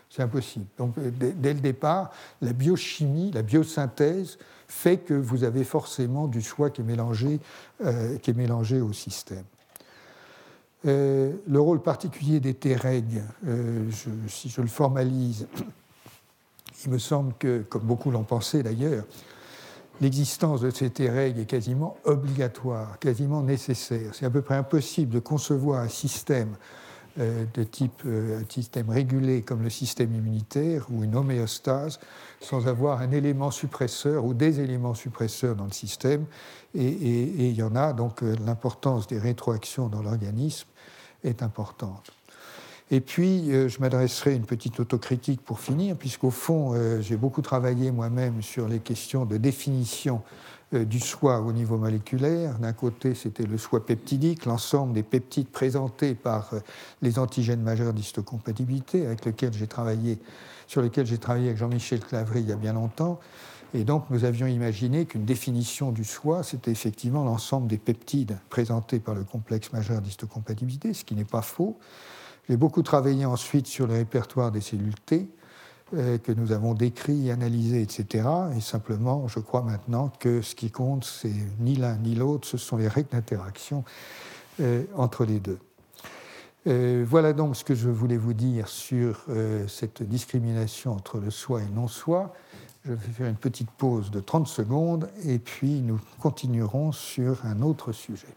C'est 0.09 0.23
impossible. 0.23 0.65
Donc, 0.77 0.95
dès 0.97 1.53
le 1.53 1.59
départ, 1.59 2.11
la 2.41 2.53
biochimie, 2.53 3.31
la 3.31 3.43
biosynthèse 3.43 4.39
fait 4.67 4.97
que 4.97 5.13
vous 5.13 5.43
avez 5.43 5.63
forcément 5.63 6.27
du 6.27 6.41
soi 6.41 6.71
qui 6.71 6.81
est 6.81 6.83
mélangé, 6.83 7.39
euh, 7.83 8.17
qui 8.17 8.31
est 8.31 8.35
mélangé 8.35 8.81
au 8.81 8.91
système. 8.91 9.43
Euh, 10.85 11.33
le 11.47 11.59
rôle 11.59 11.81
particulier 11.81 12.39
des 12.39 12.55
euh, 13.47 13.89
si 14.27 14.49
je 14.49 14.61
le 14.61 14.67
formalise, 14.67 15.47
il 16.85 16.91
me 16.91 16.97
semble 16.97 17.33
que, 17.37 17.61
comme 17.63 17.83
beaucoup 17.83 18.09
l'ont 18.09 18.23
pensé 18.23 18.63
d'ailleurs, 18.63 19.03
l'existence 20.01 20.61
de 20.61 20.69
ces 20.69 20.89
T-règles 20.89 21.41
est 21.41 21.45
quasiment 21.45 21.97
obligatoire, 22.05 22.97
quasiment 22.99 23.43
nécessaire. 23.43 24.15
C'est 24.15 24.25
à 24.25 24.29
peu 24.29 24.41
près 24.41 24.55
impossible 24.55 25.13
de 25.13 25.19
concevoir 25.19 25.81
un 25.81 25.89
système 25.89 26.55
euh, 26.55 26.78
de 27.17 27.63
type 27.63 28.01
euh, 28.05 28.41
système 28.49 28.89
régulé 28.89 29.41
comme 29.41 29.63
le 29.63 29.69
système 29.69 30.13
immunitaire 30.13 30.85
ou 30.91 31.03
une 31.03 31.15
homéostase 31.15 31.99
sans 32.41 32.67
avoir 32.67 33.01
un 33.01 33.11
élément 33.11 33.51
suppresseur 33.51 34.25
ou 34.25 34.33
des 34.33 34.59
éléments 34.59 34.93
suppresseurs 34.93 35.55
dans 35.55 35.65
le 35.65 35.71
système. 35.71 36.25
Et, 36.75 37.49
il 37.49 37.53
y 37.53 37.63
en 37.63 37.75
a, 37.75 37.93
donc 37.93 38.23
euh, 38.23 38.35
l'importance 38.45 39.07
des 39.07 39.19
rétroactions 39.19 39.87
dans 39.87 40.01
l'organisme 40.01 40.67
est 41.23 41.43
importante. 41.43 42.11
Et 42.91 43.01
puis, 43.01 43.51
je 43.51 43.79
m'adresserai 43.79 44.33
une 44.33 44.47
petite 44.47 44.79
autocritique 44.79 45.41
pour 45.41 45.59
finir, 45.59 45.95
puisqu'au 45.95 46.31
fond, 46.31 46.73
j'ai 47.01 47.17
beaucoup 47.17 47.43
travaillé 47.43 47.91
moi-même 47.91 48.41
sur 48.41 48.67
les 48.67 48.79
questions 48.79 49.25
de 49.25 49.37
définition 49.37 50.23
euh, 50.25 50.48
du 50.71 50.99
soi 50.99 51.39
au 51.41 51.51
niveau 51.51 51.77
moléculaire. 51.77 52.59
D'un 52.59 52.73
côté, 52.73 53.15
c'était 53.15 53.45
le 53.45 53.57
soi 53.57 53.85
peptidique, 53.85 54.45
l'ensemble 54.45 54.93
des 54.93 55.03
peptides 55.03 55.47
présentés 55.47 56.13
par 56.13 56.53
euh, 56.53 56.59
les 57.01 57.17
antigènes 57.17 57.61
majeurs 57.61 57.93
d'histocompatibilité, 57.93 59.05
avec 59.05 59.25
lequel 59.25 59.53
j'ai 59.53 59.67
travaillé, 59.67 60.19
sur 60.67 60.81
lesquels 60.81 61.07
j'ai 61.07 61.17
travaillé 61.17 61.47
avec 61.47 61.57
Jean-Michel 61.57 62.01
Clavry 62.01 62.41
il 62.41 62.49
y 62.49 62.51
a 62.51 62.55
bien 62.55 62.73
longtemps. 62.73 63.19
Et 63.73 63.83
donc 63.83 64.05
nous 64.09 64.25
avions 64.25 64.47
imaginé 64.47 65.05
qu'une 65.05 65.25
définition 65.25 65.91
du 65.91 66.03
soi, 66.03 66.43
c'était 66.43 66.71
effectivement 66.71 67.23
l'ensemble 67.23 67.67
des 67.67 67.77
peptides 67.77 68.37
présentés 68.49 68.99
par 68.99 69.15
le 69.15 69.23
complexe 69.23 69.71
majeur 69.73 70.01
d'histocompatibilité, 70.01 70.93
ce 70.93 71.03
qui 71.03 71.15
n'est 71.15 71.23
pas 71.23 71.43
faux. 71.43 71.77
J'ai 72.47 72.57
beaucoup 72.57 72.81
travaillé 72.81 73.25
ensuite 73.25 73.67
sur 73.67 73.85
le 73.85 73.93
répertoire 73.93 74.51
des 74.51 74.61
cellules 74.61 74.99
T, 75.05 75.15
euh, 75.17 75.38
que 75.91 76.31
nous 76.31 76.51
avons 76.51 76.73
décrit, 76.73 77.31
analysé, 77.31 77.81
etc. 77.81 78.27
Et 78.55 78.61
simplement, 78.61 79.27
je 79.27 79.39
crois 79.39 79.61
maintenant 79.61 80.11
que 80.19 80.41
ce 80.41 80.55
qui 80.55 80.71
compte, 80.71 81.03
c'est 81.03 81.33
ni 81.59 81.75
l'un 81.75 81.95
ni 81.97 82.15
l'autre, 82.15 82.47
ce 82.47 82.57
sont 82.57 82.77
les 82.77 82.87
règles 82.87 83.09
d'interaction 83.11 83.83
euh, 84.59 84.83
entre 84.95 85.25
les 85.25 85.39
deux. 85.39 85.59
Euh, 86.67 87.05
voilà 87.07 87.33
donc 87.33 87.55
ce 87.55 87.63
que 87.63 87.75
je 87.75 87.89
voulais 87.89 88.17
vous 88.17 88.33
dire 88.33 88.67
sur 88.67 89.25
cette 89.67 90.03
discrimination 90.03 90.93
entre 90.93 91.19
le 91.19 91.31
soi 91.31 91.61
et 91.61 91.69
non-soi. 91.73 92.33
Je 92.85 92.93
vais 92.93 93.11
faire 93.11 93.27
une 93.27 93.35
petite 93.35 93.71
pause 93.71 94.09
de 94.09 94.19
30 94.19 94.47
secondes 94.47 95.09
et 95.25 95.39
puis 95.39 95.81
nous 95.81 95.99
continuerons 96.19 96.91
sur 96.91 97.45
un 97.45 97.61
autre 97.61 97.91
sujet. 97.91 98.27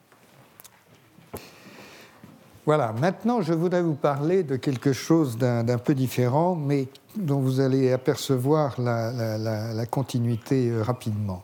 Voilà, 2.64 2.92
maintenant 2.92 3.42
je 3.42 3.52
voudrais 3.52 3.82
vous 3.82 3.96
parler 3.96 4.44
de 4.44 4.54
quelque 4.54 4.92
chose 4.92 5.36
d'un 5.36 5.78
peu 5.78 5.96
différent, 5.96 6.54
mais 6.54 6.86
dont 7.16 7.40
vous 7.40 7.58
allez 7.58 7.90
apercevoir 7.90 8.80
la, 8.80 9.84
continuité 9.86 10.70
euh, 10.70 10.80
rapidement. 10.84 11.42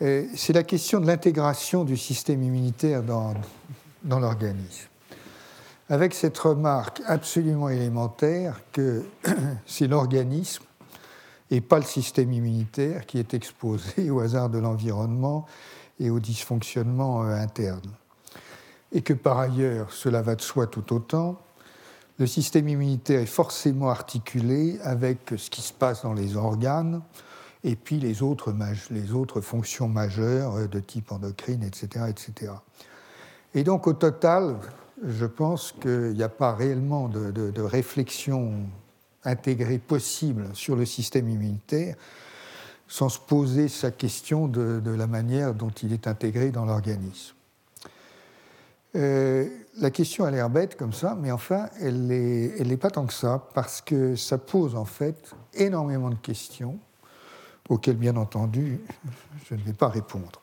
Euh, 0.00 0.26
c'est 0.36 0.52
la 0.52 0.62
question 0.62 1.00
de 1.00 1.08
l'intégration 1.08 1.82
du 1.82 1.96
système 1.96 2.40
immunitaire 2.44 3.02
dans, 3.02 3.34
dans 4.04 4.20
l'organisme. 4.20 4.86
Avec 5.88 6.14
cette 6.14 6.38
remarque 6.38 7.02
absolument 7.06 7.68
élémentaire 7.68 8.60
que 8.70 9.02
c'est 9.66 9.88
l'organisme 9.88 10.62
et 11.50 11.60
pas 11.60 11.78
le 11.78 11.84
système 11.84 12.32
immunitaire 12.32 13.06
qui 13.06 13.18
est 13.18 13.34
exposé 13.34 14.08
au 14.10 14.20
hasard 14.20 14.50
de 14.50 14.58
l'environnement 14.58 15.46
et 15.98 16.10
au 16.10 16.20
dysfonctionnement 16.20 17.24
euh, 17.24 17.34
interne 17.34 17.90
et 18.92 19.02
que 19.02 19.12
par 19.12 19.38
ailleurs, 19.38 19.92
cela 19.92 20.22
va 20.22 20.34
de 20.34 20.40
soi 20.40 20.66
tout 20.66 20.94
autant, 20.94 21.40
le 22.18 22.26
système 22.26 22.68
immunitaire 22.68 23.20
est 23.20 23.26
forcément 23.26 23.90
articulé 23.90 24.78
avec 24.82 25.34
ce 25.36 25.50
qui 25.50 25.62
se 25.62 25.72
passe 25.72 26.02
dans 26.02 26.14
les 26.14 26.36
organes 26.36 27.00
et 27.64 27.76
puis 27.76 28.00
les 28.00 28.22
autres, 28.22 28.52
fonctions 29.40 29.88
majeures 29.88 30.56
euh, 30.56 30.66
de 30.66 30.80
type 30.80 31.12
endocrine, 31.12 31.62
etc., 31.62 32.06
etc. 32.08 32.52
Et 33.54 33.64
donc 33.64 33.86
au 33.86 33.92
total, 33.92 34.56
je 35.04 35.26
pense 35.26 35.72
qu'il 35.80 36.12
n'y 36.12 36.22
a 36.22 36.28
pas 36.28 36.54
réellement 36.54 37.08
de, 37.08 37.62
réflexion 37.62 38.52
intégrée 39.24 39.78
possible 39.78 40.48
sur 40.54 40.76
le 40.76 40.84
système 40.84 41.28
immunitaire 41.28 41.96
sans 42.88 43.08
se 43.08 43.18
poser 43.18 43.68
sa 43.68 43.90
question 43.90 44.48
de 44.48 44.90
la 44.90 45.06
manière 45.06 45.54
dont 45.54 45.70
il 45.82 45.92
est 45.92 46.06
intégré 46.06 46.50
dans 46.50 46.64
l'organisme. 46.64 47.37
Euh, 48.96 49.46
la 49.76 49.90
question 49.90 50.24
a 50.24 50.30
l'air 50.30 50.48
bête 50.48 50.76
comme 50.76 50.92
ça, 50.92 51.16
mais 51.20 51.30
enfin, 51.30 51.68
elle 51.80 52.06
n'est 52.06 52.76
pas 52.76 52.90
tant 52.90 53.06
que 53.06 53.12
ça, 53.12 53.46
parce 53.54 53.80
que 53.80 54.16
ça 54.16 54.38
pose 54.38 54.74
en 54.74 54.84
fait 54.84 55.32
énormément 55.54 56.10
de 56.10 56.16
questions 56.16 56.78
auxquelles, 57.68 57.96
bien 57.96 58.16
entendu, 58.16 58.80
je 59.48 59.54
ne 59.54 59.60
vais 59.60 59.74
pas 59.74 59.88
répondre. 59.88 60.40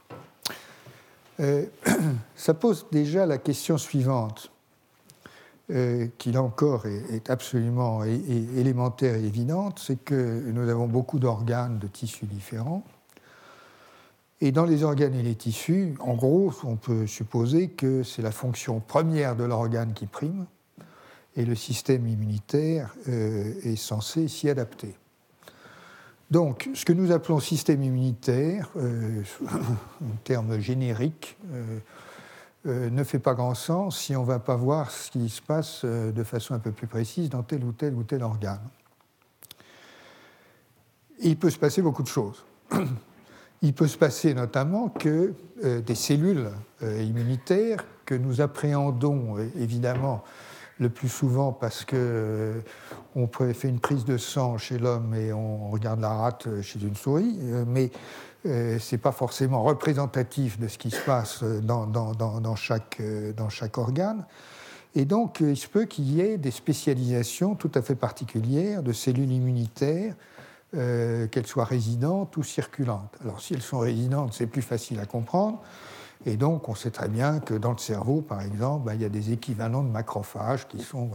Euh, 1.40 1.66
ça 2.36 2.54
pose 2.54 2.86
déjà 2.92 3.26
la 3.26 3.40
question 3.40 3.78
suivante, 3.78 4.52
euh, 5.72 6.08
qui 6.20 6.32
là 6.32 6.44
encore 6.44 6.86
est, 6.86 7.30
absolument 7.32 8.04
élémentaire 8.04 9.16
et 9.16 9.24
évidente, 9.24 9.82
c'est 9.84 9.98
que 9.98 10.44
nous 10.52 10.70
avons 10.70 10.88
beaucoup 10.88 11.18
d'organes, 11.18 11.80
de 11.80 11.88
tissus 11.88 12.28
différents, 12.28 12.84
et 14.42 14.52
dans 14.52 14.66
les 14.66 14.84
organes 14.84 15.16
et 15.16 15.24
les 15.24 15.36
tissus, 15.36 15.96
en 16.00 16.14
gros, 16.14 16.54
on 16.64 16.76
peut 16.76 17.08
supposer 17.08 17.70
que 17.70 18.04
c'est 18.04 18.22
la 18.22 18.32
fonction 18.32 18.82
première 18.82 19.36
de 19.36 19.46
l'organe 19.46 19.94
qui 19.94 20.08
prime, 20.08 20.46
et 21.38 21.46
le 21.46 21.56
système 21.56 22.08
immunitaire 22.08 22.94
euh, 23.08 23.54
est 23.64 23.76
censé 23.76 24.28
s'y 24.28 24.50
adapter. 24.50 24.96
Donc, 26.32 26.70
ce 26.74 26.86
que 26.86 26.94
nous 26.94 27.12
appelons 27.12 27.40
système 27.40 27.84
immunitaire, 27.84 28.70
euh, 28.78 29.22
un 29.52 30.16
terme 30.24 30.60
générique, 30.60 31.38
euh, 31.54 32.90
ne 32.90 33.04
fait 33.04 33.20
pas 33.20 33.36
grand 33.36 33.54
sens 33.54 34.00
si 34.00 34.16
on 34.16 34.22
ne 34.22 34.28
va 34.28 34.40
pas 34.40 34.56
voir 34.56 34.90
ce 34.90 35.12
qui 35.12 35.30
se 35.30 35.42
passe 35.42 35.86
de 35.86 36.24
façon 36.24 36.56
un 36.56 36.60
peu 36.60 36.72
plus 36.72 36.88
précise 36.88 37.30
dans 37.30 37.44
tel 37.44 37.64
ou 37.64 37.72
tel 37.72 37.94
ou 37.94 38.04
tel 38.04 38.24
organe. 38.24 38.68
il 41.20 41.38
peut 41.38 41.52
se 41.52 41.60
passer 41.60 41.84
beaucoup 41.84 42.02
de 42.02 42.08
choses. 42.08 42.44
Il 43.66 43.74
peut 43.74 43.88
se 43.88 43.98
passer 43.98 44.36
notamment 44.36 44.90
que 44.90 45.34
euh, 45.64 45.82
des 45.82 45.96
cellules 45.96 46.52
euh, 46.84 47.02
immunitaires 47.02 47.84
que 48.06 48.14
nous 48.14 48.40
appréhendons 48.40 49.40
euh, 49.40 49.50
évidemment 49.60 50.24
le 50.78 50.90
plus 50.90 51.10
souvent 51.10 51.52
parce 51.52 51.84
que 51.84 52.62
on 53.16 53.28
fait 53.28 53.68
une 53.68 53.80
prise 53.80 54.06
de 54.06 54.18
sang 54.18 54.60
chez 54.60 54.78
l'homme 54.78 55.16
et 55.16 55.34
on 55.34 55.72
regarde 55.72 56.00
la 56.00 56.10
rate 56.10 56.62
chez 56.62 56.80
une 56.80 56.96
souris, 56.96 57.40
mais 57.66 57.92
ce 58.44 58.78
n'est 58.92 59.02
pas 59.02 59.14
forcément 59.14 59.64
représentatif 59.64 60.60
de 60.60 60.68
ce 60.68 60.78
qui 60.78 60.92
se 60.92 61.00
passe 61.00 61.44
dans, 61.44 61.88
dans, 61.88 62.12
dans 62.12 62.56
chaque 62.56 63.00
organe. 63.78 64.26
Et 64.96 65.06
donc, 65.06 65.40
il 65.40 65.56
se 65.56 65.70
peut 65.70 65.86
qu'il 65.86 66.12
y 66.12 66.20
ait 66.20 66.38
des 66.38 66.52
spécialisations 66.52 67.56
tout 67.56 67.72
à 67.74 67.82
fait 67.82 67.96
particulières 67.96 68.84
de 68.84 68.92
cellules 68.92 69.32
immunitaires 69.32 70.14
euh, 70.76 71.28
qu'elles 71.28 71.48
soient 71.48 71.66
résidentes 71.66 72.36
ou 72.38 72.44
circulantes. 72.44 73.16
Alors 73.22 73.42
si 73.42 73.54
elles 73.54 73.62
sont 73.62 73.80
résidentes, 73.80 74.34
c'est 74.34 74.48
plus 74.48 74.62
facile 74.62 75.00
à 75.00 75.06
comprendre. 75.06 75.62
Et 76.28 76.38
donc, 76.38 76.70
on 76.70 76.76
sait 76.76 76.90
très 76.90 77.08
bien 77.08 77.40
que 77.40 77.54
dans 77.54 77.72
le 77.72 77.78
cerveau, 77.78 78.22
par 78.22 78.42
exemple, 78.42 78.86
bah, 78.86 78.96
il 78.96 79.02
y 79.02 79.06
a 79.06 79.10
des 79.10 79.32
équivalents 79.32 79.84
de 79.84 79.90
macrophages 79.90 80.68
qui 80.68 80.82
sont 80.82 81.12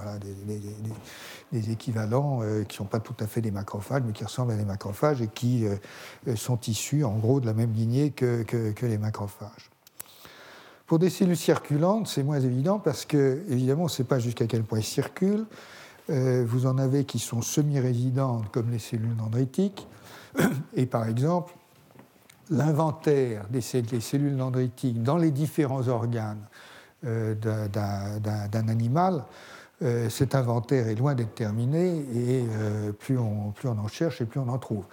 des, 1.53 1.71
équivalents 1.71 2.41
euh, 2.43 2.63
qui 2.63 2.75
ne 2.75 2.77
sont 2.77 2.85
pas 2.85 3.01
tout 3.01 3.17
à 3.19 3.27
fait 3.27 3.41
des 3.41 3.51
macrophages, 3.51 4.03
mais 4.07 4.13
qui 4.13 4.23
ressemblent 4.23 4.53
à 4.53 4.57
des 4.57 4.65
macrophages 4.65 5.21
et 5.21 5.27
qui 5.27 5.67
euh, 5.67 6.37
sont 6.37 6.61
issus, 6.69 7.03
en 7.03 7.17
gros, 7.17 7.41
de 7.41 7.47
la 7.47 7.55
même 7.55 7.73
lignée 7.73 8.11
que, 8.11 8.43
que 8.43 8.87
les 8.87 8.99
macrophages. 8.99 9.71
Pour 10.91 10.99
des 10.99 11.09
cellules 11.09 11.37
circulantes, 11.37 12.09
c'est 12.09 12.25
moins 12.25 12.41
évident 12.41 12.81
parce 12.81 13.05
que, 13.05 13.45
évidemment, 13.49 13.83
on 13.83 13.85
ne 13.85 13.91
sait 13.91 14.03
pas 14.03 14.19
jusqu'à 14.19 14.47
quel 14.47 14.65
point 14.65 14.79
elles 14.79 14.85
circulent. 14.85 15.47
Euh, 16.11 16.45
vous 16.47 16.67
en 16.67 16.79
avez 16.79 17.05
qui 17.05 17.19
sont 17.19 17.41
semi-résidentes, 17.41 18.51
comme 18.51 18.71
les 18.71 18.79
cellules 18.79 19.17
dendritiques. 19.17 19.87
Et 20.75 20.87
par 20.87 21.09
exemple, 21.09 21.55
l'inventaire 22.51 23.47
des, 23.49 23.61
cellules 23.61 24.37
dendritiques 24.37 25.03
dans 25.03 25.17
les 25.17 25.31
différents 25.31 25.87
organes 25.87 26.45
euh, 27.07 27.35
d'un 27.35 28.69
animal, 28.69 29.25
euh, 29.83 30.11
cet 30.11 30.35
inventaire 30.35 30.89
est 30.89 30.97
loin 30.97 31.15
d'être 31.15 31.35
terminé 31.35 32.05
et 32.15 32.45
plus, 32.99 33.19
on, 33.19 33.55
en 33.65 33.89
cherche 33.89 34.21
et 34.21 34.27
plus 34.27 34.41
on 34.41 34.49
en 34.49 34.59
trouve. 34.59 34.85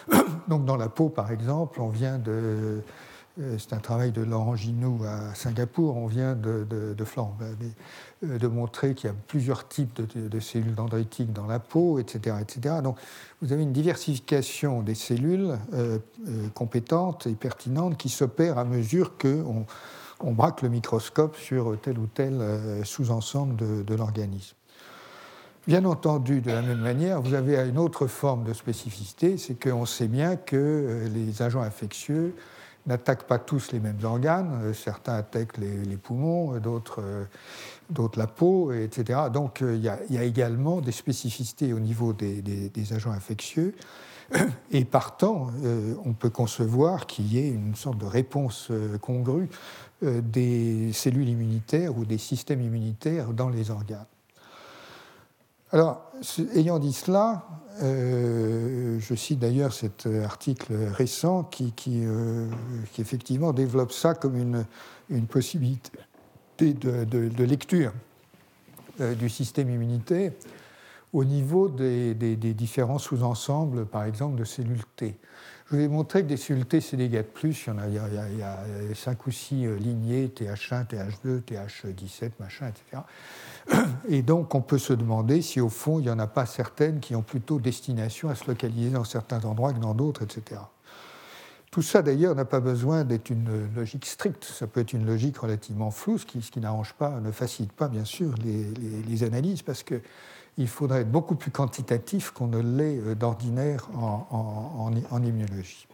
Donc 0.48 0.64
dans 0.66 0.76
la 0.76 0.88
peau, 0.88 1.08
par 1.08 1.32
exemple, 1.32 1.80
on 1.80 1.88
vient 1.88 2.18
de 2.18 2.82
c'est 3.58 3.74
un 3.74 3.80
travail 3.80 4.12
de 4.12 4.22
Laurent 4.22 4.56
Ginou 4.56 5.00
à 5.04 5.34
Singapour. 5.34 5.96
On 5.96 6.06
vient 6.06 6.34
de, 6.34 6.66
de, 6.68 6.94
de, 6.94 7.04
euh, 7.04 7.44
de 8.22 8.46
montrer 8.46 8.94
qu'il 8.94 9.08
y 9.08 9.12
a 9.12 9.16
plusieurs 9.26 9.68
types 9.68 10.00
de, 10.16 10.40
cellules 10.40 10.74
dendritiques 10.74 11.32
dans 11.32 11.46
la 11.46 11.58
peau, 11.58 11.98
etc., 11.98 12.36
etc. 12.40 12.76
Donc, 12.82 12.96
vous 13.42 13.52
avez 13.52 13.62
une 13.62 13.72
diversification 13.72 14.82
des 14.82 14.94
cellules 14.94 15.58
euh, 15.74 15.98
compétentes 16.54 17.26
et 17.26 17.34
pertinentes 17.34 17.98
qui 17.98 18.08
s'opèrent 18.08 18.58
à 18.58 18.64
mesure 18.64 19.18
qu'on 19.18 19.66
on 20.20 20.32
braque 20.32 20.62
le 20.62 20.70
microscope 20.70 21.36
sur 21.36 21.78
tel 21.80 21.98
ou 21.98 22.06
tel 22.06 22.40
sous-ensemble 22.84 23.54
de, 23.56 23.94
l'organisme. 23.94 24.56
Bien 25.66 25.84
entendu, 25.84 26.40
de 26.40 26.50
la 26.50 26.62
même 26.62 26.80
manière, 26.80 27.20
vous 27.20 27.34
avez 27.34 27.56
une 27.68 27.76
autre 27.76 28.06
forme 28.06 28.44
de 28.44 28.54
spécificité, 28.54 29.36
c'est 29.36 29.62
qu'on 29.62 29.84
sait 29.84 30.08
bien 30.08 30.36
que 30.36 31.06
les 31.12 31.42
agents 31.42 31.60
infectieux 31.60 32.34
n'attaquent 32.86 33.24
pas 33.24 33.38
tous 33.38 33.72
les 33.72 33.80
mêmes 33.80 33.98
organes. 34.04 34.60
Euh, 34.62 34.72
certains 34.72 35.14
attaquent 35.14 35.58
les, 35.58 35.96
poumons, 35.96 36.54
euh, 36.54 36.80
euh, 36.98 37.24
d'autres, 37.90 38.18
la 38.18 38.26
peau, 38.26 38.72
etc. 38.72 39.20
Donc 39.32 39.60
il 39.60 39.80
y, 39.80 39.88
a, 39.88 40.24
également 40.24 40.80
des 40.80 40.92
spécificités 40.92 41.72
au 41.72 41.80
niveau 41.80 42.12
des, 42.12 42.92
agents 42.92 43.12
infectieux. 43.12 43.74
Et 44.72 44.84
partant, 44.84 45.48
on 46.04 46.12
peut 46.12 46.30
concevoir 46.30 47.06
qu'il 47.06 47.32
y 47.32 47.38
ait 47.38 47.48
une 47.48 47.76
sorte 47.76 47.98
de 47.98 48.06
réponse 48.06 48.72
congrue 49.00 49.48
des 50.02 50.92
cellules 50.92 51.28
immunitaires 51.28 51.96
ou 51.96 52.04
des 52.04 52.18
systèmes 52.18 52.60
immunitaires 52.60 53.32
dans 53.32 53.48
les 53.48 53.70
organes. 53.70 54.06
Alors, 55.72 56.10
ayant 56.54 56.78
dit 56.78 56.92
cela, 56.92 57.44
euh, 57.82 58.98
je 59.00 59.14
cite 59.14 59.40
d'ailleurs 59.40 59.72
cet 59.72 60.06
article 60.06 60.74
récent 60.92 61.44
qui, 61.44 61.72
euh, 61.88 62.48
effectivement 62.98 63.52
développe 63.52 63.92
ça 63.92 64.14
comme 64.14 64.36
une, 64.36 64.64
possibilité 65.26 65.90
de, 66.58 67.44
lecture 67.44 67.92
euh, 69.00 69.14
du 69.14 69.28
système 69.28 69.70
immunitaire, 69.70 70.32
au 71.12 71.24
niveau 71.24 71.68
des, 71.68 72.14
différents 72.14 72.98
sous-ensembles, 72.98 73.86
par 73.86 74.04
exemple, 74.04 74.38
de 74.38 74.44
cellules 74.44 74.84
T. 74.96 75.16
Je 75.68 75.76
vous 75.76 75.82
ai 75.82 75.88
montré 75.88 76.22
que 76.22 76.28
des 76.28 76.36
cellules 76.36 76.66
T, 76.66 76.80
c'est 76.80 76.96
des 76.96 77.08
GAT+, 77.08 77.24
il 77.42 77.50
y, 77.50 77.70
en 77.70 77.78
a, 77.78 77.88
il, 77.88 77.94
y 77.94 77.98
a, 77.98 78.28
il 78.30 78.38
y 78.38 78.42
a 78.42 78.94
5 78.94 79.26
ou 79.26 79.30
6 79.30 79.66
euh, 79.66 79.76
lignées, 79.76 80.28
TH1, 80.28 80.86
TH2, 80.86 81.42
TH17, 81.42 82.30
machin, 82.38 82.68
etc. 82.68 83.02
Et 84.08 84.22
donc, 84.22 84.54
on 84.54 84.60
peut 84.60 84.78
se 84.78 84.92
demander 84.92 85.42
si, 85.42 85.60
au 85.60 85.68
fond, 85.68 85.98
il 85.98 86.02
n'y 86.02 86.10
en 86.10 86.18
a 86.18 86.28
pas 86.28 86.46
certaines 86.46 87.00
qui 87.00 87.16
ont 87.16 87.22
plutôt 87.22 87.58
destination 87.58 88.28
à 88.28 88.34
se 88.34 88.46
localiser 88.46 88.90
dans 88.90 89.04
certains 89.04 89.44
endroits 89.44 89.72
que 89.72 89.80
dans 89.80 89.94
d'autres, 89.94 90.22
etc. 90.22 90.60
Tout 91.70 91.82
ça, 91.82 92.02
d'ailleurs, 92.02 92.34
n'a 92.34 92.44
pas 92.44 92.60
besoin 92.60 93.04
d'être 93.04 93.30
une 93.30 93.68
logique 93.74 94.06
stricte. 94.06 94.44
Ça 94.44 94.66
peut 94.66 94.80
être 94.80 94.92
une 94.92 95.04
logique 95.04 95.38
relativement 95.38 95.90
floue, 95.90 96.18
ce 96.18 96.24
qui, 96.24 96.60
n'arrange 96.60 96.94
pas, 96.94 97.20
ne 97.20 97.30
facilite 97.30 97.72
pas, 97.72 97.88
bien 97.88 98.04
sûr, 98.04 98.34
les, 98.44 99.24
analyses, 99.24 99.62
parce 99.62 99.82
qu'il 99.82 100.68
faudrait 100.68 101.02
être 101.02 101.10
beaucoup 101.10 101.34
plus 101.34 101.50
quantitatif 101.50 102.30
qu'on 102.30 102.46
ne 102.46 102.60
l'est 102.60 102.98
euh, 102.98 103.14
d'ordinaire 103.14 103.88
en, 103.94 104.90
immunologie. 105.22 105.86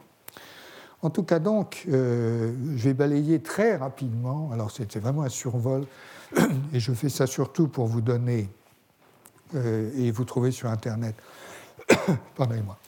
En 1.01 1.11
tout 1.11 1.25
cas, 1.25 1.41
donc, 1.41 1.85
euh, 1.89 2.53
je 2.77 2.85
vais 2.85 2.95
balayer 2.95 3.41
très 3.41 3.77
rapidement. 3.77 4.51
Alors, 4.53 4.71
c'est 4.71 4.97
vraiment 4.99 5.23
un 5.23 5.29
survol, 5.29 5.87
et 6.73 6.79
je 6.79 6.93
fais 6.93 7.09
ça 7.09 7.27
surtout 7.27 7.67
pour 7.67 7.87
vous 7.87 8.01
donner, 8.01 8.49
euh, 9.55 9.91
et 9.97 10.11
vous 10.11 10.25
trouver 10.25 10.51
sur 10.53 10.69
Internet, 10.69 11.15
pardonnez-moi, 12.37 12.79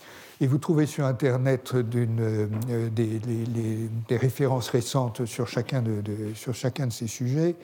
et 0.45 0.47
vous 0.47 0.59
trouvez 0.59 0.85
sur 0.85 1.07
Internet 1.07 1.73
euh, 1.75 2.91
des, 2.91 4.17
références 4.17 4.69
récentes 4.69 5.25
sur 5.25 5.49
chacun 5.49 5.81
de, 5.81 6.03
sur 6.35 6.55
chacun 6.55 6.87
de 6.87 6.93
ces 6.93 7.07
sujets. 7.07 7.57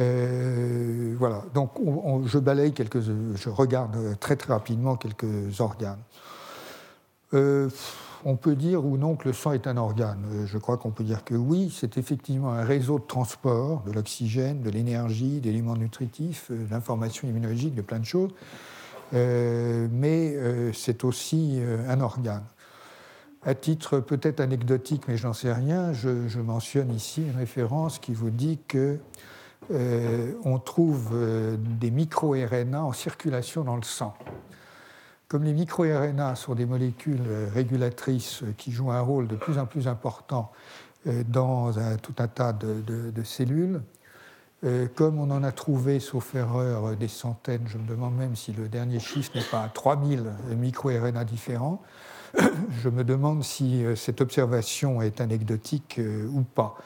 Euh, 0.00 1.14
voilà, 1.16 1.44
donc 1.54 1.70
je 2.26 2.38
balaye 2.40 2.72
quelques, 2.72 3.00
je 3.00 3.48
regarde 3.48 4.18
très 4.18 4.34
très 4.34 4.52
rapidement 4.52 4.96
quelques 4.96 5.60
organes. 5.60 6.00
Euh, 7.32 7.70
on 8.24 8.34
peut 8.34 8.56
dire 8.56 8.84
ou 8.84 8.96
non 8.96 9.14
que 9.14 9.28
le 9.28 9.32
sang 9.32 9.52
est 9.52 9.68
un 9.68 9.76
organe. 9.76 10.24
Je 10.46 10.58
crois 10.58 10.78
qu'on 10.78 10.90
peut 10.90 11.04
dire 11.04 11.22
que 11.22 11.36
oui, 11.36 11.72
c'est 11.72 11.96
effectivement 11.96 12.50
un 12.50 12.64
réseau 12.64 12.98
de 12.98 13.04
transport 13.04 13.84
de 13.86 13.92
l'oxygène, 13.92 14.62
de 14.62 14.70
l'énergie, 14.70 15.38
d'éléments 15.38 15.76
nutritifs, 15.76 16.50
d'informations 16.50 17.28
immunologiques, 17.28 17.76
de 17.76 17.82
plein 17.82 18.00
de 18.00 18.04
choses. 18.04 18.30
Euh, 19.12 19.88
mais 19.90 20.34
euh, 20.34 20.72
c'est 20.72 21.04
aussi 21.04 21.58
euh, 21.60 21.88
un 21.88 22.00
organe. 22.00 22.44
À 23.42 23.54
titre 23.54 24.00
peut-être 24.00 24.40
anecdotique, 24.40 25.04
mais 25.08 25.16
j'en 25.16 25.32
sais 25.32 25.52
rien, 25.52 25.92
je, 25.94 26.38
mentionne 26.38 26.92
ici 26.94 27.22
une 27.22 27.38
référence 27.38 27.98
qui 27.98 28.12
vous 28.12 28.30
dit 28.30 28.58
que 28.68 28.98
on 30.44 30.58
trouve 30.58 31.16
des 31.78 31.92
micro-RNA 31.92 32.82
en 32.82 32.92
circulation 32.92 33.62
dans 33.62 33.76
le 33.76 33.84
sang. 33.84 34.14
Comme 35.28 35.44
les 35.44 35.52
micro-RNA 35.52 36.34
sont 36.34 36.56
des 36.56 36.66
molécules 36.66 37.22
régulatrices 37.54 38.42
qui 38.58 38.72
jouent 38.72 38.90
un 38.90 39.00
rôle 39.00 39.28
de 39.28 39.36
plus 39.36 39.58
en 39.58 39.66
plus 39.66 39.86
important 39.86 40.50
dans 41.28 41.72
tout 42.02 42.14
un 42.18 42.26
tas 42.26 42.52
de 42.52 43.22
cellules, 43.22 43.80
euh, 44.62 44.86
comme 44.94 45.18
on 45.18 45.30
en 45.30 45.42
a 45.42 45.52
trouvé, 45.52 46.00
sauf 46.00 46.34
erreur, 46.34 46.94
des 46.96 47.08
centaines, 47.08 47.66
je 47.66 47.78
me 47.78 47.86
demande 47.86 48.14
même 48.16 48.36
si 48.36 48.52
le 48.52 48.68
dernier 48.68 49.00
chiffre 49.00 49.32
n'est 49.34 49.44
pas 49.44 49.62
à 49.62 49.68
3000 49.68 50.24
micro-RNA 50.56 51.24
différents, 51.24 51.82
je 52.82 52.88
me 52.90 53.02
demande 53.02 53.42
si 53.42 53.84
euh, 53.84 53.96
cette 53.96 54.20
observation 54.20 55.00
est 55.00 55.22
anecdotique 55.22 55.96
euh, 55.98 56.28
ou 56.28 56.42
pas. 56.42 56.76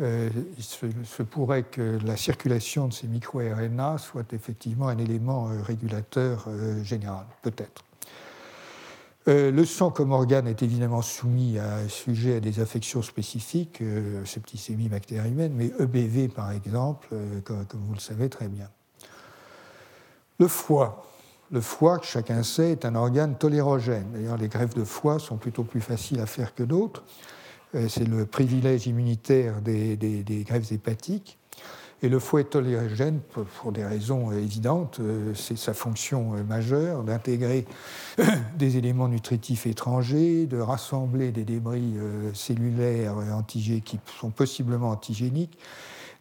il 0.00 0.62
se, 0.62 1.22
pourrait 1.22 1.62
que 1.62 1.98
la 2.04 2.16
circulation 2.16 2.88
de 2.88 2.92
ces 2.92 3.06
micro-RNA 3.06 3.98
soit 3.98 4.32
effectivement 4.32 4.88
un 4.88 4.98
élément 4.98 5.48
régulateur 5.62 6.48
général, 6.82 7.26
peut-être. 7.42 7.84
Euh, 9.26 9.50
le 9.50 9.64
sang 9.64 9.90
comme 9.90 10.12
organe 10.12 10.46
est 10.46 10.62
évidemment 10.62 11.00
soumis 11.00 11.58
à 11.58 11.88
sujet 11.88 12.36
à 12.36 12.40
des 12.40 12.60
affections 12.60 13.00
spécifiques, 13.00 13.80
euh, 13.80 14.22
septicémie 14.26 14.90
mais 14.90 15.72
EBV 15.78 16.28
par 16.28 16.52
exemple, 16.52 17.08
euh, 17.14 17.40
comme, 17.40 17.64
vous 17.72 17.94
le 17.94 18.00
savez 18.00 18.28
très 18.28 18.48
bien. 18.48 18.68
Le 20.38 20.48
foie. 20.48 21.06
Le 21.50 21.60
foie, 21.60 22.00
chacun 22.02 22.42
sait, 22.42 22.72
est 22.72 22.84
un 22.84 22.94
organe 22.96 23.36
tolérogène. 23.36 24.06
D'ailleurs, 24.12 24.36
les 24.36 24.48
greffes 24.48 24.74
de 24.74 24.84
foie 24.84 25.18
sont 25.18 25.36
plutôt 25.36 25.62
plus 25.62 25.80
faciles 25.80 26.20
à 26.20 26.26
faire 26.26 26.54
que 26.54 26.62
d'autres. 26.62 27.04
C'est 27.88 28.08
le 28.08 28.24
privilège 28.24 28.86
immunitaire 28.86 29.60
des 29.60 30.44
greffes 30.46 30.72
hépatiques. 30.72 31.38
Et 32.04 32.10
le 32.10 32.18
foie 32.18 32.42
est 32.42 32.50
tolérogène 32.50 33.20
pour 33.62 33.72
des 33.72 33.82
raisons 33.82 34.30
évidentes. 34.30 35.00
Euh, 35.00 35.32
c'est 35.34 35.56
sa 35.56 35.72
fonction 35.72 36.34
euh, 36.34 36.44
majeure 36.44 37.02
d'intégrer 37.02 37.64
des 38.58 38.76
éléments 38.76 39.08
nutritifs 39.08 39.66
étrangers, 39.66 40.44
de 40.44 40.58
rassembler 40.58 41.32
des 41.32 41.44
débris 41.44 41.94
euh, 41.96 42.30
cellulaires 42.34 43.14
qui 43.86 43.98
sont 44.20 44.28
possiblement 44.28 44.90
antigéniques, 44.90 45.56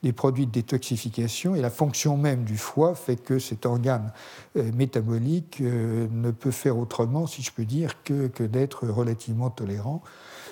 des 0.04 0.14
produits 0.14 0.46
de 0.46 0.52
détoxification. 0.52 1.54
Et 1.54 1.60
la 1.60 1.70
fonction 1.70 2.16
même 2.16 2.46
du 2.46 2.56
foie 2.56 2.96
fait 2.96 3.18
que 3.18 3.38
cet 3.38 3.66
organe 3.66 4.14
métabolique 4.56 5.60
ne 5.60 6.32
peut 6.32 6.52
faire 6.52 6.78
autrement, 6.78 7.28
si 7.28 7.42
je 7.42 7.52
peux 7.52 7.66
dire, 7.66 8.02
que 8.04 8.44
d'être 8.44 8.88
relativement 8.88 9.50
tolérant. 9.50 10.02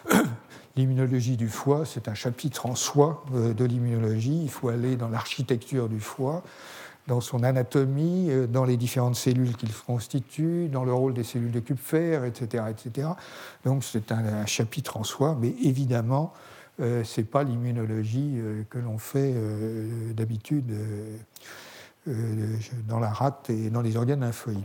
L'immunologie 0.77 1.35
du 1.35 1.49
foie, 1.49 1.85
c'est 1.85 2.07
un 2.07 2.13
chapitre 2.13 2.65
en 2.65 2.75
soi 2.75 3.25
euh, 3.33 3.53
de 3.53 3.65
l'immunologie. 3.65 4.41
Il 4.43 4.49
faut 4.49 4.69
aller 4.69 4.95
dans 4.95 5.09
l'architecture 5.09 5.89
du 5.89 5.99
foie, 5.99 6.43
dans 7.07 7.19
son 7.19 7.43
anatomie, 7.43 8.27
euh, 8.29 8.47
dans 8.47 8.63
les 8.63 8.77
différentes 8.77 9.17
cellules 9.17 9.57
qu'il 9.57 9.73
constitue, 9.73 10.69
dans 10.69 10.85
le 10.85 10.93
rôle 10.93 11.13
des 11.13 11.25
cellules 11.25 11.51
de 11.51 11.59
Kupfer, 11.59 12.21
etc. 12.25 12.63
etc. 12.69 13.09
Donc 13.65 13.83
c'est 13.83 14.13
un, 14.13 14.45
chapitre 14.45 14.95
en 14.95 15.03
soi, 15.03 15.37
mais 15.39 15.53
évidemment, 15.61 16.31
euh, 16.79 17.03
ce 17.03 17.19
n'est 17.19 17.27
pas 17.27 17.43
l'immunologie 17.43 18.39
que 18.69 18.79
l'on 18.79 18.97
fait 18.97 19.35
d'habitude 20.13 20.73
dans 22.07 22.99
la 22.99 23.09
rate 23.09 23.49
et 23.49 23.69
dans 23.69 23.81
les 23.81 23.97
organes 23.97 24.21
lymphoïdes. 24.21 24.61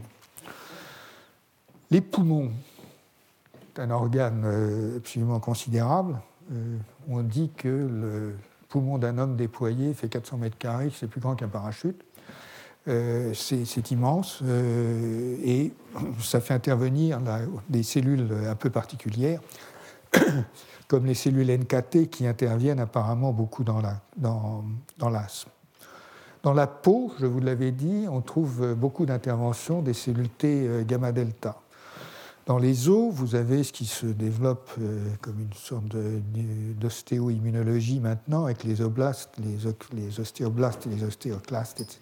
Les 1.90 2.00
poumons, 2.00 2.52
un 3.78 3.90
organe 3.90 4.42
euh, 4.44 4.96
absolument 4.98 5.40
considérable. 5.40 6.18
Euh, 6.52 6.76
on 7.08 7.22
dit 7.22 7.50
que 7.56 7.68
le 7.68 8.36
poumon 8.68 8.98
d'un 8.98 9.18
homme 9.18 9.36
déployé 9.36 9.94
fait 9.94 10.08
400 10.08 10.38
mètres 10.38 10.58
carrés, 10.58 10.90
c'est 10.94 11.06
plus 11.06 11.20
grand 11.20 11.34
qu'un 11.34 11.48
parachute. 11.48 12.02
Euh, 12.88 13.34
c'est 13.34 13.90
immense 13.90 14.42
et 15.44 15.72
ça 16.20 16.40
fait 16.40 16.54
intervenir 16.54 17.20
des 17.68 17.82
cellules 17.82 18.28
un 18.48 18.54
peu 18.54 18.70
particulières, 18.70 19.40
comme 20.88 21.04
les 21.04 21.14
cellules 21.14 21.50
NKT 21.50 22.08
qui 22.08 22.28
interviennent 22.28 22.78
apparemment 22.78 23.32
beaucoup 23.32 23.64
dans 23.64 23.80
l'asthme. 23.80 25.50
Dans, 26.44 26.54
la 26.54 26.68
peau, 26.68 27.12
je 27.18 27.26
vous 27.26 27.40
l'avais 27.40 27.72
dit, 27.72 28.06
on 28.08 28.20
trouve 28.20 28.74
beaucoup 28.76 29.04
d'interventions 29.04 29.82
des 29.82 29.94
cellules 29.94 30.28
T 30.28 30.84
gamma-delta. 30.86 31.56
Dans 32.46 32.58
les 32.58 32.88
os, 32.88 33.12
vous 33.12 33.34
avez 33.34 33.64
ce 33.64 33.72
qui 33.72 33.86
se 33.86 34.06
développe 34.06 34.70
euh, 34.80 35.08
comme 35.20 35.40
une 35.40 35.52
sorte 35.52 35.86
d'ostéo-immunologie 36.78 37.98
maintenant, 37.98 38.44
avec 38.44 38.62
les 38.62 38.80
oblastes, 38.80 39.30
les, 39.38 40.20
ostéoblastes 40.20 40.86
et 40.86 40.90
les 40.90 41.02
ostéoclastes, 41.02 41.80
etc. 41.80 41.98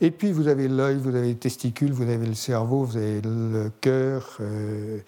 Et 0.00 0.12
puis 0.12 0.30
vous 0.30 0.46
avez 0.46 0.68
l'œil, 0.68 0.98
vous 0.98 1.08
avez 1.08 1.26
les 1.28 1.36
testicules, 1.36 1.92
vous 1.92 2.08
avez 2.08 2.24
le 2.24 2.34
cerveau, 2.34 2.84
vous 2.84 2.96
avez 2.98 3.20
le 3.20 3.72
cœur. 3.80 4.36
Euh, 4.40 5.00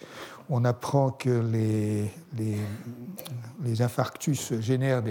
on 0.49 0.65
apprend 0.65 1.11
que 1.11 1.41
les, 1.53 2.11
infarctus 3.81 4.59
génèrent 4.59 5.01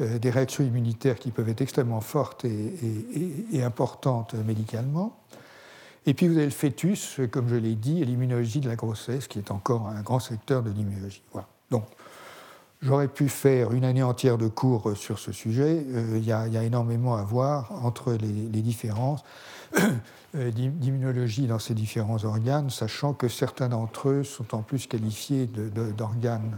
euh, 0.00 0.18
des, 0.18 0.30
réactions 0.30 0.62
immunitaires 0.62 1.18
qui 1.18 1.30
peuvent 1.30 1.48
être 1.48 1.62
extrêmement 1.62 2.02
fortes 2.02 2.44
et 2.44 3.62
importantes 3.62 4.34
médicalement. 4.34 5.16
Et 6.08 6.14
puis 6.14 6.26
vous 6.26 6.36
avez 6.36 6.46
le 6.46 6.50
fœtus, 6.50 7.20
comme 7.30 7.50
je 7.50 7.54
l'ai 7.54 7.74
dit, 7.74 8.00
et 8.00 8.06
l'immunologie 8.06 8.60
de 8.60 8.68
la 8.68 8.76
grossesse, 8.76 9.28
qui 9.28 9.38
est 9.38 9.50
encore 9.50 9.88
un 9.88 10.00
grand 10.00 10.20
secteur 10.20 10.62
de 10.62 10.70
l'immunologie. 10.70 11.20
Voilà. 11.32 11.46
Donc, 11.70 11.84
j'aurais 12.80 13.08
pu 13.08 13.28
faire 13.28 13.72
une 13.72 13.84
année 13.84 14.02
entière 14.02 14.38
de 14.38 14.48
cours 14.48 14.96
sur 14.96 15.18
ce 15.18 15.32
sujet. 15.32 15.84
Euh, 15.86 16.16
il 16.16 16.24
y, 16.24 16.32
a 16.32 16.64
énormément 16.64 17.14
à 17.16 17.24
voir 17.24 17.72
entre 17.84 18.14
les, 18.14 18.62
différences 18.62 19.22
euh, 20.34 20.50
d'immunologie 20.50 21.46
dans 21.46 21.58
ces 21.58 21.74
différents 21.74 22.24
organes, 22.24 22.70
sachant 22.70 23.12
que 23.12 23.28
certains 23.28 23.68
d'entre 23.68 24.08
eux 24.08 24.24
sont 24.24 24.54
en 24.54 24.62
plus 24.62 24.86
qualifiés 24.86 25.46
d'organes 25.46 26.56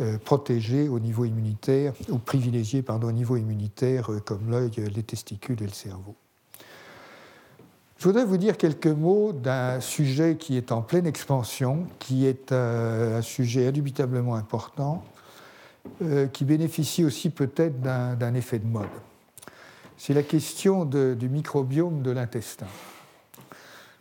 euh, 0.00 0.18
protégés 0.18 0.90
au 0.90 0.98
niveau 0.98 1.24
immunitaire, 1.24 1.94
ou 2.10 2.18
privilégiés 2.18 2.82
pardon, 2.82 3.08
au 3.08 3.12
niveau 3.12 3.38
immunitaire, 3.38 4.10
comme 4.26 4.50
l'œil, 4.50 4.70
les 4.94 5.02
testicules 5.02 5.62
et 5.62 5.66
le 5.66 5.72
cerveau. 5.72 6.14
Je 7.98 8.04
voudrais 8.04 8.26
vous 8.26 8.36
dire 8.36 8.58
quelques 8.58 8.86
mots 8.86 9.32
d'un 9.32 9.80
sujet 9.80 10.36
qui 10.36 10.58
est 10.58 10.70
en 10.70 10.82
pleine 10.82 11.06
expansion, 11.06 11.86
qui 11.98 12.26
est 12.26 12.52
euh, 12.52 13.18
un 13.18 13.22
sujet 13.22 13.68
indubitablement 13.68 14.34
important, 14.34 15.02
euh, 16.02 16.26
qui 16.26 16.44
bénéficie 16.44 17.06
aussi 17.06 17.30
peut-être 17.30 17.80
d'un 17.80 18.34
effet 18.34 18.58
de 18.58 18.66
mode. 18.66 18.86
c'est 19.96 20.12
la 20.12 20.22
question 20.22 20.84
du 20.84 21.28
microbiome 21.30 22.02
de 22.02 22.10
l'intestin. 22.10 22.66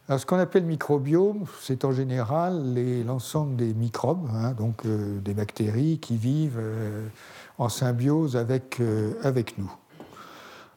Alors, 0.09 0.19
ce 0.19 0.25
qu'on 0.25 0.39
appelle 0.39 0.65
microbiome, 0.65 1.45
c'est 1.61 1.85
en 1.85 1.93
général 1.93 2.75
l'ensemble 3.05 3.55
des 3.55 3.73
microbes, 3.73 4.29
hein, 4.33 4.51
donc 4.51 4.85
euh, 4.85 5.19
des 5.21 5.33
bactéries 5.33 5.99
qui 5.99 6.17
vivent 6.17 6.61
en 7.57 7.69
symbiose 7.69 8.35
avec, 8.35 8.81
avec 9.23 9.57
nous. 9.57 9.71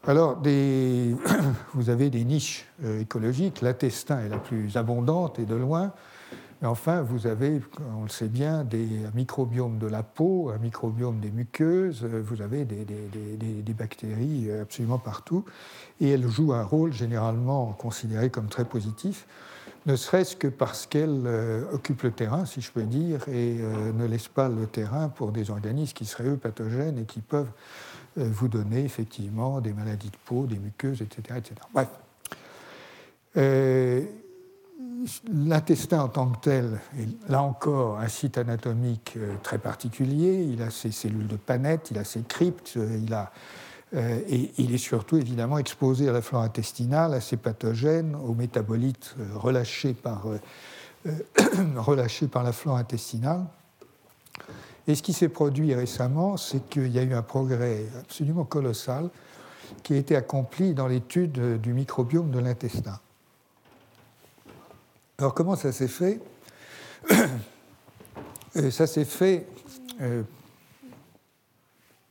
Alors, 0.08 0.38
des, 0.38 1.14
vous 1.74 1.90
avez 1.90 2.08
des 2.08 2.24
niches 2.24 2.66
écologiques. 2.98 3.60
L'intestin 3.60 4.20
est 4.20 4.30
la 4.30 4.38
plus 4.38 4.74
abondante 4.78 5.38
et 5.38 5.44
de 5.44 5.54
loin. 5.54 5.92
Et 6.62 6.66
enfin, 6.66 7.02
vous 7.02 7.26
avez, 7.26 7.60
on 7.94 8.04
le 8.04 8.08
sait 8.08 8.28
bien, 8.28 8.64
des 8.64 8.88
microbiomes 9.14 9.78
de 9.78 9.86
la 9.86 10.02
peau, 10.02 10.50
un 10.50 10.56
microbiome 10.56 11.20
des 11.20 11.30
muqueuses, 11.30 12.04
vous 12.04 12.40
avez 12.40 12.64
des, 12.64 13.74
bactéries 13.74 14.50
absolument 14.50 14.98
partout, 14.98 15.44
et 16.00 16.08
elles 16.08 16.26
jouent 16.26 16.54
un 16.54 16.64
rôle 16.64 16.92
généralement 16.94 17.76
considéré 17.78 18.30
comme 18.30 18.48
très 18.48 18.64
positif, 18.64 19.26
ne 19.88 19.96
serait-ce 19.96 20.36
que 20.36 20.48
parce 20.48 20.86
qu'elles 20.86 21.22
euh, 21.26 21.62
occupent 21.72 22.02
le 22.02 22.10
terrain, 22.10 22.44
si 22.44 22.60
je 22.60 22.70
peux 22.70 22.82
dire, 22.82 23.20
et 23.28 23.58
euh, 23.60 23.92
ne 23.92 24.06
laissent 24.06 24.28
pas 24.28 24.48
le 24.48 24.66
terrain 24.66 25.08
pour 25.08 25.32
des 25.32 25.50
organismes 25.50 25.94
qui 25.94 26.04
seraient 26.04 26.28
eux 26.28 26.36
pathogènes 26.36 26.98
et 26.98 27.04
qui 27.04 27.20
peuvent 27.20 27.46
euh, 27.46 27.87
vous 28.16 28.48
donner 28.48 28.84
effectivement 28.84 29.60
des 29.60 29.72
maladies 29.72 30.10
de 30.10 30.16
peau, 30.24 30.46
des 30.46 30.58
muqueuses, 30.58 31.02
etc. 31.02 31.38
etc. 31.38 31.54
Bref. 31.72 31.88
L'intestin 35.32 36.00
en 36.00 36.08
tant 36.08 36.28
que 36.28 36.38
tel 36.40 36.80
est 36.98 37.30
là 37.30 37.42
encore 37.42 37.98
un 37.98 38.08
site 38.08 38.36
anatomique 38.36 39.14
euh, 39.16 39.34
très 39.42 39.58
particulier. 39.58 40.42
Il 40.42 40.60
a 40.60 40.70
ses 40.70 40.90
cellules 40.90 41.28
de 41.28 41.36
Panette, 41.36 41.90
il 41.90 41.98
a 41.98 42.04
ses 42.04 42.22
cryptes, 42.22 42.74
euh, 42.76 42.98
il 43.00 43.14
a, 43.14 43.30
euh, 43.94 44.18
et 44.28 44.50
il 44.58 44.74
est 44.74 44.78
surtout 44.78 45.16
évidemment 45.16 45.58
exposé 45.58 46.08
à 46.08 46.12
la 46.12 46.20
flore 46.20 46.42
intestinale, 46.42 47.14
à 47.14 47.20
ses 47.20 47.36
pathogènes, 47.36 48.16
aux 48.16 48.34
métabolites 48.34 49.14
relâchés 49.34 49.94
par, 49.94 50.24
relâchés 51.76 52.26
par 52.26 52.42
la 52.42 52.52
flore 52.52 52.76
intestinale. 52.76 53.44
Et 54.88 54.94
ce 54.94 55.02
qui 55.02 55.12
s'est 55.12 55.28
produit 55.28 55.74
récemment, 55.74 56.38
c'est 56.38 56.66
qu'il 56.70 56.88
y 56.88 56.98
a 56.98 57.02
eu 57.02 57.12
un 57.12 57.22
progrès 57.22 57.84
absolument 58.00 58.44
colossal 58.44 59.10
qui 59.82 59.92
a 59.92 59.98
été 59.98 60.16
accompli 60.16 60.72
dans 60.72 60.86
l'étude 60.86 61.60
du 61.60 61.74
microbiome 61.74 62.30
de 62.30 62.38
l'intestin. 62.38 62.98
Alors 65.18 65.34
comment 65.34 65.56
ça 65.56 65.72
s'est 65.72 65.88
fait 65.88 66.22
euh, 68.56 68.70
Ça 68.70 68.86
s'est 68.86 69.04
fait 69.04 69.46
euh, 70.00 70.22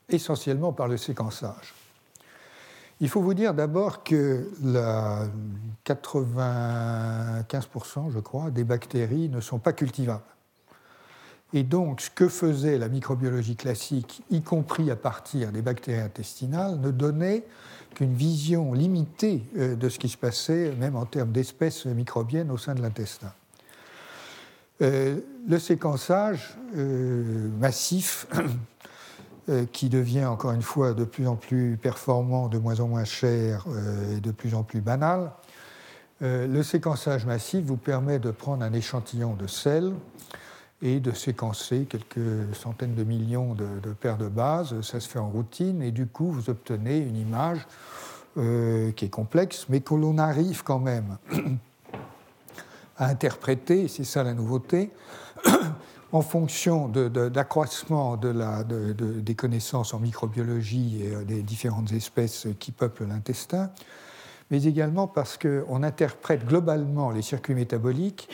essentiellement 0.07 0.71
par 0.71 0.87
le 0.87 0.97
séquençage. 0.97 1.73
Il 2.99 3.09
faut 3.09 3.21
vous 3.21 3.33
dire 3.33 3.55
d'abord 3.55 4.03
que 4.03 4.51
la 4.63 5.25
95%, 5.83 8.11
je 8.11 8.19
crois, 8.19 8.51
des 8.51 8.63
bactéries 8.63 9.29
ne 9.29 9.41
sont 9.41 9.57
pas 9.57 9.73
cultivables. 9.73 10.21
Et 11.53 11.63
donc, 11.63 12.01
ce 12.01 12.09
que 12.09 12.27
faisait 12.27 12.77
la 12.77 12.89
microbiologie 12.89 13.55
classique, 13.55 14.21
y 14.29 14.41
compris 14.41 14.91
à 14.91 14.95
partir 14.95 15.51
des 15.51 15.61
bactéries 15.61 16.01
intestinales, 16.01 16.79
ne 16.79 16.91
donnait 16.91 17.45
qu'une 17.95 18.13
vision 18.13 18.73
limitée 18.73 19.43
euh, 19.57 19.75
de 19.75 19.89
ce 19.89 19.97
qui 19.97 20.09
se 20.09 20.17
passait, 20.17 20.73
même 20.77 20.95
en 20.95 21.05
termes 21.05 21.31
d'espèces 21.31 21.85
microbiennes 21.85 22.51
au 22.51 22.57
sein 22.57 22.75
de 22.75 22.81
l'intestin. 22.81 23.31
Euh, 24.81 25.21
le 25.47 25.57
séquençage 25.57 26.57
euh, 26.75 27.49
massif, 27.59 28.27
qui 29.71 29.87
devient 29.87 30.25
encore 30.25 30.51
une 30.51 30.61
fois 30.61 30.93
de 30.93 31.05
plus 31.05 31.25
en 31.25 31.37
plus 31.37 31.77
performant, 31.81 32.49
de 32.49 32.57
moins 32.57 32.81
en 32.81 32.89
moins 32.89 33.05
cher 33.05 33.65
et 34.11 34.19
de 34.19 34.31
plus 34.31 34.53
en 34.53 34.63
plus 34.63 34.81
banal, 34.81 35.31
le 36.19 36.61
séquençage 36.63 37.25
massif 37.25 37.63
vous 37.63 37.77
permet 37.77 38.19
de 38.19 38.31
prendre 38.31 38.61
un 38.65 38.73
échantillon 38.73 39.35
de 39.35 39.47
sel 39.47 39.93
et 40.81 40.99
de 40.99 41.11
séquencer 41.11 41.87
quelques 41.89 42.55
centaines 42.55 42.93
de 42.93 43.03
millions 43.03 43.55
de, 43.55 43.91
paires 43.99 44.17
de 44.17 44.27
bases. 44.27 44.79
Ça 44.81 44.99
se 44.99 45.09
fait 45.09 45.19
en 45.19 45.29
routine 45.29 45.81
et 45.81 45.91
du 45.91 46.05
coup, 46.05 46.31
vous 46.31 46.49
obtenez 46.49 46.97
une 46.97 47.17
image 47.17 47.65
euh, 48.37 48.91
qui 48.91 49.05
est 49.05 49.09
complexe, 49.09 49.65
mais 49.69 49.81
que 49.81 49.95
l'on 49.95 50.17
arrive 50.17 50.63
quand 50.63 50.79
même 50.79 51.17
à 52.97 53.07
interpréter, 53.07 53.87
c'est 53.87 54.03
ça 54.03 54.23
la 54.23 54.33
nouveauté, 54.33 54.91
en 56.11 56.21
fonction 56.21 56.87
d'accroissement 56.87 58.15
de, 58.15 58.31
de, 58.31 58.93
des 58.93 59.35
connaissances 59.35 59.93
en 59.93 59.99
microbiologie 59.99 61.03
et 61.03 61.15
euh, 61.15 61.23
des 61.23 61.41
différentes 61.41 61.91
espèces 61.91 62.47
qui 62.59 62.71
peuplent 62.71 63.07
l'intestin, 63.07 63.71
mais 64.51 64.63
également 64.63 65.07
parce 65.07 65.37
qu'on 65.37 65.81
interprète 65.81 66.45
globalement 66.45 67.09
les 67.09 67.23
circuits 67.23 67.55
métaboliques 67.55 68.29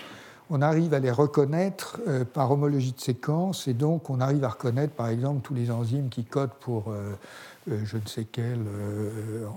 on 0.49 0.61
arrive 0.61 0.93
à 0.93 0.99
les 0.99 1.11
reconnaître 1.11 1.99
euh, 2.07 2.25
par 2.25 2.51
homologie 2.51 2.91
de 2.91 3.01
séquence 3.01 3.67
et 3.67 3.73
donc 3.73 4.09
on 4.09 4.19
arrive 4.19 4.43
à 4.43 4.49
reconnaître 4.49 4.93
par 4.93 5.07
exemple 5.07 5.41
tous 5.41 5.53
les 5.53 5.71
enzymes 5.71 6.09
qui 6.09 6.25
codent 6.25 6.53
pour 6.59 6.89
euh, 6.89 7.13
euh, 7.71 7.79
je 7.85 7.97
ne 7.97 8.05
sais 8.05 8.25
quelle 8.25 8.65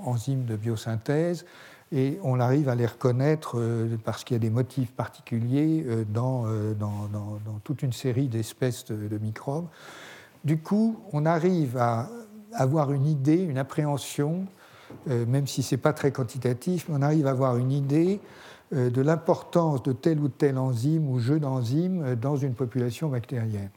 enzyme 0.05 0.45
de 0.45 0.57
biosynthèse 0.57 1.45
et 1.93 2.19
on 2.23 2.41
arrive 2.41 2.69
à 2.69 2.75
les 2.75 2.87
reconnaître 2.87 3.61
parce 4.05 4.25
qu'il 4.25 4.35
y 4.35 4.39
a 4.39 4.41
des 4.41 4.51
motifs 4.51 4.91
particuliers 4.91 5.87
dans, 6.13 6.45
toute 7.63 7.83
une 7.85 7.93
série 7.93 8.27
d'espèces 8.27 8.87
de, 8.87 9.19
microbes. 9.19 9.69
Du 10.45 10.59
coup, 10.59 10.99
on 11.13 11.25
arrive 11.27 11.77
à 11.77 12.09
avoir 12.53 12.91
une 12.91 13.07
idée, 13.07 13.37
une 13.37 13.59
appréhension, 13.59 14.47
même 15.07 15.47
si 15.47 15.63
ce 15.63 15.77
n'est 15.77 15.81
pas 15.81 15.93
très 15.93 16.11
quantitatif, 16.11 16.87
mais 16.89 16.97
on 16.99 17.03
arrive 17.03 17.29
à 17.29 17.31
avoir 17.31 17.57
une 17.57 17.71
idée 17.71 18.21
de 18.73 19.01
l'importance 19.01 19.83
de 19.85 19.93
tel 19.93 20.19
ou 20.19 20.29
tel 20.29 20.59
enzyme 20.59 21.09
ou 21.09 21.21
jeu 21.21 21.39
d'enzymes 21.39 22.03
euh, 22.03 22.17
dans 22.17 22.37
une 22.37 22.55
population 22.55 23.09
bactérienne. 23.09 23.71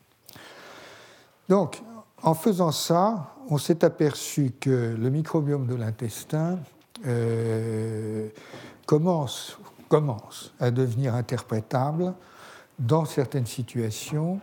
Donc, 1.47 1.81
en 2.23 2.33
faisant 2.33 2.71
ça, 2.71 3.35
on 3.49 3.57
s'est 3.57 3.85
aperçu 3.85 4.51
que 4.59 4.95
le 4.99 5.09
microbiome 5.09 5.67
de 5.67 5.75
l'intestin 5.75 6.59
euh, 7.05 8.29
commence, 8.85 9.57
commence 9.89 10.53
à 10.59 10.71
devenir 10.71 11.13
interprétable 11.13 12.13
dans 12.79 13.05
certaines 13.05 13.45
situations. 13.45 14.39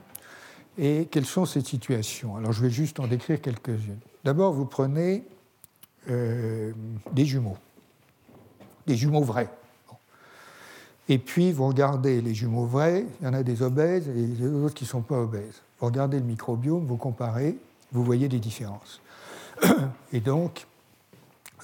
Et 0.79 1.09
quelles 1.11 1.27
sont 1.27 1.45
ces 1.45 1.63
situations? 1.63 2.37
Alors, 2.37 2.53
je 2.53 2.63
vais 2.63 2.71
juste 2.71 3.01
en 3.01 3.07
décrire 3.07 3.41
quelques-unes. 3.41 3.99
D'abord, 4.25 4.53
vous 4.53 4.67
prenez 4.67 5.25
des 6.07 7.25
jumeaux, 7.25 7.57
des 8.87 8.95
jumeaux 8.95 9.23
vrais. 9.23 9.51
Et 11.09 11.19
puis, 11.19 11.53
vous 11.53 11.67
regardez 11.69 12.21
les 12.21 12.35
jumeaux 12.35 12.67
vrais, 12.67 13.07
il 13.21 13.25
y 13.25 13.29
en 13.29 13.35
a 13.35 13.43
des 13.43 13.63
obèses 13.63 14.09
et 14.09 14.27
des 14.27 14.47
autres 14.47 14.75
qui 14.75 14.85
ne 14.85 14.89
sont 14.89 15.03
pas 15.03 15.19
obèses. 15.19 15.63
Vous 15.79 15.87
regardez 15.87 16.19
le 16.19 16.25
microbiome, 16.25 16.85
vous 16.85 16.97
comparez, 16.97 17.57
vous 17.93 18.03
voyez 18.03 18.29
des 18.29 18.41
différences. 18.41 19.01
Et 20.13 20.21
donc, 20.21 20.67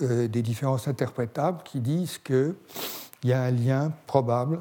euh, 0.01 0.29
des 0.29 0.43
différences 0.43 0.87
interprétables 0.87 1.63
qui 1.65 1.81
disent 1.81 2.19
qu'il 2.19 2.55
y 3.25 3.33
a 3.33 3.43
un 3.43 3.51
lien 3.51 3.93
probable 4.07 4.61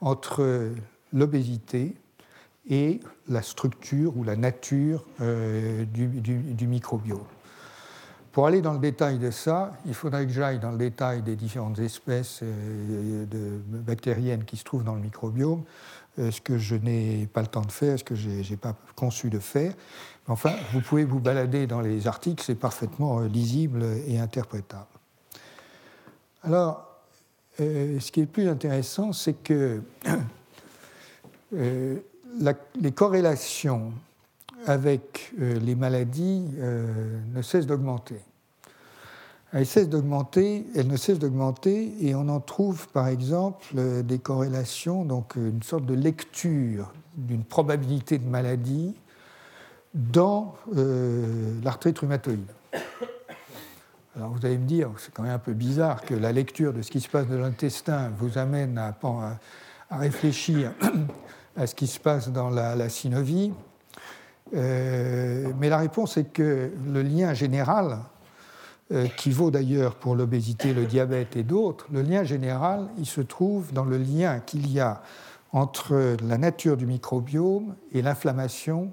entre 0.00 0.72
l'obésité 1.12 1.94
et 2.68 3.00
la 3.28 3.42
structure 3.42 4.16
ou 4.16 4.24
la 4.24 4.36
nature 4.36 5.04
euh, 5.20 5.84
du 5.84 6.66
microbiome. 6.66 7.20
Pour 8.34 8.48
aller 8.48 8.60
dans 8.62 8.72
le 8.72 8.80
détail 8.80 9.20
de 9.20 9.30
ça, 9.30 9.72
il 9.86 9.94
faudrait 9.94 10.26
que 10.26 10.32
j'aille 10.32 10.58
dans 10.58 10.72
le 10.72 10.76
détail 10.76 11.22
des 11.22 11.36
différentes 11.36 11.78
espèces 11.78 12.40
euh, 12.42 13.24
bactériennes 13.68 14.44
qui 14.44 14.56
se 14.56 14.64
trouvent 14.64 14.82
dans 14.82 14.96
le 14.96 15.00
microbiome, 15.00 15.62
euh, 16.18 16.32
ce 16.32 16.40
que 16.40 16.58
je 16.58 16.74
n'ai 16.74 17.28
pas 17.32 17.42
le 17.42 17.46
temps 17.46 17.62
de 17.62 17.70
faire, 17.70 17.96
ce 17.96 18.02
que 18.02 18.16
je 18.16 18.28
n'ai 18.28 18.56
pas 18.56 18.74
conçu 18.96 19.30
de 19.30 19.38
faire. 19.38 19.72
Enfin, 20.26 20.52
vous 20.72 20.80
pouvez 20.80 21.04
vous 21.04 21.20
balader 21.20 21.68
dans 21.68 21.80
les 21.80 22.08
articles, 22.08 22.42
c'est 22.44 22.56
parfaitement 22.56 23.20
euh, 23.20 23.28
lisible 23.28 23.84
et 24.08 24.18
interprétable. 24.18 24.88
Alors, 26.42 26.90
ce 27.56 28.10
qui 28.10 28.22
est 28.22 28.26
plus 28.26 28.48
intéressant, 28.48 29.12
c'est 29.12 29.34
que 29.34 29.80
les 31.52 32.92
corrélations 32.92 33.92
avec 34.66 35.32
euh, 35.40 35.58
les 35.60 35.74
maladies 35.74 36.46
euh, 36.58 37.20
ne 37.32 37.42
cesse 37.42 37.66
d'augmenter. 37.66 38.20
Elle 39.52 39.66
cesse 39.66 39.88
d'augmenter, 39.88 40.66
elle 40.74 40.88
ne 40.88 40.96
cesse 40.96 41.18
d'augmenter, 41.18 41.94
et 42.00 42.14
on 42.14 42.28
en 42.28 42.40
trouve 42.40 42.88
par 42.88 43.06
exemple 43.06 43.64
euh, 43.76 44.02
des 44.02 44.18
corrélations, 44.18 45.04
donc 45.04 45.36
une 45.36 45.62
sorte 45.62 45.86
de 45.86 45.94
lecture 45.94 46.92
d'une 47.16 47.44
probabilité 47.44 48.18
de 48.18 48.26
maladie 48.26 48.96
dans 49.94 50.56
l'arthrite 51.62 52.00
rhumatoïde. 52.00 52.50
Alors 54.16 54.30
vous 54.30 54.44
allez 54.44 54.58
me 54.58 54.66
dire, 54.66 54.90
c'est 54.98 55.14
quand 55.14 55.22
même 55.22 55.30
un 55.30 55.38
peu 55.38 55.52
bizarre 55.52 56.02
que 56.02 56.14
la 56.14 56.32
lecture 56.32 56.72
de 56.72 56.82
ce 56.82 56.90
qui 56.90 57.00
se 57.00 57.08
passe 57.08 57.28
dans 57.28 57.38
l'intestin 57.38 58.10
vous 58.18 58.36
amène 58.36 58.76
à, 58.76 58.96
réfléchir 59.92 60.72
à 61.56 61.68
ce 61.68 61.76
qui 61.76 61.86
se 61.86 62.00
passe 62.00 62.30
dans 62.30 62.50
la 62.50 62.88
synovie. 62.88 63.52
Euh, 64.54 65.52
mais 65.58 65.68
la 65.68 65.78
réponse 65.78 66.16
est 66.16 66.32
que 66.32 66.70
le 66.86 67.02
lien 67.02 67.34
général 67.34 67.98
qui 69.16 69.30
vaut 69.30 69.50
d'ailleurs 69.50 69.94
pour 69.94 70.14
l'obésité, 70.14 70.74
le 70.74 70.84
diabète 70.84 71.36
et 71.36 71.42
d'autres, 71.42 71.86
le 71.90 72.02
lien 72.02 72.22
général, 72.22 72.86
il 72.98 73.06
se 73.06 73.22
trouve 73.22 73.72
dans 73.72 73.86
le 73.86 73.96
lien 73.96 74.40
qu'il 74.40 74.70
y 74.70 74.78
a 74.78 75.00
entre 75.52 76.16
la 76.22 76.36
nature 76.36 76.76
du 76.76 76.84
microbiome 76.84 77.76
et 77.92 78.02
l'inflammation 78.02 78.92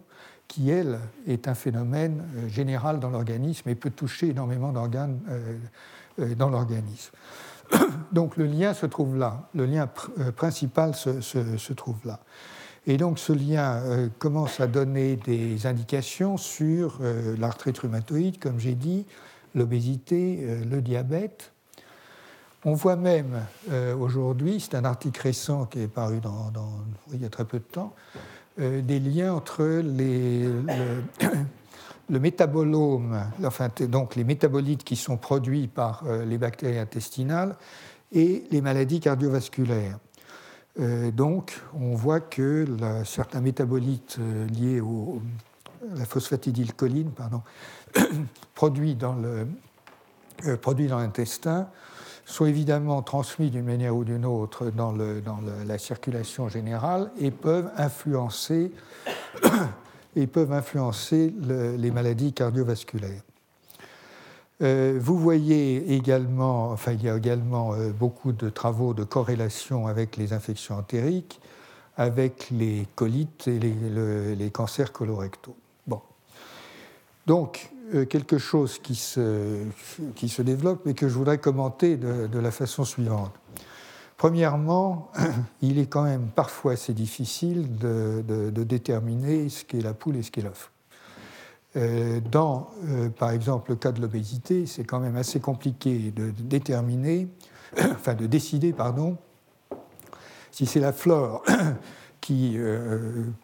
qui, 0.51 0.69
elle, 0.69 0.99
est 1.27 1.47
un 1.47 1.55
phénomène 1.55 2.23
euh, 2.35 2.49
général 2.49 2.99
dans 2.99 3.09
l'organisme 3.09 3.69
et 3.69 3.75
peut 3.75 3.89
toucher 3.89 4.27
énormément 4.29 4.73
d'organes 4.73 5.19
euh, 5.29 5.57
euh, 6.19 6.35
dans 6.35 6.49
l'organisme. 6.49 7.13
Donc 8.11 8.35
le 8.35 8.45
lien 8.45 8.73
se 8.73 8.85
trouve 8.85 9.15
là, 9.17 9.47
le 9.55 9.65
lien 9.65 9.87
principal 10.35 10.93
se, 10.93 11.73
trouve 11.73 11.95
là. 12.03 12.19
Et 12.87 12.97
donc 12.97 13.19
ce 13.19 13.31
lien 13.31 14.09
commence 14.17 14.59
à 14.59 14.67
donner 14.67 15.15
des 15.15 15.67
indications 15.67 16.37
sur 16.37 16.99
l'arthrite 17.37 17.77
rhumatoïde, 17.77 18.39
comme 18.39 18.59
j'ai 18.59 18.73
dit, 18.73 19.05
l'obésité, 19.53 20.43
le 20.67 20.81
diabète. 20.81 21.51
On 22.65 22.73
voit 22.73 22.95
même 22.95 23.45
aujourd'hui, 23.99 24.59
c'est 24.59 24.73
un 24.73 24.85
article 24.85 25.21
récent 25.21 25.65
qui 25.67 25.81
est 25.81 25.87
paru 25.87 26.19
il 27.13 27.21
y 27.21 27.25
a 27.25 27.29
très 27.29 27.45
peu 27.45 27.59
de 27.59 27.63
temps, 27.63 27.93
euh, 28.59 28.81
des 28.81 28.99
liens 28.99 29.33
entre 29.33 29.63
les, 29.63 30.43
le, 32.09 32.19
métabolome, 32.19 33.17
enfin, 33.45 33.69
donc 33.87 34.17
les 34.17 34.25
métabolites 34.25 34.83
qui 34.83 34.97
sont 34.97 35.15
produits 35.15 35.67
par 35.67 36.03
euh, 36.05 36.25
les 36.25 36.37
bactéries 36.37 36.77
intestinales 36.77 37.55
et 38.11 38.43
les 38.51 38.59
maladies 38.59 38.99
cardiovasculaires. 38.99 39.97
Euh, 40.79 41.11
donc, 41.11 41.59
on 41.73 41.95
voit 41.95 42.21
que 42.21 42.65
certains 43.05 43.41
métabolites 43.41 44.17
liés 44.53 44.79
au, 44.79 45.21
à 45.93 45.99
la 45.99 46.05
phosphatidylcholine 46.05 47.11
pardon, 47.11 47.41
produits 48.55 48.95
dans 48.95 49.15
l'intestin 50.97 51.67
sont 52.25 52.45
évidemment 52.45 53.01
transmis 53.01 53.49
d'une 53.49 53.65
manière 53.65 53.95
ou 53.95 54.03
d'une 54.03 54.25
autre 54.25 54.69
dans, 54.71 54.93
la 54.93 55.77
circulation 55.77 56.47
générale 56.47 57.11
et 57.19 57.31
peuvent 57.31 57.69
influencer 57.77 58.71
les 60.15 61.91
maladies 61.91 62.33
cardiovasculaires. 62.33 63.21
Euh, 64.61 64.99
vous 65.01 65.17
voyez 65.17 65.93
également, 65.93 66.69
enfin 66.71 66.91
il 66.91 67.03
y 67.03 67.09
a 67.09 67.17
également 67.17 67.73
euh, 67.73 67.89
beaucoup 67.89 68.31
de 68.31 68.49
travaux 68.49 68.93
de 68.93 69.03
corrélation 69.03 69.87
avec 69.87 70.17
les 70.17 70.33
infections 70.33 70.77
entériques, 70.77 71.39
avec 71.97 72.49
les 72.51 72.87
colites 72.95 73.47
et 73.47 73.59
les, 73.59 74.51
cancers 74.51 74.91
colorectaux. 74.91 75.55
Bon. 75.87 76.01
Donc, 77.25 77.71
euh, 77.95 78.05
quelque 78.05 78.37
chose 78.37 78.77
qui 78.77 78.95
se, 78.95 79.63
qui 80.15 80.29
se 80.29 80.43
développe 80.43 80.85
et 80.85 80.93
que 80.93 81.09
je 81.09 81.15
voudrais 81.15 81.39
commenter 81.39 81.97
de, 81.97 82.39
la 82.39 82.51
façon 82.51 82.85
suivante. 82.85 83.33
Premièrement, 84.17 85.11
il 85.63 85.79
est 85.79 85.87
quand 85.87 86.03
même 86.03 86.27
parfois 86.35 86.73
assez 86.73 86.93
difficile 86.93 87.77
de, 87.79 88.23
de 88.27 88.63
déterminer 88.63 89.49
ce 89.49 89.65
qu'est 89.65 89.81
la 89.81 89.95
poule 89.95 90.17
et 90.17 90.23
ce 90.23 90.29
qu'est 90.29 90.43
l'œuf. 90.43 90.71
Euh, 91.77 92.19
dans, 92.19 92.69
euh, 92.89 93.09
par 93.09 93.31
exemple, 93.31 93.71
le 93.71 93.77
cas 93.77 93.91
de 93.91 94.01
l'obésité, 94.01 94.65
c'est 94.65 94.83
quand 94.83 94.99
même 94.99 95.15
assez 95.15 95.39
compliqué 95.39 96.11
de, 96.11 96.31
déterminer, 96.31 97.27
enfin 97.91 98.13
de 98.13 98.25
décider, 98.25 98.73
pardon, 98.73 99.17
si 100.51 100.65
c'est 100.65 100.81
la 100.81 100.93
flore 100.93 101.43
qui 102.21 102.57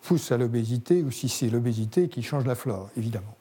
pousse 0.03 0.31
à 0.31 0.37
l'obésité 0.37 1.01
ou 1.01 1.09
si 1.09 1.29
c'est 1.29 1.49
l'obésité 1.49 2.09
qui 2.09 2.21
change 2.21 2.45
la 2.45 2.53
flore, 2.53 2.89
évidemment. 2.95 3.37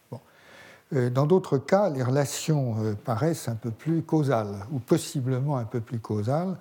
Euh, 0.94 1.10
dans 1.10 1.26
d'autres 1.26 1.58
cas, 1.58 1.90
les 1.90 2.02
relations 2.02 2.76
euh, 2.78 2.94
paraissent 2.94 3.48
un 3.48 3.56
peu 3.56 3.70
plus 3.70 4.02
causales, 4.02 4.66
ou 4.72 4.78
possiblement 4.78 5.56
un 5.56 5.64
peu 5.64 5.80
plus 5.80 5.98
causales, 5.98 6.56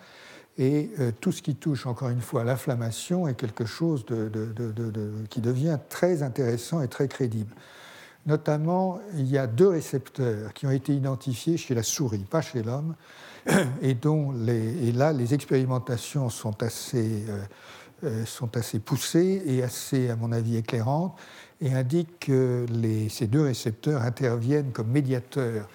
et 0.57 0.89
euh, 0.99 1.11
tout 1.19 1.31
ce 1.31 1.41
qui 1.41 1.55
touche, 1.55 1.85
encore 1.85 2.09
une 2.09 2.21
fois, 2.21 2.41
à 2.41 2.43
l'inflammation 2.43 3.27
est 3.27 3.35
quelque 3.35 3.65
chose 3.65 4.05
qui 5.29 5.41
devient 5.41 5.77
très 5.89 6.23
intéressant 6.23 6.81
et 6.81 6.87
très 6.87 7.07
crédible. 7.07 7.53
Notamment, 8.25 8.99
il 9.15 9.27
y 9.27 9.37
a 9.37 9.45
deux 9.45 9.67
récepteurs 9.67 10.53
qui 10.53 10.65
ont 10.65 10.71
été 10.71 10.93
identifiés 10.93 11.57
chez 11.57 11.75
la 11.75 11.83
souris, 11.83 12.25
pas 12.29 12.41
chez 12.41 12.63
l'homme, 12.63 12.95
et 13.81 13.93
dont 13.93 14.33
et 14.47 14.91
là, 14.91 15.13
les 15.13 15.35
expérimentations 15.35 16.29
sont 16.29 16.63
assez, 16.63 17.23
sont 18.25 18.57
assez 18.57 18.79
poussées 18.79 19.43
et 19.45 19.61
assez, 19.61 20.09
à 20.09 20.15
mon 20.15 20.31
avis, 20.31 20.57
éclairantes 20.57 21.15
et 21.61 21.73
indique 21.73 22.19
que 22.19 22.65
ces 23.09 23.27
deux 23.27 23.43
récepteurs 23.43 24.01
interviennent 24.01 24.71
comme 24.71 24.87
médiateurs 24.87 25.67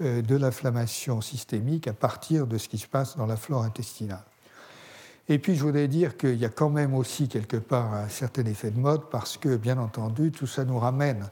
euh, 0.00 0.22
de 0.22 0.36
l'inflammation 0.36 1.20
systémique 1.20 1.88
à 1.88 1.92
partir 1.92 2.46
de 2.46 2.58
ce 2.58 2.68
qui 2.68 2.78
se 2.78 2.86
passe 2.86 3.16
dans 3.16 3.26
la 3.26 3.36
flore 3.36 3.64
intestinale. 3.64 4.24
Et 5.28 5.38
puis 5.38 5.56
je 5.56 5.62
voudrais 5.62 5.88
dire 5.88 6.16
qu'il 6.16 6.36
y 6.36 6.44
a 6.44 6.48
quand 6.48 6.70
même 6.70 6.94
aussi 6.94 7.28
quelque 7.28 7.56
part 7.56 7.92
un 7.94 8.08
certain 8.08 8.44
effet 8.46 8.70
de 8.70 8.78
mode 8.78 9.10
parce 9.10 9.36
que, 9.36 9.56
bien 9.56 9.76
entendu, 9.76 10.30
tout 10.30 10.46
ça 10.46 10.64
nous 10.64 10.78
ramène 10.78 11.28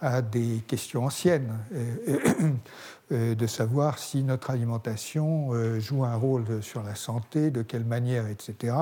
à 0.00 0.22
des 0.22 0.62
questions 0.66 1.04
anciennes, 1.04 1.58
euh, 1.74 2.52
euh, 3.12 3.34
de 3.34 3.46
savoir 3.46 3.98
si 3.98 4.22
notre 4.22 4.50
alimentation 4.50 5.50
joue 5.80 6.04
un 6.04 6.16
rôle 6.16 6.62
sur 6.62 6.82
la 6.82 6.94
santé, 6.94 7.50
de 7.50 7.62
quelle 7.62 7.84
manière, 7.84 8.26
etc 8.28 8.74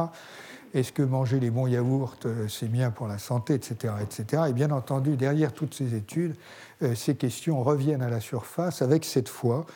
est-ce 0.74 0.92
que 0.92 1.02
manger 1.02 1.38
les 1.38 1.50
bons 1.50 1.68
yaourts, 1.68 2.16
euh, 2.26 2.48
c'est 2.48 2.70
bien 2.70 2.90
pour 2.90 3.06
la 3.06 3.18
santé, 3.18 3.54
etc., 3.54 3.94
etc. 4.02 4.44
Et 4.48 4.52
bien 4.52 4.72
entendu, 4.72 5.16
derrière 5.16 5.52
toutes 5.52 5.72
ces 5.72 5.94
études, 5.94 6.34
euh, 6.82 6.94
ces 6.96 7.14
questions 7.14 7.62
reviennent 7.62 8.02
à 8.02 8.10
la 8.10 8.20
surface 8.20 8.82
avec 8.82 9.04
cette 9.04 9.28
fois 9.28 9.66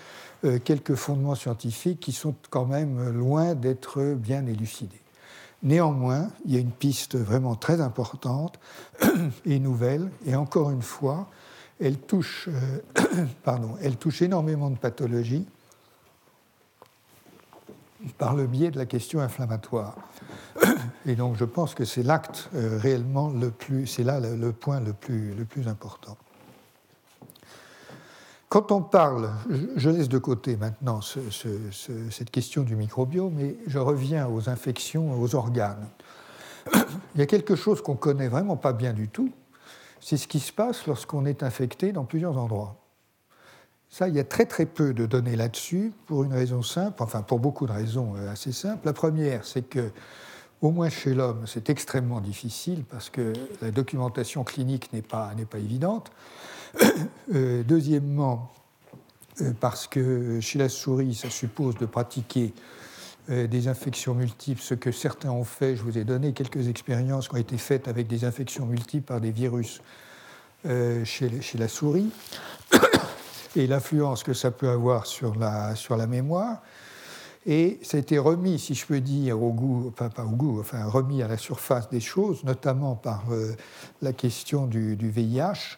euh, 0.44 0.58
quelques 0.58 0.96
fondements 0.96 1.36
scientifiques 1.36 2.00
qui 2.00 2.12
sont 2.12 2.34
quand 2.50 2.66
même 2.66 3.10
loin 3.10 3.54
d'être 3.54 4.14
bien 4.14 4.44
élucidés. 4.46 5.00
Néanmoins, 5.62 6.28
il 6.44 6.54
y 6.54 6.56
a 6.56 6.60
une 6.60 6.70
piste 6.70 7.16
vraiment 7.16 7.56
très 7.56 7.80
importante 7.80 8.58
et 9.44 9.58
nouvelle, 9.58 10.10
et 10.24 10.36
encore 10.36 10.70
une 10.70 10.82
fois, 10.82 11.28
elle 11.80 11.98
touche, 11.98 12.48
pardon, 13.44 13.76
elle 13.82 13.96
touche 13.96 14.22
énormément 14.22 14.70
de 14.70 14.76
pathologies 14.76 15.46
par 18.16 18.34
le 18.34 18.46
biais 18.46 18.70
de 18.70 18.78
la 18.78 18.86
question 18.86 19.20
inflammatoire. 19.20 19.96
Et 21.06 21.16
donc 21.16 21.36
je 21.36 21.44
pense 21.44 21.74
que 21.74 21.84
c'est 21.84 22.02
l'acte 22.02 22.48
euh, 22.54 22.78
réellement 22.78 23.30
le 23.30 23.50
plus, 23.50 23.86
c'est 23.86 24.04
là 24.04 24.20
le, 24.20 24.52
point 24.52 24.80
le 24.80 24.92
plus 24.92 25.68
important. 25.68 26.16
Quand 28.48 28.72
on 28.72 28.80
parle, 28.80 29.30
je 29.76 29.90
laisse 29.90 30.08
de 30.08 30.16
côté 30.16 30.56
maintenant 30.56 31.00
cette 31.02 32.30
question 32.30 32.62
du 32.62 32.76
microbiome, 32.76 33.34
mais 33.36 33.56
je 33.66 33.78
reviens 33.78 34.26
aux 34.26 34.48
infections, 34.48 35.20
aux 35.20 35.34
organes. 35.34 35.86
Il 37.14 37.18
y 37.18 37.22
a 37.22 37.26
quelque 37.26 37.56
chose 37.56 37.82
qu'on 37.82 37.96
connaît 37.96 38.28
vraiment 38.28 38.56
pas 38.56 38.72
bien 38.72 38.94
du 38.94 39.08
tout, 39.08 39.30
c'est 40.00 40.16
ce 40.16 40.26
qui 40.26 40.40
se 40.40 40.52
passe 40.52 40.86
lorsqu'on 40.86 41.26
est 41.26 41.42
infecté 41.42 41.92
dans 41.92 42.04
plusieurs 42.04 42.38
endroits. 42.38 42.76
Ça, 43.90 44.06
il 44.06 44.14
y 44.14 44.20
a 44.20 44.24
très 44.24 44.44
très 44.44 44.66
peu 44.66 44.92
de 44.92 45.06
données 45.06 45.34
là-dessus 45.34 45.92
pour 46.06 46.22
une 46.24 46.34
raison 46.34 46.62
simple, 46.62 47.02
enfin 47.02 47.22
pour 47.22 47.40
beaucoup 47.40 47.66
de 47.66 47.72
raisons 47.72 48.14
euh, 48.16 48.30
assez 48.30 48.52
simples. 48.52 48.86
La 48.86 48.92
première, 48.92 49.46
c'est 49.46 49.62
que 49.62 49.90
au 50.60 50.70
moins 50.72 50.90
chez 50.90 51.14
l'homme, 51.14 51.44
c'est 51.46 51.70
extrêmement 51.70 52.20
difficile 52.20 52.84
parce 52.84 53.08
que 53.08 53.32
la 53.62 53.70
documentation 53.70 54.44
clinique 54.44 54.92
n'est 54.92 55.02
pas, 55.02 55.32
pas 55.48 55.58
évidente. 55.58 56.10
Euh, 57.34 57.62
deuxièmement, 57.62 58.50
euh, 59.42 59.52
parce 59.60 59.86
que 59.86 60.40
chez 60.40 60.58
la 60.58 60.70
souris, 60.70 61.14
ça 61.14 61.28
suppose 61.28 61.76
de 61.76 61.84
pratiquer 61.84 62.54
euh, 63.28 63.46
des 63.46 63.68
infections 63.68 64.14
multiples, 64.14 64.62
ce 64.62 64.72
que 64.72 64.90
certains 64.92 65.30
ont 65.30 65.44
fait. 65.44 65.76
Je 65.76 65.82
vous 65.82 65.98
ai 65.98 66.04
donné 66.04 66.32
quelques 66.32 66.68
expériences 66.68 67.28
qui 67.28 67.34
ont 67.34 67.38
été 67.38 67.58
faites 67.58 67.86
avec 67.86 68.06
des 68.06 68.24
infections 68.24 68.64
multiples 68.64 69.04
par 69.04 69.20
des 69.20 69.30
virus 69.30 69.82
chez, 71.04 71.30
la 71.58 71.68
souris 71.68 72.10
et 73.56 73.66
l'influence 73.66 74.22
que 74.22 74.32
ça 74.32 74.50
peut 74.50 74.70
avoir 74.70 75.04
sur 75.04 75.34
la, 75.34 75.74
sur 75.74 75.98
la 75.98 76.06
mémoire. 76.06 76.62
Et 77.44 77.78
ça 77.82 77.98
a 77.98 78.00
été 78.00 78.16
remis, 78.16 78.58
si 78.58 78.74
je 78.74 78.86
peux 78.86 79.00
dire, 79.00 79.42
au 79.42 79.52
goût, 79.52 79.92
enfin 79.92 80.08
pas 80.08 80.24
au 80.24 80.30
goût, 80.30 80.60
enfin 80.60 80.86
remis 80.86 81.22
à 81.22 81.28
la 81.28 81.36
surface 81.36 81.90
des 81.90 82.00
choses, 82.00 82.42
notamment 82.44 82.94
par 82.94 83.24
la 84.00 84.14
question 84.14 84.66
du, 84.66 84.96
VIH 84.96 85.76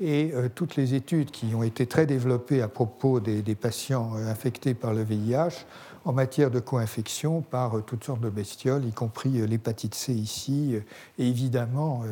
et 0.00 0.32
euh, 0.34 0.48
toutes 0.54 0.76
les 0.76 0.94
études 0.94 1.30
qui 1.30 1.54
ont 1.54 1.62
été 1.62 1.86
très 1.86 2.06
développées 2.06 2.62
à 2.62 2.68
propos 2.68 3.20
des, 3.20 3.42
patients 3.54 4.12
euh, 4.16 4.30
infectés 4.30 4.74
par 4.74 4.94
le 4.94 5.02
VIH 5.02 5.64
en 6.04 6.12
matière 6.12 6.50
de 6.50 6.60
co-infection 6.60 7.42
par 7.42 7.84
toutes 7.84 8.04
sortes 8.04 8.20
de 8.20 8.30
bestioles, 8.30 8.84
y 8.84 8.92
compris 8.92 9.46
l'hépatite 9.46 9.94
C 9.94 10.14
ici, 10.14 10.74
et 11.18 11.28
évidemment 11.28 12.02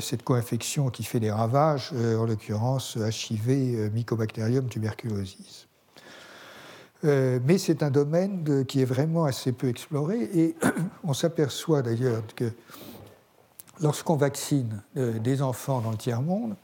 cette 0.00 0.22
co-infection 0.22 0.90
qui 0.90 1.02
fait 1.02 1.20
des 1.20 1.30
ravages, 1.30 1.92
en 1.94 2.26
l'occurrence 2.26 2.98
HIV, 2.98 3.90
Mycobacterium 3.94 4.68
tuberculosis. 4.68 5.66
Euh, 7.04 7.38
mais 7.44 7.58
c'est 7.58 7.82
un 7.82 7.90
domaine 7.90 8.64
qui 8.66 8.80
est 8.80 8.86
vraiment 8.86 9.24
assez 9.24 9.52
peu 9.52 9.68
exploré 9.68 10.28
et 10.34 10.56
on 11.04 11.12
s'aperçoit 11.12 11.82
d'ailleurs 11.82 12.22
que 12.34 12.50
lorsqu'on 13.80 14.16
vaccine 14.16 14.82
euh, 14.96 15.18
des 15.18 15.42
enfants 15.42 15.80
dans 15.80 15.90
le 15.90 15.98
tiers-monde, 15.98 16.56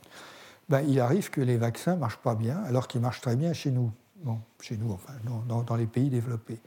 ben, 0.72 0.82
il 0.88 1.00
arrive 1.00 1.28
que 1.28 1.42
les 1.42 1.58
vaccins 1.58 1.96
ne 1.96 2.00
marchent 2.00 2.22
pas 2.22 2.34
bien, 2.34 2.62
alors 2.64 2.88
qu'ils 2.88 3.02
marchent 3.02 3.20
très 3.20 3.36
bien 3.36 3.52
chez 3.52 3.70
nous, 3.70 3.92
chez 4.62 4.78
nous, 4.78 4.90
enfin, 4.90 5.12
dans, 5.46 5.76
les 5.76 5.84
pays 5.84 6.08
développés. 6.08 6.60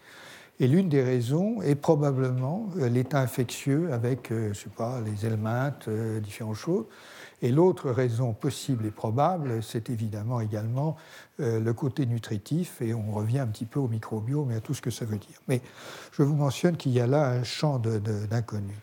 Et 0.60 0.68
l'une 0.68 0.90
des 0.90 1.02
raisons 1.02 1.64
est 1.64 1.74
probablement 1.74 2.70
euh, 2.78 2.88
l'état 2.88 3.20
infectieux 3.20 3.92
avec, 3.92 4.32
euh, 4.32 4.54
je 4.54 4.60
sais 4.60 4.70
pas, 4.70 5.02
les 5.02 5.26
helminthes, 5.26 5.88
euh, 5.88 6.20
différentes 6.20 6.56
choses. 6.56 6.86
Et 7.42 7.52
l'autre 7.52 7.90
raison 7.90 8.34
possible 8.34 8.86
et 8.86 8.92
probable, 8.92 9.64
c'est 9.64 9.90
évidemment 9.90 10.40
également 10.40 10.96
le 11.40 11.72
côté 11.74 12.06
nutritif, 12.06 12.82
et 12.82 12.94
on 12.94 13.12
revient 13.12 13.40
un 13.40 13.48
petit 13.48 13.66
peu 13.66 13.80
au 13.80 13.88
microbiome 13.88 14.52
et 14.52 14.56
à 14.56 14.62
tout 14.62 14.76
ce 14.76 14.82
que 14.82 14.92
ça 14.92 15.04
veut 15.04 15.18
dire. 15.18 15.42
Mais 15.48 15.62
je 16.12 16.22
vous 16.22 16.36
mentionne 16.36 16.78
qu'il 16.78 16.94
y 16.94 17.00
a 17.00 17.08
là 17.08 17.28
un 17.28 17.44
champ 17.44 17.80
d'inconnu. 17.80 18.76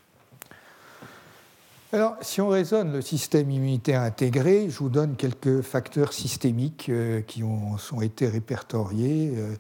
Alors, 1.95 2.17
si 2.23 2.41
on 2.41 2.49
raisonne 2.49 2.91
le 2.91 3.03
système 3.03 3.51
immunitaire 3.51 4.01
intégré, 4.01 4.71
je 4.71 4.79
vous 4.79 4.89
donne 4.89 5.15
quelques 5.15 5.61
facteurs 5.61 6.15
systémiques 6.15 6.89
euh, 6.89 7.21
qui 7.21 7.43
ont, 7.43 7.77
été 8.01 8.27
répertoriés. 8.29 9.35
Euh, 9.37 9.55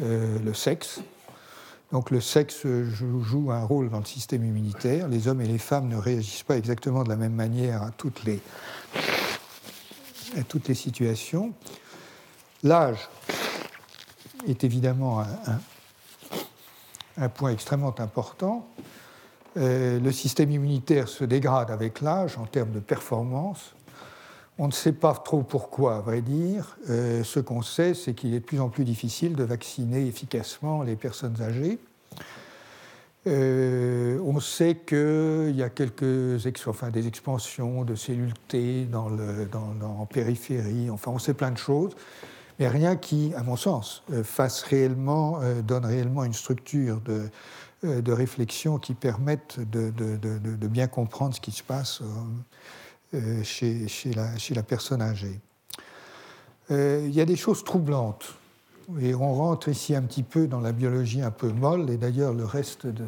euh, 0.00 0.38
le 0.38 0.54
sexe. 0.54 1.00
Donc, 1.90 2.12
le 2.12 2.20
sexe 2.20 2.64
joue 2.64 3.50
un 3.50 3.64
rôle 3.64 3.90
dans 3.90 3.98
le 3.98 4.04
système 4.04 4.44
immunitaire. 4.44 5.08
Les 5.08 5.26
hommes 5.26 5.40
et 5.40 5.46
les 5.46 5.58
femmes 5.58 5.88
ne 5.88 5.96
réagissent 5.96 6.44
pas 6.44 6.56
exactement 6.56 7.02
de 7.02 7.08
la 7.08 7.16
même 7.16 7.34
manière 7.34 7.82
à 7.82 7.90
toutes 7.90 8.22
les, 8.22 8.40
à 10.38 10.44
toutes 10.44 10.68
les 10.68 10.76
situations. 10.76 11.52
L'âge 12.62 13.08
est 14.46 14.62
évidemment 14.62 15.18
un, 15.18 15.60
un 17.16 17.28
point 17.28 17.50
extrêmement 17.50 17.98
important. 17.98 18.68
Euh, 19.56 19.98
le 19.98 20.12
système 20.12 20.50
immunitaire 20.50 21.08
se 21.08 21.24
dégrade 21.24 21.70
avec 21.70 22.00
l'âge 22.00 22.38
en 22.38 22.46
termes 22.46 22.70
de 22.70 22.80
performance. 22.80 23.74
On 24.58 24.66
ne 24.66 24.72
sait 24.72 24.92
pas 24.92 25.14
trop 25.14 25.42
pourquoi, 25.42 25.96
à 25.96 26.00
vrai 26.00 26.20
dire. 26.20 26.76
Euh, 26.88 27.24
ce 27.24 27.40
qu'on 27.40 27.62
sait, 27.62 27.94
c'est 27.94 28.14
qu'il 28.14 28.34
est 28.34 28.40
de 28.40 28.44
plus 28.44 28.60
en 28.60 28.68
plus 28.68 28.84
difficile 28.84 29.34
de 29.34 29.42
vacciner 29.42 30.06
efficacement 30.06 30.82
les 30.82 30.96
personnes 30.96 31.40
âgées. 31.40 31.78
Euh, 33.26 34.18
on 34.24 34.38
sait 34.40 34.76
qu'il 34.86 35.54
y 35.54 35.62
a 35.62 35.68
quelques 35.68 36.04
des 36.92 37.06
expansions 37.06 37.84
de 37.84 37.94
cellules 37.94 38.32
T 38.48 38.86
dans 38.86 39.08
le, 39.08 39.48
en 39.82 40.06
périphérie, 40.06 40.88
enfin 40.88 41.10
on 41.10 41.18
sait 41.18 41.34
plein 41.34 41.50
de 41.50 41.58
choses, 41.58 41.94
mais 42.58 42.68
rien 42.68 42.96
qui, 42.96 43.34
à 43.36 43.42
mon 43.42 43.56
sens, 43.56 44.02
fasse 44.24 44.62
réellement, 44.62 45.40
donne 45.62 45.84
réellement 45.84 46.24
une 46.24 46.32
structure 46.32 47.02
de, 47.02 47.28
de 47.82 48.12
réflexion 48.12 48.78
qui 48.78 48.94
permettent 48.94 49.58
de, 49.58 50.66
bien 50.66 50.86
comprendre 50.86 51.34
ce 51.34 51.40
qui 51.40 51.52
se 51.52 51.62
passe 51.62 52.02
euh, 53.14 53.14
euh, 53.14 53.42
chez, 53.42 54.12
la, 54.54 54.62
personne 54.62 55.00
âgée. 55.00 55.40
il 56.68 57.10
y 57.10 57.20
a 57.20 57.24
des 57.24 57.36
choses 57.36 57.64
troublantes. 57.64 58.34
Et 59.00 59.14
on 59.14 59.34
rentre 59.34 59.68
ici 59.68 59.94
un 59.94 60.02
petit 60.02 60.24
peu 60.24 60.48
dans 60.48 60.60
la 60.60 60.72
biologie 60.72 61.22
un 61.22 61.30
peu 61.30 61.52
molle, 61.52 61.88
et 61.90 61.96
d'ailleurs 61.96 62.34
le, 62.34 62.44
reste 62.44 62.88
de 62.88 63.04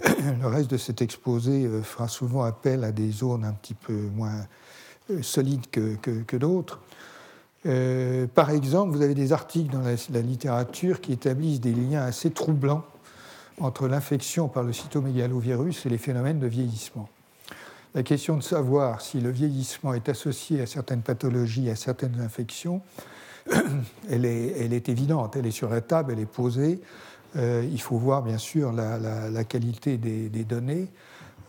le 0.40 0.46
reste 0.46 0.70
de 0.70 0.78
cet 0.78 1.02
exposé 1.02 1.68
fera 1.82 2.08
souvent 2.08 2.44
appel 2.44 2.82
à 2.82 2.90
des 2.90 3.10
zones 3.10 3.44
un 3.44 3.52
petit 3.52 3.74
peu 3.74 3.92
moins 3.92 4.46
solides 5.20 5.66
que, 5.70 6.36
d'autres. 6.36 6.80
par 8.34 8.50
exemple, 8.50 8.96
vous 8.96 9.02
avez 9.02 9.14
des 9.14 9.34
articles 9.34 9.70
dans 9.70 9.82
la, 9.82 10.22
littérature 10.22 11.02
qui 11.02 11.12
établissent 11.12 11.60
des 11.60 11.74
liens 11.74 12.02
assez 12.02 12.30
troublants 12.30 12.84
entre 13.60 13.88
l'infection 13.88 14.48
par 14.48 14.62
le 14.62 14.72
cytomégalovirus 14.72 15.86
et 15.86 15.88
les 15.88 15.98
phénomènes 15.98 16.38
de 16.38 16.46
vieillissement. 16.46 17.08
La 17.94 18.02
question 18.02 18.36
de 18.36 18.42
savoir 18.42 19.00
si 19.00 19.20
le 19.20 19.30
vieillissement 19.30 19.94
est 19.94 20.08
associé 20.08 20.60
à 20.60 20.66
certaines 20.66 21.02
pathologies, 21.02 21.70
à 21.70 21.76
certaines 21.76 22.20
infections, 22.20 22.82
elle 24.08 24.24
est, 24.24 24.88
évidente, 24.88 25.34
elle 25.36 25.46
est 25.46 25.50
sur 25.50 25.68
la 25.68 25.80
table, 25.80 26.12
elle 26.12 26.20
est 26.20 26.26
posée. 26.26 26.80
Euh, 27.36 27.66
il 27.70 27.80
faut 27.80 27.96
voir 27.96 28.22
bien 28.22 28.38
sûr 28.38 28.72
la, 28.72 29.44
qualité 29.44 29.98
des, 29.98 30.44
données. 30.44 30.88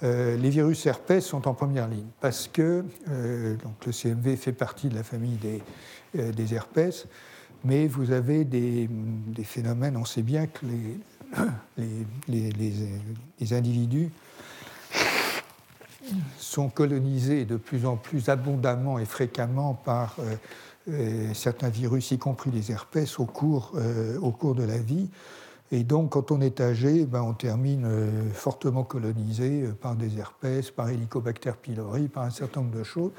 Euh, 0.04 0.36
les 0.36 0.50
virus 0.50 0.86
herpès 0.88 1.22
sont 1.22 1.48
en 1.48 1.54
première 1.54 1.88
ligne 1.88 2.08
parce 2.22 2.48
que 2.48 2.84
euh, 3.10 3.56
donc 3.58 3.86
le 3.86 3.92
CMV 3.92 4.36
fait 4.36 4.52
partie 4.52 4.90
de 4.90 4.96
la 4.96 5.04
famille 5.04 5.38
des, 5.38 6.32
des 6.32 6.54
herpès, 6.56 7.06
mais 7.64 7.86
vous 7.86 8.12
avez 8.12 8.46
des, 8.46 8.90
des, 8.90 9.44
phénomènes, 9.44 9.96
on 9.96 10.06
sait 10.06 10.24
bien 10.24 10.48
que 10.48 10.66
les, 10.66 10.98
les, 11.78 13.54
individus 13.54 14.12
sont 16.38 16.70
colonisés 16.70 17.46
de 17.46 17.58
plus 17.58 17.86
en 17.86 17.96
plus 17.96 18.30
abondamment 18.30 19.00
et 19.00 19.06
fréquemment 19.06 19.74
par 19.74 20.16
euh, 20.20 20.36
euh, 20.90 21.34
certains 21.34 21.70
virus, 21.70 22.12
y 22.12 22.18
compris 22.18 22.52
les 22.52 22.72
herpès, 22.72 23.20
au 23.20 23.26
cours, 23.26 23.72
euh, 23.76 24.18
au 24.20 24.32
cours 24.32 24.56
de 24.56 24.64
la 24.64 24.78
vie. 24.78 25.10
Et 25.74 25.84
donc, 25.84 26.12
quand 26.12 26.32
on 26.32 26.42
est 26.42 26.60
âgé, 26.60 27.06
ben, 27.06 27.22
on 27.22 27.34
termine 27.34 27.88
fortement 28.34 28.84
colonisé 28.84 29.70
par 29.82 29.96
des 29.96 30.20
herpès, 30.20 30.70
par 30.70 30.90
Helicobacter 30.90 31.54
pylori, 31.62 32.10
par 32.10 32.24
un 32.24 32.30
certain 32.30 32.60
nombre 32.60 32.78
de 32.78 32.84
choses. 32.84 33.12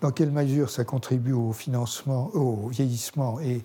Dans 0.00 0.10
quelle 0.10 0.32
mesure 0.32 0.68
ça 0.68 0.82
contribue 0.82 1.32
au 1.32 1.52
financement, 1.52 2.32
au 2.34 2.66
vieillissement 2.66 3.38
et 3.38 3.62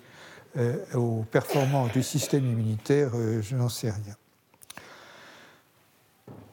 aux 0.95 1.23
performances 1.29 1.91
du 1.91 2.03
système 2.03 2.45
immunitaire, 2.45 3.11
euh, 3.15 3.41
je 3.41 3.55
n'en 3.55 3.69
sais 3.69 3.89
rien. 3.89 4.15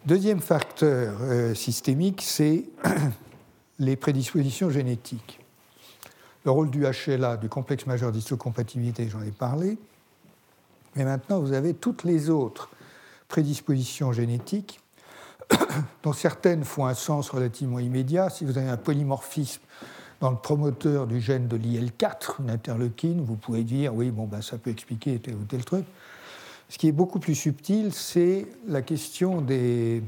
Deuxième 0.05 0.41
facteur 0.41 1.17
euh, 1.23 1.55
systémique, 1.55 2.21
c'est 2.23 2.65
les 3.79 3.97
prédispositions 3.97 4.69
génétiques. 4.69 5.41
Le 6.45 6.51
rôle 6.51 6.71
du 6.71 6.85
HLA, 6.85 7.39
du 7.39 7.49
complexe 7.49 7.87
majeur 7.87 8.13
d'histocompatibilité, 8.13 9.09
j'en 9.09 9.23
ai 9.23 9.31
parlé. 9.31 9.79
Mais 10.95 11.05
maintenant, 11.05 11.41
vous 11.41 11.53
avez 11.53 11.73
toutes 11.73 12.05
les 12.05 12.29
autres 12.29 12.69
prédispositions 13.29 14.13
génétiques, 14.13 14.81
dont 16.03 16.13
certaines 16.13 16.65
font 16.65 16.85
un 16.85 16.95
sens 16.95 17.31
relativement 17.31 17.79
immédiat. 17.79 18.29
Si 18.29 18.45
vous 18.45 18.59
avez 18.59 18.69
un 18.69 18.77
polymorphisme 18.77 19.63
dans 20.21 20.31
le 20.31 20.37
promoteur 20.37 21.07
du 21.07 21.21
gène 21.21 21.49
de 21.49 21.57
l'IL4, 21.57 22.43
une 22.43 22.51
interleukine, 22.51 23.23
vous 23.23 23.37
pouvez 23.37 23.65
dire 23.65 23.95
oui, 23.95 24.11
bon, 24.11 24.27
ben, 24.27 24.43
ça 24.43 24.59
peut 24.59 24.71
expliquer 24.71 25.19
tel 25.19 25.35
ou 25.35 25.45
tel 25.45 25.65
truc. 25.65 25.85
Ce 26.69 26.79
qui 26.79 26.89
est 26.89 26.93
beaucoup 26.93 27.19
plus 27.19 27.35
subtil, 27.35 27.93
c'est 27.93 28.47
la 28.67 28.83
question 28.83 29.41
des 29.41 30.03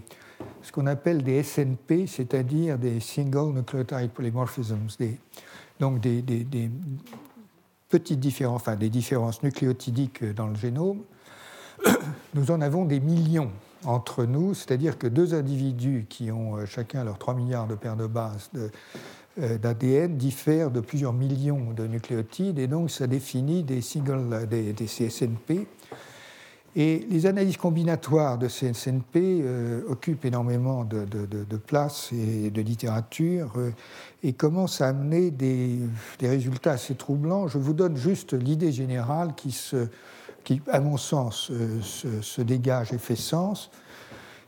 ce 0.63 0.73
qu'on 0.73 0.87
appelle 0.87 1.23
des 1.23 1.43
SNP, 1.43 2.07
c'est-à-dire 2.07 2.79
des 2.79 3.01
single 3.01 3.55
nucleotide 3.55 4.11
polymorphisms, 4.11 4.89
donc 5.81 6.01
des, 6.01 6.23
petites 7.89 8.21
différences, 8.21 8.63
enfin 8.63 8.77
des 8.77 8.91
différences 8.91 9.43
nucléotidiques 9.43 10.25
dans 10.35 10.49
le 10.49 10.57
génome. 10.57 11.03
Nous 12.35 12.51
en 12.51 12.61
avons 12.61 12.85
des 12.85 13.01
millions 13.01 13.51
entre 13.85 14.25
nous, 14.25 14.55
c'est-à-dire 14.55 14.99
que 14.99 15.07
deux 15.07 15.35
individus 15.35 16.07
qui 16.09 16.33
ont 16.33 16.57
euh, 16.57 16.67
chacun 16.67 17.05
leurs 17.05 17.19
3 17.19 17.35
milliards 17.35 17.69
de 17.69 17.77
paires 17.77 17.95
de 17.97 18.07
bases 18.07 18.51
d'ADN 19.37 20.17
diffèrent 20.17 20.71
de 20.71 20.81
plusieurs 20.81 21.13
millions 21.13 21.73
de 21.73 21.87
nucléotides 21.87 22.59
et 22.59 22.67
donc 22.67 22.91
ça 22.91 23.07
définit 23.07 23.63
des 23.63 23.81
single, 23.81 24.47
des, 24.49 24.73
CSNP. 24.73 25.67
Et 26.79 27.07
les 27.11 27.25
analyses 27.25 27.57
combinatoires 27.57 28.37
de 28.37 28.49
CSNP 28.49 29.17
euh, 29.17 29.81
occupent 29.89 30.27
énormément 30.27 30.85
de, 30.85 31.57
place 31.57 32.11
et 32.13 32.51
de 32.51 32.61
littérature 32.61 33.55
euh, 33.57 33.71
et 34.23 34.35
commencent 34.35 34.83
à 34.83 34.89
amener 34.89 35.31
des, 35.31 35.79
résultats 36.21 36.73
assez 36.73 36.95
troublants. 36.95 37.49
Je 37.49 37.57
vous 37.57 37.73
donne 37.73 37.97
juste 37.97 38.35
l'idée 38.35 38.73
générale 38.73 39.35
qui, 39.35 39.53
se, 39.53 39.89
qui, 40.45 40.61
à 40.71 40.81
mon 40.81 40.99
sens, 40.99 41.51
se, 41.81 42.21
se 42.21 42.43
dégage 42.43 42.93
et 42.93 42.99
fait 42.99 43.17
sens. 43.17 43.71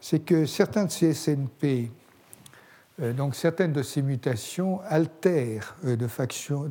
C'est 0.01 0.21
que 0.21 0.45
certains 0.45 0.85
de 0.85 0.91
ces 0.91 1.15
SNP 1.15 1.65
euh, 1.65 1.87
donc 2.99 3.35
certaines 3.35 3.73
de 3.73 3.83
ces 3.83 4.03
mutations 4.03 4.81
altèrent 4.87 5.77
euh, 5.85 5.97
de, 5.97 6.07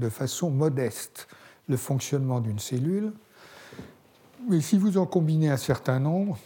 façon 0.10 0.50
modeste 0.50 1.28
le 1.70 1.78
fonctionnement 1.78 2.40
d'une 2.40 2.60
cellule, 2.60 3.14
mais 4.50 4.62
si 4.62 4.78
vous 4.78 4.98
en 4.98 5.06
combinez 5.06 5.50
un 5.50 5.58
certain 5.58 6.00
nombre, 6.00 6.38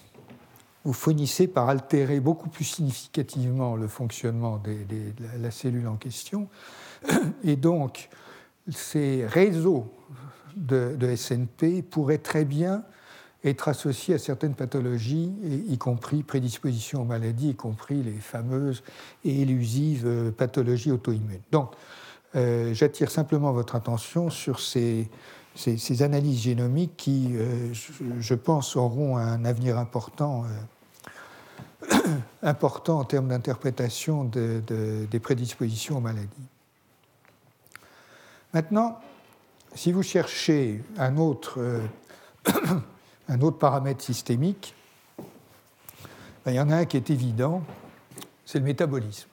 vous 0.84 0.94
finissez 0.94 1.48
par 1.48 1.70
altérer 1.70 2.20
beaucoup 2.20 2.49
plus 2.49 2.64
significativement 2.64 3.76
le 3.76 3.88
fonctionnement 3.88 4.58
de 4.58 4.76
la 5.40 5.52
cellule 5.52 5.88
en 5.88 5.95
question. 5.95 6.48
Et 7.44 7.56
donc, 7.56 8.10
ces 8.68 9.26
réseaux 9.28 9.94
de, 10.56 10.95
de 10.98 11.16
SNP 11.16 11.84
pourraient 11.84 12.18
très 12.18 12.45
bien 12.45 12.84
être 13.43 13.68
associé 13.68 14.13
à 14.15 14.19
certaines 14.19 14.53
pathologies, 14.53 15.31
y 15.68 15.77
compris 15.77 16.22
prédisposition 16.22 17.01
aux 17.01 17.05
maladies, 17.05 17.49
y 17.49 17.55
compris 17.55 18.03
les 18.03 18.19
fameuses 18.19 18.84
et 19.26 19.41
élusives 19.41 20.03
euh, 20.05 20.31
pathologies 20.31 20.91
auto-immunes. 20.91 21.41
Donc, 21.51 21.72
euh, 22.35 22.73
j'attire 22.73 23.09
simplement 23.09 23.51
votre 23.51 23.76
attention 23.76 24.30
sur 24.30 24.59
ces, 24.59 25.09
analyses 26.01 26.41
génomiques 26.41 26.95
qui, 26.97 27.30
euh, 27.34 27.73
je, 28.19 28.35
pense, 28.35 28.76
auront 28.76 29.18
un 29.18 29.43
avenir 29.43 29.80
important, 29.80 30.45
important 32.43 32.99
en 32.99 33.05
termes 33.05 33.30
d'interprétation 33.30 34.23
de, 34.23 34.61
des 35.09 35.19
prédispositions 35.19 35.97
aux 35.97 36.01
maladies. 36.01 36.30
Maintenant, 38.53 38.99
si 39.73 39.91
vous 39.91 40.03
cherchez 40.03 40.84
un 40.97 41.18
autre, 41.18 41.59
un 43.32 43.40
autre 43.41 43.58
paramètre 43.58 44.03
systémique, 44.03 44.76
ben, 46.44 46.52
il 46.52 46.56
y 46.56 46.60
en 46.60 46.70
a 46.70 46.76
un 46.76 46.86
qui 46.86 46.98
est 46.98 47.10
évident, 47.10 47.64
c'est 48.45 48.60
le 48.60 48.66
métabolisme. 48.66 49.30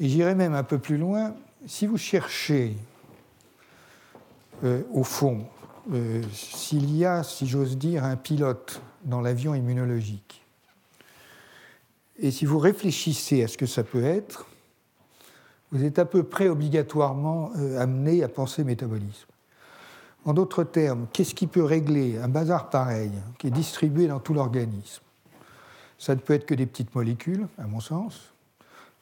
Et 0.00 0.08
j'irai 0.08 0.34
même 0.34 0.54
un 0.54 0.64
peu 0.64 0.78
plus 0.78 0.98
loin, 0.98 1.32
si 1.64 1.86
vous 1.86 1.98
cherchez, 1.98 2.76
euh, 4.64 4.82
au 4.92 5.04
fond, 5.04 5.46
euh, 5.92 6.22
s'il 6.32 6.96
y 6.96 7.04
a, 7.04 7.22
si 7.22 7.46
j'ose 7.46 7.78
dire, 7.78 8.02
un 8.02 8.16
pilote 8.16 8.82
dans 9.04 9.20
l'avion 9.20 9.54
immunologique, 9.54 10.44
et 12.18 12.32
si 12.32 12.46
vous 12.46 12.58
réfléchissez 12.58 13.44
à 13.44 13.48
ce 13.48 13.56
que 13.56 13.66
ça 13.66 13.84
peut 13.84 14.04
être, 14.04 14.46
vous 15.70 15.84
êtes 15.84 16.00
à 16.00 16.04
peu 16.04 16.24
près 16.24 16.48
obligatoirement 16.48 17.52
euh, 17.56 17.80
amené 17.80 18.24
à 18.24 18.28
penser 18.28 18.64
métabolisme. 18.64 19.31
En 20.24 20.34
d'autres 20.34 20.62
termes, 20.64 21.06
qu'est-ce 21.12 21.34
qui 21.34 21.48
peut 21.48 21.64
régler 21.64 22.18
un 22.18 22.28
bazar 22.28 22.70
pareil, 22.70 23.10
qui 23.38 23.48
est 23.48 23.50
distribué 23.50 24.06
dans 24.06 24.20
tout 24.20 24.34
l'organisme? 24.34 25.02
Ça 25.98 26.14
ne 26.14 26.20
peut 26.20 26.34
être 26.34 26.46
que 26.46 26.54
des 26.54 26.66
petites 26.66 26.94
molécules, 26.94 27.48
à 27.58 27.66
mon 27.66 27.80
sens, 27.80 28.32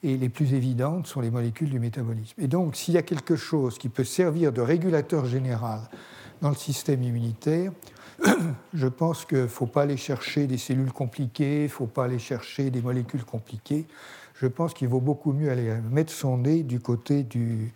et 0.03 0.17
les 0.17 0.31
plus 0.31 0.55
évidentes 0.55 1.07
sont 1.07 1.21
les 1.21 1.31
molécules 1.31 1.69
du 1.69 1.79
métabolisme. 1.79 2.41
Et 2.41 2.49
donc, 2.49 2.75
s'il 2.75 2.95
y 2.95 2.99
a 2.99 3.03
quelque 3.03 3.37
chose 3.37 3.77
qui 3.77 3.91
peut 3.91 4.05
servir 4.05 4.51
de 4.53 4.63
régulateur 4.63 5.27
général 5.27 5.81
dans 6.41 6.49
le 6.49 6.55
système 6.55 7.03
immunitaire, 7.03 7.73
je 8.75 8.87
pense 8.87 9.27
qu'il 9.27 9.43
ne 9.43 9.47
faut 9.47 9.67
pas 9.67 9.83
aller 9.83 9.99
chercher 9.99 10.47
des 10.47 10.59
cellules 10.59 10.93
compliquées, 10.93 11.61
il 11.61 11.65
ne 11.65 11.69
faut 11.69 11.87
pas 11.87 12.05
aller 12.05 12.19
chercher 12.19 12.71
des 12.71 12.81
molécules 12.81 13.25
compliquées. 13.25 13.87
Je 14.35 14.47
pense 14.47 14.73
qu'il 14.73 14.89
vaut 14.89 15.01
beaucoup 15.01 15.35
mieux 15.35 15.51
aller 15.51 15.75
mettre 15.91 16.13
son 16.13 16.39
nez 16.39 16.63
du 16.63 16.81
côté 16.81 17.25
du, 17.25 17.75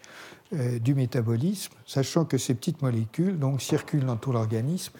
euh, 0.54 0.78
du 0.78 0.94
métabolisme, 0.94 1.72
sachant 1.86 2.24
que 2.24 2.38
ces 2.38 2.54
petites 2.54 2.82
molécules 2.82 3.38
donc, 3.38 3.60
circulent 3.60 4.04
dans 4.04 4.16
tout 4.16 4.32
l'organisme 4.32 4.92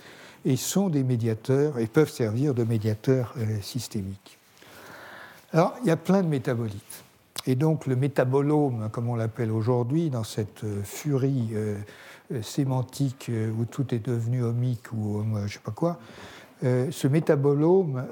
et 0.45 0.57
sont 0.57 0.89
des 0.89 1.03
médiateurs 1.03 1.79
et 1.79 1.87
peuvent 1.87 2.11
servir 2.11 2.55
de 2.55 2.65
médiateurs 2.65 3.35
euh, 3.39 3.61
systémiques. 3.63 4.39
Alors, 5.53 5.75
il 5.83 5.89
y 5.89 5.91
a 5.91 5.97
plein 5.97 6.23
de 6.23 6.29
métabolites. 6.29 7.05
Et 7.47 7.55
donc, 7.55 7.87
le 7.87 7.97
métabolome, 7.97 8.89
comme 8.91 9.09
on 9.09 9.15
l'appelle 9.15 9.51
aujourd'hui, 9.51 10.11
dans 10.11 10.25
cette 10.25 10.65
euh, 10.65 10.83
furie 10.83 11.51
sémantique 12.43 13.31
où 13.59 13.67
tout 13.67 13.95
est 13.95 14.05
devenu 14.05 14.43
omique 14.43 14.93
ou 14.93 15.23
je 15.35 15.43
ne 15.43 15.49
sais 15.49 15.59
pas 15.59 15.73
quoi, 15.73 15.99
ce 16.63 17.07
métabolome 17.07 18.07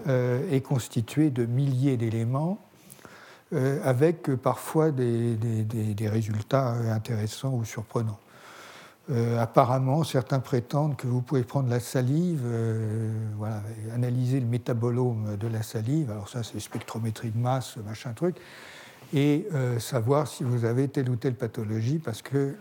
est 0.51 0.61
constitué 0.61 1.31
de 1.31 1.47
milliers 1.47 1.97
d'éléments 1.97 2.59
avec 3.85 4.29
euh, 4.29 4.37
parfois 4.37 4.91
des, 4.91 5.37
résultats 6.09 6.71
intéressants 6.93 7.55
ou 7.55 7.65
surprenants. 7.65 8.19
Euh, 9.11 9.41
apparemment, 9.41 10.05
certains 10.05 10.39
prétendent 10.39 10.97
que 10.97 11.07
vous 11.07 11.23
pouvez 11.23 11.43
prendre 11.43 11.69
la 11.69 11.81
salive, 11.81 12.43
analyser 13.93 14.41
le 14.41 14.47
métabolome 14.47 15.37
de 15.37 15.49
la 15.49 15.63
salive, 15.63 16.11
alors 16.11 16.29
ça 16.29 16.43
c'est 16.43 16.61
spectrométrie 16.61 17.31
de 17.31 17.39
masse, 17.39 17.77
machin 17.85 18.13
truc, 18.13 18.37
et 19.13 19.49
savoir 19.79 20.29
si 20.29 20.45
vous 20.45 20.65
avez 20.65 20.89
telle 20.89 21.11
ou 21.11 21.17
telle 21.17 21.35
pathologie, 21.35 21.99
parce 21.99 22.23
que 22.23 22.55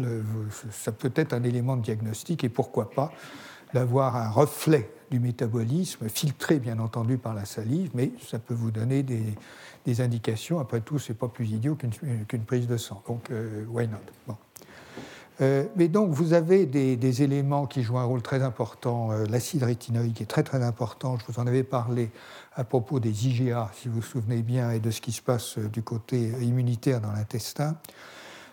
ça 0.70 0.90
peut 0.90 1.12
être 1.14 1.34
un 1.34 1.42
élément 1.42 1.76
de 1.76 1.82
diagnostic, 1.82 2.44
et 2.44 2.48
pourquoi 2.48 2.90
pas 2.90 3.12
d'avoir 3.74 4.16
un 4.16 4.30
reflet 4.30 4.88
du 5.10 5.20
métabolisme, 5.20 6.08
filtré 6.08 6.58
bien 6.58 6.78
entendu 6.78 7.18
par 7.18 7.34
la 7.34 7.44
salive, 7.44 7.90
mais 7.94 8.12
ça 8.26 8.38
peut 8.38 8.54
vous 8.54 8.70
donner 8.70 9.02
des, 9.02 9.22
des 9.84 10.00
indications. 10.00 10.58
Après 10.60 10.80
tout, 10.80 10.98
c'est 10.98 11.14
pas 11.14 11.28
plus 11.28 11.50
idiot 11.50 11.76
qu'une 11.76 12.44
prise 12.44 12.66
de 12.66 12.76
sang. 12.76 13.02
Donc, 13.06 13.30
euh, 13.30 13.64
why 13.68 13.86
not? 13.86 13.98
Bon. 14.26 14.36
Euh, 15.40 15.64
mais 15.76 15.88
donc, 15.88 16.10
vous 16.10 16.32
avez 16.32 16.64
des, 16.64 17.22
éléments 17.22 17.66
qui 17.66 17.82
jouent 17.82 17.98
un 17.98 18.04
rôle 18.04 18.22
très 18.22 18.42
important. 18.42 19.10
Euh, 19.10 19.24
l'acide 19.28 19.64
rétinoïque 19.64 20.20
est 20.20 20.26
très 20.26 20.44
très 20.44 20.62
important. 20.62 21.18
Je 21.18 21.24
vous 21.26 21.40
en 21.40 21.46
avais 21.46 21.64
parlé 21.64 22.10
à 22.54 22.64
propos 22.64 23.00
des 23.00 23.26
IgA, 23.26 23.70
si 23.74 23.88
vous 23.88 23.96
vous 23.96 24.02
souvenez 24.02 24.42
bien, 24.42 24.70
et 24.70 24.78
de 24.78 24.90
ce 24.90 25.00
qui 25.00 25.12
se 25.12 25.22
passe 25.22 25.58
du 25.58 25.82
côté 25.82 26.30
immunitaire 26.40 27.00
dans 27.00 27.12
l'intestin. 27.12 27.76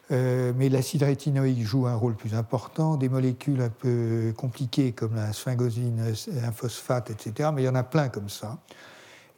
mais 0.09 0.69
l'acide 0.69 1.03
rétinoïque 1.03 1.63
joue 1.63 1.85
un 1.85 1.95
rôle 1.95 2.15
plus 2.15 2.33
important. 2.33 2.97
Des 2.97 3.09
molécules 3.09 3.61
un 3.61 3.69
peu 3.69 4.33
compliquées 4.35 4.91
comme 4.91 5.15
la 5.15 5.33
sphingosine, 5.33 6.13
un 6.43 6.51
phosphate, 6.51 7.11
etc. 7.11 7.51
Mais 7.53 7.61
il 7.61 7.65
y 7.65 7.69
en 7.69 7.75
a 7.75 7.83
plein 7.83 8.09
comme 8.09 8.27
ça. 8.27 8.57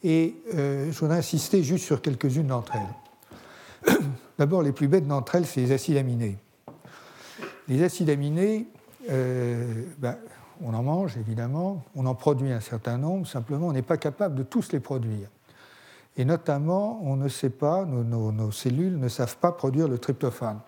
Et 0.04 0.36
euh, 0.54 0.92
je 0.92 1.00
voudrais 1.00 1.18
insister 1.18 1.64
juste 1.64 1.86
sur 1.86 2.02
quelques-unes 2.02 2.48
d'entre 2.48 2.74
elles. 2.76 3.96
D'abord, 4.38 4.62
les 4.62 4.74
plus 4.74 4.88
bêtes 4.88 5.08
d'entre 5.08 5.36
elles, 5.36 5.46
c'est 5.46 5.62
les 5.62 5.72
acides 5.72 5.98
aminés. 5.98 6.38
Les 7.70 7.84
acides 7.84 8.10
aminés, 8.10 8.68
euh, 9.10 9.84
ben, 10.00 10.18
on 10.62 10.74
en 10.74 10.84
mange 10.84 11.18
évidemment, 11.18 11.84
on 11.96 12.06
en 12.06 12.16
produit 12.16 12.52
un 12.52 12.60
certain 12.60 12.98
nombre, 12.98 13.26
simplement 13.28 13.68
on 13.68 13.74
n'est 13.74 13.82
pas 13.82 13.98
capable 13.98 14.36
de 14.36 14.44
tous 14.44 14.72
les 14.74 14.80
produire. 14.80 15.30
Et 16.18 16.26
notamment, 16.26 17.00
on 17.04 17.16
ne 17.16 17.28
sait 17.28 17.50
pas, 17.50 17.86
nos, 17.86 18.52
cellules 18.52 19.00
ne 19.00 19.08
savent 19.08 19.38
pas 19.38 19.52
produire 19.52 19.88
le 19.88 19.98
tryptophane. 19.98 20.60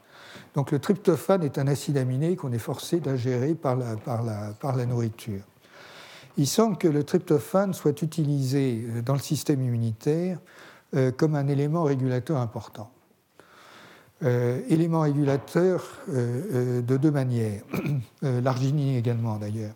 Donc 0.55 0.71
le 0.71 0.79
tryptophane 0.79 1.43
est 1.43 1.57
un 1.57 1.67
acide 1.67 1.97
aminé 1.97 2.35
qu'on 2.35 2.51
est 2.51 2.57
forcé 2.57 2.99
d'ingérer 2.99 3.53
par 3.53 3.75
la 3.75 4.85
nourriture 4.85 5.43
il 6.37 6.47
semble 6.47 6.77
que 6.77 6.87
le 6.87 7.03
tryptophane 7.03 7.73
soit 7.73 8.01
utilisé 8.01 8.85
euh, 8.87 9.01
dans 9.01 9.13
le 9.13 9.19
système 9.19 9.61
immunitaire 9.61 10.39
euh, 10.95 11.11
comme 11.11 11.35
un 11.35 11.47
élément 11.47 11.83
régulateur 11.83 12.37
important. 12.37 12.91
Euh, 14.23 14.61
élément 14.69 15.01
régulateur 15.01 15.83
de 16.07 16.97
deux 16.97 17.11
manières, 17.11 17.63
l'arginine 18.21 18.95
également 18.95 19.37
d'ailleurs. 19.37 19.73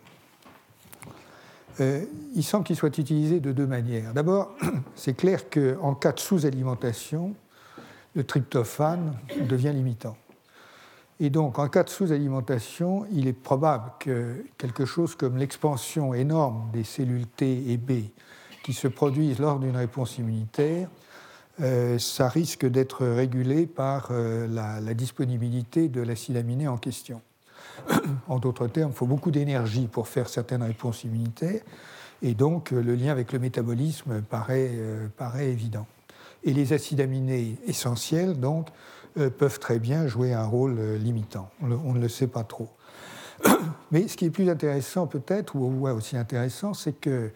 il 1.78 2.42
semble 2.42 2.64
qu'il 2.64 2.76
soit 2.76 2.96
utilisé 2.96 3.40
de 3.40 3.52
deux 3.52 3.66
manières. 3.66 4.14
D'abord, 4.14 4.54
c'est 4.96 5.14
clair 5.14 5.50
qu'en 5.50 5.94
cas 5.94 6.12
de 6.12 6.20
sous-alimentation, 6.20 7.34
le 8.14 8.24
tryptophane 8.24 9.14
devient 9.46 9.72
limitant. 9.74 10.16
Et 11.22 11.28
donc, 11.28 11.58
en 11.58 11.68
cas 11.68 11.84
de 11.84 11.90
sous-alimentation, 11.90 13.04
il 13.12 13.28
est 13.28 13.34
probable 13.34 13.92
que 14.00 14.42
quelque 14.56 14.86
chose 14.86 15.14
comme 15.14 15.36
l'expansion 15.36 16.14
énorme 16.14 16.70
des 16.72 16.82
cellules 16.82 17.26
T 17.26 17.70
et 17.70 17.76
B 17.76 18.08
qui 18.62 18.72
se 18.72 18.88
produisent 18.88 19.38
lors 19.38 19.58
d'une 19.58 19.76
réponse 19.76 20.16
immunitaire, 20.16 20.88
euh, 21.60 21.98
ça 21.98 22.30
risque 22.30 22.64
d'être 22.64 23.06
régulé 23.06 23.66
par 23.66 24.08
euh, 24.10 24.46
la, 24.46 24.94
disponibilité 24.94 25.88
de 25.88 26.00
l'acide 26.00 26.38
aminé 26.38 26.66
en 26.68 26.78
question. 26.78 27.20
en 28.28 28.38
d'autres 28.38 28.68
termes, 28.68 28.92
il 28.92 28.96
faut 28.96 29.06
beaucoup 29.06 29.30
d'énergie 29.30 29.88
pour 29.88 30.08
faire 30.08 30.28
certaines 30.28 30.62
réponses 30.62 31.04
immunitaires, 31.04 31.60
et 32.22 32.32
donc 32.32 32.70
le 32.70 32.94
lien 32.94 33.12
avec 33.12 33.32
le 33.32 33.38
métabolisme 33.38 34.22
paraît, 34.22 34.70
euh, 34.72 35.08
paraît 35.18 35.48
évident. 35.50 35.86
Et 36.44 36.54
les 36.54 36.72
acides 36.72 37.02
aminés 37.02 37.56
essentiels, 37.66 38.40
donc, 38.40 38.68
euh, 38.68 38.72
peuvent 39.14 39.58
très 39.58 39.78
bien 39.78 40.06
jouer 40.06 40.32
un 40.32 40.44
rôle 40.44 40.76
euh, 40.78 40.98
limitant. 40.98 41.50
On, 41.62 41.94
ne 41.94 42.00
le 42.00 42.08
sait 42.08 42.26
pas 42.26 42.44
trop. 42.44 42.68
Mais 43.90 44.08
ce 44.08 44.16
qui 44.16 44.26
est 44.26 44.30
plus 44.30 44.48
intéressant 44.48 45.06
peut-être, 45.06 45.56
ou 45.56 45.88
aussi 45.88 46.16
intéressant, 46.16 46.74
c'est 46.74 46.92
que 46.92 47.30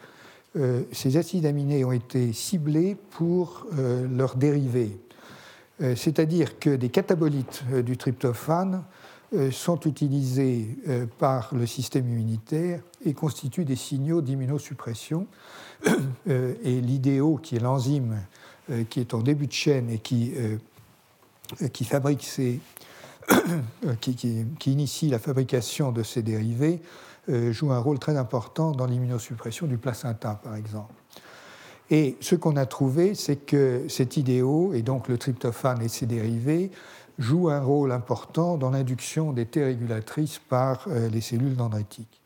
euh, 0.56 0.82
ces 0.92 1.16
acides 1.16 1.46
aminés 1.46 1.84
ont 1.84 1.92
été 1.92 2.32
ciblés 2.32 2.96
pour 3.10 3.66
leurs 3.72 4.36
dérivés. 4.36 4.96
C'est-à-dire 5.96 6.60
que 6.60 6.70
des 6.70 6.88
catabolites 6.88 7.64
du 7.84 7.96
tryptophane 7.96 8.84
sont 9.50 9.80
utilisés 9.80 10.78
par 11.18 11.52
le 11.52 11.66
système 11.66 12.08
immunitaire 12.08 12.80
et 13.04 13.12
constituent 13.12 13.64
des 13.64 13.74
signaux 13.74 14.20
d'immunosuppression. 14.20 15.26
et 16.28 16.80
l'idéo, 16.80 17.40
qui 17.42 17.56
est 17.56 17.60
l'enzyme 17.60 18.20
qui 18.88 19.00
est 19.00 19.14
en 19.14 19.20
début 19.20 19.46
de 19.46 19.52
chaîne 19.52 19.90
et 19.90 19.98
qui 19.98 20.32
euh, 20.36 20.56
qui 21.72 21.84
fabrique 21.84 22.24
ces, 22.24 22.60
euh, 23.86 23.94
qui, 24.00 24.46
initie 24.66 25.08
la 25.08 25.18
fabrication 25.18 25.92
de 25.92 26.02
ces 26.02 26.22
dérivés 26.22 26.80
euh, 27.28 27.52
joue 27.52 27.72
un 27.72 27.78
rôle 27.78 27.98
très 27.98 28.16
important 28.16 28.72
dans 28.72 28.86
l'immunosuppression 28.86 29.66
du 29.66 29.78
placenta, 29.78 30.40
par 30.42 30.56
exemple. 30.56 30.94
Et 31.90 32.16
ce 32.20 32.34
qu'on 32.34 32.56
a 32.56 32.66
trouvé, 32.66 33.14
c'est 33.14 33.36
que 33.36 33.84
cet 33.88 34.16
idéo, 34.16 34.72
et 34.74 34.82
donc 34.82 35.08
le 35.08 35.18
tryptophane 35.18 35.82
et 35.82 35.88
ses 35.88 36.06
dérivés, 36.06 36.70
jouent 37.18 37.50
un 37.50 37.60
rôle 37.60 37.92
important 37.92 38.56
dans 38.56 38.70
l'induction 38.70 39.32
des 39.32 39.46
T 39.46 39.62
régulatrices 39.62 40.40
par 40.48 40.88
les 40.88 41.20
cellules 41.20 41.54
dendritiques. 41.54 42.22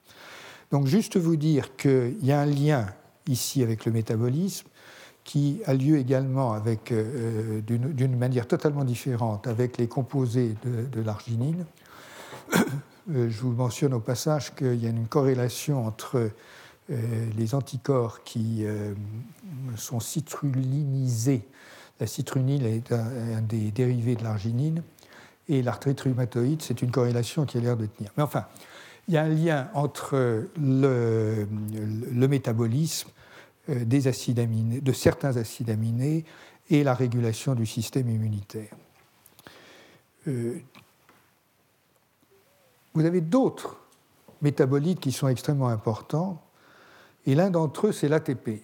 Donc 0.71 0.87
juste 0.87 1.17
vous 1.17 1.37
dire 1.37 1.77
qu'il 1.77 2.17
y 2.23 2.33
a 2.33 2.41
un 2.41 2.47
lien 2.47 2.87
ici 3.27 3.63
avec 3.63 3.85
le 3.85 3.93
métabolisme, 3.93 4.68
qui 5.29 5.61
a 5.67 5.75
lieu 5.75 5.99
également 5.99 6.55
avec, 6.55 6.91
euh, 6.91 7.61
d'une 7.61 8.17
manière 8.17 8.49
totalement 8.49 8.83
différente 8.83 9.47
avec 9.47 9.77
les 9.77 9.87
composés 9.87 10.57
de, 10.65 11.03
l'arginine. 11.03 11.67
Euh, 13.11 13.31
je 13.31 13.41
vous 13.41 13.53
mentionne 13.53 13.95
au 13.95 14.01
passage 14.01 14.55
qu'il 14.55 14.85
y 14.85 14.87
a 14.87 14.91
une 14.91 15.07
corrélation 15.07 15.87
entre 15.87 16.31
euh, 16.91 17.31
les 17.39 17.55
anticorps 17.55 18.23
qui 18.23 18.67
sont 19.77 19.99
citrulinisés. 19.99 21.49
La 22.01 22.07
citruline 22.07 22.67
est 22.67 22.93
un, 22.93 23.41
des 23.41 23.71
dérivés 23.71 24.15
de 24.15 24.25
l'arginine 24.25 24.83
et 25.49 25.63
l'arthrite 25.63 26.03
rhumatoïde, 26.03 26.61
c'est 26.61 26.83
une 26.83 26.91
corrélation 26.91 27.47
qui 27.47 27.57
a 27.57 27.63
l'air 27.63 27.79
de 27.79 27.87
tenir. 27.87 28.13
Mais 28.19 28.23
enfin, 28.23 28.45
il 29.09 29.15
y 29.15 29.17
a 29.17 29.23
un 29.23 29.31
lien 29.31 29.71
entre 29.73 30.45
le, 30.61 31.49
métabolisme 32.29 33.09
euh, 33.09 33.18
aminés, 33.69 34.81
de 34.81 34.93
certains 34.93 35.37
acides 35.37 35.71
aminés 35.71 36.25
et 36.71 36.83
la 36.85 36.95
régulation 36.95 37.55
du 37.55 37.67
système 37.67 38.09
immunitaire. 38.09 38.73
Euh, 40.27 40.61
vous 42.95 43.05
avez 43.05 43.21
d'autres 43.21 43.77
métabolites 44.43 45.01
qui 45.01 45.13
sont 45.13 45.29
extrêmement 45.29 45.69
importants, 45.69 46.43
et 47.27 47.35
l'un 47.35 47.51
d'entre 47.51 47.89
eux, 47.89 47.93
c'est 47.93 48.09
l'ATP. 48.09 48.63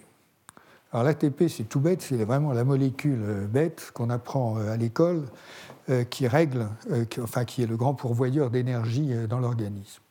Alors 0.91 1.03
l'ATP, 1.03 1.47
c'est 1.49 1.65
tout 1.65 1.79
bête, 1.79 2.01
c'est 2.01 2.23
vraiment 2.23 2.53
la 2.53 2.63
molécule 2.63 3.21
euh, 3.21 3.47
bête 3.47 3.91
qu'on 3.93 4.09
apprend 4.09 4.57
à 4.57 4.77
l'école, 4.77 5.25
qui 6.09 6.27
règle, 6.27 6.67
enfin 7.21 7.45
qui 7.45 7.61
est 7.61 7.67
le 7.67 7.77
grand 7.77 7.93
pourvoyeur 7.93 8.49
d'énergie 8.49 9.13
dans 9.29 9.39
l'organisme. 9.39 10.01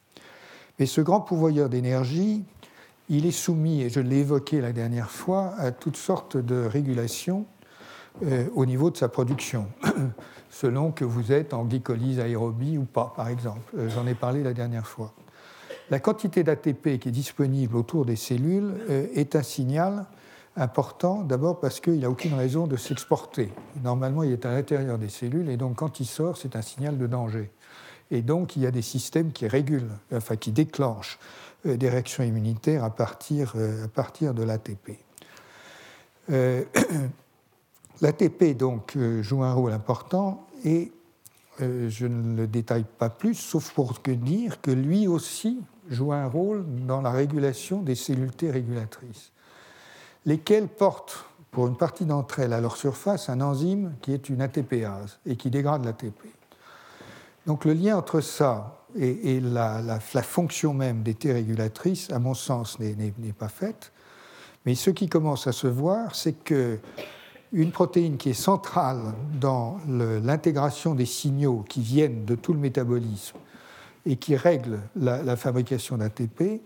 Mais 0.78 0.86
ce 0.86 1.00
grand 1.00 1.20
pourvoyeur 1.20 1.68
d'énergie, 1.68 2.44
il 3.08 3.26
est 3.26 3.30
soumis, 3.30 3.82
et 3.82 3.90
je 3.90 4.00
l'ai 4.00 4.18
évoqué 4.18 4.60
la 4.60 4.72
dernière 4.72 5.10
fois, 5.10 5.54
à 5.58 5.72
toutes 5.72 5.96
sortes 5.96 6.36
de 6.36 6.64
régulations 6.64 7.46
euh, 8.22 8.46
au 8.54 8.64
niveau 8.64 8.90
de 8.90 8.96
sa 8.96 9.08
production, 9.08 9.66
selon 10.50 10.92
que 10.92 11.04
vous 11.04 11.32
êtes 11.32 11.52
en 11.52 11.64
glycolyse 11.64 12.20
aérobie 12.20 12.78
ou 12.78 12.84
pas, 12.84 13.12
par 13.16 13.28
exemple. 13.28 13.74
Euh, 13.76 13.90
j'en 13.90 14.06
ai 14.06 14.14
parlé 14.14 14.42
la 14.42 14.52
dernière 14.52 14.86
fois. 14.86 15.12
La 15.90 15.98
quantité 16.00 16.44
d'ATP 16.44 16.98
qui 16.98 17.08
est 17.08 17.12
disponible 17.12 17.76
autour 17.76 18.06
des 18.06 18.16
cellules 18.16 18.72
euh, 18.88 19.06
est 19.14 19.36
un 19.36 19.42
signal 19.42 20.06
important, 20.56 21.22
d'abord 21.22 21.60
parce 21.60 21.80
qu'il 21.80 21.98
n'a 21.98 22.08
aucune 22.08 22.34
raison 22.34 22.66
de 22.66 22.76
s'exporter. 22.76 23.52
Normalement, 23.82 24.22
il 24.22 24.32
est 24.32 24.46
à 24.46 24.52
l'intérieur 24.52 24.96
des 24.96 25.08
cellules, 25.08 25.50
et 25.50 25.56
donc 25.56 25.76
quand 25.76 26.00
il 26.00 26.06
sort, 26.06 26.36
c'est 26.36 26.56
un 26.56 26.62
signal 26.62 26.96
de 26.96 27.06
danger. 27.06 27.50
Et 28.10 28.22
donc, 28.22 28.54
il 28.54 28.62
y 28.62 28.66
a 28.66 28.70
des 28.70 28.82
systèmes 28.82 29.32
qui 29.32 29.48
régulent, 29.48 29.90
enfin 30.12 30.36
qui 30.36 30.52
déclenchent 30.52 31.18
des 31.64 31.88
réactions 31.88 32.24
immunitaires 32.24 32.84
à 32.84 32.90
partir, 32.90 33.54
euh, 33.56 33.84
à 33.84 33.88
partir 33.88 34.34
de 34.34 34.42
l'ATP. 34.42 34.98
Euh, 36.30 36.64
L'ATP 38.00 38.56
donc 38.56 38.98
joue 39.20 39.44
un 39.44 39.52
rôle 39.52 39.72
important 39.72 40.48
et 40.64 40.90
je 41.60 42.06
ne 42.06 42.36
le 42.36 42.48
détaille 42.48 42.84
pas 42.98 43.08
plus, 43.08 43.34
sauf 43.34 43.70
pour 43.70 43.92
dire 44.04 44.60
que 44.60 44.72
lui 44.72 45.06
aussi 45.06 45.60
joue 45.88 46.12
un 46.12 46.26
rôle 46.26 46.64
dans 46.86 47.00
la 47.00 47.12
régulation 47.12 47.82
des 47.82 47.94
cellules 47.94 48.32
régulatrices, 48.42 49.30
lesquelles 50.26 50.66
portent 50.66 51.24
pour 51.52 51.68
une 51.68 51.76
partie 51.76 52.04
d'entre 52.04 52.40
elles 52.40 52.52
à 52.52 52.60
leur 52.60 52.76
surface 52.76 53.28
un 53.28 53.40
enzyme 53.40 53.94
qui 54.02 54.12
est 54.12 54.28
une 54.28 54.42
ATPase 54.42 55.20
et 55.24 55.36
qui 55.36 55.48
dégrade 55.48 55.84
l'ATP. 55.84 56.20
Donc 57.46 57.64
le 57.64 57.74
lien 57.74 57.96
entre 57.96 58.20
ça 58.20 58.83
et, 58.98 59.40
la, 59.40 60.00
fonction 60.00 60.74
même 60.74 61.02
des 61.02 61.14
T 61.14 61.32
régulatrices, 61.32 62.10
à 62.10 62.18
mon 62.18 62.34
sens, 62.34 62.78
n'est 62.78 63.12
pas 63.36 63.48
fait. 63.48 63.92
Mais 64.66 64.74
ce 64.74 64.90
qui 64.90 65.08
commence 65.08 65.46
à 65.46 65.52
se 65.52 65.66
voir, 65.66 66.14
c'est 66.14 66.32
que 66.32 66.78
une 67.52 67.70
protéine 67.70 68.16
qui 68.16 68.30
est 68.30 68.32
centrale 68.32 69.14
dans 69.40 69.78
l'intégration 69.86 70.94
des 70.94 71.06
signaux 71.06 71.64
qui 71.68 71.82
viennent 71.82 72.24
de 72.24 72.34
tout 72.34 72.52
le 72.52 72.58
métabolisme 72.58 73.36
et 74.06 74.16
qui 74.16 74.36
règle 74.36 74.80
la, 74.96 75.36
fabrication 75.36 75.96
d'ATP, 75.96 76.60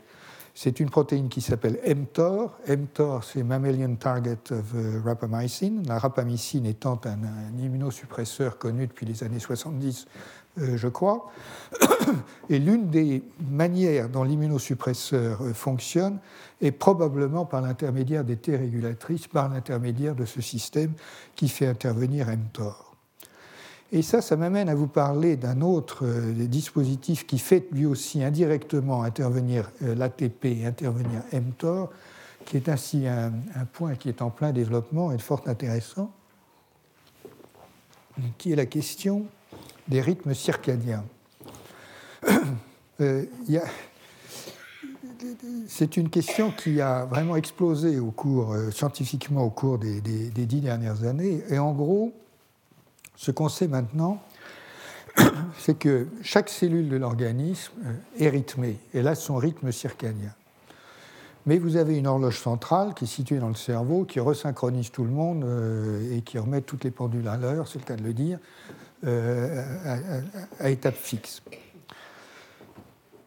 c'est 0.54 0.80
une 0.80 0.90
protéine 0.90 1.28
qui 1.28 1.40
s'appelle 1.40 1.78
mTOR. 1.86 2.58
mTOR, 2.66 3.22
c'est 3.22 3.42
Mammalian 3.42 3.94
Target 3.94 4.38
of 4.50 4.74
euh, 4.74 5.00
Rapamycin. 5.04 5.82
La 5.86 5.98
rapamycine 6.00 6.66
étant 6.66 7.00
un, 7.04 7.22
un, 7.22 7.58
immunosuppresseur 7.62 8.58
connu 8.58 8.88
depuis 8.88 9.06
les 9.06 9.22
années 9.22 9.38
70 9.38 10.06
euh, 10.06 10.10
je 10.76 10.88
crois. 10.88 11.30
Et 12.50 12.58
l'une 12.58 12.88
des 12.88 13.22
manières 13.50 14.08
dont 14.08 14.24
l'immunosuppresseur 14.24 15.42
euh, 15.42 15.52
fonctionne 15.52 16.18
est 16.60 16.72
probablement 16.72 17.44
par 17.44 17.60
l'intermédiaire 17.60 18.24
des 18.24 18.36
T 18.36 18.56
régulatrices, 18.56 19.26
par 19.26 19.48
l'intermédiaire 19.48 20.14
de 20.14 20.24
ce 20.24 20.40
système 20.40 20.92
qui 21.36 21.48
fait 21.48 21.66
intervenir 21.66 22.28
mTOR. 22.28 22.96
Et 23.90 24.02
ça, 24.02 24.20
ça 24.20 24.36
m'amène 24.36 24.68
à 24.68 24.74
vous 24.74 24.86
parler 24.86 25.36
d'un 25.36 25.60
autre 25.60 26.04
euh, 26.04 26.46
dispositif 26.46 27.26
qui 27.26 27.38
fait 27.38 27.66
lui 27.72 27.86
aussi 27.86 28.22
indirectement 28.22 29.02
intervenir 29.02 29.70
l'ATP 29.80 30.44
et 30.46 30.66
intervenir 30.66 31.22
mTOR, 31.32 31.90
qui 32.44 32.56
est 32.56 32.68
ainsi 32.68 33.06
un, 33.06 33.32
un, 33.54 33.64
point 33.64 33.94
qui 33.94 34.08
est 34.08 34.22
en 34.22 34.30
plein 34.30 34.52
développement 34.52 35.12
et 35.12 35.18
fort 35.18 35.42
intéressant, 35.46 36.10
qui 38.36 38.52
est 38.52 38.56
la 38.56 38.66
question 38.66 39.26
des 39.88 40.00
rythmes 40.00 40.34
circadiens. 40.34 41.04
Euh, 43.00 43.26
c'est 45.68 45.96
une 45.96 46.10
question 46.10 46.50
qui 46.50 46.80
a 46.80 47.04
vraiment 47.04 47.36
explosé 47.36 48.00
au 48.00 48.10
cours, 48.10 48.52
euh, 48.52 48.72
scientifiquement 48.72 49.44
au 49.44 49.50
cours 49.50 49.78
des, 49.78 50.00
dix 50.00 50.60
dernières 50.60 51.04
années. 51.04 51.44
Et 51.48 51.60
en 51.60 51.70
gros, 51.70 52.12
ce 53.14 53.30
qu'on 53.30 53.48
sait 53.48 53.68
maintenant, 53.68 54.20
c'est 55.60 55.78
que 55.78 56.08
chaque 56.22 56.48
cellule 56.48 56.88
de 56.88 56.96
l'organisme 56.96 57.72
euh, 57.86 57.92
est 58.18 58.30
rythmée. 58.30 58.78
Elle 58.92 59.06
a 59.06 59.14
son 59.14 59.36
rythme 59.36 59.70
circadien. 59.70 60.34
Mais 61.46 61.58
vous 61.58 61.76
avez 61.76 61.96
une 61.96 62.08
horloge 62.08 62.40
centrale 62.40 62.94
qui 62.94 63.04
est 63.04 63.08
située 63.08 63.38
dans 63.38 63.48
le 63.48 63.54
cerveau, 63.54 64.04
qui 64.06 64.18
resynchronise 64.18 64.90
tout 64.90 65.04
le 65.04 65.10
monde 65.10 65.46
et 66.12 66.20
qui 66.22 66.36
remet 66.36 66.62
toutes 66.62 66.82
les 66.82 66.90
pendules 66.90 67.28
à 67.28 67.36
l'heure, 67.36 67.68
c'est 67.68 67.78
le 67.78 67.84
cas 67.84 67.96
de 67.96 68.02
le 68.02 68.12
dire, 68.12 68.40
euh, 69.04 70.22
à, 70.58 70.70
étape 70.70 70.96
fixe. 70.96 71.42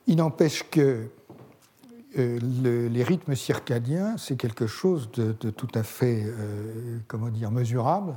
Il 0.07 0.17
n'empêche 0.17 0.69
que 0.69 1.07
euh, 2.17 2.39
les 2.41 3.03
rythmes 3.03 3.35
circadiens, 3.35 4.17
c'est 4.17 4.35
quelque 4.35 4.67
chose 4.67 5.09
de, 5.11 5.31
tout 5.31 5.69
à 5.73 5.83
fait, 5.83 6.23
euh, 6.25 6.97
comment 7.07 7.29
dire, 7.29 7.51
mesurable. 7.51 8.15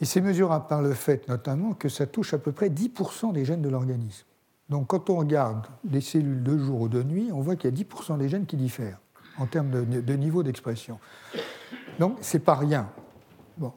Et 0.00 0.04
c'est 0.04 0.20
mesurable 0.20 0.66
par 0.68 0.82
le 0.82 0.92
fait 0.92 1.26
notamment 1.28 1.72
que 1.72 1.88
ça 1.88 2.06
touche 2.06 2.34
à 2.34 2.38
peu 2.38 2.52
près 2.52 2.68
10% 2.68 3.32
des 3.32 3.46
gènes 3.46 3.62
de 3.62 3.70
l'organisme. 3.70 4.26
Donc 4.68 4.88
quand 4.88 5.08
on 5.08 5.16
regarde 5.16 5.66
des 5.84 6.00
cellules 6.00 6.42
de 6.42 6.58
jour 6.58 6.82
ou 6.82 6.88
de 6.88 7.02
nuit, 7.02 7.30
on 7.32 7.40
voit 7.40 7.56
qu'il 7.56 7.70
y 7.70 7.80
a 7.80 7.84
10% 7.84 8.18
des 8.18 8.28
gènes 8.28 8.46
qui 8.46 8.56
diffèrent 8.56 8.98
en 9.38 9.46
termes 9.46 9.70
de, 9.70 10.00
de 10.00 10.14
niveau 10.14 10.42
d'expression. 10.42 10.98
Donc 11.98 12.18
c'est 12.20 12.40
pas 12.40 12.56
rien. 12.56 12.90
Bon. 13.56 13.72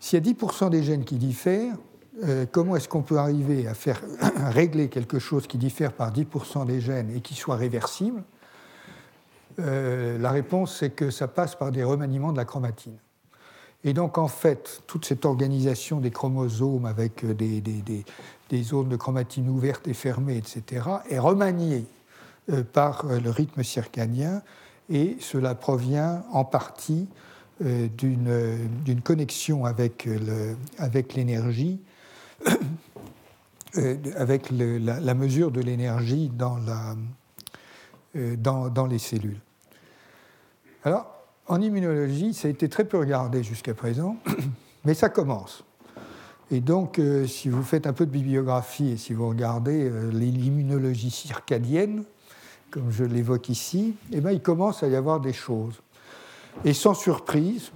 S'il 0.00 0.26
y 0.26 0.30
a 0.30 0.34
10% 0.34 0.70
des 0.70 0.82
gènes 0.82 1.04
qui 1.04 1.16
diffèrent, 1.16 1.76
euh, 2.24 2.44
comment 2.50 2.76
est-ce 2.76 2.88
qu'on 2.88 3.02
peut 3.02 3.18
arriver 3.18 3.66
à 3.66 3.74
faire 3.74 4.00
régler 4.50 4.88
quelque 4.88 5.18
chose 5.18 5.46
qui 5.46 5.58
diffère 5.58 5.92
par 5.92 6.12
10% 6.12 6.66
des 6.66 6.80
gènes 6.80 7.10
et 7.14 7.20
qui 7.20 7.34
soit 7.34 7.56
réversible? 7.56 8.22
Euh, 9.60 10.18
La 10.18 10.30
réponse, 10.30 10.76
c'est 10.78 10.90
que 10.90 11.10
ça 11.10 11.28
passe 11.28 11.54
par 11.54 11.70
des 11.70 11.84
remaniements 11.84 12.32
de 12.32 12.36
la 12.36 12.44
chromatine. 12.44 12.96
Et 13.84 13.94
donc, 13.94 14.18
en 14.18 14.28
fait, 14.28 14.82
toute 14.86 15.06
cette 15.06 15.24
organisation 15.24 16.00
des 16.00 16.10
chromosomes 16.10 16.84
avec 16.84 17.24
des, 17.24 17.62
des, 17.62 18.62
zones 18.62 18.88
de 18.88 18.96
chromatine 18.96 19.48
ouvertes 19.48 19.88
et 19.88 19.94
fermées, 19.94 20.36
etc., 20.36 20.84
est 21.08 21.18
remaniée 21.18 21.86
euh, 22.50 22.62
par 22.62 23.06
le 23.06 23.30
rythme 23.30 23.62
circadien 23.62 24.42
et 24.90 25.16
cela 25.20 25.54
provient 25.54 26.24
en 26.32 26.44
partie 26.44 27.06
d'une 27.60 29.00
connexion 29.04 29.64
avec 29.66 30.08
l'énergie 31.14 31.78
Euh, 33.78 33.96
avec 34.16 34.50
la, 34.50 35.14
mesure 35.14 35.52
de 35.52 35.60
l'énergie 35.60 36.28
dans, 36.28 36.58
euh, 38.16 38.36
dans, 38.36 38.86
les 38.86 38.98
cellules. 38.98 39.38
Alors, 40.82 41.06
en 41.46 41.60
immunologie, 41.60 42.34
ça 42.34 42.48
a 42.48 42.50
été 42.50 42.68
très 42.68 42.84
peu 42.84 42.98
regardé 42.98 43.44
jusqu'à 43.44 43.72
présent, 43.72 44.16
mais 44.84 44.94
ça 44.94 45.08
commence. 45.08 45.62
Et 46.50 46.60
donc, 46.60 46.98
euh, 46.98 47.28
si 47.28 47.48
vous 47.48 47.62
faites 47.62 47.86
un 47.86 47.92
peu 47.92 48.06
de 48.06 48.10
bibliographie 48.10 48.88
et 48.88 48.96
si 48.96 49.12
vous 49.12 49.28
regardez 49.28 49.88
l'immunologie 50.10 51.12
circadienne, 51.12 52.02
comme 52.72 52.90
je 52.90 53.04
l'évoque 53.04 53.50
ici, 53.50 53.94
eh 54.10 54.20
bien, 54.20 54.32
il 54.32 54.42
commence 54.42 54.82
à 54.82 54.88
y 54.88 54.96
avoir 54.96 55.20
des 55.20 55.32
choses. 55.32 55.80
Et 56.64 56.74
sans 56.74 56.94
surprise, 56.94 57.70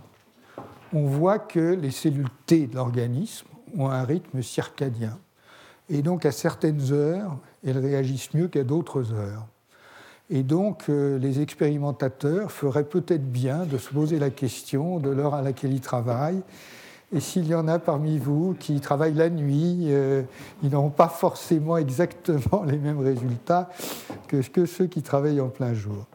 on 0.92 1.06
voit 1.06 1.38
que 1.38 1.74
les 1.74 1.92
cellules 1.92 2.30
T 2.46 2.66
de 2.66 2.74
l'organisme 2.74 3.46
ont 3.78 3.90
un 3.90 4.04
rythme 4.04 4.42
circadien. 4.42 5.18
Et 5.90 6.02
donc 6.02 6.24
à 6.24 6.32
certaines 6.32 6.92
heures, 6.92 7.36
elles 7.66 7.78
réagissent 7.78 8.32
mieux 8.34 8.48
qu'à 8.48 8.64
d'autres 8.64 9.12
heures. 9.12 9.46
Et 10.30 10.42
donc 10.42 10.84
euh, 10.88 11.18
les 11.18 11.40
expérimentateurs 11.40 12.50
feraient 12.50 12.84
peut-être 12.84 13.30
bien 13.30 13.66
de 13.66 13.76
se 13.76 13.90
poser 13.90 14.18
la 14.18 14.30
question 14.30 14.98
de 14.98 15.10
l'heure 15.10 15.34
à 15.34 15.42
laquelle 15.42 15.72
ils 15.72 15.80
travaillent. 15.80 16.42
Et 17.14 17.20
s'il 17.20 17.46
y 17.46 17.54
en 17.54 17.68
a 17.68 17.78
parmi 17.78 18.18
vous 18.18 18.56
qui 18.58 18.80
travaillent 18.80 19.14
la 19.14 19.28
nuit, 19.28 19.86
euh, 19.90 20.22
ils 20.62 20.70
n'auront 20.70 20.90
pas 20.90 21.08
forcément 21.08 21.76
exactement 21.76 22.64
les 22.66 22.78
mêmes 22.78 23.00
résultats 23.00 23.70
que, 24.26 24.38
que 24.38 24.66
ceux 24.66 24.86
qui 24.86 25.02
travaillent 25.02 25.40
en 25.40 25.48
plein 25.48 25.74
jour. 25.74 26.06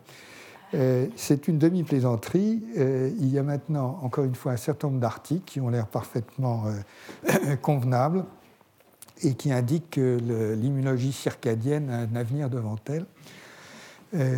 Euh, 0.73 1.07
c'est 1.15 1.47
une 1.47 1.57
demi-plaisanterie. 1.57 2.61
Euh, 2.77 3.09
il 3.19 3.29
y 3.29 3.39
a 3.39 3.43
maintenant, 3.43 3.99
encore 4.03 4.23
une 4.23 4.35
fois, 4.35 4.51
un 4.51 4.57
certain 4.57 4.87
nombre 4.87 4.99
d'articles 4.99 5.43
qui 5.45 5.59
ont 5.59 5.69
l'air 5.69 5.87
parfaitement 5.87 6.65
euh, 7.27 7.55
convenables 7.61 8.25
et 9.23 9.33
qui 9.33 9.51
indique 9.51 9.89
que 9.91 10.17
l'immunologie 10.55 11.11
circadienne 11.11 11.89
a 11.89 11.97
un 11.97 12.15
avenir 12.15 12.49
devant 12.49 12.77
elle. 12.85 13.05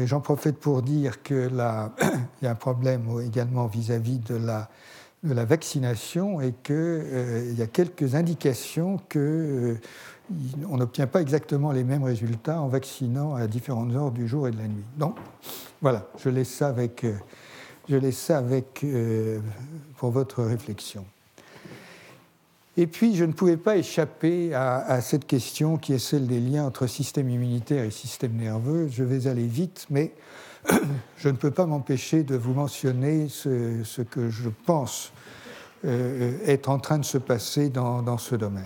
J'en 0.06 0.20
profite 0.22 0.58
pour 0.58 0.82
dire 0.82 1.22
qu'il 1.22 1.54
y 2.42 2.48
a 2.48 2.50
un 2.50 2.56
problème 2.56 3.04
également 3.24 3.68
vis-à-vis 3.68 4.18
de, 4.18 4.36
la, 4.36 4.70
de 5.24 5.36
la, 5.36 5.46
vaccination 5.46 6.42
et 6.42 6.54
qu'il 6.64 7.54
y 7.56 7.62
a 7.62 7.68
quelques 7.68 8.16
indications 8.16 8.98
qu'on 9.12 9.78
euh, 10.32 10.78
n'obtient 10.78 11.08
pas 11.08 11.22
exactement 11.22 11.72
les 11.72 11.84
mêmes 11.84 12.04
résultats 12.04 12.62
en 12.62 12.68
vaccinant 12.68 13.36
à 13.36 13.48
différentes 13.48 13.94
heures 13.96 14.12
du 14.12 14.28
jour 14.28 14.48
et 14.48 14.52
de 14.52 14.58
la 14.58 14.68
nuit. 14.68 14.86
Donc 14.98 15.18
voilà, 15.82 16.08
je 16.18 16.30
laisse 16.30 16.50
ça 16.50 16.68
avec, 16.68 17.04
euh, 17.04 17.14
je 17.90 18.32
avec 18.32 18.86
pour 19.98 20.12
votre 20.12 20.44
réflexion. 20.44 21.06
Et 22.78 22.88
puis, 22.88 23.16
je 23.16 23.26
ne 23.26 23.34
pouvais 23.34 23.58
pas 23.58 23.76
échapper 23.76 24.54
à, 24.54 25.02
cette 25.02 25.28
question 25.28 25.78
qui 25.78 25.94
est 25.94 26.00
celle 26.00 26.26
des 26.26 26.40
liens 26.40 26.66
entre 26.66 26.88
système 26.88 27.30
immunitaire 27.30 27.84
et 27.84 27.92
système 27.92 28.34
nerveux. 28.34 28.88
Je 28.90 29.04
vais 29.04 29.28
aller 29.28 29.46
vite, 29.46 29.88
mais 29.90 30.14
je 31.18 31.30
ne 31.30 31.36
peux 31.36 31.52
pas 31.52 31.66
m'empêcher 31.66 32.24
de 32.24 32.36
vous 32.38 32.54
mentionner 32.54 33.28
ce, 33.28 34.02
que 34.02 34.30
je 34.30 34.50
pense 34.66 35.12
euh, 35.84 36.38
être 36.46 36.70
en 36.70 36.80
train 36.80 36.98
de 36.98 37.06
se 37.06 37.18
passer 37.18 37.70
dans, 37.70 38.18
ce 38.18 38.36
domaine. 38.36 38.64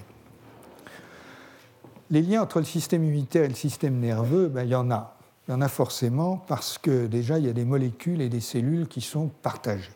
Les 2.12 2.22
liens 2.22 2.42
entre 2.42 2.60
le 2.60 2.66
système 2.66 3.04
immunitaire 3.04 3.44
et 3.44 3.50
le 3.50 3.56
système 3.56 4.00
nerveux, 4.00 4.48
ben, 4.48 4.64
il 4.64 4.70
y 4.70 4.76
en 4.76 4.92
a. 4.92 5.16
Il 5.48 5.52
y 5.52 5.54
en 5.54 5.62
a 5.62 5.68
forcément 5.68 6.38
parce 6.38 6.78
que 6.78 7.08
déjà, 7.08 7.40
il 7.40 7.46
y 7.46 7.50
a 7.50 7.54
des 7.54 7.66
molécules 7.66 8.22
et 8.22 8.30
des 8.30 8.42
cellules 8.42 8.88
qui 8.88 9.02
sont 9.02 9.28
partagées. 9.42 9.92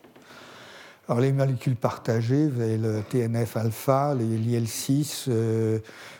Alors 1.07 1.21
les 1.21 1.31
molécules 1.31 1.75
partagées, 1.75 2.47
vous 2.47 2.61
avez 2.61 2.77
le 2.77 3.01
TNF-alpha, 3.01 4.13
l'IL-6, 4.13 5.25
euh, 5.27 5.79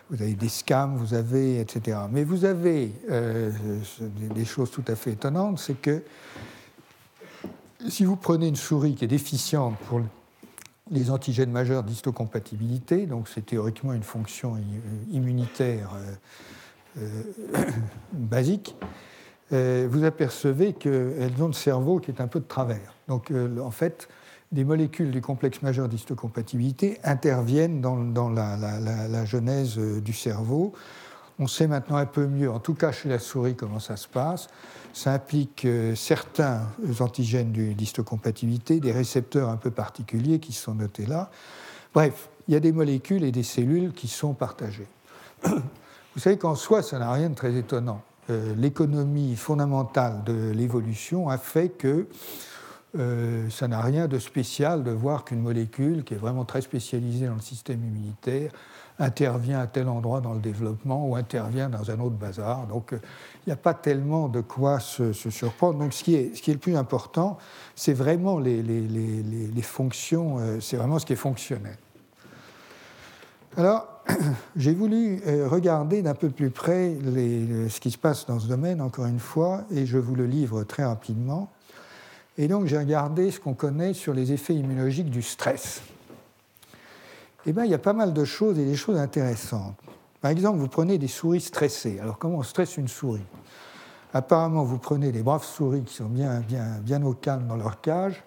vous 0.10 0.20
avez 0.20 0.34
des 0.34 0.50
SCAM, 0.50 0.96
vous 0.98 1.14
avez, 1.14 1.60
etc. 1.60 2.00
Mais 2.12 2.24
vous 2.24 2.44
avez 2.44 2.92
euh, 3.12 3.52
des 4.34 4.46
choses 4.46 4.72
tout 4.72 4.84
à 4.88 4.96
fait 4.96 5.12
étonnantes, 5.12 5.60
c'est 5.60 5.80
que 5.80 6.02
si 7.88 8.04
vous 8.04 8.16
prenez 8.16 8.48
une 8.48 8.56
souris 8.56 8.96
qui 8.96 9.06
est 9.06 9.10
déficiente 9.10 9.78
pour 9.88 10.02
les 10.92 11.12
antigènes 11.12 11.52
majeurs 11.52 11.84
d'histocompatibilité, 11.84 13.06
donc 13.06 13.28
c'est 13.28 13.46
théoriquement 13.46 13.94
une 13.94 14.04
fonction 14.04 14.58
immunitaire 15.12 15.92
euh, 16.98 17.24
basique, 18.14 18.76
vous 19.52 20.04
apercevez 20.04 20.74
qu'elles 20.74 21.42
ont 21.42 21.48
le 21.48 21.54
cerveau 21.54 22.00
qui 22.00 22.12
est 22.12 22.22
un 22.22 22.28
peu 22.28 22.40
de 22.40 22.46
travers. 22.46 22.94
Donc 23.08 23.34
en 23.60 23.72
fait, 23.72 24.08
des 24.52 24.64
molécules 24.64 25.12
du 25.12 25.22
complexe 25.22 25.62
majeur 25.62 25.88
d'histocompatibilité 25.88 27.00
interviennent 27.04 27.82
dans, 27.82 28.30
la, 28.30 29.26
genèse 29.26 29.78
euh, 29.78 30.02
du 30.02 30.14
cerveau. 30.14 30.74
On 31.38 31.48
sait 31.48 31.68
maintenant 31.68 31.98
un 31.98 32.06
peu 32.06 32.26
mieux, 32.26 32.52
en 32.52 32.60
tout 32.60 32.74
cas 32.74 32.92
chez 32.92 33.10
la 33.10 33.20
souris, 33.20 33.56
comment 33.56 33.80
ça 33.80 33.96
se 33.96 34.08
passe. 34.08 34.48
Ça 34.94 35.14
implique 35.14 35.66
euh, 35.66 35.96
certains 35.96 36.62
antigènes 37.00 37.52
d'histocompatibilité, 37.52 38.80
des 38.80 38.92
récepteurs 38.92 39.50
un 39.50 39.58
peu 39.58 39.72
particuliers 39.72 40.40
qui 40.40 40.54
sont 40.54 40.76
notés 40.76 41.06
là. 41.06 41.30
Bref, 41.94 42.30
il 42.48 42.54
y 42.54 42.58
a 42.58 42.60
des 42.60 42.72
molécules 42.72 43.24
et 43.24 43.32
des 43.32 43.44
cellules 43.44 43.94
qui 43.94 44.08
sont 44.08 44.34
partagées. 44.34 44.88
Vous 45.44 46.20
savez 46.20 46.38
qu'en 46.38 46.56
soi, 46.56 46.82
ça 46.82 47.00
n'a 47.00 47.12
rien 47.12 47.30
de 47.30 47.36
très 47.36 47.56
étonnant. 47.56 48.02
Euh, 48.30 48.54
l'économie 48.56 49.36
fondamentale 49.36 50.24
de 50.24 50.52
l'évolution 50.52 51.30
a 51.30 51.38
fait 51.38 51.70
que 51.70 52.08
euh, 52.98 53.50
ça 53.50 53.68
n'a 53.68 53.82
rien 53.82 54.08
de 54.08 54.18
spécial 54.18 54.84
de 54.84 54.92
voir 54.92 55.24
qu'une 55.24 55.42
molécule 55.42 56.04
qui 56.04 56.16
est 56.16 56.18
vraiment 56.18 56.46
très 56.46 56.62
spécialisée 56.62 57.28
dans 57.28 57.36
le 57.36 57.42
système 57.42 57.84
immunitaire 57.84 58.52
intervient 59.00 59.60
à 59.60 59.68
tel 59.68 59.88
endroit 59.88 60.22
dans 60.22 60.34
le 60.34 60.40
développement 60.40 61.08
ou 61.08 61.16
intervient 61.16 61.70
dans 61.70 61.90
un 61.90 62.00
autre 62.00 62.16
bazar. 62.16 62.68
Donc 62.68 62.94
euh, 62.94 63.00
il 63.46 63.50
n'y 63.50 63.54
a 63.54 63.58
pas 63.58 63.74
tellement 63.74 64.28
de 64.28 64.42
quoi 64.42 64.80
se, 64.80 65.14
surprendre. 65.14 65.80
Donc 65.80 65.94
ce 65.94 66.04
qui, 66.04 66.16
est, 66.16 66.36
ce 66.36 66.42
qui 66.42 66.52
est 66.52 66.54
le 66.54 66.60
plus 66.60 66.76
important, 66.76 67.38
c'est 67.76 67.94
vraiment 67.94 68.40
les, 68.40 68.62
les, 68.62 68.82
les, 68.82 69.24
les 69.24 69.62
fonctions, 69.62 70.38
euh, 70.40 70.60
c'est 70.60 70.78
vraiment 70.78 71.00
ce 71.00 71.06
qui 71.06 71.14
est 71.14 71.18
fonctionnel. 71.18 71.78
Alors, 73.58 73.88
j'ai 74.56 74.74
voulu 74.74 75.22
regarder 75.48 76.02
d'un 76.02 76.14
peu 76.14 76.30
plus 76.30 76.52
près 76.52 76.96
ce 77.04 77.80
qui 77.80 77.92
se 77.92 77.98
passe 77.98 78.26
dans 78.28 78.40
ce 78.40 78.48
domaine, 78.48 78.80
encore 78.80 79.06
une 79.06 79.20
fois, 79.20 79.64
et 79.72 79.86
je 79.86 79.98
vous 79.98 80.16
le 80.16 80.26
livre 80.26 80.64
très 80.64 80.86
rapidement. 80.86 81.50
Et 82.40 82.48
donc 82.48 82.68
j'ai 82.68 82.78
regardé 82.78 83.32
ce 83.32 83.40
qu'on 83.40 83.54
connaît 83.54 83.94
sur 83.94 84.14
les 84.14 84.32
effets 84.32 84.56
immunologiques 84.56 85.10
du 85.10 85.22
stress. 85.22 85.82
Eh 87.50 87.52
bien, 87.52 87.66
il 87.66 87.72
y 87.72 87.74
a 87.74 87.80
pas 87.80 87.94
mal 87.94 88.14
de 88.14 88.26
choses 88.26 88.60
et 88.60 88.66
des 88.66 88.76
choses 88.76 89.00
intéressantes. 89.00 89.76
Par 90.22 90.30
exemple, 90.30 90.60
vous 90.60 90.68
prenez 90.68 91.00
des 91.00 91.08
souris 91.08 91.42
stressées. 91.42 91.98
Alors, 92.00 92.20
comment 92.20 92.38
on 92.38 92.44
stresse 92.44 92.78
une 92.78 92.88
souris? 92.88 93.26
Apparemment, 94.14 94.64
vous 94.64 94.78
prenez 94.78 95.12
des 95.12 95.24
braves 95.24 95.44
souris 95.44 95.82
qui 95.82 95.96
sont 95.96 96.10
bien, 96.10 96.42
bien, 96.42 96.78
bien 96.84 97.04
au 97.04 97.14
calme 97.14 97.48
dans 97.48 97.56
leur 97.56 97.82
cage 97.82 98.24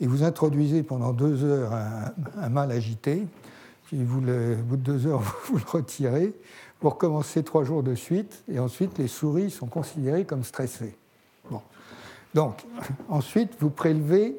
et 0.00 0.06
vous 0.06 0.22
introduisez 0.22 0.84
pendant 0.84 1.12
deux 1.12 1.42
heures 1.42 1.72
un, 1.72 2.48
mâle 2.48 2.70
agité. 2.70 3.26
Puis, 3.86 4.04
vous 4.04 4.20
le, 4.20 4.58
au 4.60 4.62
bout 4.62 4.76
de 4.76 4.82
deux 4.82 5.08
heures, 5.08 5.22
vous 5.46 5.56
le 5.56 5.64
retirez. 5.66 6.32
Vous 6.80 6.90
recommencez 6.90 7.42
trois 7.42 7.64
jours 7.64 7.82
de 7.82 7.96
suite 7.96 8.44
et 8.48 8.60
ensuite, 8.60 8.98
les 8.98 9.08
souris 9.08 9.50
sont 9.50 9.66
considérées 9.66 10.24
comme 10.24 10.44
stressées. 10.44 10.96
Donc, 12.34 12.64
ensuite, 13.08 13.50
vous 13.58 13.70
prélevez, 13.70 14.36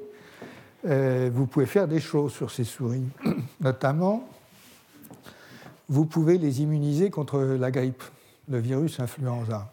euh, 0.85 1.29
vous 1.33 1.45
pouvez 1.45 1.65
faire 1.65 1.87
des 1.87 1.99
choses 1.99 2.33
sur 2.33 2.51
ces 2.51 2.63
souris. 2.63 3.03
Notamment, 3.61 4.27
vous 5.89 6.05
pouvez 6.05 6.37
les 6.37 6.61
immuniser 6.61 7.09
contre 7.09 7.39
la 7.39 7.71
grippe, 7.71 8.03
le 8.49 8.59
virus 8.59 8.99
influenza. 8.99 9.71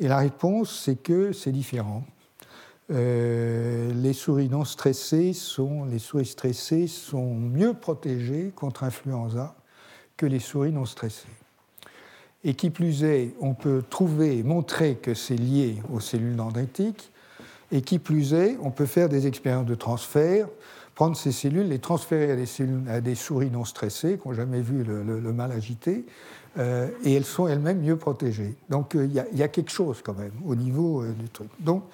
Et 0.00 0.08
la 0.08 0.18
réponse, 0.18 0.82
c'est 0.84 0.96
que 0.96 1.32
c'est 1.32 1.52
différent. 1.52 2.04
Euh, 2.90 3.92
les 3.92 4.14
souris 4.14 4.48
non 4.48 4.64
stressées 4.64 5.34
sont, 5.34 5.84
les 5.84 5.98
souris 5.98 6.26
stressées 6.26 6.86
sont 6.86 7.34
mieux 7.34 7.74
protégées 7.74 8.50
contre 8.54 8.84
influenza 8.84 9.54
que 10.16 10.24
les 10.24 10.38
souris 10.40 10.72
non 10.72 10.86
stressées. 10.86 11.28
Et 12.44 12.54
qui 12.54 12.70
plus 12.70 13.04
est, 13.04 13.34
on 13.40 13.54
peut 13.54 13.82
trouver, 13.88 14.42
montrer 14.42 14.96
que 14.96 15.12
c'est 15.12 15.36
lié 15.36 15.76
aux 15.92 16.00
cellules 16.00 16.36
dendritiques, 16.36 17.12
et 17.72 17.82
qui 17.82 17.98
plus 17.98 18.34
est, 18.34 18.56
on 18.62 18.70
peut 18.70 18.86
faire 18.86 19.08
des 19.08 19.26
expériences 19.26 19.66
de 19.66 19.74
transfert, 19.74 20.48
prendre 20.94 21.16
ces 21.16 21.32
cellules, 21.32 21.68
les 21.68 21.78
transférer 21.78 22.32
à 22.88 23.00
des, 23.00 23.14
souris 23.14 23.50
non 23.50 23.64
stressées, 23.64 24.18
qui 24.18 24.26
n'ont 24.26 24.34
jamais 24.34 24.60
vu 24.60 24.82
le, 24.82 25.32
mal 25.32 25.52
agité, 25.52 26.04
euh, 26.58 26.88
et 27.04 27.14
elles 27.14 27.24
sont 27.24 27.46
elles-mêmes 27.46 27.80
mieux 27.80 27.96
protégées. 27.96 28.56
Donc 28.68 28.96
euh, 28.96 29.04
il 29.06 29.38
y, 29.38 29.42
a 29.42 29.48
quelque 29.48 29.70
chose 29.70 30.00
quand 30.02 30.18
même 30.18 30.32
au 30.44 30.56
niveau 30.56 31.02
euh, 31.02 31.12
du 31.12 31.28
truc. 31.28 31.48
Donc, 31.60 31.84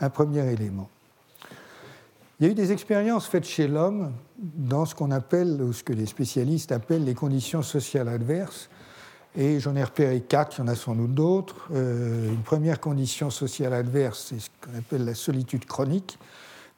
un 0.00 0.08
premier 0.08 0.50
élément. 0.50 0.88
Il 2.40 2.46
y 2.46 2.48
a 2.48 2.52
eu 2.52 2.54
des 2.54 2.70
expériences 2.70 3.26
faites 3.26 3.44
chez 3.44 3.66
l'homme 3.66 4.12
dans 4.38 4.86
ce 4.86 4.94
qu'on 4.94 5.10
appelle, 5.10 5.60
ou 5.60 5.72
ce 5.72 5.82
que 5.82 5.92
les 5.92 6.06
spécialistes 6.06 6.70
appellent 6.70 7.04
les 7.04 7.14
conditions 7.14 7.62
sociales 7.62 8.08
adverses, 8.08 8.70
et 9.38 9.60
j'en 9.60 9.76
ai 9.76 9.84
repéré 9.84 10.20
quatre, 10.20 10.58
il 10.58 10.62
y 10.62 10.64
en 10.64 10.68
a 10.68 10.74
sans 10.74 10.96
doute 10.96 11.14
d'autres. 11.14 11.68
Euh, 11.72 12.28
une 12.28 12.42
première 12.42 12.80
condition 12.80 13.30
sociale 13.30 13.72
adverse, 13.72 14.26
c'est 14.30 14.40
ce 14.40 14.50
qu'on 14.60 14.76
appelle 14.76 15.04
la 15.04 15.14
solitude 15.14 15.64
chronique. 15.64 16.18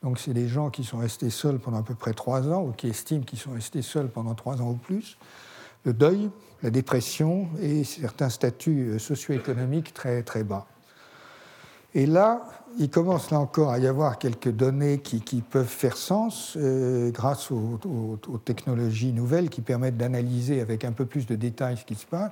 Donc, 0.03 0.19
c'est 0.19 0.35
des 0.35 0.47
gens 0.47 0.69
qui 0.69 0.85
sont 0.85 0.99
restés 0.99 1.31
seuls 1.31 1.59
pendant 1.59 1.79
à 1.79 1.83
peu 1.83 1.95
près 1.95 2.13
trois 2.13 2.47
ans 2.49 2.63
ou 2.63 2.73
qui 2.73 2.89
estiment 2.89 3.23
qu'ils 3.23 3.39
sont 3.39 3.53
restés 3.53 3.81
seuls 3.81 4.09
pendant 4.09 4.35
trois 4.35 4.61
ans 4.61 4.73
ou 4.73 4.75
plus. 4.75 5.17
Le 5.85 5.95
deuil, 5.95 6.29
la 6.63 6.69
dépression 6.69 7.49
et 7.63 7.83
certains 7.83 8.29
statuts 8.29 8.91
euh, 8.91 8.99
socio-économiques 8.99 9.95
très, 9.95 10.23
très 10.23 10.45
bas. 10.45 10.67
Et 11.95 12.07
là, 12.07 12.47
il 12.79 12.89
commence 12.89 13.31
là 13.31 13.41
encore 13.41 13.71
à 13.71 13.79
y 13.79 13.87
avoir 13.87 14.19
quelques 14.19 14.51
données 14.51 14.99
qui, 14.99 15.41
peuvent 15.41 15.67
faire 15.67 15.97
sens 15.97 16.55
euh, 16.57 17.11
grâce 17.11 17.51
aux, 17.51 17.79
technologies 18.45 19.13
nouvelles 19.13 19.51
qui 19.51 19.61
permettent 19.61 19.97
d'analyser 19.97 20.61
avec 20.61 20.85
un 20.85 20.93
peu 20.93 21.05
plus 21.05 21.27
de 21.27 21.35
détails 21.35 21.77
ce 21.79 21.85
qui 21.85 21.97
se 21.97 22.07
passe. 22.07 22.31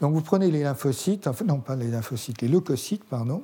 Donc 0.00 0.12
vous 0.14 0.20
prenez 0.20 0.50
les 0.50 0.62
lymphocytes, 0.62 1.26
enfin 1.26 1.44
non 1.44 1.60
pas 1.60 1.76
les 1.76 1.88
lymphocytes, 1.88 2.42
les 2.42 2.48
leucocytes, 2.48 3.04
pardon, 3.04 3.42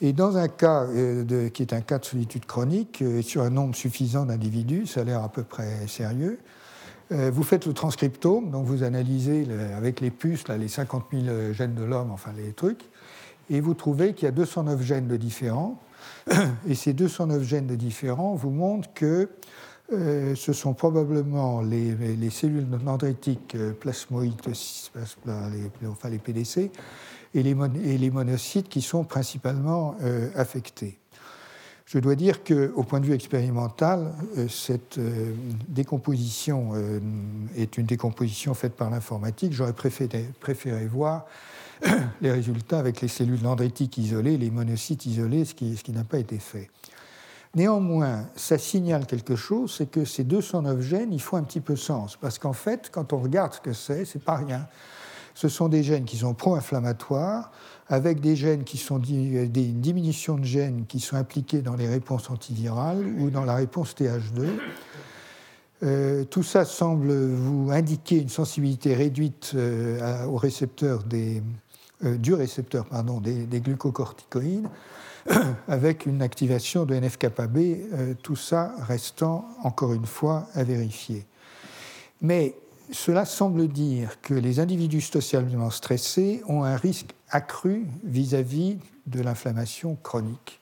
et 0.00 0.12
dans 0.12 0.36
un 0.36 0.48
cas 0.48 0.84
euh, 0.84 1.48
qui 1.48 1.62
est 1.62 1.72
un 1.72 1.80
cas 1.80 1.98
de 1.98 2.04
solitude 2.04 2.44
chronique, 2.44 3.00
euh, 3.00 3.22
sur 3.22 3.42
un 3.42 3.50
nombre 3.50 3.74
suffisant 3.74 4.26
d'individus, 4.26 4.86
ça 4.86 5.00
a 5.00 5.04
l'air 5.04 5.22
à 5.22 5.30
peu 5.30 5.42
près 5.42 5.86
sérieux, 5.88 6.38
vous 7.10 7.44
faites 7.44 7.66
le 7.66 7.74
transcriptome, 7.74 8.50
donc 8.50 8.64
vous 8.64 8.82
analysez 8.82 9.46
avec 9.76 10.00
les 10.00 10.10
puces 10.10 10.48
là, 10.48 10.56
les 10.56 10.68
50 10.68 11.04
000 11.12 11.52
gènes 11.52 11.74
de 11.74 11.84
l'homme, 11.84 12.10
enfin 12.10 12.30
les 12.36 12.52
trucs, 12.52 12.88
et 13.50 13.60
vous 13.60 13.74
trouvez 13.74 14.14
qu'il 14.14 14.26
y 14.26 14.28
a 14.28 14.32
209 14.32 14.82
gènes 14.82 15.08
de 15.08 15.16
différents. 15.16 15.80
Et 16.68 16.74
ces 16.74 16.92
209 16.92 17.42
gènes 17.42 17.66
de 17.66 17.76
différents 17.76 18.34
vous 18.34 18.50
montrent 18.50 18.92
que 18.94 19.28
euh, 19.92 20.34
ce 20.34 20.54
sont 20.54 20.72
probablement 20.72 21.60
les, 21.60 21.94
les 21.94 22.30
cellules 22.30 22.66
dendritiques 22.68 23.54
euh, 23.54 23.72
plasmoïdes, 23.72 24.40
les, 24.46 25.86
enfin 25.86 26.08
les 26.08 26.18
PDC, 26.18 26.70
et 27.34 27.42
les, 27.42 28.10
monocytes 28.10 28.68
qui 28.68 28.80
sont 28.80 29.04
principalement 29.04 29.96
euh, 30.02 30.30
affectés. 30.36 30.98
Je 31.84 31.98
dois 31.98 32.14
dire 32.14 32.42
qu'au 32.44 32.82
point 32.82 33.00
de 33.00 33.06
vue 33.06 33.12
expérimental, 33.12 34.12
cette 34.48 34.98
décomposition 35.68 36.72
est 37.56 37.76
une 37.76 37.84
décomposition 37.84 38.54
faite 38.54 38.72
par 38.72 38.88
l'informatique. 38.88 39.52
J'aurais 39.52 39.74
préféré, 39.74 40.86
voir 40.86 41.26
les 42.20 42.30
résultats 42.30 42.78
avec 42.78 43.00
les 43.00 43.08
cellules 43.08 43.40
dendritiques 43.40 43.98
isolées, 43.98 44.36
les 44.38 44.50
monocytes 44.50 45.06
isolés, 45.06 45.44
ce 45.44 45.54
qui, 45.54 45.92
n'a 45.92 46.04
pas 46.04 46.18
été 46.18 46.38
fait. 46.38 46.70
Néanmoins, 47.54 48.26
ça 48.34 48.58
signale 48.58 49.06
quelque 49.06 49.36
chose, 49.36 49.74
c'est 49.76 49.90
que 49.90 50.04
ces 50.04 50.24
209 50.24 50.80
gènes, 50.80 51.12
ils 51.12 51.22
font 51.22 51.36
un 51.36 51.42
petit 51.42 51.60
peu 51.60 51.76
sens, 51.76 52.16
parce 52.16 52.38
qu'en 52.38 52.52
fait, 52.52 52.90
quand 52.92 53.12
on 53.12 53.18
regarde 53.18 53.54
ce 53.54 53.60
que 53.60 53.72
c'est, 53.72 54.04
c'est 54.04 54.22
pas 54.22 54.36
rien. 54.36 54.66
Ce 55.34 55.48
sont 55.48 55.68
des 55.68 55.82
gènes 55.82 56.04
qui 56.04 56.16
sont 56.16 56.34
pro-inflammatoires, 56.34 57.50
avec 57.88 58.20
des 58.20 58.34
gènes 58.34 58.64
qui 58.64 58.78
sont 58.78 58.98
des 58.98 59.48
diminutions 59.48 60.38
de 60.38 60.44
gènes 60.44 60.86
qui 60.86 61.00
sont 61.00 61.16
impliquées 61.16 61.60
dans 61.60 61.74
les 61.74 61.88
réponses 61.88 62.30
antivirales 62.30 63.04
ou 63.18 63.30
dans 63.30 63.44
la 63.44 63.54
réponse 63.54 63.94
TH2. 63.94 64.48
Euh, 65.82 66.24
tout 66.24 66.42
ça 66.42 66.64
semble 66.64 67.12
vous 67.12 67.70
indiquer 67.70 68.18
une 68.18 68.28
sensibilité 68.28 68.94
réduite 68.94 69.52
euh, 69.54 70.24
au 70.24 70.36
récepteur 70.36 71.02
des, 71.02 71.42
euh, 72.04 72.16
du 72.16 72.34
récepteur 72.34 72.86
pardon, 72.86 73.20
des, 73.20 73.44
des, 73.44 73.60
glucocorticoïdes, 73.60 74.68
avec 75.68 76.06
une 76.06 76.22
activation 76.22 76.84
de 76.84 76.94
NF-κB, 76.94 78.16
tout 78.22 78.36
ça 78.36 78.74
restant 78.86 79.48
encore 79.62 79.94
une 79.94 80.06
fois 80.06 80.48
à 80.54 80.64
vérifier. 80.64 81.24
Mais 82.20 82.54
cela 82.90 83.24
semble 83.24 83.68
dire 83.68 84.20
que 84.20 84.34
les 84.34 84.60
individus 84.60 85.00
socialement 85.00 85.70
stressés 85.70 86.42
ont 86.46 86.64
un 86.64 86.76
risque 86.76 87.14
accru 87.30 87.86
vis-à-vis 88.04 88.78
de 89.06 89.20
l'inflammation 89.20 89.96
chronique. 90.02 90.60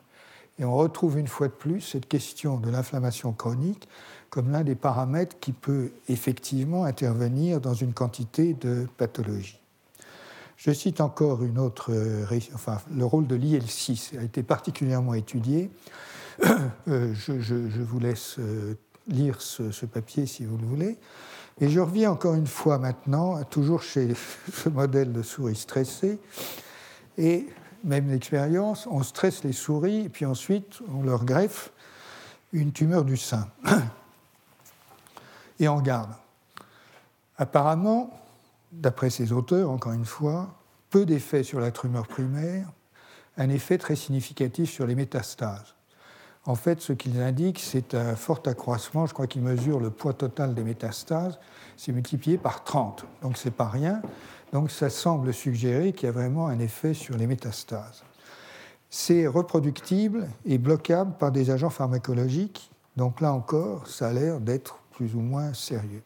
Et 0.58 0.64
on 0.64 0.76
retrouve 0.76 1.18
une 1.18 1.26
fois 1.26 1.48
de 1.48 1.52
plus 1.52 1.80
cette 1.80 2.08
question 2.08 2.58
de 2.58 2.70
l'inflammation 2.70 3.32
chronique 3.32 3.88
comme 4.30 4.50
l'un 4.50 4.64
des 4.64 4.74
paramètres 4.74 5.36
qui 5.40 5.52
peut 5.52 5.92
effectivement 6.08 6.84
intervenir 6.84 7.60
dans 7.60 7.74
une 7.74 7.92
quantité 7.92 8.54
de 8.54 8.86
pathologies. 8.96 9.61
Je 10.64 10.70
cite 10.70 11.00
encore 11.00 11.42
une 11.42 11.58
autre, 11.58 11.90
enfin, 12.54 12.78
le 12.94 13.04
rôle 13.04 13.26
de 13.26 13.34
l'IL6 13.34 14.16
a 14.16 14.22
été 14.22 14.44
particulièrement 14.44 15.14
étudié. 15.14 15.70
Euh, 16.88 17.14
je, 17.14 17.82
vous 17.82 18.00
laisse 18.00 18.36
euh, 18.38 18.74
lire 19.06 19.40
ce, 19.40 19.86
papier 19.86 20.26
si 20.26 20.44
vous 20.44 20.56
le 20.56 20.64
voulez. 20.64 20.98
Et 21.60 21.68
je 21.68 21.78
reviens 21.78 22.10
encore 22.10 22.34
une 22.34 22.46
fois 22.46 22.78
maintenant, 22.78 23.42
toujours 23.44 23.82
chez 23.82 24.14
ce 24.52 24.68
modèle 24.68 25.12
de 25.12 25.22
souris 25.22 25.56
stressée. 25.56 26.18
Et 27.18 27.46
même 27.84 28.08
l'expérience, 28.08 28.88
on 28.90 29.02
stresse 29.02 29.44
les 29.44 29.52
souris, 29.52 30.06
et 30.06 30.08
puis 30.08 30.24
ensuite 30.24 30.80
on 30.92 31.02
leur 31.02 31.24
greffe 31.24 31.72
une 32.52 32.72
tumeur 32.72 33.04
du 33.04 33.16
sein. 33.16 33.48
Et 35.60 35.68
on 35.68 35.80
garde. 35.80 36.10
Apparemment, 37.36 38.10
d'après 38.72 39.10
ces 39.10 39.32
auteurs, 39.32 39.70
encore 39.70 39.92
une 39.92 40.04
fois, 40.04 40.54
peu 40.90 41.06
d'effets 41.06 41.42
sur 41.42 41.60
la 41.60 41.70
tumeur 41.70 42.06
primaire, 42.08 42.72
un 43.36 43.48
effet 43.48 43.78
très 43.78 43.96
significatif 43.96 44.70
sur 44.70 44.86
les 44.86 44.94
métastases. 44.94 45.74
En 46.44 46.56
fait, 46.56 46.80
ce 46.80 46.92
qu'ils 46.92 47.20
indiquent, 47.20 47.60
c'est 47.60 47.94
un 47.94 48.16
fort 48.16 48.42
accroissement. 48.46 49.06
Je 49.06 49.14
crois 49.14 49.28
qu'ils 49.28 49.42
mesurent 49.42 49.78
le 49.78 49.90
poids 49.90 50.12
total 50.12 50.54
des 50.54 50.64
métastases. 50.64 51.38
C'est 51.76 51.92
multiplié 51.92 52.36
par 52.36 52.64
30. 52.64 53.06
Donc, 53.22 53.36
ce 53.36 53.46
n'est 53.46 53.54
pas 53.54 53.68
rien. 53.68 54.02
Donc, 54.52 54.70
ça 54.70 54.90
semble 54.90 55.32
suggérer 55.32 55.92
qu'il 55.92 56.06
y 56.06 56.08
a 56.08 56.12
vraiment 56.12 56.48
un 56.48 56.58
effet 56.58 56.94
sur 56.94 57.16
les 57.16 57.28
métastases. 57.28 58.02
C'est 58.90 59.26
reproductible 59.26 60.28
et 60.44 60.58
bloquable 60.58 61.16
par 61.16 61.30
des 61.30 61.50
agents 61.50 61.70
pharmacologiques. 61.70 62.72
Donc, 62.96 63.20
là 63.20 63.32
encore, 63.32 63.86
ça 63.86 64.08
a 64.08 64.12
l'air 64.12 64.40
d'être 64.40 64.80
plus 64.90 65.14
ou 65.14 65.20
moins 65.20 65.54
sérieux. 65.54 66.02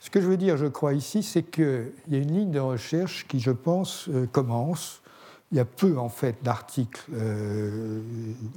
Ce 0.00 0.08
que 0.08 0.22
je 0.22 0.26
veux 0.26 0.38
dire, 0.38 0.56
je 0.56 0.66
crois, 0.66 0.94
ici, 0.94 1.22
c'est 1.22 1.42
qu'il 1.42 1.92
y 2.08 2.14
a 2.14 2.18
une 2.18 2.32
ligne 2.32 2.50
de 2.50 2.58
recherche 2.58 3.26
qui, 3.28 3.38
je 3.38 3.50
pense, 3.50 4.08
euh, 4.08 4.26
commence 4.26 5.02
il 5.52 5.56
y 5.56 5.60
a 5.60 5.64
peu 5.64 5.98
en 5.98 6.08
fait 6.08 6.36
d'articles, 6.44 7.02
euh, 7.12 8.00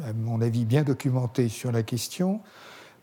à 0.07 0.13
mon 0.13 0.41
avis, 0.41 0.63
bien 0.63 0.83
documentés 0.83 1.49
sur 1.49 1.71
la 1.71 1.81
question. 1.81 2.39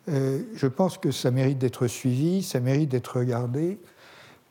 Euh, 0.08 0.42
je 0.54 0.68
pense 0.68 0.96
que 0.96 1.10
ça 1.10 1.32
mérite 1.32 1.58
d'être 1.58 1.88
suivi, 1.88 2.44
ça 2.44 2.60
mérite 2.60 2.88
d'être 2.88 3.18
regardé. 3.18 3.78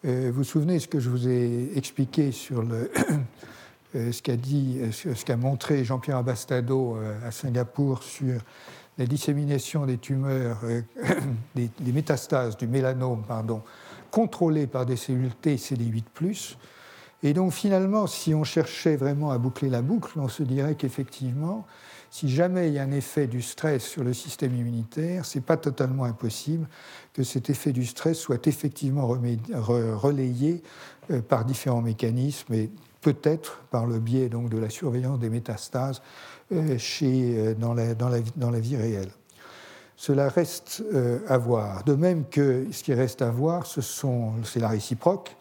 Vous 0.03 0.32
vous 0.32 0.44
souvenez 0.44 0.80
ce 0.80 0.88
que 0.88 0.99
je 0.99 1.10
vous 1.10 1.28
ai 1.28 1.72
expliqué 1.76 2.32
sur 2.32 2.64
le, 2.64 2.91
ce 3.94 4.22
qu'a 4.22 4.38
dit, 4.38 4.80
ce 4.91 5.26
qu'a 5.26 5.36
montré 5.36 5.84
Jean-Pierre 5.84 6.18
Abastado 6.18 6.98
à 7.26 7.32
Singapour 7.32 8.03
sur 8.03 8.41
la 9.00 9.08
dissémination 9.08 9.86
des 9.86 9.98
tumeurs, 9.98 10.60
des, 11.56 11.70
des, 11.80 11.92
métastases 11.92 12.58
du 12.58 12.68
mélanome, 12.68 13.24
pardon, 13.28 13.64
contrôlées 14.12 14.68
par 14.68 14.86
des 14.86 14.98
cellules 14.98 15.34
T 15.34 15.56
CD8+. 15.56 16.56
Et 17.24 17.34
donc 17.34 17.52
finalement, 17.52 18.08
si 18.08 18.34
on 18.34 18.44
cherchait 18.44 18.96
vraiment 18.96 19.32
à 19.32 19.38
boucler 19.38 19.70
la 19.70 19.82
boucle, 19.82 20.20
on 20.20 20.28
se 20.28 20.44
dirait 20.44 20.76
qu'effectivement, 20.76 21.66
si 22.12 22.30
jamais 22.30 22.70
il 22.70 22.74
y 22.74 22.80
a 22.80 22.84
un 22.84 22.92
effet 22.92 23.28
du 23.28 23.42
stress 23.42 23.84
sur 23.84 24.04
le 24.04 24.14
système 24.14 24.56
immunitaire, 24.56 25.26
ce 25.26 25.38
n'est 25.38 25.44
pas 25.44 25.58
totalement 25.58 26.06
impossible 26.06 26.68
que 27.14 27.24
cet 27.24 27.50
effet 27.50 27.72
du 27.72 27.86
stress 27.86 28.18
soit 28.18 28.48
effectivement 28.48 29.08
relayé 29.08 30.64
euh, 31.12 31.22
par 31.22 31.46
différents 31.46 31.82
mécanismes 31.82 32.54
et 32.54 32.72
peut-être 33.02 33.62
par 33.72 33.86
le 33.86 34.00
biais 34.00 34.30
donc, 34.30 34.50
de 34.50 34.58
la 34.58 34.70
surveillance 34.70 35.20
des 35.20 35.30
métastases 35.30 36.02
euh, 36.52 36.78
chez, 36.78 37.38
euh, 37.38 37.54
dans, 37.54 37.74
la, 37.74 37.96
dans, 37.96 38.10
la, 38.10 38.20
dans, 38.36 38.52
la, 38.52 38.60
vie 38.60 38.76
réelle. 38.76 39.12
Cela 39.96 40.30
reste 40.30 40.82
à 41.28 41.38
voir. 41.38 41.84
De 41.84 41.94
même 41.94 42.24
que 42.30 42.68
ce 42.72 42.84
qui 42.84 42.94
reste 42.94 43.22
à 43.22 43.30
voir, 43.32 43.66
c'est 43.66 44.60
la 44.60 44.70
réciproque 44.70 45.36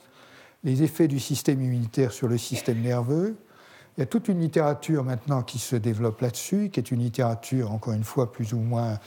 les 0.64 0.82
effets 0.82 1.08
du 1.08 1.20
système 1.20 1.62
immunitaire 1.62 2.12
sur 2.12 2.28
le 2.28 2.38
système 2.38 2.80
nerveux. 2.80 3.36
Il 3.96 4.00
y 4.00 4.02
a 4.02 4.06
toute 4.06 4.28
une 4.28 4.40
littérature 4.40 5.04
maintenant 5.04 5.42
qui 5.42 5.58
se 5.58 5.76
développe 5.76 6.20
là-dessus, 6.20 6.70
qui 6.70 6.80
est 6.80 6.90
une 6.90 7.00
littérature, 7.00 7.72
encore 7.72 7.94
une 7.94 8.04
fois, 8.04 8.32
plus 8.32 8.52
ou 8.52 8.58
moins, 8.58 8.98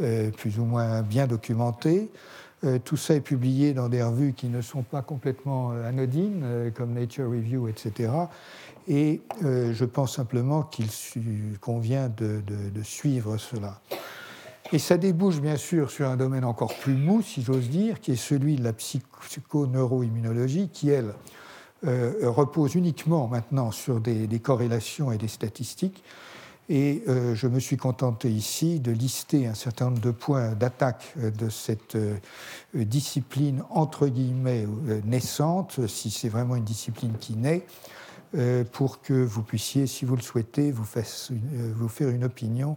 euh, 0.00 0.30
plus 0.30 0.58
ou 0.58 0.64
moins 0.64 1.02
bien 1.02 1.26
documentée. 1.26 2.10
Euh, 2.64 2.78
tout 2.84 2.96
ça 2.96 3.14
est 3.14 3.20
publié 3.20 3.72
dans 3.72 3.88
des 3.88 4.02
revues 4.02 4.32
qui 4.32 4.48
ne 4.48 4.60
sont 4.60 4.82
pas 4.82 5.02
complètement 5.02 5.72
euh, 5.72 5.88
anodines, 5.88 6.72
comme 6.74 6.92
Nature 6.92 7.30
Review, 7.30 7.68
etc. 7.68 8.10
Et 8.88 9.20
je 9.42 9.84
pense 9.84 10.16
simplement 10.16 10.62
qu'il 10.62 10.88
convient 11.60 12.08
de, 12.08 12.42
suivre 12.82 13.36
cela. 13.36 13.80
Et 14.72 14.78
ça 14.78 14.96
débouche 14.96 15.40
bien 15.40 15.56
sûr 15.56 15.90
sur 15.90 16.08
un 16.08 16.16
domaine 16.16 16.44
encore 16.44 16.74
plus 16.74 16.94
mou, 16.94 17.20
si 17.20 17.42
j'ose 17.42 17.68
dire, 17.68 18.00
qui 18.00 18.12
est 18.12 18.16
celui 18.16 18.56
de 18.56 18.64
la 18.64 18.72
psychoneuroimmunologie, 18.72 20.70
qui, 20.70 20.88
elle, 20.88 21.12
euh, 21.86 22.12
repose 22.22 22.74
uniquement 22.74 23.28
maintenant 23.28 23.70
sur 23.70 24.00
des, 24.00 24.26
corrélations 24.40 25.12
et 25.12 25.18
des 25.18 25.28
statistiques. 25.28 26.02
Et 26.68 27.02
euh, 27.08 27.34
je 27.34 27.46
me 27.46 27.60
suis 27.60 27.76
contenté 27.76 28.30
ici 28.30 28.78
de 28.78 28.92
lister 28.92 29.46
un 29.46 29.54
certain 29.54 29.86
nombre 29.86 30.00
de 30.00 30.10
points 30.10 30.50
d'attaque 30.52 31.14
euh, 31.18 31.30
de 31.30 31.48
cette 31.48 31.96
discipline 32.74 33.62
entre 33.70 34.08
guillemets 34.08 34.66
naissante, 35.04 35.86
si 35.86 36.10
c'est 36.10 36.28
vraiment 36.28 36.56
une 36.56 36.64
discipline 36.64 37.14
qui 37.18 37.36
naît, 37.36 37.66
pour 38.72 39.00
que 39.00 39.14
vous 39.14 39.42
puissiez, 39.42 39.86
si 39.86 40.04
vous 40.04 40.14
le 40.14 40.20
souhaitez, 40.20 40.70
vous, 40.70 40.84
vous 41.74 41.88
faire 41.88 42.10
une 42.10 42.24
opinion 42.24 42.76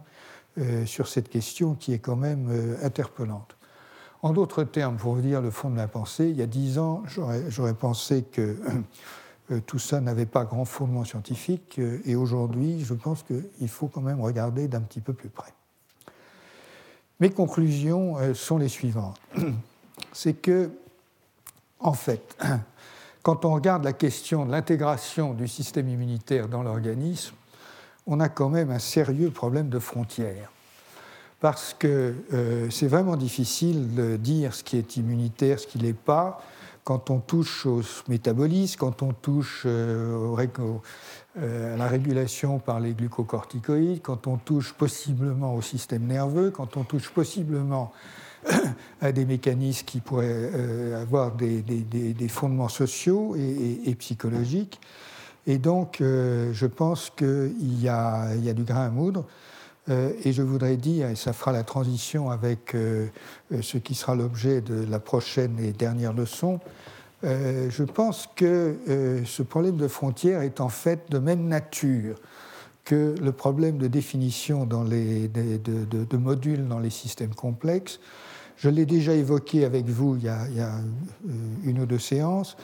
euh, 0.58 0.84
sur 0.84 1.08
cette 1.08 1.30
question 1.30 1.74
qui 1.74 1.94
est 1.94 1.98
quand 1.98 2.14
même 2.14 2.50
euh, 2.50 2.76
interpellante. 2.84 3.56
En 4.20 4.34
d'autres 4.34 4.64
termes, 4.64 4.98
pour 4.98 5.14
vous 5.14 5.22
dire 5.22 5.40
le 5.40 5.50
fond 5.50 5.70
de 5.70 5.78
la 5.78 5.88
pensée, 5.88 6.28
il 6.28 6.36
y 6.36 6.42
a 6.42 6.46
dix 6.46 6.78
ans, 6.78 7.02
j'aurais 7.48 7.72
pensé 7.72 8.22
que 8.24 8.42
euh, 8.42 8.56
tout 9.66 9.78
ça 9.78 10.00
n'avait 10.00 10.26
pas 10.26 10.44
grand 10.44 10.64
fondement 10.64 11.04
scientifique, 11.04 11.80
et 12.04 12.16
aujourd'hui, 12.16 12.84
je 12.84 12.94
pense 12.94 13.22
qu'il 13.22 13.68
faut 13.68 13.88
quand 13.88 14.00
même 14.00 14.20
regarder 14.20 14.68
d'un 14.68 14.80
petit 14.80 15.00
peu 15.00 15.12
plus 15.12 15.28
près. 15.28 15.52
Mes 17.20 17.30
conclusions 17.30 18.16
sont 18.34 18.58
les 18.58 18.68
suivantes. 18.68 19.20
C'est 20.12 20.34
que, 20.34 20.70
en 21.80 21.92
fait, 21.92 22.36
quand 23.22 23.44
on 23.44 23.54
regarde 23.54 23.84
la 23.84 23.92
question 23.92 24.44
de 24.46 24.50
l'intégration 24.50 25.34
du 25.34 25.48
système 25.48 25.88
immunitaire 25.88 26.48
dans 26.48 26.62
l'organisme, 26.62 27.34
on 28.06 28.20
a 28.20 28.28
quand 28.28 28.48
même 28.48 28.70
un 28.70 28.78
sérieux 28.78 29.30
problème 29.30 29.68
de 29.68 29.78
frontières. 29.78 30.50
Parce 31.40 31.74
que 31.74 32.14
euh, 32.32 32.70
c'est 32.70 32.86
vraiment 32.86 33.16
difficile 33.16 33.94
de 33.94 34.16
dire 34.16 34.54
ce 34.54 34.62
qui 34.62 34.76
est 34.76 34.96
immunitaire, 34.96 35.58
ce 35.58 35.66
qui 35.66 35.78
ne 35.78 35.84
l'est 35.84 35.92
pas, 35.92 36.42
quand 36.84 37.10
on 37.10 37.18
touche 37.18 37.66
au 37.66 37.82
métabolisme, 38.08 38.78
quand 38.78 39.02
on 39.02 39.12
touche 39.12 39.62
euh, 39.66 40.36
euh, 41.38 41.74
à 41.74 41.76
la 41.76 41.86
régulation 41.86 42.58
par 42.58 42.80
les 42.80 42.92
glucocorticoïdes, 42.92 44.02
quand 44.02 44.26
on 44.26 44.36
touche 44.36 44.72
possiblement 44.72 45.54
au 45.54 45.62
système 45.62 46.04
nerveux, 46.06 46.50
quand 46.50 46.76
on 46.76 46.84
touche 46.84 47.10
possiblement 47.10 47.92
à 49.00 49.12
des 49.12 49.24
mécanismes 49.24 49.84
qui 49.86 50.00
pourraient 50.00 50.94
avoir 50.94 51.32
des, 51.32 52.28
fondements 52.28 52.68
sociaux 52.68 53.36
et 53.36 53.94
psychologiques. 53.94 54.80
Et 55.46 55.58
donc, 55.58 56.00
euh, 56.00 56.52
je 56.52 56.66
pense 56.66 57.10
qu'il 57.10 57.80
y, 57.80 57.88
a 57.88 58.36
du 58.54 58.62
grain 58.62 58.86
à 58.86 58.90
moudre. 58.90 59.24
Et 59.88 60.32
je 60.32 60.42
voudrais 60.42 60.76
dire, 60.76 61.08
et 61.08 61.16
ça 61.16 61.32
fera 61.32 61.52
la 61.52 61.64
transition 61.64 62.30
avec 62.30 62.72
ce 62.72 63.78
qui 63.78 63.94
sera 63.94 64.14
l'objet 64.14 64.60
de 64.60 64.84
la 64.88 65.00
prochaine 65.00 65.58
et 65.58 65.72
dernière 65.72 66.12
leçon, 66.12 66.60
je 67.24 67.82
pense 67.82 68.28
que 68.36 68.76
ce 69.24 69.42
problème 69.42 69.76
de 69.76 69.88
frontière 69.88 70.42
est 70.42 70.60
en 70.60 70.68
fait 70.68 71.10
de 71.10 71.18
même 71.18 71.48
nature 71.48 72.16
que 72.84 73.14
le 73.20 73.32
problème 73.32 73.78
de 73.78 73.86
définition 73.86 74.66
dans 74.66 74.82
les, 74.82 75.28
de, 75.28 76.16
modules 76.16 76.66
dans 76.66 76.80
les 76.80 76.90
systèmes 76.90 77.34
complexes. 77.34 78.00
Je 78.56 78.68
l'ai 78.68 78.86
déjà 78.86 79.12
évoqué 79.14 79.64
avec 79.64 79.86
vous 79.86 80.16
il 80.16 80.24
y, 80.24 80.28
a, 80.28 80.42
euh, 80.44 80.80
une 81.64 81.80
ou 81.80 81.86
deux 81.86 81.98
séances. 81.98 82.56